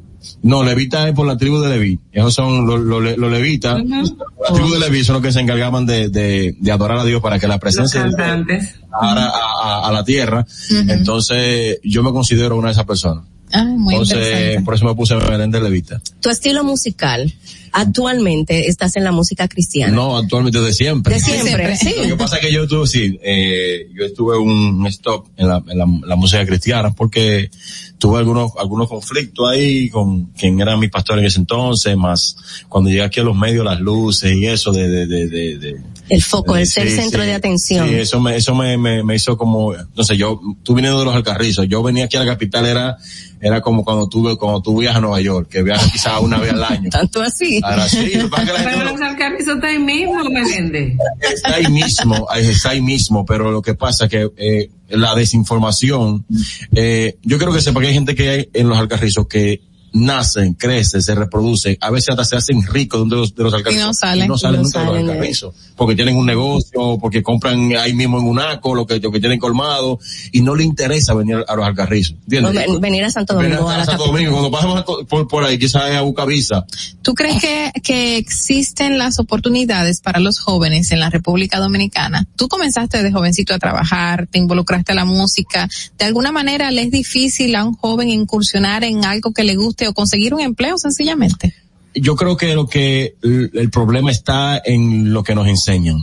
No, 0.42 0.62
Levita 0.62 1.08
es 1.08 1.14
por 1.14 1.26
la 1.26 1.36
tribu 1.36 1.60
de 1.60 1.70
Leví. 1.70 1.98
Esos 2.12 2.34
son 2.34 2.66
los, 2.66 2.80
los, 2.80 3.16
los 3.18 3.32
levitas. 3.32 3.82
La 3.84 4.54
tribu 4.54 4.70
de 4.72 4.80
Leví 4.80 5.04
son 5.04 5.14
los 5.14 5.22
que 5.22 5.32
se 5.32 5.40
encargaban 5.40 5.86
de, 5.86 6.08
de, 6.08 6.56
de 6.58 6.72
adorar 6.72 6.98
a 6.98 7.04
Dios 7.04 7.22
para 7.22 7.38
que 7.38 7.48
la 7.48 7.58
presencia 7.58 8.04
de 8.04 8.08
Dios 8.44 8.68
a, 8.92 9.14
a, 9.62 9.88
a 9.88 9.92
la 9.92 10.04
tierra. 10.04 10.46
Entonces, 10.88 11.78
yo 11.84 12.02
me 12.02 12.12
considero 12.12 12.56
una 12.56 12.68
de 12.68 12.72
esas 12.72 12.84
personas. 12.86 13.24
Ah, 13.52 13.64
muy 13.64 13.94
Entonces, 13.94 14.62
por 14.62 14.74
eso 14.74 14.84
me 14.84 14.94
puse 14.94 15.14
Meléndez 15.16 15.62
Levita. 15.62 16.00
Tu 16.20 16.28
estilo 16.28 16.62
musical. 16.62 17.32
Actualmente 17.72 18.68
estás 18.68 18.96
en 18.96 19.04
la 19.04 19.12
música 19.12 19.48
cristiana. 19.48 19.94
No, 19.94 20.16
actualmente 20.16 20.60
de 20.60 20.72
siempre. 20.72 21.14
De 21.14 21.20
siempre, 21.20 21.76
sí. 21.76 21.94
Lo 21.96 22.08
que 22.08 22.16
pasa 22.16 22.36
es 22.36 22.46
que 22.46 22.52
yo 22.52 22.66
tuve, 22.66 22.86
sí, 22.86 23.18
eh, 23.22 23.88
yo 23.94 24.04
estuve 24.04 24.38
un 24.38 24.86
stop 24.88 25.28
en 25.36 25.48
la, 25.48 25.62
en 25.68 25.78
la, 25.78 25.86
la 26.06 26.16
música 26.16 26.44
cristiana 26.46 26.92
porque 26.92 27.50
tuve 27.98 28.18
algunos, 28.18 28.52
algunos 28.58 28.88
conflictos 28.88 29.48
ahí 29.48 29.88
con 29.90 30.26
quien 30.26 30.60
era 30.60 30.76
mi 30.76 30.88
pastor 30.88 31.18
en 31.18 31.26
ese 31.26 31.38
entonces, 31.38 31.96
más 31.96 32.36
cuando 32.68 32.90
llegué 32.90 33.02
aquí 33.02 33.20
a 33.20 33.22
los 33.22 33.36
medios, 33.36 33.64
las 33.64 33.80
luces 33.80 34.32
y 34.34 34.46
eso 34.46 34.72
de, 34.72 34.88
de, 34.88 35.06
de, 35.06 35.26
de, 35.28 35.58
de 35.58 35.80
El 36.08 36.22
foco, 36.22 36.56
el 36.56 36.66
ser 36.66 36.88
sí. 36.88 36.96
centro 36.96 37.22
de 37.22 37.34
atención. 37.34 37.88
Sí, 37.88 37.94
eso 37.96 38.20
me, 38.20 38.36
eso 38.36 38.54
me, 38.54 38.78
me, 38.78 39.04
me 39.04 39.14
hizo 39.14 39.36
como, 39.36 39.74
entonces 39.74 40.16
yo, 40.16 40.40
tú 40.62 40.74
viniendo 40.74 40.98
de 40.98 41.04
los 41.04 41.14
Alcarrizos, 41.14 41.68
yo 41.68 41.82
venía 41.82 42.06
aquí 42.06 42.16
a 42.16 42.20
la 42.20 42.26
capital 42.26 42.66
era, 42.66 42.96
era 43.40 43.60
como 43.60 43.84
cuando 43.84 44.08
tú, 44.08 44.36
cuando 44.38 44.60
tú 44.60 44.78
viajas 44.78 44.98
a 44.98 45.00
Nueva 45.00 45.20
York, 45.20 45.48
que 45.48 45.62
viajas 45.62 45.90
quizás 45.90 46.20
una 46.20 46.38
vez 46.38 46.52
al 46.52 46.62
año. 46.62 46.90
Tanto 46.90 47.22
así. 47.22 47.60
Ahora 47.62 47.88
sí, 47.88 48.12
Pero 48.14 48.84
los 48.84 49.00
alcarrizos 49.00 49.54
está 49.54 49.68
ahí 49.68 49.78
mismo, 49.78 50.22
Meléndez. 50.24 50.94
está 51.20 51.54
ahí 51.54 51.66
mismo, 51.68 52.26
ahí 52.30 52.46
está 52.46 52.70
ahí 52.70 52.82
mismo, 52.82 53.24
pero 53.24 53.50
lo 53.50 53.62
que 53.62 53.74
pasa 53.74 54.04
es 54.04 54.10
que 54.10 54.30
eh, 54.36 54.70
la 54.88 55.14
desinformación, 55.14 56.26
eh, 56.74 57.16
yo 57.22 57.38
creo 57.38 57.52
que 57.52 57.60
sepa 57.60 57.80
que 57.80 57.88
hay 57.88 57.94
gente 57.94 58.14
que 58.14 58.28
hay 58.28 58.50
en 58.52 58.68
los 58.68 58.78
alcarrizos 58.78 59.26
que 59.26 59.62
nacen, 59.92 60.54
crecen, 60.54 61.02
se 61.02 61.14
reproducen, 61.14 61.76
a 61.80 61.90
veces 61.90 62.10
hasta 62.10 62.24
se 62.24 62.36
hacen 62.36 62.62
ricos 62.66 63.08
de 63.08 63.16
los, 63.16 63.34
de 63.34 63.42
los 63.44 63.54
alcarrizos. 63.54 63.82
Y 63.84 63.86
no 63.86 63.94
salen. 63.94 64.28
no 64.28 64.38
salen 64.38 64.60
Y 64.60 64.62
no 64.62 64.64
nunca 64.64 64.78
de 64.80 64.84
los 64.84 64.92
salen 64.94 65.06
de- 65.06 65.12
alcarrizos, 65.12 65.54
porque 65.76 65.94
tienen 65.94 66.16
un 66.16 66.26
negocio, 66.26 66.98
porque 67.00 67.22
compran 67.22 67.72
ahí 67.76 67.92
mismo 67.94 68.18
en 68.18 68.24
un 68.26 68.38
aco, 68.40 68.74
lo 68.74 68.86
que, 68.86 69.00
lo 69.00 69.10
que 69.10 69.20
tienen 69.20 69.38
colmado, 69.38 69.98
y 70.32 70.40
no 70.42 70.54
le 70.54 70.64
interesa 70.64 71.14
venir 71.14 71.44
a 71.46 71.54
los 71.56 71.66
alcarrizos. 71.66 72.16
venir 72.26 73.04
a 73.04 73.10
Santo 73.10 73.36
Venir 73.36 73.52
Domingo, 73.56 73.70
a 73.70 73.78
la 73.78 73.84
Santo. 73.84 74.06
Domingo, 74.06 74.32
cuando 74.32 74.50
pasamos 74.50 74.84
por, 75.08 75.28
por 75.28 75.44
ahí, 75.44 75.58
quizás 75.58 75.82
a 75.94 76.00
Bucavisa, 76.02 76.64
¿Tú 77.02 77.14
crees 77.14 77.40
que, 77.40 77.72
que 77.82 78.16
existen 78.18 78.98
las 78.98 79.18
oportunidades 79.18 80.00
para 80.00 80.20
los 80.20 80.38
jóvenes 80.38 80.92
en 80.92 81.00
la 81.00 81.10
República 81.10 81.58
Dominicana? 81.58 82.26
Tú 82.36 82.48
comenzaste 82.48 83.02
de 83.02 83.10
jovencito 83.10 83.54
a 83.54 83.58
trabajar, 83.58 84.26
te 84.30 84.38
involucraste 84.38 84.92
a 84.92 84.94
la 84.94 85.04
música. 85.04 85.68
¿De 85.98 86.04
alguna 86.04 86.30
manera 86.30 86.70
le 86.70 86.82
es 86.82 86.90
difícil 86.90 87.54
a 87.56 87.64
un 87.64 87.74
joven 87.74 88.08
incursionar 88.10 88.84
en 88.84 89.04
algo 89.04 89.32
que 89.32 89.44
le 89.44 89.56
guste 89.80 89.88
o 89.88 89.94
conseguir 89.94 90.34
un 90.34 90.40
empleo 90.40 90.78
sencillamente? 90.78 91.54
yo 91.92 92.14
creo 92.14 92.36
que 92.36 92.54
lo 92.54 92.68
que 92.68 93.16
el, 93.22 93.50
el 93.52 93.68
problema 93.70 94.12
está 94.12 94.62
en 94.64 95.12
lo 95.12 95.24
que 95.24 95.34
nos 95.34 95.48
enseñan. 95.48 95.98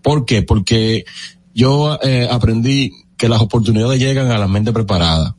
¿Por 0.00 0.24
qué? 0.24 0.42
Porque 0.42 1.04
yo 1.52 1.98
eh, 2.00 2.28
aprendí 2.30 2.92
que 3.16 3.28
las 3.28 3.40
oportunidades 3.40 3.98
llegan 4.00 4.30
a 4.30 4.38
la 4.38 4.46
mente 4.46 4.72
preparada. 4.72 5.36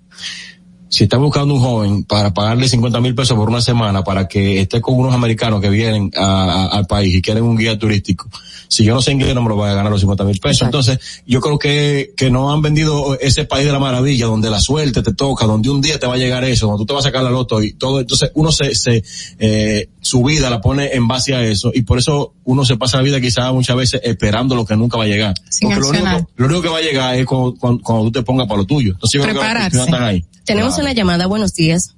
Si 0.93 1.05
está 1.05 1.17
buscando 1.17 1.55
un 1.55 1.59
joven 1.59 2.03
para 2.03 2.31
pagarle 2.35 2.67
50 2.67 3.01
mil 3.01 3.15
pesos 3.15 3.35
por 3.35 3.49
una 3.49 3.61
semana 3.61 4.03
para 4.03 4.27
que 4.27 4.61
esté 4.61 4.79
con 4.79 4.93
unos 4.93 5.11
americanos 5.15 5.59
que 5.59 5.69
vienen 5.69 6.11
a- 6.15 6.21
a- 6.21 6.65
al 6.67 6.85
país 6.85 7.15
y 7.15 7.19
quieren 7.23 7.43
un 7.45 7.57
guía 7.57 7.79
turístico, 7.79 8.29
si 8.67 8.83
yo 8.83 8.93
no 8.93 9.01
sé 9.01 9.11
inglés 9.11 9.33
no 9.33 9.41
me 9.41 9.49
lo 9.49 9.55
voy 9.55 9.69
a 9.71 9.73
ganar 9.73 9.91
los 9.91 10.01
50 10.01 10.23
mil 10.23 10.39
pesos. 10.39 10.61
Entonces, 10.67 10.99
yo 11.25 11.41
creo 11.41 11.57
que, 11.57 12.13
que 12.15 12.29
no 12.29 12.53
han 12.53 12.61
vendido 12.61 13.17
ese 13.19 13.45
país 13.45 13.65
de 13.65 13.71
la 13.71 13.79
maravilla 13.79 14.27
donde 14.27 14.51
la 14.51 14.59
suerte 14.59 15.01
te 15.01 15.13
toca, 15.15 15.47
donde 15.47 15.71
un 15.71 15.81
día 15.81 15.99
te 15.99 16.05
va 16.05 16.13
a 16.13 16.17
llegar 16.17 16.43
eso, 16.43 16.67
donde 16.67 16.81
tú 16.81 16.85
te 16.85 16.93
vas 16.93 17.05
a 17.05 17.07
sacar 17.09 17.23
la 17.23 17.31
loto 17.31 17.63
y 17.63 17.73
todo. 17.73 17.99
Entonces, 17.99 18.29
uno 18.35 18.51
se, 18.51 18.75
se 18.75 19.03
eh, 19.39 19.89
su 19.99 20.21
vida 20.23 20.51
la 20.51 20.61
pone 20.61 20.91
en 20.93 21.07
base 21.07 21.33
a 21.33 21.41
eso 21.43 21.71
y 21.73 21.81
por 21.81 21.97
eso 21.97 22.33
uno 22.43 22.65
se 22.65 22.77
pasa 22.77 22.97
la 22.97 23.03
vida 23.03 23.19
quizás 23.19 23.51
muchas 23.51 23.75
veces 23.75 23.99
esperando 24.03 24.53
lo 24.53 24.63
que 24.63 24.75
nunca 24.75 24.97
va 24.97 25.05
a 25.05 25.07
llegar. 25.07 25.33
Sin 25.49 25.69
Porque 25.69 25.79
lo 25.81 25.87
único, 25.89 26.29
lo 26.35 26.45
único 26.45 26.61
que 26.61 26.69
va 26.69 26.77
a 26.77 26.81
llegar 26.81 27.15
es 27.15 27.25
cuando, 27.25 27.55
cuando, 27.55 27.81
cuando 27.81 28.03
tú 28.05 28.11
te 28.11 28.21
pongas 28.21 28.45
para 28.47 28.59
lo 28.59 28.65
tuyo. 28.67 28.91
Entonces, 28.91 29.19
yo 29.19 29.23
creo 29.23 29.41
que 29.41 29.77
están 29.85 30.03
ahí. 30.03 30.23
Tenemos 30.45 30.77
una 30.83 30.93
llamada, 30.93 31.27
buenos 31.27 31.53
días. 31.53 31.95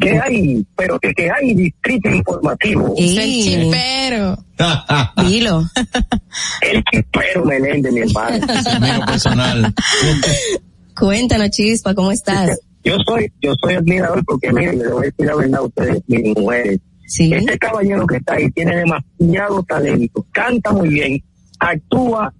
que 0.00 0.18
hay, 0.18 0.66
pero 0.76 0.98
que, 0.98 1.12
que 1.14 1.30
hay 1.30 1.54
distrito 1.54 2.10
informativo. 2.10 2.94
Sí. 2.98 3.42
chipero. 3.44 4.44
Dilo. 5.28 5.64
El 6.60 6.82
chipero 6.90 7.44
Meléndez, 7.44 7.92
mi 7.92 8.00
hermano. 8.00 8.44
personal. 9.06 9.72
Cuéntanos, 10.98 11.50
Chispa, 11.50 11.94
¿cómo 11.94 12.10
estás? 12.10 12.58
Yo 12.84 12.96
soy, 13.06 13.32
yo 13.40 13.54
soy 13.62 13.74
admirador 13.74 14.24
porque 14.24 14.52
miren, 14.52 14.78
le 14.80 14.88
voy 14.88 15.02
a 15.02 15.10
decir 15.10 15.26
la 15.26 15.36
verdad 15.36 15.60
a 15.60 15.62
ustedes, 15.62 16.02
mis 16.08 16.36
mujeres. 16.36 16.80
Sí. 17.06 17.32
Este 17.32 17.56
caballero 17.58 18.04
que 18.06 18.16
está 18.16 18.34
ahí 18.34 18.50
tiene 18.50 18.76
demasiado 18.76 19.62
talento, 19.62 20.26
canta 20.32 20.72
muy 20.72 20.88
bien, 20.88 21.22
actúa 21.60 22.34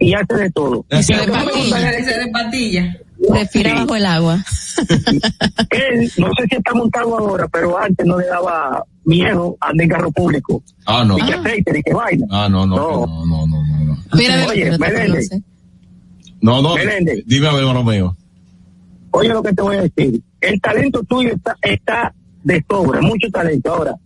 y 0.00 0.14
hace 0.14 0.34
de 0.34 0.50
todo. 0.50 0.84
Ese 0.88 1.14
Lo 1.14 1.26
de 1.26 1.32
patilla. 1.32 1.90
Ese 1.92 2.18
de 2.18 2.28
patilla. 2.28 2.98
Respira 3.30 3.74
bajo 3.74 3.96
el 3.96 4.06
agua. 4.06 4.44
Él, 5.70 6.12
no 6.18 6.28
sé 6.38 6.46
si 6.48 6.56
está 6.56 6.72
montado 6.74 7.18
ahora, 7.18 7.48
pero 7.48 7.78
antes 7.78 8.06
no 8.06 8.18
le 8.18 8.26
daba 8.26 8.84
miedo 9.04 9.56
andar 9.60 9.84
en 9.84 9.90
carro 9.90 10.10
público. 10.12 10.62
Ah, 10.86 11.04
no. 11.04 11.16
Ni 11.16 11.26
que 11.26 11.34
aceite, 11.34 11.72
ni 11.72 11.82
que 11.82 11.94
vaina. 11.94 12.26
Ah, 12.30 12.48
no, 12.48 12.66
no, 12.66 12.76
no, 12.76 13.06
no, 13.06 13.26
no, 13.26 13.46
no, 13.46 13.84
no. 13.84 13.98
Mira, 14.14 14.46
Oye, 14.46 14.78
Meléndez. 14.78 15.30
No, 16.40 16.62
no, 16.62 16.74
Meléndez. 16.76 17.24
dime 17.26 17.48
a 17.48 17.52
ver, 17.52 17.60
hermano 17.62 17.82
mío. 17.84 18.16
Oye 19.10 19.28
lo 19.30 19.42
que 19.42 19.52
te 19.52 19.62
voy 19.62 19.76
a 19.76 19.82
decir. 19.82 20.22
El 20.40 20.60
talento 20.60 21.02
tuyo 21.02 21.32
está, 21.32 21.56
está 21.62 22.14
de 22.44 22.64
sobra, 22.68 23.00
mucho 23.00 23.28
talento. 23.32 23.74
Ahora, 23.74 23.96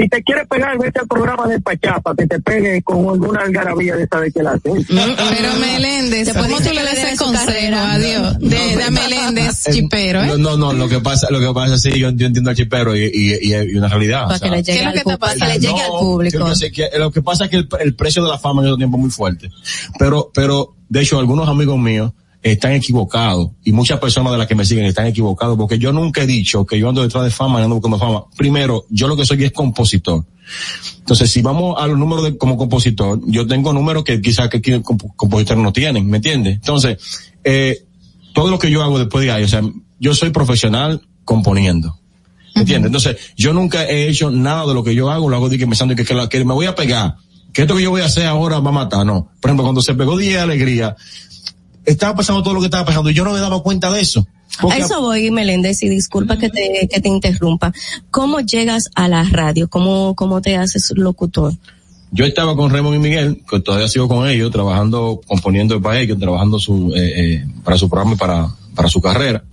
si 0.00 0.08
te 0.08 0.22
quieres 0.22 0.46
pegar, 0.48 0.78
vete 0.78 1.00
al 1.00 1.06
programa 1.06 1.46
de 1.46 1.60
Pachapa, 1.60 2.14
que 2.16 2.26
te 2.26 2.40
pegue 2.40 2.82
con 2.82 3.08
alguna 3.08 3.40
algarabía 3.42 3.96
de 3.96 4.06
saber 4.06 4.32
qué 4.32 4.42
la 4.42 4.52
hace. 4.52 4.70
Pero 4.88 5.54
Meléndez, 5.60 6.32
¿cómo 6.32 6.58
tú 6.58 6.72
le 6.72 6.82
das 6.82 6.98
el 6.98 7.18
consejo 7.18 7.76
a 7.76 7.98
Dios 7.98 8.38
de, 8.38 8.76
de 8.76 8.90
Meléndez 8.90 9.64
chipero, 9.70 10.22
eh? 10.22 10.26
No, 10.26 10.38
no, 10.38 10.56
no, 10.56 10.72
lo 10.72 10.88
que 10.88 11.00
pasa, 11.00 11.28
lo 11.30 11.38
que 11.38 11.52
pasa 11.52 11.76
sí, 11.76 11.90
yo, 11.90 12.10
yo 12.10 12.26
entiendo 12.26 12.50
al 12.50 12.56
chipero 12.56 12.96
y, 12.96 13.04
y, 13.12 13.52
y, 13.52 13.54
y 13.54 13.76
una 13.76 13.88
realidad. 13.88 14.24
Para 14.24 14.36
o 14.36 14.38
sea, 14.38 14.48
que 14.48 14.56
le 14.56 14.62
llegue, 14.62 14.78
¿Qué 14.78 14.98
es 14.98 15.04
lo 15.04 15.12
al, 15.20 15.52
que 15.52 15.60
que 15.60 15.88
público. 15.98 16.38
que 16.72 16.98
lo 16.98 17.10
que 17.10 17.22
pasa 17.22 17.44
es 17.44 17.50
que 17.50 17.56
el, 17.56 17.68
el 17.80 17.94
precio 17.94 18.22
de 18.22 18.30
la 18.30 18.38
fama 18.38 18.62
en 18.62 18.68
ese 18.68 18.76
tiempo 18.78 18.96
es 18.96 19.00
muy 19.02 19.10
fuerte. 19.10 19.50
Pero, 19.98 20.30
pero, 20.32 20.76
de 20.88 21.02
hecho, 21.02 21.18
algunos 21.18 21.48
amigos 21.48 21.78
míos 21.78 22.12
están 22.42 22.72
equivocados 22.72 23.50
y 23.64 23.72
muchas 23.72 23.98
personas 24.00 24.32
de 24.32 24.38
las 24.38 24.46
que 24.46 24.54
me 24.54 24.64
siguen 24.64 24.86
están 24.86 25.06
equivocados 25.06 25.56
porque 25.58 25.78
yo 25.78 25.92
nunca 25.92 26.22
he 26.22 26.26
dicho 26.26 26.64
que 26.64 26.78
yo 26.78 26.88
ando 26.88 27.02
detrás 27.02 27.24
de 27.24 27.30
fama 27.30 27.60
y 27.60 27.64
ando 27.64 27.76
buscando 27.76 27.98
fama. 27.98 28.24
Primero, 28.36 28.86
yo 28.88 29.08
lo 29.08 29.16
que 29.16 29.26
soy 29.26 29.44
es 29.44 29.52
compositor. 29.52 30.24
Entonces, 30.98 31.30
si 31.30 31.42
vamos 31.42 31.76
a 31.78 31.86
los 31.86 31.98
números 31.98 32.24
de, 32.24 32.36
como 32.38 32.56
compositor, 32.56 33.20
yo 33.26 33.46
tengo 33.46 33.72
números 33.72 34.04
que 34.04 34.20
quizás 34.20 34.48
que 34.48 34.60
comp- 34.82 35.12
compositores 35.16 35.62
no 35.62 35.72
tienen, 35.72 36.06
¿me 36.08 36.16
entiendes? 36.16 36.54
Entonces, 36.54 36.98
eh, 37.44 37.84
todo 38.34 38.50
lo 38.50 38.58
que 38.58 38.70
yo 38.70 38.82
hago 38.82 38.98
después 38.98 39.24
de 39.24 39.32
ahí, 39.32 39.44
o 39.44 39.48
sea, 39.48 39.62
yo 39.98 40.14
soy 40.14 40.30
profesional 40.30 41.02
componiendo. 41.24 41.98
¿Me 42.54 42.62
entiendes? 42.62 42.88
Entonces, 42.88 43.16
yo 43.36 43.52
nunca 43.52 43.84
he 43.84 44.08
hecho 44.08 44.30
nada 44.30 44.66
de 44.66 44.74
lo 44.74 44.82
que 44.82 44.94
yo 44.94 45.10
hago, 45.10 45.28
lo 45.28 45.36
hago 45.36 45.48
de 45.48 45.58
que 45.58 45.66
pensando 45.66 45.94
que, 45.94 46.04
que, 46.04 46.14
la- 46.14 46.28
que 46.28 46.44
me 46.44 46.54
voy 46.54 46.66
a 46.66 46.74
pegar, 46.74 47.16
que 47.52 47.62
esto 47.62 47.76
que 47.76 47.82
yo 47.82 47.90
voy 47.90 48.00
a 48.02 48.06
hacer 48.06 48.26
ahora 48.26 48.58
va 48.60 48.70
a 48.70 48.72
matar, 48.72 49.04
no. 49.06 49.30
Por 49.40 49.50
ejemplo, 49.50 49.64
cuando 49.64 49.82
se 49.82 49.94
pegó 49.94 50.16
Día 50.16 50.38
de 50.38 50.42
Alegría, 50.42 50.96
estaba 51.92 52.14
pasando 52.14 52.42
todo 52.42 52.54
lo 52.54 52.60
que 52.60 52.66
estaba 52.66 52.84
pasando 52.84 53.10
y 53.10 53.14
yo 53.14 53.24
no 53.24 53.32
me 53.32 53.40
daba 53.40 53.62
cuenta 53.62 53.90
de 53.90 54.00
eso. 54.00 54.26
A 54.68 54.76
eso 54.76 55.00
voy, 55.00 55.30
Meléndez, 55.30 55.82
y 55.82 55.88
disculpa 55.88 56.36
que 56.36 56.48
te, 56.50 56.88
que 56.90 57.00
te 57.00 57.08
interrumpa. 57.08 57.72
¿Cómo 58.10 58.40
llegas 58.40 58.90
a 58.94 59.08
la 59.08 59.22
radio? 59.24 59.68
¿Cómo, 59.68 60.14
cómo 60.16 60.42
te 60.42 60.56
haces 60.56 60.92
locutor? 60.96 61.54
Yo 62.12 62.24
estaba 62.24 62.56
con 62.56 62.70
Raymond 62.70 62.96
y 62.96 62.98
Miguel, 62.98 63.42
que 63.48 63.60
todavía 63.60 63.88
sigo 63.88 64.08
con 64.08 64.28
ellos, 64.28 64.50
trabajando, 64.50 65.20
componiendo 65.26 65.80
para 65.80 66.00
ellos, 66.00 66.18
trabajando 66.18 66.58
su, 66.58 66.92
eh, 66.96 67.12
eh, 67.34 67.46
para 67.62 67.78
su 67.78 67.88
programa 67.88 68.14
y 68.14 68.18
para, 68.18 68.48
para 68.74 68.88
su 68.88 69.00
carrera. 69.00 69.44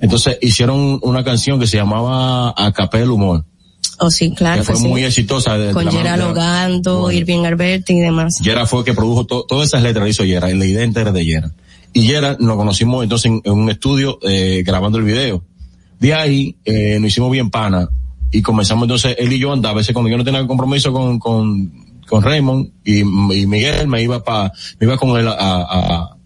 Entonces 0.00 0.38
hicieron 0.40 0.98
una 1.02 1.22
canción 1.22 1.60
que 1.60 1.66
se 1.66 1.76
llamaba 1.76 2.54
A 2.56 2.72
Capel 2.72 3.10
Humor, 3.10 3.44
Oh, 4.02 4.10
sí, 4.10 4.30
claro. 4.30 4.62
que 4.62 4.64
fue 4.64 4.74
que 4.76 4.80
sí. 4.80 4.88
muy 4.88 5.04
exitosa. 5.04 5.58
de- 5.58 5.74
Con 5.74 5.84
la 5.84 5.90
mano 5.90 6.02
Gerald 6.02 6.22
de- 6.22 6.28
Ogando, 6.30 7.00
Bueno. 7.00 7.18
Irving 7.18 7.44
Alberti 7.44 7.92
y 7.92 8.00
demás. 8.00 8.38
Yera 8.42 8.64
fue 8.64 8.78
el 8.78 8.84
que 8.86 8.94
produjo 8.94 9.26
to- 9.26 9.44
todas 9.46 9.68
esas 9.68 9.82
letras, 9.82 10.08
hizo 10.08 10.24
Yera, 10.24 10.48
la 10.48 10.64
idea 10.64 10.82
entera 10.82 11.12
de 11.12 11.22
Yera. 11.22 11.52
Y 11.92 12.02
Yera 12.02 12.36
nos 12.38 12.56
conocimos 12.56 13.02
entonces 13.02 13.30
en, 13.30 13.40
en 13.44 13.52
un 13.52 13.70
estudio 13.70 14.18
eh, 14.22 14.62
grabando 14.64 14.98
el 14.98 15.04
video. 15.04 15.42
De 15.98 16.14
ahí 16.14 16.56
eh, 16.64 16.98
nos 17.00 17.08
hicimos 17.08 17.30
bien 17.30 17.50
pana 17.50 17.88
y 18.30 18.42
comenzamos 18.42 18.84
entonces 18.84 19.16
él 19.18 19.32
y 19.32 19.38
yo 19.38 19.52
andaba, 19.52 19.72
a 19.72 19.76
veces 19.76 19.92
cuando 19.92 20.08
yo 20.08 20.16
no 20.16 20.24
tenía 20.24 20.46
compromiso 20.46 20.92
con, 20.92 21.18
con, 21.18 21.72
con 22.06 22.22
Raymond 22.22 22.70
y, 22.84 23.00
y 23.00 23.04
Miguel 23.46 23.88
me 23.88 24.02
iba 24.02 24.22
pa, 24.22 24.52
me 24.78 24.86
iba 24.86 24.96
con 24.96 25.18
él 25.18 25.28
a, 25.28 25.34
a, 25.38 26.16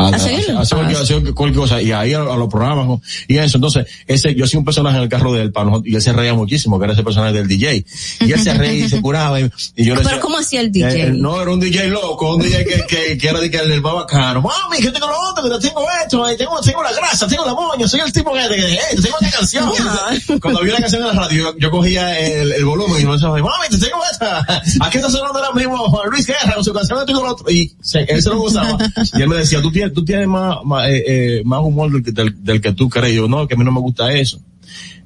a 0.00 0.08
a, 0.08 0.16
A 0.16 0.18
seguirlo. 0.18 0.58
a 0.58 0.62
hacer 0.62 0.76
cualquier, 0.78 1.02
hacer 1.02 1.34
cualquier 1.34 1.60
cosa 1.60 1.82
y 1.82 1.92
ahí 1.92 2.14
a, 2.14 2.20
los 2.20 2.48
programas 2.48 3.00
y 3.28 3.36
eso 3.38 3.58
entonces 3.58 3.86
ese 4.06 4.34
yo 4.34 4.46
soy 4.46 4.58
un 4.58 4.64
personaje 4.64 4.96
en 4.96 5.02
el 5.04 5.08
carro 5.08 5.32
de 5.32 5.50
para 5.50 5.66
nosotros, 5.66 5.90
y 5.90 5.94
él 5.96 6.02
se 6.02 6.12
reía 6.12 6.34
muchísimo 6.34 6.78
que 6.78 6.84
era 6.84 6.94
ese 6.94 7.02
personaje 7.02 7.32
del 7.34 7.48
DJ 7.48 7.84
y 8.20 8.32
él 8.32 8.40
se 8.40 8.54
reía 8.54 8.86
y 8.86 8.88
se 8.88 9.00
curaba 9.00 9.40
y, 9.40 9.50
y 9.76 9.84
yo 9.84 9.94
le 9.94 10.00
Pero 10.00 10.08
decía, 10.08 10.20
¿cómo 10.20 10.38
hacía 10.38 10.60
el 10.60 10.72
DJ? 10.72 10.88
eh, 10.88 11.06
eh, 11.06 11.12
no, 11.12 11.40
era 11.40 11.50
un 11.50 11.60
DJ 11.60 11.88
loco, 11.88 12.34
un 12.36 12.42
DJ 12.42 12.64
que, 12.64 12.86
que, 12.86 13.18
que 13.18 13.28
era 13.28 13.40
de 13.40 13.50
que 13.50 13.58
el, 13.58 13.80
más 13.80 13.94
bacano. 13.94 14.42
Mami, 14.42 14.78
que 14.78 14.90
tengo 14.90 15.06
lo 15.06 15.30
otro, 15.30 15.42
que 15.44 15.68
tengo 15.68 15.84
esto, 16.02 16.24
tengo, 16.36 16.60
tengo 16.60 16.82
la 16.82 16.92
grasa, 16.92 17.26
tengo 17.26 17.44
la 17.44 17.54
moña, 17.54 17.88
soy 17.88 18.00
el 18.00 18.12
tipo 18.12 18.32
que, 18.32 18.40
que, 18.48 18.74
eh, 18.74 18.78
tengo 19.02 19.16
una 19.20 19.30
canción. 19.30 19.70
Cuando 20.40 20.60
había 20.60 20.72
una 20.72 20.80
canción 20.80 21.02
en 21.02 21.08
la 21.08 21.12
radio, 21.14 21.52
yo, 21.52 21.58
yo 21.58 21.70
cogía 21.70 22.18
el, 22.18 22.52
el 22.52 22.64
volumen 22.64 23.00
y 23.00 23.04
me 23.04 23.12
decía, 23.12 23.28
mami, 23.28 23.68
te 23.70 23.78
tengo 23.78 23.98
esta. 24.10 24.46
Aquí 24.80 24.98
está 24.98 25.10
sonando 25.10 25.38
ahora 25.38 25.52
mismo 25.52 25.76
Juan 25.88 26.10
Luis 26.10 26.26
Guerra 26.26 26.54
con 26.54 26.64
su 26.64 26.72
canción, 26.72 26.98
yo 26.98 27.06
tengo 27.06 27.22
lo 27.22 27.32
otro. 27.32 27.50
Y 27.50 27.74
se, 27.82 28.00
él 28.00 28.22
se 28.22 28.28
lo 28.28 28.38
gozaba. 28.38 28.78
Y 29.14 29.22
él 29.22 29.28
me 29.28 29.36
decía, 29.36 29.60
tú 29.62 29.70
tienes, 29.70 29.89
tú 29.90 30.04
tienes 30.04 30.26
más, 30.28 30.56
más, 30.64 30.88
eh, 30.88 31.04
eh, 31.06 31.42
más 31.44 31.60
humor 31.62 31.90
del, 31.92 32.02
que- 32.02 32.12
del, 32.12 32.42
del 32.44 32.60
que 32.60 32.72
tú 32.72 32.88
crees. 32.88 33.14
Yo, 33.14 33.28
no, 33.28 33.46
que 33.46 33.54
a 33.54 33.56
mí 33.56 33.64
no 33.64 33.72
me 33.72 33.80
gusta 33.80 34.12
eso. 34.12 34.40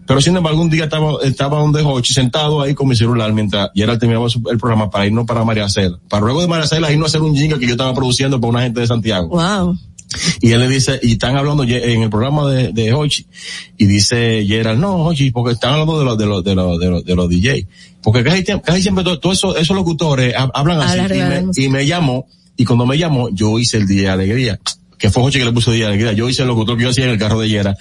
Pero 0.06 0.20
sin 0.20 0.36
embargo, 0.36 0.60
un 0.60 0.68
día 0.68 0.84
estaba, 0.84 1.14
estaba 1.24 1.58
donde 1.60 1.80
Hochi 1.80 2.12
sentado 2.12 2.60
ahí 2.60 2.74
con 2.74 2.86
mi 2.88 2.94
celular 2.94 3.32
mientras 3.32 3.70
Gerald 3.74 3.98
terminaba 3.98 4.28
su- 4.28 4.42
el 4.50 4.58
programa 4.58 4.90
para 4.90 5.06
irnos 5.06 5.24
para 5.24 5.44
María 5.44 5.66
Cela. 5.68 5.98
Para 6.10 6.24
luego 6.26 6.42
de 6.42 6.46
María 6.48 6.66
Cela 6.66 6.92
irnos 6.92 7.06
a 7.06 7.08
hacer 7.08 7.22
un 7.22 7.34
jingle 7.34 7.58
que 7.58 7.64
yo 7.66 7.72
estaba 7.72 7.94
produciendo 7.94 8.38
para 8.38 8.50
una 8.50 8.62
gente 8.62 8.80
de 8.80 8.86
Santiago. 8.86 9.28
Wow. 9.28 9.78
Y 10.42 10.52
él 10.52 10.60
le 10.60 10.68
dice, 10.68 11.00
y 11.02 11.12
están 11.12 11.36
hablando 11.36 11.64
en 11.64 12.02
el 12.02 12.10
programa 12.10 12.48
de, 12.50 12.72
de 12.72 12.92
Hochi, 12.92 13.26
y 13.78 13.86
dice 13.86 14.44
Gerald, 14.46 14.78
no, 14.78 15.06
Hochi, 15.06 15.30
porque 15.32 15.52
están 15.54 15.72
hablando 15.72 15.98
de 15.98 16.04
los, 16.04 16.18
de 16.18 16.26
los, 16.26 16.44
de 16.44 16.54
los, 16.54 16.78
de 16.78 16.90
los, 16.90 17.04
de 17.04 17.14
los 17.16 17.28
DJ. 17.28 17.66
Porque 18.02 18.22
casi, 18.22 18.44
casi 18.44 18.82
siempre 18.82 19.02
todos 19.02 19.18
todo 19.20 19.32
eso, 19.32 19.56
esos 19.56 19.74
locutores 19.74 20.34
hab- 20.36 20.50
hablan 20.54 20.80
así. 20.82 20.98
Y 20.98 21.18
me, 21.18 21.64
y 21.64 21.68
me 21.70 21.86
llamó, 21.86 22.26
y 22.56 22.64
cuando 22.64 22.86
me 22.86 22.96
llamó, 22.96 23.28
yo 23.30 23.58
hice 23.58 23.78
el 23.78 23.86
día 23.86 24.02
de 24.02 24.24
alegría. 24.24 24.60
Que 24.98 25.10
fue 25.10 25.22
Hochi 25.22 25.38
que 25.38 25.44
le 25.44 25.52
puso 25.52 25.72
día 25.72 25.86
de 25.86 25.94
alegría. 25.94 26.12
Yo 26.12 26.28
hice 26.28 26.42
el 26.42 26.48
locutor 26.48 26.76
que 26.76 26.84
yo 26.84 26.90
hacía 26.90 27.04
en 27.04 27.10
el 27.10 27.18
carro 27.18 27.40
de 27.40 27.48
Yera. 27.48 27.76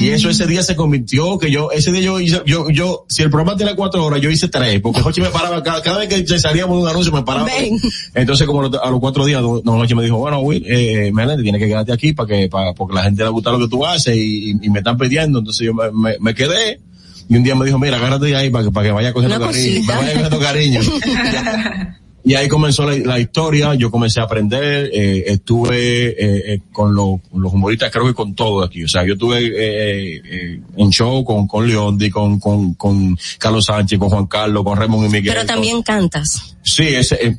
Y 0.00 0.08
eso 0.10 0.30
ese 0.30 0.46
día 0.46 0.62
se 0.62 0.76
convirtió 0.76 1.36
que 1.38 1.50
yo, 1.50 1.70
ese 1.70 1.92
día 1.92 2.00
yo 2.00 2.18
hice, 2.20 2.40
yo, 2.46 2.70
yo, 2.70 3.04
si 3.08 3.22
el 3.22 3.28
programa 3.28 3.54
tiene 3.56 3.74
cuatro 3.74 4.02
horas, 4.02 4.20
yo 4.20 4.30
hice 4.30 4.48
tres, 4.48 4.80
porque 4.80 5.02
Hochi 5.02 5.20
me 5.20 5.28
paraba, 5.28 5.62
cada, 5.62 5.82
cada 5.82 5.98
vez 5.98 6.08
que 6.08 6.38
salíamos 6.38 6.78
de 6.78 6.82
un 6.84 6.88
anuncio 6.88 7.12
me 7.12 7.22
paraba. 7.22 7.46
Ven. 7.46 7.78
Entonces, 8.14 8.46
como 8.46 8.62
a 8.62 8.90
los 8.90 9.00
cuatro 9.00 9.26
días, 9.26 9.42
Hochi 9.42 9.94
me 9.94 10.04
dijo, 10.04 10.16
bueno, 10.16 10.40
Will, 10.40 10.64
eh, 10.66 11.10
Meléndez, 11.12 11.42
tienes 11.42 11.60
que 11.60 11.68
quedarte 11.68 11.92
aquí 11.92 12.14
para 12.14 12.28
que, 12.28 12.48
para, 12.48 12.72
porque 12.72 12.94
la 12.94 13.02
gente 13.02 13.24
le 13.24 13.28
gusta 13.28 13.50
lo 13.50 13.58
que 13.58 13.68
tú 13.68 13.84
haces 13.84 14.16
y, 14.16 14.54
me 14.70 14.78
están 14.78 14.96
pidiendo. 14.96 15.40
Entonces 15.40 15.66
yo 15.66 15.74
me, 15.74 15.90
me, 15.92 16.16
me 16.18 16.34
quedé. 16.34 16.80
Y 17.28 17.36
un 17.36 17.42
día 17.42 17.54
me 17.54 17.66
dijo, 17.66 17.78
mira, 17.78 17.96
agárrate 17.98 18.26
de 18.26 18.36
ahí 18.36 18.48
para 18.48 18.64
que, 18.64 18.70
para 18.70 18.86
que 18.86 18.92
vaya 18.92 19.12
cogiendo 19.12 19.36
Una 19.36 19.46
cariño. 19.46 19.74
cosita. 19.74 19.92
Para 19.92 19.98
que 19.98 20.06
vaya 20.06 20.28
cogiendo 20.30 20.46
cariño. 20.46 20.80
Y 22.26 22.34
ahí 22.34 22.48
comenzó 22.48 22.88
la, 22.88 22.96
la 22.96 23.20
historia, 23.20 23.74
yo 23.74 23.90
comencé 23.90 24.18
a 24.18 24.22
aprender, 24.22 24.88
eh, 24.94 25.24
estuve 25.26 26.08
eh, 26.08 26.54
eh, 26.54 26.60
con, 26.72 26.94
los- 26.94 27.20
los 27.34 27.52
humoristas, 27.52 27.90
creo 27.92 28.06
que 28.06 28.14
con 28.14 28.34
todo 28.34 28.64
aquí. 28.64 28.82
O 28.84 28.88
sea, 28.88 29.04
yo 29.04 29.12
estuve 29.12 29.50
eh, 29.54 30.60
en 30.76 30.90
show 30.90 31.22
con, 31.24 31.46
con 31.46 31.66
Leondi, 31.68 32.08
con, 32.10 32.40
con, 32.40 32.74
con 32.74 33.16
Carlos 33.38 33.66
Sánchez, 33.66 33.98
con 33.98 34.08
Juan 34.08 34.26
Carlos, 34.26 34.64
con 34.64 34.78
Raymond 34.78 35.04
y 35.06 35.08
Miguel. 35.12 35.34
Pero 35.34 35.44
también 35.46 35.82
cantas. 35.82 36.56
Sí, 36.62 36.84
ese... 36.88 37.36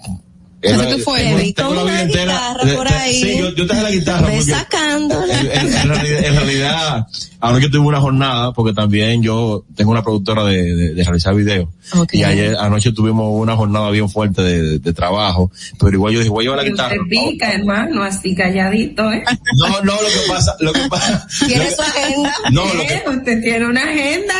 Te 0.65 1.35
vi 1.35 1.53
tengo 1.53 1.69
con 1.69 1.83
una 1.83 2.03
guitarra 2.03 2.75
por 2.75 2.87
ahí. 2.87 3.21
Sí, 3.21 3.37
yo, 3.37 3.53
yo 3.53 3.67
traje 3.67 3.83
la 3.83 3.91
guitarra. 3.91 4.41
Sacándola. 4.41 5.39
en, 5.39 5.89
realidad, 5.89 6.25
en 6.25 6.35
realidad, 6.35 7.07
anoche 7.39 7.69
tuve 7.69 7.85
una 7.87 7.99
jornada, 8.01 8.53
porque 8.53 8.73
también 8.73 9.21
yo 9.21 9.63
tengo 9.75 9.91
una 9.91 10.03
productora 10.03 10.43
de, 10.45 10.75
de, 10.75 10.93
de 10.93 11.03
realizar 11.03 11.35
videos. 11.35 11.69
Y 12.11 12.23
ayer, 12.23 12.55
anoche 12.59 12.91
tuvimos 12.91 13.29
una 13.31 13.55
jornada 13.55 13.89
bien 13.91 14.09
fuerte 14.09 14.41
de, 14.41 14.93
trabajo, 14.93 15.51
pero 15.79 15.91
igual 15.91 16.13
yo 16.13 16.19
dije, 16.19 16.29
voy 16.29 16.45
a 16.45 16.49
llevar 16.49 16.63
la 16.63 16.69
guitarra. 16.69 16.95
usted 16.95 17.09
pica, 17.09 17.51
hermano, 17.51 18.03
así 18.03 18.33
calladito, 18.33 19.11
¿eh? 19.11 19.23
No, 19.57 19.81
no, 19.81 19.93
lo 20.01 20.07
que 20.07 20.27
pasa, 20.27 20.55
lo 20.61 20.71
que 20.71 20.87
pasa, 20.89 21.27
¿Tiene 21.45 21.69
su 21.71 21.81
agenda? 21.81 22.33
No, 22.51 22.65
lo 22.65 22.81
que- 22.81 23.03
Usted 23.09 23.41
tiene 23.41 23.67
una 23.67 23.81
agenda. 23.83 24.33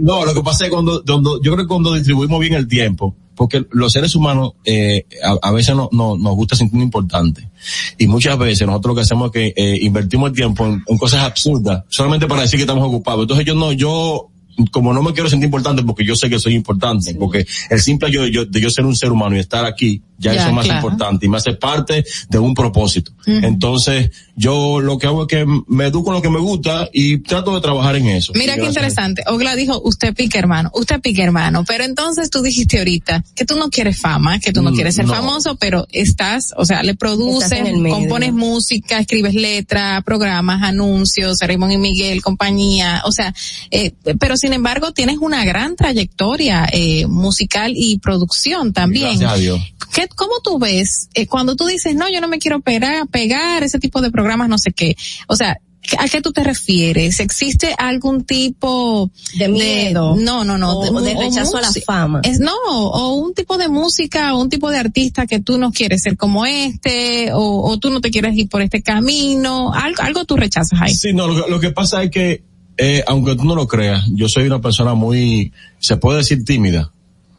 No, 0.00 0.24
lo 0.24 0.34
que 0.34 0.42
pasa 0.42 0.66
es 0.66 0.70
cuando, 0.70 1.02
cuando, 1.04 1.42
yo 1.42 1.52
creo 1.52 1.64
que 1.64 1.68
cuando 1.68 1.94
distribuimos 1.94 2.40
bien 2.40 2.54
el 2.54 2.68
tiempo, 2.68 3.14
porque 3.34 3.64
los 3.70 3.92
seres 3.92 4.14
humanos, 4.16 4.54
eh, 4.64 5.06
a, 5.42 5.50
veces 5.52 5.74
no, 5.76 5.88
no, 5.92 6.16
nos 6.16 6.34
gusta 6.34 6.56
sentir 6.56 6.80
importante. 6.80 7.48
Y 7.96 8.08
muchas 8.08 8.36
veces 8.36 8.66
nosotros 8.66 8.90
lo 8.90 8.94
que 8.96 9.02
hacemos 9.02 9.26
es 9.26 9.32
que 9.32 9.54
eh, 9.56 9.78
invertimos 9.82 10.30
el 10.30 10.34
tiempo 10.34 10.66
en, 10.66 10.82
en 10.84 10.98
cosas 10.98 11.22
absurdas, 11.22 11.84
solamente 11.88 12.26
para 12.26 12.42
decir 12.42 12.58
que 12.58 12.64
estamos 12.64 12.86
ocupados. 12.86 13.22
Entonces 13.22 13.46
yo 13.46 13.54
no, 13.54 13.72
yo, 13.72 14.28
como 14.70 14.92
no 14.92 15.02
me 15.02 15.12
quiero 15.12 15.28
sentir 15.28 15.46
importante 15.46 15.82
porque 15.82 16.04
yo 16.04 16.16
sé 16.16 16.28
que 16.28 16.38
soy 16.38 16.54
importante, 16.54 17.14
porque 17.14 17.46
el 17.70 17.80
simple 17.80 18.10
yo, 18.10 18.26
yo, 18.26 18.44
de 18.44 18.60
yo 18.60 18.70
ser 18.70 18.84
un 18.84 18.96
ser 18.96 19.12
humano 19.12 19.36
y 19.36 19.38
estar 19.40 19.64
aquí, 19.64 20.02
ya, 20.18 20.32
Ya, 20.34 20.40
eso 20.40 20.48
es 20.48 20.54
más 20.54 20.64
claro. 20.64 20.80
importante 20.80 21.26
y 21.26 21.28
me 21.28 21.36
hace 21.36 21.52
parte 21.52 22.04
de 22.28 22.38
un 22.38 22.52
propósito. 22.54 23.12
Ujú. 23.20 23.30
Entonces, 23.46 24.10
yo 24.34 24.80
lo 24.80 24.98
que 24.98 25.06
hago 25.06 25.22
es 25.22 25.28
que 25.28 25.46
me 25.68 25.86
educo 25.86 26.10
en 26.10 26.14
lo 26.16 26.22
que 26.22 26.30
me 26.30 26.40
gusta 26.40 26.88
y 26.92 27.18
trato 27.18 27.54
de 27.54 27.60
trabajar 27.60 27.94
en 27.96 28.06
eso. 28.08 28.32
Mira 28.34 28.56
qué 28.56 28.64
interesante. 28.66 29.22
Ogla 29.28 29.54
dijo, 29.54 29.80
usted 29.84 30.14
pique 30.14 30.38
hermano, 30.38 30.70
usted 30.74 31.00
pique 31.00 31.22
hermano. 31.22 31.64
Pero 31.66 31.84
entonces 31.84 32.30
tú 32.30 32.42
dijiste 32.42 32.78
ahorita 32.78 33.24
que 33.36 33.44
tú 33.44 33.56
no 33.56 33.70
quieres 33.70 34.00
fama, 34.00 34.38
que 34.40 34.52
tú 34.52 34.62
no 34.62 34.70
Mm, 34.72 34.74
quieres 34.74 34.94
ser 34.96 35.06
no. 35.06 35.14
famoso, 35.14 35.56
pero 35.56 35.86
estás, 35.92 36.52
o 36.56 36.64
sea, 36.64 36.82
le 36.82 36.94
produces, 36.96 37.62
compones 37.88 38.32
música, 38.32 38.98
escribes 38.98 39.34
letra, 39.34 40.02
programas, 40.04 40.62
anuncios, 40.64 41.38
Raymond 41.40 41.72
y 41.72 41.78
Miguel, 41.78 42.22
compañía, 42.22 43.02
o 43.04 43.12
sea, 43.12 43.32
eh, 43.70 43.92
pero 44.18 44.36
sin 44.48 44.54
embargo 44.54 44.92
tienes 44.92 45.18
una 45.18 45.44
gran 45.44 45.76
trayectoria 45.76 46.66
eh, 46.72 47.06
musical 47.06 47.72
y 47.76 47.98
producción 47.98 48.72
también. 48.72 49.18
Gracias 49.18 49.30
a 49.32 49.36
Dios. 49.36 49.60
¿Qué, 49.92 50.08
¿Cómo 50.08 50.40
tú 50.42 50.58
ves 50.58 51.10
eh, 51.12 51.26
cuando 51.26 51.54
tú 51.54 51.66
dices, 51.66 51.94
no, 51.94 52.08
yo 52.10 52.22
no 52.22 52.28
me 52.28 52.38
quiero 52.38 52.60
pegar, 52.60 53.06
pegar 53.08 53.62
ese 53.62 53.78
tipo 53.78 54.00
de 54.00 54.10
programas, 54.10 54.48
no 54.48 54.56
sé 54.56 54.72
qué? 54.72 54.96
O 55.26 55.36
sea, 55.36 55.58
¿a 55.98 56.08
qué 56.08 56.22
tú 56.22 56.32
te 56.32 56.42
refieres? 56.44 57.20
¿Existe 57.20 57.74
algún 57.76 58.24
tipo 58.24 59.10
De 59.38 59.48
miedo. 59.48 60.16
no, 60.16 60.44
no, 60.44 60.56
no. 60.56 60.78
O 60.78 61.00
de 61.02 61.14
rechazo 61.14 61.58
a 61.58 61.60
la 61.60 61.72
fama. 61.84 62.20
Es, 62.24 62.40
no, 62.40 62.54
o 62.66 63.14
un 63.16 63.34
tipo 63.34 63.58
de 63.58 63.68
música 63.68 64.34
o 64.34 64.40
un 64.40 64.48
tipo 64.48 64.70
de 64.70 64.78
artista 64.78 65.26
que 65.26 65.40
tú 65.40 65.58
no 65.58 65.72
quieres 65.72 66.00
ser 66.02 66.16
como 66.16 66.46
este, 66.46 67.32
o, 67.34 67.70
o 67.70 67.78
tú 67.78 67.90
no 67.90 68.00
te 68.00 68.10
quieres 68.10 68.34
ir 68.34 68.48
por 68.48 68.62
este 68.62 68.82
camino, 68.82 69.72
algo, 69.74 70.00
algo 70.02 70.24
tú 70.24 70.36
rechazas 70.36 70.80
ahí. 70.80 70.94
Sí, 70.94 71.12
no, 71.12 71.26
lo, 71.26 71.44
que- 71.44 71.50
lo 71.50 71.60
que 71.60 71.70
pasa 71.70 72.02
es 72.02 72.10
que, 72.10 72.48
eh, 72.78 73.04
aunque 73.06 73.34
tú 73.36 73.44
no 73.44 73.54
lo 73.54 73.66
creas, 73.66 74.04
yo 74.14 74.28
soy 74.28 74.44
una 74.44 74.60
persona 74.60 74.94
muy, 74.94 75.52
se 75.78 75.96
puede 75.96 76.18
decir 76.18 76.44
tímida. 76.44 76.90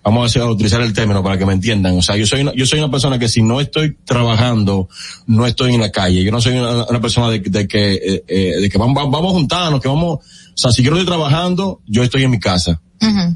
Vamos 0.03 0.23
a, 0.23 0.25
hacer- 0.27 0.41
a 0.41 0.47
utilizar 0.49 0.81
el 0.81 0.93
término 0.93 1.21
para 1.21 1.37
que 1.37 1.45
me 1.45 1.53
entiendan. 1.53 1.97
O 1.97 2.01
sea, 2.01 2.15
yo 2.15 2.25
soy 2.25 2.41
una, 2.41 2.53
yo 2.55 2.65
soy 2.65 2.79
una 2.79 2.89
persona 2.89 3.19
que 3.19 3.27
si 3.27 3.41
no 3.41 3.59
estoy 3.61 3.97
trabajando, 4.05 4.87
no 5.27 5.45
estoy 5.45 5.73
en 5.75 5.81
la 5.81 5.91
calle. 5.91 6.23
Yo 6.23 6.31
no 6.31 6.39
soy 6.41 6.53
una, 6.57 6.85
una 6.85 7.01
persona 7.01 7.29
de, 7.29 7.39
de 7.39 7.67
que, 7.67 7.93
eh, 7.93 8.23
eh, 8.27 8.53
de 8.61 8.69
que 8.69 8.77
vamos, 8.77 8.95
vamos 8.95 9.31
a 9.31 9.35
juntarnos, 9.35 9.81
que 9.81 9.87
vamos, 9.87 10.15
o 10.19 10.21
sea, 10.55 10.71
si 10.71 10.83
yo 10.83 10.91
no 10.91 10.97
estoy 10.97 11.07
trabajando, 11.13 11.81
yo 11.85 12.01
estoy 12.03 12.23
en 12.23 12.31
mi 12.31 12.39
casa. 12.39 12.81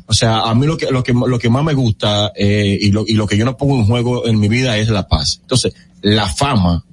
O 0.08 0.14
sea, 0.14 0.40
a 0.42 0.56
mí 0.56 0.66
lo 0.66 0.78
que, 0.78 0.90
lo 0.92 1.04
que, 1.04 1.14
lo 1.14 1.38
que 1.40 1.50
más 1.50 1.64
me 1.64 1.74
gusta, 1.74 2.32
eh, 2.36 2.78
y 2.82 2.92
lo, 2.92 3.04
y 3.08 3.14
lo 3.14 3.28
que 3.28 3.38
yo 3.38 3.46
no 3.46 3.56
pongo 3.58 3.76
en 3.78 3.86
juego 3.86 4.26
en 4.28 4.40
mi 4.40 4.48
vida 4.48 4.78
es 4.78 4.90
la 4.90 5.08
paz. 5.08 5.40
Entonces, 5.42 5.74
la 6.02 6.28
fama, 6.28 6.84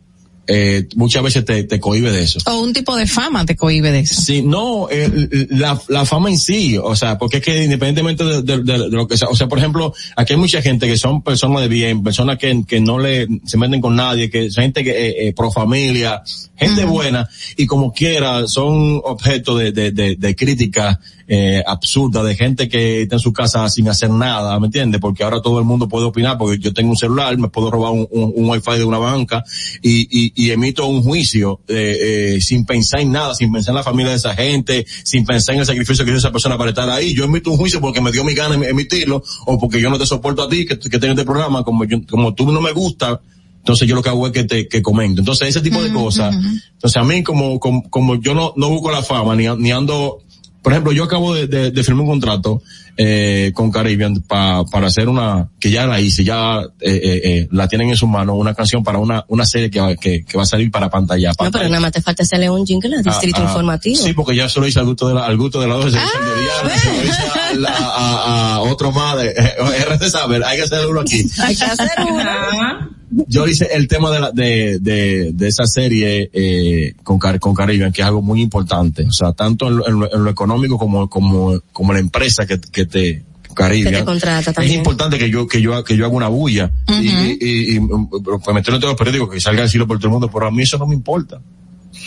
eh, 0.53 0.89
muchas 0.97 1.23
veces 1.23 1.45
te, 1.45 1.63
te 1.63 1.79
cohibe 1.79 2.11
de 2.11 2.25
eso. 2.25 2.41
O 2.47 2.61
un 2.61 2.73
tipo 2.73 2.97
de 2.97 3.07
fama 3.07 3.47
te 3.47 3.55
cohibe 3.55 3.93
de 3.93 4.01
eso. 4.01 4.21
Sí, 4.21 4.43
no, 4.43 4.89
eh, 4.91 5.47
la, 5.51 5.81
la 5.89 6.05
fama 6.05 6.29
en 6.29 6.39
sí, 6.39 6.77
o 6.77 6.97
sea, 6.97 7.19
porque 7.19 7.37
es 7.37 7.43
que 7.45 7.65
independientemente 7.65 8.25
de, 8.25 8.43
de- 8.43 8.63
de- 8.65 8.79
de 8.79 8.89
lo 8.91 9.07
que 9.07 9.17
sea, 9.17 9.29
o 9.29 9.37
sea, 9.37 9.47
por 9.47 9.59
ejemplo, 9.59 9.95
aquí 10.17 10.33
hay 10.33 10.39
mucha 10.41 10.61
gente 10.61 10.89
que 10.89 10.97
son 10.99 11.23
personas 11.23 11.63
de 11.63 11.69
bien, 11.69 12.03
personas 12.03 12.37
que, 12.39 12.65
que 12.67 12.81
no 12.81 12.99
le 12.99 13.29
se 13.45 13.57
meten 13.59 13.81
con 13.81 13.95
nadie, 13.95 14.29
que 14.29 14.51
son 14.51 14.65
gente 14.65 14.83
que, 14.83 14.91
eh, 14.91 15.29
eh, 15.29 15.33
pro 15.33 15.53
familia, 15.53 16.23
gente 16.57 16.85
buena, 16.85 17.29
y 17.57 17.67
como 17.67 17.93
quiera, 17.93 18.47
son 18.49 19.01
objeto 19.05 19.57
de, 19.57 19.71
de, 19.73 19.93
de, 19.93 20.17
de 20.17 20.35
crítica 20.35 20.99
eh, 21.33 21.63
absurda 21.65 22.25
de 22.25 22.35
gente 22.35 22.69
que 22.69 23.03
está 23.03 23.15
en 23.15 23.21
su 23.21 23.33
casa 23.33 23.69
sin 23.69 23.89
hacer 23.89 24.11
nada, 24.11 24.59
¿me 24.59 24.67
entiendes? 24.67 25.01
Porque 25.01 25.23
ahora 25.23 25.41
todo 25.41 25.61
el 25.61 25.65
mundo 25.65 25.89
puede 25.89 26.05
opinar, 26.05 26.37
porque 26.37 26.59
yo 26.59 26.75
tengo 26.75 26.91
un 26.91 26.97
celular, 26.97 27.39
me 27.39 27.47
puedo 27.47 27.71
robar 27.71 27.93
un, 27.93 28.09
un, 28.11 28.33
un 28.35 28.51
wifi 28.51 28.73
de 28.73 28.83
una 28.83 28.99
banca 28.99 29.45
y, 29.81 30.09
y, 30.11 30.33
y 30.35 30.51
emito 30.51 30.87
un 30.87 31.05
juicio 31.05 31.61
eh, 31.69 32.35
eh, 32.35 32.41
sin 32.41 32.65
pensar 32.67 32.99
en 32.99 33.13
nada, 33.13 33.33
sin 33.37 33.53
pensar 33.53 33.71
en 33.71 33.77
la 33.77 33.85
familia 33.85 34.11
de 34.11 34.17
esa 34.17 34.35
gente, 34.35 34.85
sin 35.05 35.25
pensar 35.25 35.55
en 35.55 35.61
el 35.61 35.67
sacrificio 35.67 36.05
que 36.05 36.11
hizo 36.11 36.19
esa 36.19 36.33
persona 36.33 36.59
para 36.59 36.71
estar 36.71 36.91
ahí. 36.91 37.15
Yo 37.15 37.27
emito 37.27 37.53
un 37.53 37.59
juicio 37.59 37.81
porque 37.81 38.01
me 38.01 38.11
dio 38.11 38.25
mi 38.25 38.35
gana 38.35 38.57
em- 38.57 38.65
emitirlo 38.65 39.23
o 39.47 39.57
porque 39.57 39.81
yo 39.81 39.89
no 39.89 39.99
te 39.99 40.07
soporto 40.07 40.43
a 40.43 40.49
ti 40.49 40.67
que, 40.67 40.81
que 40.81 40.99
tengas 40.99 41.11
este 41.11 41.25
programa, 41.25 41.63
como 41.63 41.85
yo, 41.85 41.99
como 42.11 42.35
tú 42.35 42.51
no 42.51 42.61
me 42.61 42.73
gusta, 42.73 43.21
entonces 43.59 43.87
yo 43.87 43.95
lo 43.95 44.03
que 44.03 44.09
hago 44.09 44.27
es 44.27 44.33
que 44.33 44.43
te 44.43 44.67
que 44.67 44.83
comento. 44.83 45.21
Entonces 45.21 45.51
ese 45.51 45.61
tipo 45.61 45.81
de 45.81 45.93
cosas. 45.93 46.35
Entonces 46.73 46.97
a 46.97 47.05
mí 47.05 47.23
como, 47.23 47.61
como, 47.61 47.89
como 47.89 48.17
yo 48.17 48.35
no, 48.35 48.53
no 48.57 48.69
busco 48.69 48.91
la 48.91 49.03
fama 49.03 49.37
ni, 49.37 49.47
ni 49.59 49.71
ando, 49.71 50.25
por 50.63 50.73
ejemplo, 50.73 50.93
yo 50.93 51.05
acabo 51.05 51.35
de, 51.35 51.83
firmar 51.83 52.03
un 52.03 52.11
contrato 52.11 52.63
eh, 52.97 53.53
con 53.55 53.71
Caribbean 53.71 54.21
pa- 54.23 54.65
para 54.65 54.87
hacer 54.89 55.09
una, 55.09 55.49
que 55.59 55.71
ya 55.71 55.87
la 55.87 56.01
hice, 56.01 56.25
ya 56.25 56.61
eh, 56.61 56.67
eh, 56.81 57.21
eh, 57.25 57.49
la 57.51 57.69
tienen 57.69 57.89
en 57.91 57.97
sus 57.97 58.09
manos, 58.09 58.37
una 58.39 58.55
canción 58.55 58.83
para 58.85 58.99
una, 58.99 59.25
una 59.29 59.45
serie 59.47 59.71
que 59.71 59.81
va, 59.81 59.95
que, 59.97 60.25
que 60.25 60.37
va 60.37 60.43
a 60.43 60.47
salir 60.47 60.71
para 60.71 60.91
pantalla. 60.91 61.33
No, 61.41 61.51
pero 61.51 61.69
nada 61.69 61.81
más 61.81 61.93
te 61.93 62.03
falta 62.03 62.23
hacerle 62.23 62.51
un 62.51 62.67
jingle 62.67 62.97
a 62.97 63.03
Distrito 63.03 63.39
Ah, 63.41 63.45
ah, 63.45 63.49
Informativo. 63.49 63.97
Sí, 64.03 64.13
porque 64.13 64.35
ya 64.37 64.49
se 64.49 64.61
lo 64.61 64.67
hice 64.67 64.79
al 64.81 64.87
gusto 64.87 65.09
de 65.09 65.15
la, 65.15 65.27
al 65.27 65.37
gusto 65.37 65.61
de 65.61 65.69
la 65.69 65.75
doce, 65.75 65.91
Diana, 65.99 66.79
se 66.79 66.89
lo 66.97 67.05
hice 67.05 67.23
a, 67.23 67.55
la- 67.55 67.71
a- 67.77 68.55
a 68.57 68.61
otro 68.61 68.93
más 68.93 69.17
de, 69.19 69.29
eh, 69.37 69.55
RC 69.89 70.11
Saber, 70.11 70.43
hay 70.45 70.59
que 70.59 70.65
hacer 70.65 70.87
uno 70.87 71.01
aquí. 71.01 71.25
Hay 71.43 71.57
que 71.57 71.65
hacer 71.65 71.89
uno. 72.09 72.91
Yo 73.27 73.49
hice 73.49 73.69
el 73.73 73.89
tema 73.89 74.13
de 74.13 74.21
la, 74.21 74.31
de, 74.31 74.79
de, 74.81 75.33
de 75.33 75.49
esa 75.49 75.65
serie, 75.67 76.31
eh, 76.33 76.95
con, 77.03 77.19
Car- 77.19 77.41
con 77.41 77.55
Caribbean, 77.55 77.93
que 77.93 78.03
es 78.03 78.07
algo 78.07 78.23
muy 78.23 78.41
importante. 78.41 79.05
O 79.05 79.11
sea, 79.13 79.33
tanto 79.33 79.67
en 79.67 79.79
lo, 79.79 79.89
en 79.89 79.99
lo- 79.99 80.15
en 80.15 80.23
lo 80.25 80.31
económico 80.31 80.79
como, 80.79 81.11
como, 81.11 81.61
como 81.73 81.93
la 81.93 81.99
empresa 81.99 82.47
que, 82.47 82.61
que 82.61 82.80
te. 82.87 83.25
Que 83.53 83.85
te 83.85 84.05
contrata 84.05 84.63
Es 84.63 84.73
importante 84.73 85.19
que 85.19 85.29
yo, 85.29 85.47
que 85.47 85.61
yo, 85.61 85.83
que 85.85 85.97
yo 85.97 86.07
haga 86.07 86.15
una 86.15 86.29
bulla. 86.29 86.71
Y, 86.89 87.09
y, 87.09 87.39
y, 87.41 87.77
y, 87.77 87.81
pues 87.81 88.55
meterlo 88.55 88.77
en 88.77 88.81
todos 88.81 88.93
los 88.93 88.97
periódicos, 88.97 89.35
que 89.35 89.41
salga 89.41 89.63
a 89.63 89.65
decirlo 89.65 89.87
por 89.87 89.99
todo 89.99 90.07
el 90.07 90.13
mundo, 90.13 90.31
pero 90.33 90.47
a 90.47 90.51
mí 90.51 90.63
eso 90.63 90.79
no 90.79 90.87
me 90.87 90.95
importa. 90.95 91.41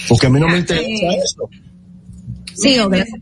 Porque 0.08 0.28
a 0.28 0.30
mí 0.30 0.40
no 0.40 0.48
me 0.48 0.58
interesa 0.60 1.08
eso. 1.24 1.50
Sí, 2.56 2.78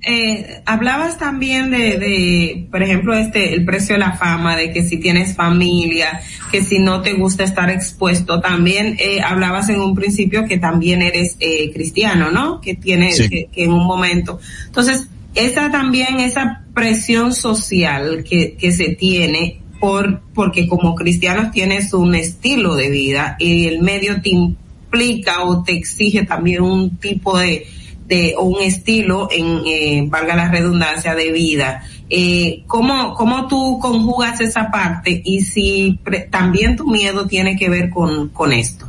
eh, 0.07 0.61
hablabas 0.65 1.17
también 1.17 1.71
de, 1.71 1.97
de, 1.97 2.67
por 2.69 2.83
ejemplo, 2.83 3.13
este, 3.13 3.53
el 3.53 3.63
precio 3.63 3.95
de 3.95 3.99
la 3.99 4.13
fama, 4.13 4.57
de 4.57 4.73
que 4.73 4.83
si 4.83 4.97
tienes 4.97 5.35
familia, 5.35 6.19
que 6.51 6.63
si 6.63 6.79
no 6.79 7.01
te 7.01 7.13
gusta 7.13 7.43
estar 7.45 7.69
expuesto, 7.69 8.41
también 8.41 8.97
eh, 8.99 9.21
hablabas 9.21 9.69
en 9.69 9.79
un 9.79 9.95
principio 9.95 10.45
que 10.45 10.57
también 10.57 11.01
eres 11.01 11.37
eh, 11.39 11.71
cristiano, 11.71 12.29
¿no? 12.29 12.59
Que 12.59 12.75
tienes, 12.75 13.17
Sí. 13.17 13.29
que, 13.29 13.47
que 13.51 13.63
en 13.63 13.71
un 13.71 13.85
momento. 13.85 14.39
Entonces, 14.65 15.07
esa 15.35 15.71
también, 15.71 16.19
esa 16.19 16.63
presión 16.73 17.33
social 17.33 18.23
que, 18.27 18.55
que 18.55 18.71
se 18.71 18.89
tiene 18.95 19.61
por, 19.79 20.21
porque 20.33 20.67
como 20.67 20.95
cristianos 20.95 21.51
tienes 21.51 21.93
un 21.93 22.13
estilo 22.15 22.75
de 22.75 22.89
vida 22.89 23.35
y 23.39 23.65
el 23.67 23.81
medio 23.81 24.21
te 24.21 24.29
implica 24.29 25.43
o 25.43 25.63
te 25.63 25.73
exige 25.73 26.23
también 26.25 26.61
un 26.61 26.97
tipo 26.97 27.37
de, 27.37 27.65
de 28.07 28.35
o 28.37 28.43
un 28.43 28.61
estilo 28.61 29.29
en, 29.31 29.61
eh, 29.65 30.05
valga 30.07 30.35
la 30.35 30.51
redundancia, 30.51 31.15
de 31.15 31.31
vida. 31.31 31.83
Eh, 32.09 32.63
¿cómo, 32.67 33.13
¿Cómo 33.13 33.47
tú 33.47 33.79
conjugas 33.81 34.41
esa 34.41 34.69
parte 34.69 35.21
y 35.23 35.41
si 35.41 35.97
pre- 36.03 36.27
también 36.29 36.75
tu 36.75 36.87
miedo 36.87 37.25
tiene 37.25 37.55
que 37.55 37.69
ver 37.69 37.89
con, 37.89 38.29
con 38.29 38.51
esto? 38.51 38.87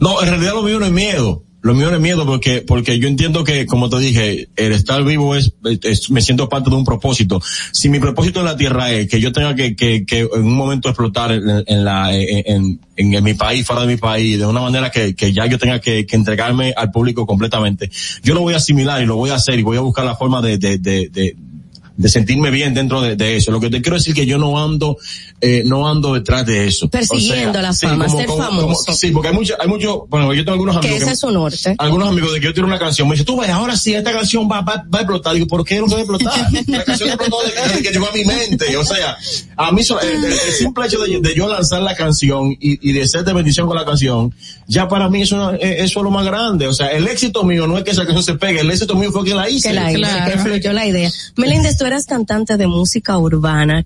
No, 0.00 0.22
en 0.22 0.28
realidad 0.28 0.54
lo 0.54 0.62
mío 0.62 0.78
no 0.78 0.86
es 0.86 0.92
miedo. 0.92 1.42
Lo 1.62 1.74
mío 1.74 1.88
no 1.90 1.94
es 1.96 2.00
miedo 2.02 2.26
porque, 2.26 2.60
porque 2.66 2.98
yo 2.98 3.06
entiendo 3.08 3.44
que, 3.44 3.66
como 3.66 3.88
te 3.88 3.98
dije, 4.00 4.48
el 4.56 4.72
estar 4.72 5.04
vivo 5.04 5.36
es, 5.36 5.52
es- 5.82 6.10
me 6.10 6.20
siento 6.20 6.48
parte 6.48 6.70
de 6.70 6.76
un 6.76 6.84
propósito. 6.84 7.40
Si 7.72 7.88
mi 7.88 8.00
propósito 8.00 8.40
en 8.40 8.46
la 8.46 8.56
tierra 8.56 8.90
es 8.92 9.08
que 9.08 9.20
yo 9.20 9.30
tenga 9.30 9.54
que, 9.54 9.76
que, 9.76 10.04
que 10.04 10.20
en 10.20 10.42
un 10.44 10.54
momento 10.56 10.88
explotar 10.88 11.30
en, 11.32 11.84
la, 11.84 12.14
en, 12.14 12.80
en, 12.96 13.14
en 13.14 13.24
mi 13.24 13.34
país, 13.34 13.64
fuera 13.64 13.82
de 13.82 13.88
mi 13.88 13.96
país, 13.96 14.38
de 14.38 14.46
una 14.46 14.60
manera 14.60 14.90
que, 14.90 15.14
que 15.14 15.32
ya 15.32 15.46
yo 15.46 15.56
tenga 15.58 15.80
que, 15.80 16.04
que 16.04 16.16
entregarme 16.16 16.74
al 16.76 16.90
público 16.90 17.26
completamente, 17.26 17.90
yo 18.24 18.34
lo 18.34 18.40
voy 18.40 18.54
a 18.54 18.56
asimilar 18.56 19.00
y 19.00 19.06
lo 19.06 19.16
voy 19.16 19.30
a 19.30 19.36
hacer 19.36 19.58
y 19.58 19.62
voy 19.62 19.76
a 19.76 19.80
buscar 19.80 20.04
la 20.04 20.16
forma 20.16 20.42
de, 20.42 20.58
de, 20.58 20.78
de, 20.78 21.08
de 21.12 21.36
de 21.94 22.08
sentirme 22.08 22.50
bien 22.50 22.72
dentro 22.72 23.02
de, 23.02 23.16
de 23.16 23.36
eso. 23.36 23.52
Lo 23.52 23.60
que 23.60 23.68
te 23.68 23.82
quiero 23.82 23.96
decir 23.98 24.14
que 24.14 24.24
yo 24.24 24.38
no 24.38 24.58
ando, 24.58 24.96
eh, 25.42 25.62
no 25.66 25.88
ando 25.88 26.14
detrás 26.14 26.46
de 26.46 26.66
eso. 26.68 26.88
Persiguiendo 26.88 27.60
la 27.60 27.72
fama, 27.74 28.08
ser 28.08 28.26
famoso. 28.28 28.92
sí, 28.94 29.10
porque 29.10 29.28
hay 29.28 29.34
mucho, 29.34 29.54
hay 29.60 29.68
mucho, 29.68 30.06
bueno, 30.08 30.32
yo 30.32 30.42
tengo 30.44 30.52
algunos 30.54 30.78
Que 30.78 30.86
amigos 30.88 31.02
ese 31.02 31.12
es 31.12 31.18
su 31.18 31.30
norte. 31.30 31.74
algunos 31.78 32.08
amigos 32.08 32.32
de 32.32 32.40
que 32.40 32.46
yo 32.46 32.54
tiro 32.54 32.66
una 32.66 32.78
canción, 32.78 33.08
me 33.08 33.14
dicen, 33.14 33.26
tú 33.26 33.38
ves, 33.40 33.50
ahora 33.50 33.76
sí, 33.76 33.92
esta 33.94 34.12
canción 34.12 34.48
va, 34.50 34.60
va, 34.60 34.84
va 34.92 34.98
a 34.98 35.02
explotar. 35.02 35.34
Digo, 35.34 35.46
¿por 35.48 35.64
qué 35.64 35.80
no 35.80 35.88
se 35.88 35.94
va 35.94 36.00
a 36.00 36.04
explotar? 36.04 36.46
La 36.68 36.84
canción 36.84 37.08
explotó 37.10 37.36
desde 37.44 37.82
que 37.82 37.90
llegó 37.90 38.06
a 38.08 38.12
mi 38.12 38.24
mente. 38.24 38.76
O 38.76 38.84
sea, 38.84 39.16
a 39.56 39.72
mí 39.72 39.82
so- 39.82 40.00
el, 40.00 40.24
el- 40.24 40.32
el 40.32 40.52
simple 40.56 40.86
hecho 40.86 41.00
de, 41.02 41.20
de 41.20 41.34
yo 41.34 41.48
lanzar 41.48 41.82
la 41.82 41.94
canción 41.96 42.52
y, 42.60 42.88
y 42.88 42.92
de 42.92 43.06
ser 43.08 43.24
de 43.24 43.32
bendición 43.32 43.66
con 43.66 43.76
la 43.76 43.84
canción, 43.84 44.34
ya 44.68 44.86
para 44.88 45.08
mí 45.08 45.22
eso, 45.22 45.50
es- 45.52 45.80
eso 45.80 45.98
es 46.00 46.04
lo 46.04 46.10
más 46.10 46.24
grande. 46.24 46.66
O 46.68 46.72
sea, 46.72 46.88
el 46.88 47.06
éxito 47.08 47.42
mío 47.44 47.66
no 47.66 47.76
es 47.78 47.84
que 47.84 47.90
esa 47.90 48.04
canción 48.04 48.22
se 48.22 48.34
pegue, 48.34 48.60
el 48.60 48.70
éxito 48.70 48.94
mío 48.94 49.10
fue 49.12 49.24
que 49.24 49.34
la 49.34 49.48
hice. 49.50 49.68
que 49.70 49.74
la 49.74 49.92
hice, 49.92 50.30
que 50.32 50.38
fluyó 50.38 50.72
la 50.72 50.86
idea. 50.86 51.10
Meléndez, 51.36 51.76
tú 51.76 51.84
eras 51.84 52.06
cantante 52.06 52.56
de 52.56 52.66
música 52.66 53.18
urbana 53.18 53.84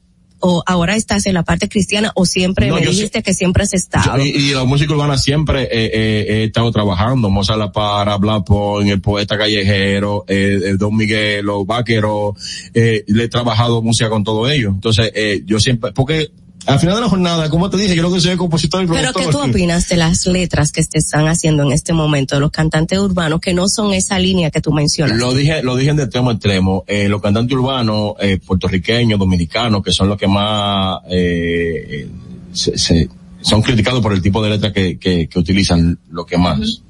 o 0.49 0.63
ahora 0.65 0.95
estás 0.95 1.27
en 1.27 1.35
la 1.35 1.43
parte 1.43 1.69
cristiana 1.69 2.13
o 2.15 2.25
siempre 2.25 2.69
No, 2.69 2.77
me 2.77 2.83
dijiste 2.87 3.21
que 3.25 3.35
siempre 3.35 3.65
has 3.65 3.75
estado. 3.75 4.17
Yo- 4.19 4.25
y, 4.25 4.29
y 4.29 4.55
la 4.55 4.63
música 4.63 4.93
urbana 4.93 5.19
siempre 5.19 5.65
eh, 5.65 5.69
eh, 5.73 6.25
he 6.29 6.45
estado 6.45 6.71
trabajando, 6.71 7.29
Mozart 7.31 7.59
La 7.59 7.73
Para, 7.73 8.17
Black 8.17 8.45
Point, 8.45 8.89
el 8.91 9.01
poeta 9.01 9.37
callejero, 9.37 10.25
eh, 10.29 10.61
eh, 10.65 10.75
Don 10.79 10.97
Miguel, 10.97 11.45
los 11.45 11.67
vaqueros, 11.67 12.35
eh, 12.75 13.03
le 13.09 13.25
he 13.25 13.29
trabajado 13.29 13.83
música 13.83 14.09
con 14.09 14.23
todo 14.23 14.49
ello. 14.49 14.69
Entonces, 14.69 15.11
eh, 15.15 15.43
yo 15.45 15.59
siempre, 15.59 15.91
porque 15.93 16.31
al 16.67 16.79
final 16.81 16.97
de 16.97 17.01
la 17.03 17.09
jornada, 17.09 17.49
como 17.51 17.71
te 17.71 17.77
dije, 17.77 17.95
yo 17.95 18.03
lo 18.03 18.13
que 18.13 18.21
soy 18.21 18.33
es 18.33 18.37
compositor 18.37 18.83
y 18.83 18.87
Pero 18.87 19.13
productor. 19.13 19.25
¿qué 19.25 19.31
tú 19.33 19.51
opinas 19.51 19.89
de 19.89 19.97
las 19.97 20.27
letras 20.27 20.73
que 20.73 20.83
te 20.85 20.99
están 20.99 21.29
haciendo 21.29 21.63
en 21.63 21.73
este 21.73 21.93
momento 21.93 22.35
de 22.35 22.41
los 22.41 22.51
cantantes 22.51 22.99
urbanos 22.99 23.41
que 23.41 23.55
no 23.55 23.69
son 23.69 23.93
esa 23.95 24.19
línea 24.19 24.51
que 24.51 24.61
tú 24.61 24.73
mencionas? 24.73 25.17
Lo 25.19 25.33
dije, 25.35 25.63
lo 25.63 25.77
dije 25.77 25.95
de 25.95 26.03
extremo 26.05 26.31
a 26.31 26.33
extremo. 26.35 26.85
Eh, 26.87 27.09
los 27.09 27.23
cantantes 27.23 27.57
urbanos, 27.57 28.15
eh, 28.21 28.39
puertorriqueños, 28.45 29.19
dominicanos, 29.19 29.83
que 29.83 29.93
son 29.93 30.09
los 30.09 30.19
que 30.19 30.27
más, 30.27 30.99
eh, 31.09 31.87
eh, 31.89 32.09
se, 32.53 32.77
se- 32.77 33.09
son 33.43 33.63
criticados 33.63 34.01
por 34.03 34.13
el 34.13 34.21
tipo 34.21 34.43
de 34.43 34.51
letra 34.51 34.73
que, 34.73 34.99
que, 34.99 35.29
que 35.29 35.39
utilizan, 35.39 35.97
lo 36.11 36.27
que 36.27 36.37
más. 36.37 36.83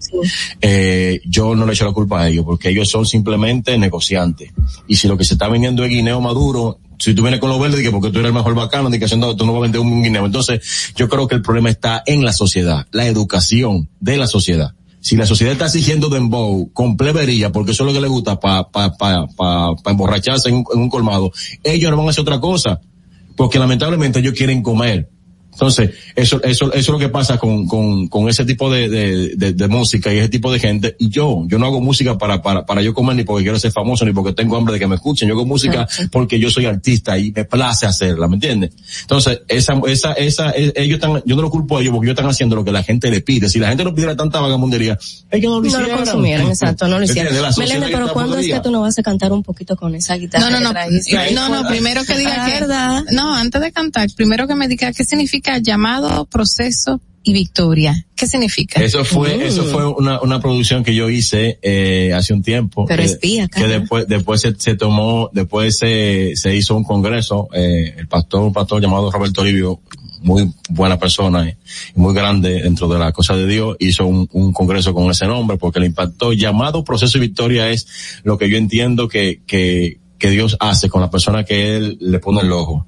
Eh, 0.63 1.21
yo 1.27 1.55
no 1.55 1.67
le 1.67 1.73
echo 1.75 1.85
la 1.85 1.93
culpa 1.93 2.23
a 2.23 2.29
ellos, 2.29 2.47
porque 2.47 2.71
ellos 2.71 2.89
son 2.89 3.05
simplemente 3.05 3.77
negociantes. 3.77 4.53
Y 4.89 4.97
si 4.97 5.07
lo 5.07 5.19
que 5.19 5.25
se 5.25 5.35
está 5.35 5.49
vendiendo 5.49 5.85
es 5.85 5.91
guineo 5.91 6.19
maduro, 6.21 6.79
si 6.99 7.15
tú 7.15 7.23
vienes 7.23 7.41
con 7.41 7.51
los 7.51 7.61
verdes, 7.61 7.81
que 7.81 7.91
porque 7.91 8.11
tú 8.11 8.19
eres 8.19 8.29
el 8.29 8.35
mejor 8.35 8.55
bacano, 8.55 8.91
que 8.91 9.05
haciendo, 9.05 9.37
tú 9.37 9.47
no 9.47 9.53
vas 9.53 9.61
a 9.61 9.63
vender 9.63 9.81
un 9.81 10.03
guineo. 10.03 10.27
Entonces, 10.27 10.93
yo 10.97 11.09
creo 11.09 11.29
que 11.29 11.35
el 11.35 11.43
problema 11.43 11.71
está 11.71 12.03
en 12.07 12.25
la 12.25 12.33
sociedad, 12.33 12.87
la 12.93 13.07
educación 13.07 13.89
de 14.01 14.17
la 14.17 14.27
sociedad. 14.27 14.73
Si 15.01 15.17
la 15.17 15.27
sociedad 15.27 15.53
está 15.53 15.67
exigiendo 15.67 16.09
dembow 16.09 16.73
con 16.73 16.97
plebería, 16.97 17.53
porque 17.53 17.73
eso 17.73 17.85
es 17.85 17.87
lo 17.87 17.93
que 17.93 18.01
le 18.01 18.09
gusta 18.09 18.41
para 18.41 18.65
pa, 18.65 18.93
pa, 18.97 19.27
pa, 19.37 19.91
emborracharse 19.91 20.49
en 20.49 20.65
en 20.75 20.81
un 20.81 20.91
colmado, 20.91 21.31
ellos 21.63 21.91
no 21.91 21.97
van 21.97 22.07
a 22.07 22.11
hacer 22.11 22.23
otra 22.23 22.41
cosa, 22.41 22.81
porque 23.37 23.59
lamentablemente 23.59 24.19
ellos 24.19 24.35
quieren 24.35 24.63
comer. 24.63 25.09
Entonces, 25.57 25.91
eso, 26.15 26.43
eso, 26.43 26.67
eso 26.67 26.75
es 26.75 26.89
lo 26.89 26.99
que 26.99 27.09
pasa 27.09 27.39
con, 27.39 27.67
con, 27.67 28.09
con 28.09 28.29
ese 28.29 28.45
tipo 28.45 28.71
de, 28.71 28.91
de, 28.91 29.37
de, 29.37 29.53
de 29.55 29.69
música 29.69 30.13
y 30.13 30.19
ese 30.19 30.29
tipo 30.29 30.53
de 30.53 30.59
gente. 30.59 30.97
Y 30.99 31.09
yo, 31.09 31.45
yo 31.47 31.59
no 31.59 31.65
hago 31.65 31.81
música 31.81 32.19
para, 32.19 32.43
para, 32.43 32.67
para 32.67 32.83
yo 32.83 32.93
comer 32.93 33.17
ni 33.17 33.25
porque 33.25 33.43
quiero 33.45 33.59
ser 33.59 33.73
famoso 33.73 34.05
ni 34.05 34.13
porque 34.13 34.35
tengo 34.35 34.57
hambre 34.57 34.75
de 34.75 34.81
que 34.81 34.87
me 34.87 34.97
escuchen. 34.97 35.27
Yo 35.29 35.35
hago 35.35 35.47
música 35.47 35.89
porque 36.13 36.39
yo 36.39 36.51
soy 36.51 36.67
artista 36.67 37.17
y 37.19 37.33
me 37.33 37.45
place 37.47 37.87
hacerla, 37.87 38.29
¿me 38.29 38.35
entiendes? 38.35 38.73
Entonces, 39.01 39.41
esa, 39.49 39.81
esa, 39.87 40.13
esa, 40.13 40.51
e- 40.51 40.73
ellos 40.77 40.97
están, 40.97 41.23
yo 41.25 41.37
no 41.37 41.43
lo 41.43 41.51
culpo 41.51 41.79
a 41.79 41.81
ellos 41.81 41.93
porque 41.95 42.09
ellos 42.09 42.19
están 42.19 42.31
haciendo 42.31 42.55
lo 42.55 42.65
que 42.65 42.73
la 42.73 42.83
gente 42.83 43.11
le 43.11 43.23
pide. 43.23 43.49
Si 43.49 43.59
la 43.59 43.69
gente 43.69 43.83
no 43.85 43.95
pidiera 43.95 44.15
tanta 44.15 44.41
vagamundería, 44.41 44.99
ellos 45.31 45.51
no 45.51 45.57
lo 45.57 45.63
No 45.63 45.67
hicieran. 45.69 45.91
lo 45.91 45.97
consumieran, 45.97 46.47
exacto, 46.49 46.87
no 46.89 46.99
lo 46.99 47.07
sociedad 47.07 47.57
Meléndez, 47.57 47.91
pero 47.93 48.13
¿cuándo 48.13 48.37
es 48.39 48.47
que 48.47 48.61
tú 48.61 48.71
no 48.71 48.83
vas 48.83 48.99
a 48.99 49.03
cantar 49.03 49.33
un 49.33 49.43
poquito 49.43 49.75
con 49.77 49.95
esa 49.95 50.17
guitarra? 50.17 50.51
No, 50.51 50.61
no, 50.61 50.73
no. 50.73 50.79
No, 51.35 51.49
no, 51.49 51.69
primero 51.69 52.05
que 52.05 52.17
diga 52.19 52.45
Ah, 52.45 52.47
que, 52.47 52.61
¿verdad? 52.61 53.05
no, 53.13 53.35
antes 53.35 53.61
de 53.61 53.73
cantar, 53.73 54.09
primero 54.15 54.47
que 54.47 54.55
me 54.55 54.69
diga 54.69 54.93
qué 54.93 55.05
significa 55.05 55.46
llamado, 55.63 56.27
proceso 56.27 57.01
y 57.23 57.33
victoria. 57.33 58.07
¿Qué 58.15 58.27
significa? 58.27 58.81
Eso 58.83 59.05
fue, 59.05 59.47
eso 59.47 59.65
fue 59.65 59.85
una, 59.85 60.21
una 60.21 60.41
producción 60.41 60.85
que 60.85 60.95
yo 60.95 61.11
hice 61.11 61.59
eh, 61.61 62.13
hace 62.15 62.33
un 62.33 62.43
tiempo. 62.43 62.85
Pero 62.87 63.03
eh, 63.03 63.07
espía, 63.07 63.49
que 63.49 63.63
cara. 63.63 63.81
después, 63.81 64.07
después 64.07 64.41
se, 64.41 64.55
se 64.59 64.77
tomó, 64.77 65.29
después 65.33 65.77
se, 65.77 66.37
se 66.37 66.55
hizo 66.55 66.77
un 66.77 66.85
congreso, 66.85 67.49
eh, 67.53 67.95
el 67.99 68.07
pastor, 68.07 68.43
un 68.43 68.53
pastor 68.53 68.81
llamado 68.81 69.11
Roberto 69.11 69.41
Olivio, 69.41 69.81
muy 70.23 70.53
buena 70.71 70.99
persona 70.99 71.49
eh, 71.49 71.57
y 71.97 72.01
muy 72.01 72.15
grande 72.15 72.63
dentro 72.63 72.89
de 72.89 72.99
la 72.99 73.11
cosa 73.13 73.37
de 73.37 73.47
Dios, 73.47 73.77
hizo 73.81 74.07
un, 74.07 74.29
un 74.33 74.53
congreso 74.53 74.95
con 74.95 75.11
ese 75.11 75.27
nombre 75.27 75.57
porque 75.57 75.81
le 75.81 75.87
impactó. 75.87 76.33
Llamado 76.33 76.85
proceso 76.85 77.19
y 77.19 77.23
victoria 77.23 77.71
es 77.71 78.21
lo 78.23 78.39
que 78.39 78.49
yo 78.49 78.57
entiendo 78.57 79.09
que, 79.09 79.43
que, 79.47 79.99
que 80.19 80.31
Dios 80.31 80.57
hace 80.61 80.89
con 80.89 81.01
la 81.01 81.11
persona 81.11 81.45
que 81.45 81.77
él 81.77 81.99
le 82.01 82.21
pone 82.21 82.41
el 82.41 82.53
ojo. 82.53 82.87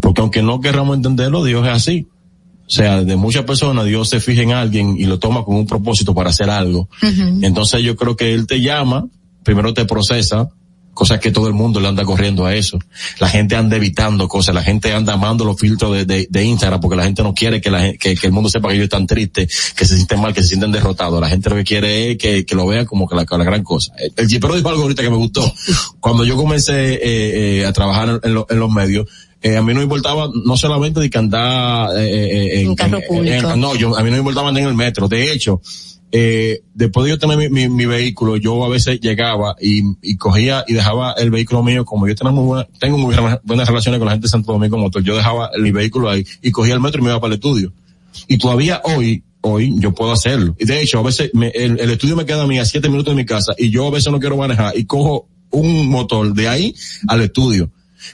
Porque 0.00 0.20
aunque 0.20 0.42
no 0.42 0.60
querramos 0.60 0.96
entenderlo, 0.96 1.44
Dios 1.44 1.66
es 1.66 1.72
así. 1.72 2.06
O 2.66 2.70
sea, 2.70 3.02
de 3.04 3.16
muchas 3.16 3.44
personas 3.44 3.84
Dios 3.84 4.08
se 4.08 4.20
fija 4.20 4.42
en 4.42 4.52
alguien 4.52 4.96
y 4.98 5.04
lo 5.04 5.18
toma 5.18 5.44
con 5.44 5.56
un 5.56 5.66
propósito 5.66 6.14
para 6.14 6.30
hacer 6.30 6.48
algo. 6.50 6.88
Entonces 7.44 7.82
yo 7.82 7.94
creo 7.96 8.16
que 8.16 8.32
Él 8.32 8.46
te 8.46 8.60
llama, 8.60 9.06
primero 9.42 9.74
te 9.74 9.84
procesa, 9.84 10.48
cosas 10.94 11.18
que 11.18 11.30
todo 11.32 11.48
el 11.48 11.54
mundo 11.54 11.80
le 11.80 11.88
anda 11.88 12.04
corriendo 12.04 12.46
a 12.46 12.54
eso. 12.54 12.78
La 13.18 13.28
gente 13.28 13.56
anda 13.56 13.76
evitando 13.76 14.28
cosas, 14.28 14.54
la 14.54 14.62
gente 14.62 14.92
anda 14.94 15.12
amando 15.12 15.44
los 15.44 15.58
filtros 15.60 15.92
de, 15.92 16.04
de, 16.06 16.26
de 16.30 16.44
Instagram 16.44 16.80
porque 16.80 16.96
la 16.96 17.02
gente 17.04 17.22
no 17.22 17.34
quiere 17.34 17.60
que, 17.60 17.70
la, 17.70 17.92
que, 17.94 18.14
que 18.14 18.26
el 18.28 18.32
mundo 18.32 18.48
sepa 18.48 18.68
que 18.68 18.74
ellos 18.76 18.84
están 18.84 19.06
tristes, 19.06 19.74
que 19.76 19.84
se 19.84 19.96
sienten 19.96 20.20
mal, 20.22 20.32
que 20.32 20.40
se 20.40 20.48
sienten 20.48 20.70
derrotados. 20.72 21.20
La 21.20 21.28
gente 21.28 21.50
lo 21.50 21.56
que 21.56 21.64
quiere 21.64 22.12
es 22.12 22.16
que, 22.18 22.46
que 22.46 22.54
lo 22.54 22.66
vean 22.66 22.86
como 22.86 23.06
que 23.08 23.14
la, 23.16 23.24
gran 23.24 23.62
cosa. 23.64 23.92
El, 23.98 24.12
el 24.16 24.28
Jipero 24.28 24.54
dijo 24.54 24.68
algo 24.70 24.82
ahorita 24.82 25.02
que 25.02 25.10
me 25.10 25.16
gustó. 25.16 25.52
Cuando 26.00 26.24
yo 26.24 26.36
comencé 26.36 26.94
eh, 26.94 27.00
eh, 27.60 27.66
a 27.66 27.72
trabajar 27.74 28.20
en 28.22 28.32
lo- 28.34 28.46
en 28.48 28.58
los 28.58 28.70
medios, 28.70 29.06
eh, 29.44 29.56
a 29.56 29.62
mí 29.62 29.72
no 29.74 29.78
me 29.80 29.84
importaba 29.84 30.28
no 30.44 30.56
solamente 30.56 30.98
de 31.00 31.08
que 31.10 31.18
andar 31.18 31.90
eh, 31.96 32.08
eh, 32.08 32.60
en, 32.62 32.66
En 32.68 32.74
carro 32.74 32.98
público. 33.06 33.50
en- 33.52 33.60
no, 33.60 33.76
yo, 33.76 33.96
a 33.96 34.02
mí 34.02 34.06
no 34.10 34.12
me 34.16 34.18
importaba 34.18 34.48
andar 34.48 34.62
en 34.62 34.68
el 34.70 34.74
metro. 34.74 35.06
De 35.06 35.30
hecho, 35.32 35.60
eh, 36.10 36.60
después 36.74 37.04
de 37.04 37.10
yo 37.10 37.18
tener 37.18 37.36
mi, 37.36 37.48
mi, 37.48 37.68
mi 37.68 37.86
vehículo, 37.86 38.36
yo 38.36 38.64
a 38.64 38.68
veces 38.68 39.00
llegaba 39.00 39.56
y, 39.60 39.82
y 40.00 40.16
cogía 40.16 40.64
y 40.66 40.72
dejaba 40.74 41.12
el 41.18 41.30
vehículo 41.30 41.62
mío, 41.62 41.84
como 41.84 42.06
yo 42.08 42.14
tenía 42.14 42.32
muy 42.32 42.44
buena, 42.44 42.68
tengo 42.78 42.96
muy 42.98 43.14
buenas 43.14 43.40
buenas 43.42 43.68
relaciones 43.68 43.98
con 43.98 44.06
la 44.06 44.12
gente 44.12 44.26
de 44.26 44.30
Santo 44.30 44.52
Domingo 44.52 44.78
Motor, 44.78 45.02
yo 45.02 45.16
dejaba 45.16 45.50
mi 45.60 45.72
vehículo 45.72 46.08
ahí 46.08 46.24
y 46.40 46.50
cogía 46.50 46.74
el 46.74 46.80
metro 46.80 47.00
y 47.00 47.04
me 47.04 47.10
iba 47.10 47.20
para 47.20 47.34
el 47.34 47.38
estudio. 47.40 47.72
Y 48.28 48.38
todavía 48.38 48.80
hoy, 48.84 49.24
hoy 49.40 49.74
yo 49.78 49.92
puedo 49.92 50.12
hacerlo. 50.12 50.54
Y 50.58 50.64
de 50.66 50.80
hecho, 50.82 51.00
a 51.00 51.02
veces 51.02 51.30
me- 51.34 51.48
el, 51.48 51.80
el 51.80 51.90
estudio 51.90 52.14
me 52.16 52.24
queda 52.24 52.44
a 52.44 52.46
mí 52.46 52.58
a 52.60 52.64
siete 52.64 52.88
minutos 52.88 53.12
de 53.12 53.16
mi 53.16 53.26
casa 53.26 53.52
y 53.58 53.70
yo 53.70 53.86
a 53.88 53.90
veces 53.90 54.12
no 54.12 54.20
quiero 54.20 54.36
manejar 54.36 54.72
y 54.78 54.84
cojo 54.84 55.26
un 55.50 55.88
motor 55.88 56.32
de 56.32 56.48
ahí 56.48 56.74
al 57.08 57.22
estudio. 57.22 57.70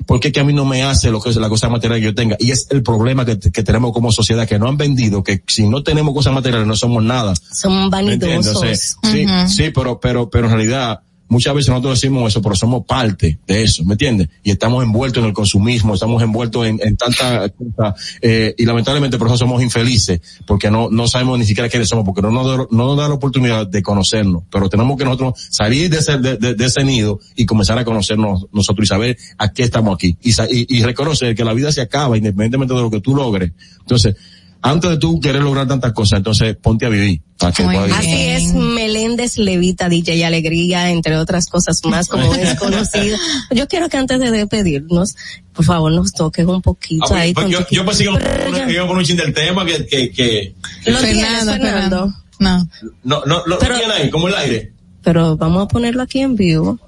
Porque 0.07 0.29
es 0.29 0.35
que 0.35 0.41
a 0.41 0.45
mí 0.45 0.53
no 0.53 0.65
me 0.65 0.83
hace 0.83 1.11
lo 1.11 1.21
que 1.21 1.31
es 1.31 1.37
la 1.37 1.49
cosa 1.49 1.69
material 1.69 2.01
que 2.01 2.07
yo 2.07 2.15
tenga. 2.15 2.37
Y 2.39 2.51
es 2.51 2.67
el 2.71 2.83
problema 2.83 3.25
que, 3.25 3.39
que 3.39 3.63
tenemos 3.63 3.93
como 3.93 4.13
sociedad, 4.13 4.47
que 4.47 4.59
no 4.59 4.69
han 4.69 4.77
vendido, 4.77 5.23
que 5.23 5.43
si 5.47 5.69
no 5.69 5.83
tenemos 5.83 6.15
cosas 6.15 6.33
materiales 6.33 6.67
no 6.67 6.77
somos 6.77 7.03
nada. 7.03 7.35
O 7.65 7.91
vanidosos. 7.91 8.97
Sí, 9.03 9.27
sí, 9.49 9.71
pero, 9.75 10.01
pero, 10.01 10.31
pero 10.31 10.47
en 10.47 10.53
realidad, 10.53 11.01
muchas 11.31 11.55
veces 11.55 11.71
nosotros 11.71 11.99
decimos 11.99 12.31
eso, 12.31 12.43
pero 12.43 12.55
somos 12.55 12.85
parte 12.85 13.39
de 13.47 13.63
eso, 13.63 13.83
¿me 13.85 13.95
entiendes? 13.95 14.29
Y 14.43 14.51
estamos 14.51 14.85
envueltos 14.85 15.23
en 15.23 15.29
el 15.29 15.33
consumismo, 15.33 15.95
estamos 15.95 16.23
envueltos 16.23 16.67
en, 16.67 16.79
en 16.83 16.97
tanta 16.99 17.49
cosa, 17.49 17.95
eh, 18.21 18.55
y 18.59 18.67
lamentablemente 18.67 19.17
por 19.17 19.29
eso 19.29 19.39
somos 19.39 19.63
infelices, 19.63 20.21
porque 20.47 20.71
no, 20.71 20.91
no 20.91 21.09
sabemos 21.09 21.39
ni 21.39 21.47
siquiera 21.47 21.69
quiénes 21.71 21.89
somos, 21.89 22.05
porque 22.05 22.21
no 22.21 22.31
nos, 22.31 22.47
da- 22.47 22.67
no 22.71 22.87
nos 22.89 22.97
da 22.99 23.09
la 23.09 23.15
oportunidad 23.15 23.67
de 23.67 23.83
conocernos, 23.83 24.43
pero 24.51 24.69
tenemos 24.69 24.99
que 24.99 25.05
nosotros 25.05 25.35
salir 25.51 25.89
de 25.89 25.99
ese, 25.99 26.19
de, 26.19 26.37
de- 26.37 26.55
de 26.55 26.65
ese 26.67 26.85
nido 26.85 27.19
y 27.35 27.47
comenzar 27.47 27.79
a 27.79 27.85
conocernos 27.87 28.47
nosotros 28.53 28.85
y 28.85 28.89
saber 28.89 29.17
a 29.39 29.51
qué 29.53 29.63
estamos 29.63 29.95
aquí, 29.95 30.17
y, 30.21 30.31
y, 30.31 30.79
y 30.79 30.83
reconocer 30.83 31.35
que 31.35 31.45
la 31.45 31.55
vida 31.55 31.73
se 31.73 31.81
acaba 31.81 32.19
independientemente 32.19 32.75
de 32.75 32.81
lo 32.81 32.91
que 32.91 33.01
tú 33.01 33.15
logres. 33.15 33.53
Entonces, 33.81 34.17
antes 34.63 34.91
de 34.91 34.97
tú 34.99 35.21
querer 35.21 35.43
lograr 35.43 35.67
tantas 35.67 35.93
cosas, 35.95 36.19
entonces 36.19 36.55
ponte 36.55 36.85
a 36.85 36.91
vivir. 36.91 37.23
Para 37.39 37.53
que 37.53 37.63
puedas 37.63 37.87
vivir. 37.87 37.99
Así 37.99 38.45
es, 38.45 38.53
Meléndez 39.01 39.39
Levita, 39.39 39.89
DJ 39.89 40.25
Alegría, 40.25 40.91
entre 40.91 41.17
otras 41.17 41.47
cosas 41.47 41.81
más, 41.85 42.09
como 42.09 42.35
es 42.35 42.55
conocido. 42.59 43.17
Yo 43.51 43.67
quiero 43.67 43.89
que 43.89 43.97
antes 43.97 44.21
de 44.21 44.31
despedirnos, 44.31 45.17
por 45.55 45.65
favor, 45.65 45.91
nos 45.93 46.13
toques 46.13 46.45
un 46.47 46.61
poquito 46.63 47.07
Ah, 47.15 47.21
ahí. 47.21 47.33
pues, 47.33 47.45
con 47.45 47.53
yo, 47.53 47.67
yo 47.71 47.85
pensé 47.87 48.05
que 48.05 48.11
a 48.11 48.83
poner 48.87 48.89
un 48.99 49.05
chin 49.05 49.17
del 49.17 49.33
tema 49.33 49.65
que, 49.65 49.87
que, 49.87 50.11
que 50.13 50.55
Lo 50.87 50.99
tienes, 50.99 51.45
Fernando. 51.45 52.13
No. 52.39 52.69
no, 53.05 53.23
no, 53.25 53.43
lo 53.47 53.59
Pero- 53.59 53.79
tiene 53.79 53.93
ahí, 53.95 54.11
como 54.11 54.29
el 54.29 54.35
aire. 54.35 54.73
Pero 55.03 55.37
vamos 55.37 55.65
a 55.65 55.69
ponerlo 55.69 56.03
aquí 56.03 56.21
en 56.21 56.37
vivo. 56.37 56.79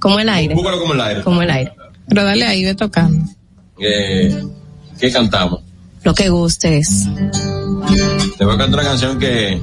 Como 0.00 0.18
el 0.20 0.28
aire. 0.28 0.54
Búscalo 0.54 0.80
como 0.80 0.94
el 0.94 1.00
aire. 1.00 1.22
Como 1.22 1.42
el 1.42 1.50
aire. 1.50 1.72
Pero 2.08 2.24
dale 2.24 2.44
ahí, 2.46 2.64
ve 2.64 2.74
tocando. 2.74 3.24
Eh, 3.80 4.44
¿Qué 5.00 5.10
cantamos? 5.12 5.60
Lo 6.04 6.14
que 6.14 6.28
gustes. 6.30 7.04
Te 8.38 8.44
voy 8.44 8.54
a 8.54 8.58
cantar 8.58 8.80
una 8.80 8.82
canción 8.82 9.18
que. 9.18 9.60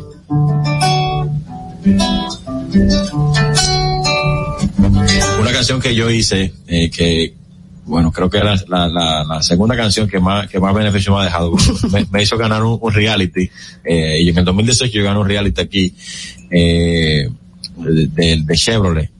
Una 5.40 5.52
canción 5.52 5.80
que 5.80 5.94
yo 5.94 6.10
hice, 6.10 6.52
eh, 6.68 6.90
que, 6.90 7.34
bueno, 7.86 8.12
creo 8.12 8.30
que 8.30 8.38
era 8.38 8.56
la, 8.68 8.88
la, 8.88 9.24
la 9.24 9.44
segunda 9.44 9.76
canción 9.76 10.08
que 10.08 10.20
más, 10.20 10.48
que 10.48 10.60
más 10.60 10.74
beneficio 10.74 11.14
me 11.14 11.22
ha 11.22 11.26
dejado. 11.26 11.54
Me, 11.92 12.06
me 12.12 12.24
hizo 12.24 12.38
ganar 12.38 12.64
un, 12.64 12.80
un 12.82 12.94
reality, 12.94 13.50
eh, 13.84 14.20
y 14.22 14.30
en 14.30 14.38
el 14.38 14.46
2018 14.46 14.92
yo 14.94 15.04
gané 15.04 15.20
un 15.20 15.28
reality 15.28 15.62
aquí, 15.62 15.94
eh, 16.50 17.30
de, 17.78 18.56
Chevrolet. 18.56 19.12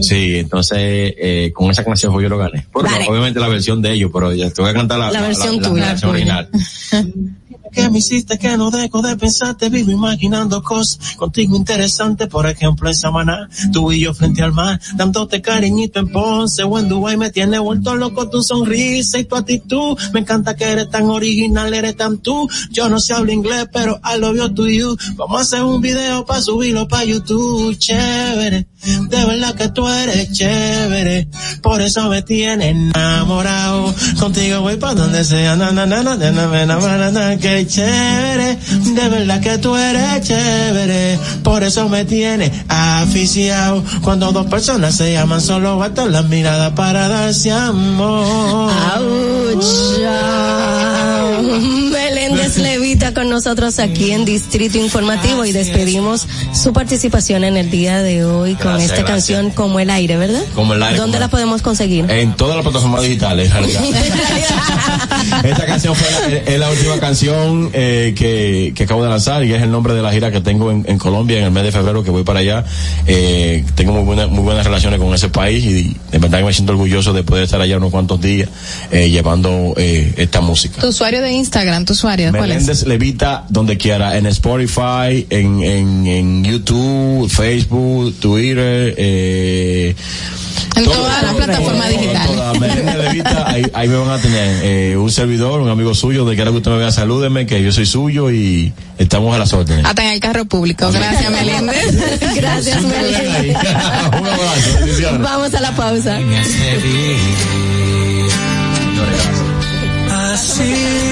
Sí, 0.00 0.36
entonces, 0.38 0.78
eh, 0.80 1.50
con 1.54 1.70
esa 1.70 1.84
canción 1.84 2.12
yo 2.20 2.28
lo 2.28 2.38
gané. 2.38 2.66
Bueno, 2.72 2.88
Vale. 2.90 3.06
obviamente 3.08 3.40
la 3.40 3.48
versión 3.48 3.82
de 3.82 3.92
ellos, 3.94 4.10
pero 4.12 4.32
ya 4.32 4.48
te 4.50 4.62
voy 4.62 4.70
a 4.70 4.74
cantar 4.74 4.98
la, 4.98 5.10
La 5.10 5.22
versión 5.22 5.60
la 5.60 5.68
tuya. 5.68 5.86
versión 5.88 6.10
original. 6.10 6.48
que 7.72 7.90
me 7.90 7.98
hiciste 7.98 8.38
que 8.38 8.56
no 8.56 8.70
dejo 8.70 9.02
de 9.02 9.16
pensarte, 9.16 9.68
vivo 9.68 9.90
imaginando 9.90 10.62
cosas 10.62 11.16
contigo 11.16 11.56
interesantes, 11.56 12.28
por 12.28 12.46
ejemplo 12.46 12.88
en 12.88 12.94
Samaná, 12.94 13.48
tú 13.72 13.92
y 13.92 14.00
yo 14.00 14.14
frente 14.14 14.42
al 14.42 14.52
mar, 14.52 14.80
dándote 14.94 15.42
cariñito 15.42 16.00
en 16.00 16.08
Ponce 16.08 16.62
o 16.62 16.78
en 16.78 16.88
Dubái, 16.88 17.16
me 17.16 17.30
tiene 17.30 17.58
vuelto 17.58 17.94
loco 17.94 18.28
tu 18.28 18.42
sonrisa 18.42 19.18
y 19.18 19.24
tu 19.24 19.36
actitud, 19.36 19.98
me 20.12 20.20
encanta 20.20 20.54
que 20.56 20.64
eres 20.64 20.90
tan 20.90 21.06
original, 21.06 21.72
eres 21.72 21.96
tan 21.96 22.18
tú, 22.18 22.48
yo 22.70 22.88
no 22.88 22.98
sé 23.00 23.14
hablar 23.14 23.34
inglés, 23.34 23.66
pero 23.72 24.00
I 24.04 24.18
love 24.18 24.36
you 24.36 24.54
to 24.54 24.68
you, 24.68 24.96
vamos 25.16 25.38
a 25.38 25.42
hacer 25.42 25.62
un 25.62 25.80
video 25.80 26.24
para 26.24 26.42
subirlo 26.42 26.88
para 26.88 27.04
YouTube, 27.04 27.76
chévere, 27.78 28.66
de 28.82 29.24
verdad 29.24 29.54
que 29.54 29.68
tú 29.70 29.88
eres 29.88 30.32
chévere, 30.32 31.28
por 31.62 31.80
eso 31.80 32.08
me 32.08 32.22
tienes 32.22 32.68
enamorado, 32.68 33.94
contigo 34.18 34.60
voy 34.60 34.76
para 34.76 34.94
donde 34.94 35.24
sea, 35.24 35.56
na 35.56 35.72
na 35.72 35.86
na 35.86 36.02
na 36.02 36.14
na 36.16 36.30
na 36.32 36.66
na 36.66 37.10
na 37.10 37.36
chévere, 37.64 38.58
de 38.58 39.08
verdad 39.08 39.40
que 39.40 39.58
tú 39.58 39.76
eres 39.76 40.22
chévere, 40.22 41.18
por 41.42 41.62
eso 41.62 41.88
me 41.88 42.04
tienes 42.04 42.50
aficiado, 42.68 43.82
cuando 44.02 44.32
dos 44.32 44.46
personas 44.46 44.96
se 44.96 45.12
llaman 45.12 45.40
solo 45.40 45.78
bastan 45.78 46.10
las 46.12 46.24
miradas 46.26 46.72
para 46.72 47.08
darse 47.08 47.52
amor. 47.52 48.72
Nosotros 53.36 53.78
aquí 53.80 54.12
en 54.12 54.24
Distrito 54.24 54.78
Informativo 54.78 55.44
y 55.44 55.52
despedimos 55.52 56.26
su 56.54 56.72
participación 56.72 57.44
en 57.44 57.58
el 57.58 57.70
día 57.70 58.00
de 58.02 58.24
hoy 58.24 58.54
con 58.54 58.68
Gracias, 58.72 58.92
esta 58.92 59.02
gracias. 59.02 59.06
canción 59.36 59.50
Como 59.50 59.78
el 59.78 59.90
Aire, 59.90 60.16
¿verdad? 60.16 60.40
Como 60.54 60.72
el 60.72 60.82
aire, 60.82 60.96
¿Dónde 60.98 61.18
la 61.18 61.28
podemos 61.28 61.60
conseguir? 61.60 62.10
En 62.10 62.32
todas 62.34 62.56
las 62.56 62.64
plataformas 62.64 63.02
digitales, 63.02 63.50
en 63.50 63.52
realidad. 63.52 63.82
Esta 65.44 65.66
canción 65.66 65.94
fue 65.94 66.10
la, 66.30 66.36
es 66.38 66.58
la 66.58 66.70
última 66.70 66.98
canción 66.98 67.68
eh, 67.74 68.14
que, 68.16 68.72
que 68.74 68.84
acabo 68.84 69.02
de 69.04 69.10
lanzar 69.10 69.44
y 69.44 69.52
es 69.52 69.62
el 69.62 69.70
nombre 69.70 69.92
de 69.92 70.00
la 70.00 70.10
gira 70.12 70.30
que 70.30 70.40
tengo 70.40 70.70
en, 70.70 70.86
en 70.88 70.96
Colombia 70.98 71.38
en 71.38 71.44
el 71.44 71.50
mes 71.50 71.64
de 71.64 71.72
febrero 71.72 72.02
que 72.02 72.10
voy 72.10 72.22
para 72.24 72.40
allá. 72.40 72.64
Eh, 73.06 73.66
tengo 73.74 73.92
muy, 73.92 74.04
buena- 74.04 74.28
muy 74.28 74.44
buenas 74.44 74.64
relaciones 74.64 74.98
con 74.98 75.14
ese 75.14 75.28
país 75.28 75.62
y 75.62 75.96
de 76.10 76.18
verdad 76.18 76.38
que 76.38 76.44
me 76.46 76.52
siento 76.54 76.72
orgulloso 76.72 77.12
de 77.12 77.22
poder 77.22 77.44
estar 77.44 77.60
allá 77.60 77.76
unos 77.76 77.90
cuantos 77.90 78.18
días 78.18 78.48
eh, 78.90 79.10
llevando 79.10 79.74
eh, 79.76 80.14
esta 80.16 80.40
música. 80.40 80.80
Tu 80.80 80.88
usuario 80.88 81.20
de 81.20 81.32
Instagram, 81.32 81.84
tu 81.84 81.92
usuario, 81.92 82.30
¿cuál 82.30 82.44
es? 82.52 82.62
Meléndez 82.62 82.86
Donde 83.48 83.76
quiera, 83.76 84.16
en 84.16 84.26
Spotify, 84.26 85.26
en, 85.30 85.62
en, 85.62 86.06
en 86.06 86.44
YouTube, 86.44 87.28
Facebook, 87.28 88.14
Twitter, 88.20 88.94
eh, 88.96 89.94
En 90.76 90.84
todas 90.84 91.22
las 91.22 91.34
plataformas 91.34 91.88
digitales. 91.88 92.40
ahí, 93.46 93.66
ahí 93.72 93.88
me 93.88 93.96
van 93.96 94.10
a 94.10 94.18
tener 94.18 94.64
eh, 94.64 94.96
un 94.96 95.10
servidor, 95.10 95.60
un 95.60 95.68
amigo 95.68 95.94
suyo, 95.94 96.24
de 96.24 96.36
quiera 96.36 96.50
que 96.50 96.58
usted 96.58 96.70
me 96.70 96.78
vea, 96.78 96.92
salúdeme, 96.92 97.46
que 97.46 97.62
yo 97.62 97.72
soy 97.72 97.86
suyo 97.86 98.30
y 98.30 98.72
estamos 98.98 99.34
a 99.34 99.38
las 99.38 99.52
órdenes. 99.52 99.84
Hasta 99.84 100.04
en 100.04 100.12
el 100.12 100.20
carro 100.20 100.44
público. 100.44 100.90
Gracias, 100.92 101.30
Meléndez. 101.32 102.36
Gracias, 102.36 102.82
Meléndez. 102.82 103.56
un 104.20 104.26
abrazo. 104.26 105.18
Vamos 105.20 105.54
a 105.54 105.60
la 105.60 105.72
pausa. 105.74 106.18
Así 110.32 111.05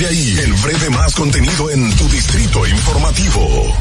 de 0.00 0.06
ahí. 0.06 0.38
El 0.44 0.52
breve 0.54 0.90
más 0.90 1.14
contenido 1.14 1.70
en 1.70 1.94
tu 1.96 2.08
distrito 2.08 2.66
informativo. 2.66 3.76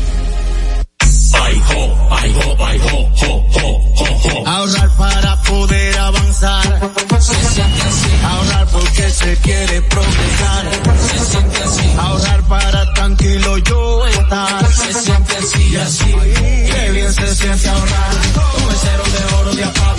Ahorrar 4.45 4.97
para 4.97 5.41
poder 5.43 5.97
avanzar. 5.97 6.91
Se 7.19 7.33
siente 7.33 7.81
así. 7.81 8.11
Ahorrar 8.23 8.67
porque 8.67 9.09
se 9.09 9.37
quiere 9.37 9.81
progresar. 9.83 10.65
Se 11.09 11.19
siente 11.31 11.63
así. 11.63 11.93
Ahorrar 11.97 12.41
para 12.43 12.93
tranquilo 12.93 13.57
yo 13.59 14.05
estar. 14.07 14.73
Se 14.73 14.93
siente 14.93 15.37
así 15.37 15.69
y 15.69 15.75
así. 15.77 16.15
Qué 16.73 16.91
bien 16.91 17.13
se 17.13 17.35
siente 17.35 17.69
ahorrar. 17.69 18.11
Cero 18.81 19.03
de 19.05 19.35
oro 19.35 19.55
de 19.55 19.63
APAP. 19.63 19.98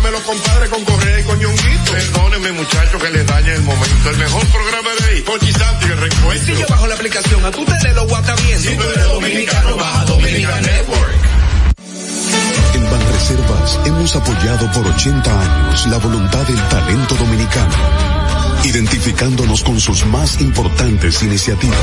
los 0.00 0.22
compadres 0.22 0.68
con 0.68 0.84
Correa 0.84 1.20
y 1.20 1.22
con 1.24 1.38
Ñonguito. 1.38 1.92
Perdónenme, 1.92 2.52
muchachos, 2.52 3.02
que 3.02 3.10
les 3.10 3.26
dañe 3.26 3.54
el 3.54 3.62
momento. 3.62 4.10
El 4.10 4.16
mejor 4.18 4.46
programa 4.46 4.90
de 4.98 5.04
ahí, 5.04 5.20
Pochi 5.22 5.52
Santi, 5.52 5.86
el 5.86 5.98
reencuentro. 5.98 6.54
Si 6.54 6.60
yo 6.60 6.66
bajo 6.68 6.86
la 6.86 6.94
aplicación, 6.94 7.44
a 7.44 7.50
tu 7.50 7.64
tele 7.64 7.94
lo 7.94 8.06
guata 8.06 8.34
bien. 8.36 8.60
Si 8.60 8.76
tú 8.76 8.82
eres 8.82 9.08
dominicano, 9.08 9.76
baja 9.76 10.04
Dominican 10.04 10.62
Network. 10.62 11.14
En 12.74 12.90
Banreservas 12.90 13.80
hemos 13.86 14.16
apoyado 14.16 14.70
por 14.72 14.86
80 14.86 15.40
años 15.40 15.86
la 15.86 15.98
voluntad 15.98 16.46
del 16.46 16.68
talento 16.68 17.14
dominicano, 17.14 17.74
identificándonos 18.64 19.62
con 19.62 19.80
sus 19.80 20.04
más 20.06 20.40
importantes 20.40 21.22
iniciativas, 21.22 21.78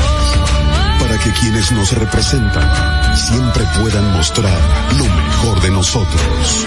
para 1.00 1.18
que 1.18 1.30
quienes 1.40 1.72
nos 1.72 1.92
representan 1.92 3.16
siempre 3.16 3.64
puedan 3.80 4.12
mostrar 4.12 4.58
lo 4.98 5.04
mejor 5.04 5.60
de 5.62 5.70
nosotros. 5.70 6.66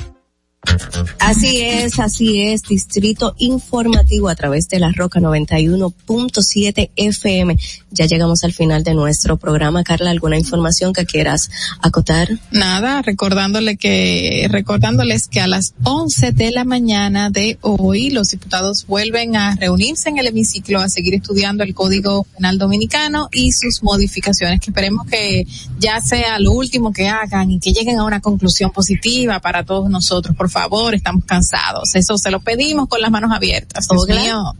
Así 1.19 1.61
es, 1.61 1.99
así 1.99 2.41
es, 2.41 2.61
Distrito 2.63 3.33
Informativo 3.39 4.29
a 4.29 4.35
través 4.35 4.69
de 4.69 4.79
la 4.79 4.91
Roca 4.91 5.19
91.7 5.19 6.91
FM. 6.95 7.57
Ya 7.89 8.05
llegamos 8.05 8.43
al 8.43 8.53
final 8.53 8.83
de 8.83 8.93
nuestro 8.93 9.37
programa. 9.37 9.83
Carla, 9.83 10.11
¿alguna 10.11 10.37
información 10.37 10.93
que 10.93 11.05
quieras 11.05 11.49
acotar? 11.81 12.29
Nada, 12.51 13.01
recordándole 13.01 13.75
que, 13.75 14.47
recordándoles 14.51 15.27
que 15.27 15.41
a 15.41 15.47
las 15.47 15.73
11 15.83 16.31
de 16.31 16.51
la 16.51 16.63
mañana 16.63 17.31
de 17.31 17.57
hoy 17.61 18.11
los 18.11 18.29
diputados 18.29 18.85
vuelven 18.85 19.35
a 19.35 19.55
reunirse 19.55 20.09
en 20.09 20.19
el 20.19 20.27
hemiciclo 20.27 20.79
a 20.79 20.89
seguir 20.89 21.15
estudiando 21.15 21.63
el 21.63 21.73
Código 21.73 22.23
Penal 22.35 22.59
Dominicano 22.59 23.29
y 23.31 23.51
sus 23.51 23.81
modificaciones, 23.81 24.61
que 24.61 24.69
esperemos 24.69 25.07
que 25.07 25.47
ya 25.79 25.99
sea 26.01 26.37
lo 26.37 26.51
último 26.51 26.93
que 26.93 27.09
hagan 27.09 27.49
y 27.49 27.59
que 27.59 27.73
lleguen 27.73 27.97
a 27.97 28.03
una 28.03 28.21
conclusión 28.21 28.71
positiva 28.71 29.39
para 29.39 29.65
todos 29.65 29.89
nosotros. 29.89 30.35
Por 30.35 30.50
favor, 30.51 30.93
estamos 30.93 31.25
cansados. 31.25 31.95
Eso 31.95 32.17
se 32.17 32.29
lo 32.31 32.39
pedimos 32.39 32.87
con 32.87 33.01
las 33.01 33.09
manos 33.09 33.31
abiertas. 33.31 33.87
Dios 33.87 34.07
mío. 34.07 34.53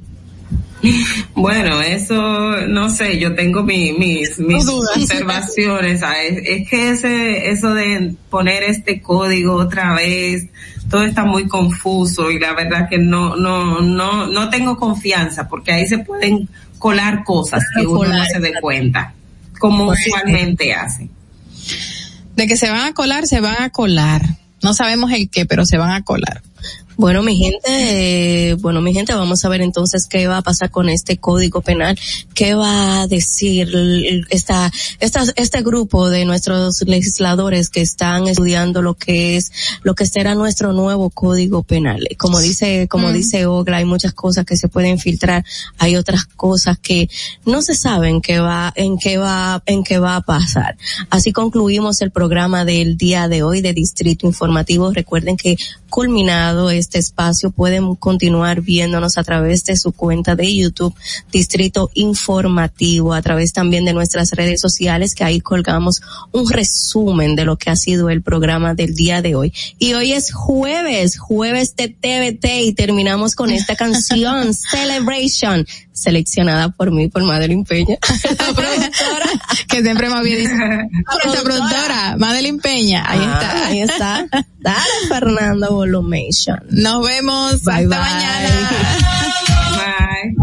Bueno, 1.36 1.82
eso 1.82 2.58
no 2.68 2.90
sé, 2.90 3.20
yo 3.20 3.36
tengo 3.36 3.64
mi, 3.64 3.94
mis, 3.94 4.40
mis 4.40 4.68
observaciones, 4.68 6.00
¿sabes? 6.00 6.42
Es 6.44 6.70
que 6.70 6.90
ese, 6.90 7.50
eso 7.52 7.74
de 7.74 8.16
poner 8.30 8.64
este 8.64 9.02
código 9.02 9.56
otra 9.56 9.94
vez, 9.94 10.48
todo 10.90 11.04
está 11.04 11.24
muy 11.24 11.48
confuso 11.48 12.32
y 12.32 12.40
la 12.40 12.54
verdad 12.54 12.90
que 12.90 12.98
no, 12.98 13.36
no, 13.36 13.82
no, 13.82 14.28
no 14.28 14.50
tengo 14.50 14.78
confianza 14.78 15.48
porque 15.48 15.72
ahí 15.72 15.88
se 15.88 16.00
pueden 16.00 16.50
colar 16.80 17.24
cosas 17.24 17.64
que 17.76 17.86
uno 17.86 18.10
no 18.10 18.26
se 18.26 18.40
dé 18.40 18.54
cuenta, 18.60 19.14
como 19.60 19.90
usualmente 19.90 20.74
hace. 20.74 21.10
De 22.36 22.48
que 22.48 22.58
se 22.58 22.70
van 22.72 22.88
a 22.88 22.94
colar, 22.94 23.28
se 23.28 23.40
van 23.40 23.62
a 23.62 23.70
colar. 23.70 24.22
No 24.64 24.74
sabemos 24.74 25.12
el 25.12 25.30
qué, 25.30 25.46
pero 25.46 25.66
se 25.66 25.78
van 25.78 25.92
a 25.92 26.04
colar. 26.04 26.42
Bueno, 27.02 27.24
mi 27.24 27.36
gente, 27.36 28.52
eh, 28.52 28.54
bueno, 28.60 28.80
mi 28.80 28.94
gente, 28.94 29.16
vamos 29.16 29.44
a 29.44 29.50
ver 29.50 29.62
entonces 29.62 30.06
qué 30.08 30.28
va 30.28 30.38
a 30.38 30.42
pasar 30.44 30.70
con 30.70 30.88
este 30.88 31.18
código 31.18 31.62
penal, 31.62 31.98
qué 32.36 32.54
va 32.54 33.02
a 33.02 33.08
decir 33.08 34.24
esta, 34.30 34.72
esta, 35.00 35.24
este 35.36 35.64
grupo 35.64 36.12
de 36.12 36.26
nuestros 36.26 36.84
legisladores 36.84 37.72
que 37.72 37.82
están 37.82 38.28
estudiando 38.28 38.84
lo 38.84 38.94
que 38.94 39.36
es, 39.36 39.52
lo 39.82 39.96
que 39.96 40.06
será 40.06 40.36
nuestro 40.36 40.74
nuevo 40.74 41.10
código 41.10 41.64
penal. 41.64 42.08
Como 42.20 42.40
dice, 42.40 42.88
como 42.88 43.10
Mm. 43.10 43.14
dice 43.14 43.48
Ogla, 43.48 43.78
hay 43.78 43.86
muchas 43.86 44.14
cosas 44.14 44.46
que 44.46 44.56
se 44.56 44.68
pueden 44.68 45.00
filtrar, 45.00 45.44
hay 45.80 45.96
otras 45.96 46.26
cosas 46.26 46.78
que 46.78 47.10
no 47.48 47.64
se 47.64 47.74
saben 47.74 48.22
qué 48.22 48.40
va, 48.40 48.72
en 48.76 49.00
qué 49.00 49.18
va, 49.18 49.64
en 49.66 49.84
qué 49.84 49.98
va 49.98 50.18
a 50.18 50.22
pasar. 50.22 50.78
Así 51.10 51.32
concluimos 51.32 52.00
el 52.04 52.12
programa 52.12 52.64
del 52.64 52.96
día 52.96 53.28
de 53.28 53.42
hoy 53.42 53.62
de 53.62 53.74
Distrito 53.74 54.28
Informativo. 54.28 54.92
Recuerden 54.94 55.36
que 55.36 55.58
culminado 55.90 56.70
este 56.70 56.91
espacio 57.00 57.52
pueden 57.52 57.96
continuar 57.96 58.62
viéndonos 58.62 59.18
a 59.18 59.24
través 59.24 59.64
de 59.66 59.78
su 59.78 59.92
cuenta 59.92 60.36
de 60.36 60.56
YouTube 60.56 60.96
Distrito 61.32 61.90
Informativo, 61.94 63.14
a 63.14 63.22
través 63.22 63.54
también 63.54 63.86
de 63.86 63.94
nuestras 63.94 64.32
redes 64.32 64.62
sociales 64.62 65.16
que 65.16 65.24
ahí 65.24 65.42
colgamos 65.42 66.02
un 66.32 66.50
resumen 66.50 67.36
de 67.36 67.46
lo 67.46 67.58
que 67.58 67.70
ha 67.70 67.76
sido 67.76 68.10
el 68.10 68.22
programa 68.22 68.74
del 68.74 68.96
día 68.96 69.22
de 69.22 69.36
hoy. 69.36 69.54
Y 69.80 69.94
hoy 69.94 70.14
es 70.14 70.32
jueves, 70.32 71.18
jueves 71.18 71.76
de 71.76 71.90
TVT 71.90 72.46
y 72.64 72.74
terminamos 72.74 73.36
con 73.36 73.52
esta 73.52 73.76
canción 73.76 74.54
Celebration 74.72 75.66
seleccionada 76.02 76.70
por 76.70 76.92
mí, 76.92 77.08
por 77.08 77.24
Madeline 77.24 77.64
Peña. 77.66 77.98
que 79.68 79.82
siempre 79.82 80.10
más 80.10 80.24
bien 80.24 80.40
dice, 80.40 80.56
nuestra 81.24 81.44
productora, 81.44 82.16
Madeline 82.18 82.60
Peña, 82.60 83.04
ahí 83.08 83.20
Ah, 83.24 83.40
está. 83.42 83.66
ahí 83.68 83.82
está. 83.82 84.26
Dale, 84.60 84.80
Fernando 85.10 85.72
Volumation. 85.72 86.60
Nos 86.70 87.06
vemos 87.08 87.64
Bye, 87.64 87.84
hasta 87.86 87.88
bye. 87.88 88.00
mañana. 88.00 88.70
Bye. 89.76 90.36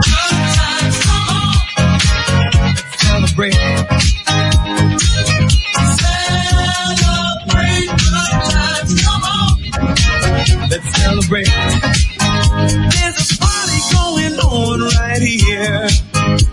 Celebrate. 2.99 3.57
Celebrate 6.59 7.89
good 7.89 8.41
times, 8.51 8.93
come 9.05 9.25
on. 9.25 10.69
Let's 10.71 10.89
celebrate. 10.97 11.98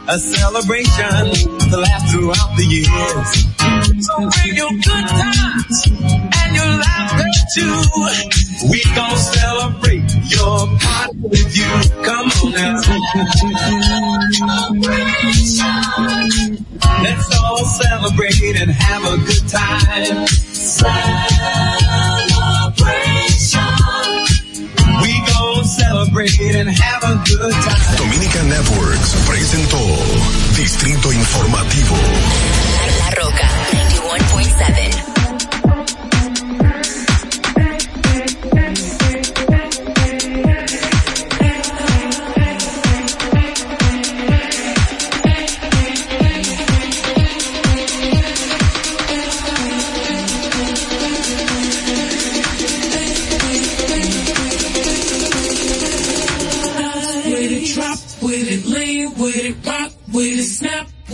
A 0.08 0.19
celebration 0.19 1.34
to 1.69 1.77
last 1.77 2.11
throughout 2.14 2.56
the 2.58 2.66
years. 2.66 3.45
So 4.06 4.30
bring 4.30 4.56
your 4.56 4.69
good 4.69 5.08
times 5.08 5.88
and 5.88 6.56
your 6.56 6.72
laughter 6.77 7.25
too. 7.56 7.82
We 8.69 8.84
gon' 8.93 9.17
celebrate 9.17 10.06
your 10.30 10.67
party 10.80 11.17
with 11.17 11.58
you. 11.58 11.66
Come 12.03 12.30
on 12.43 12.51
now. 12.53 12.77
Celebration. 14.77 16.66
Let's 17.03 17.40
all 17.42 17.66
celebrate 17.66 18.56
and 18.61 18.72
have 18.72 19.03
a 19.06 19.17
good 19.25 19.48
time. 19.50 20.27
Celebration. 20.27 21.84
Celebrate 25.75 26.39
and 26.39 26.69
have 26.69 27.03
a 27.03 27.23
good 27.27 27.51
time. 27.51 27.97
Dominican 27.97 28.49
Networks 28.49 29.15
presentó 29.27 29.77
Distrito 30.55 31.11
Informativo. 31.11 31.95
La 32.99 33.09
Roca 33.11 33.49
91.7. 33.73 35.24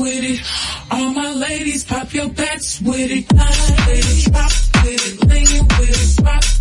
with 0.02 0.24
it. 0.24 0.42
All 0.92 1.14
my 1.14 1.32
ladies, 1.34 1.84
pop 1.84 2.14
your 2.14 2.30
backs 2.30 2.82
with 2.82 3.12
it, 3.12 3.32
line 3.34 3.48
with 3.88 4.28
it, 4.28 4.32
drop 4.32 4.52
with 4.84 5.08
it, 5.08 5.30
lean 5.30 5.68
with 5.80 6.20
it, 6.20 6.26
rock 6.26 6.61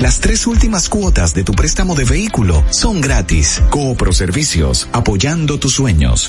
las 0.00 0.18
tres 0.18 0.48
últimas 0.48 0.88
cuotas 0.88 1.32
de 1.32 1.44
tu 1.44 1.52
préstamo 1.52 1.94
de 1.94 2.04
vehículo 2.04 2.64
son 2.72 3.00
gratis. 3.00 3.62
Coopro 3.70 4.12
Servicios, 4.12 4.88
apoyando 4.90 5.60
tus 5.60 5.74
sueños. 5.74 6.28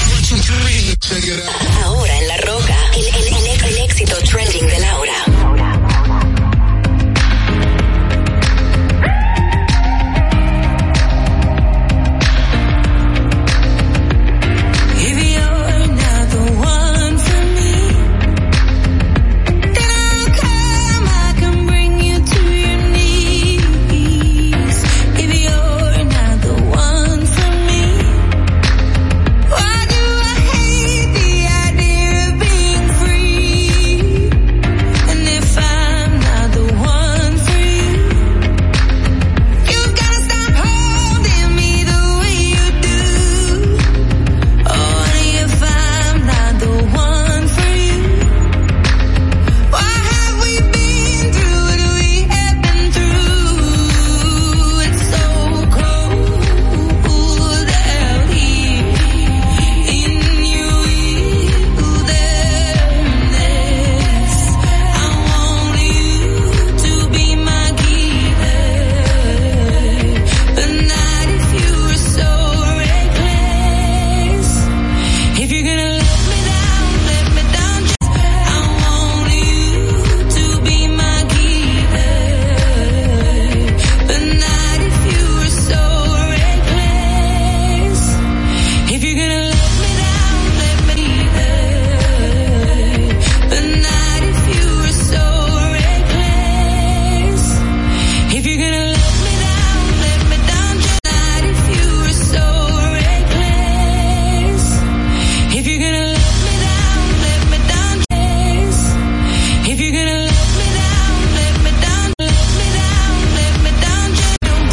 Ahora 1.83 2.17
en 2.17 2.27
la 2.27 2.37
roca, 2.37 2.77
el, 2.95 3.05
el, 3.05 3.27
el, 3.27 3.63
el 3.65 3.77
éxito 3.79 4.15
trending 4.23 4.65
de 4.65 4.79
Laura. 4.79 5.40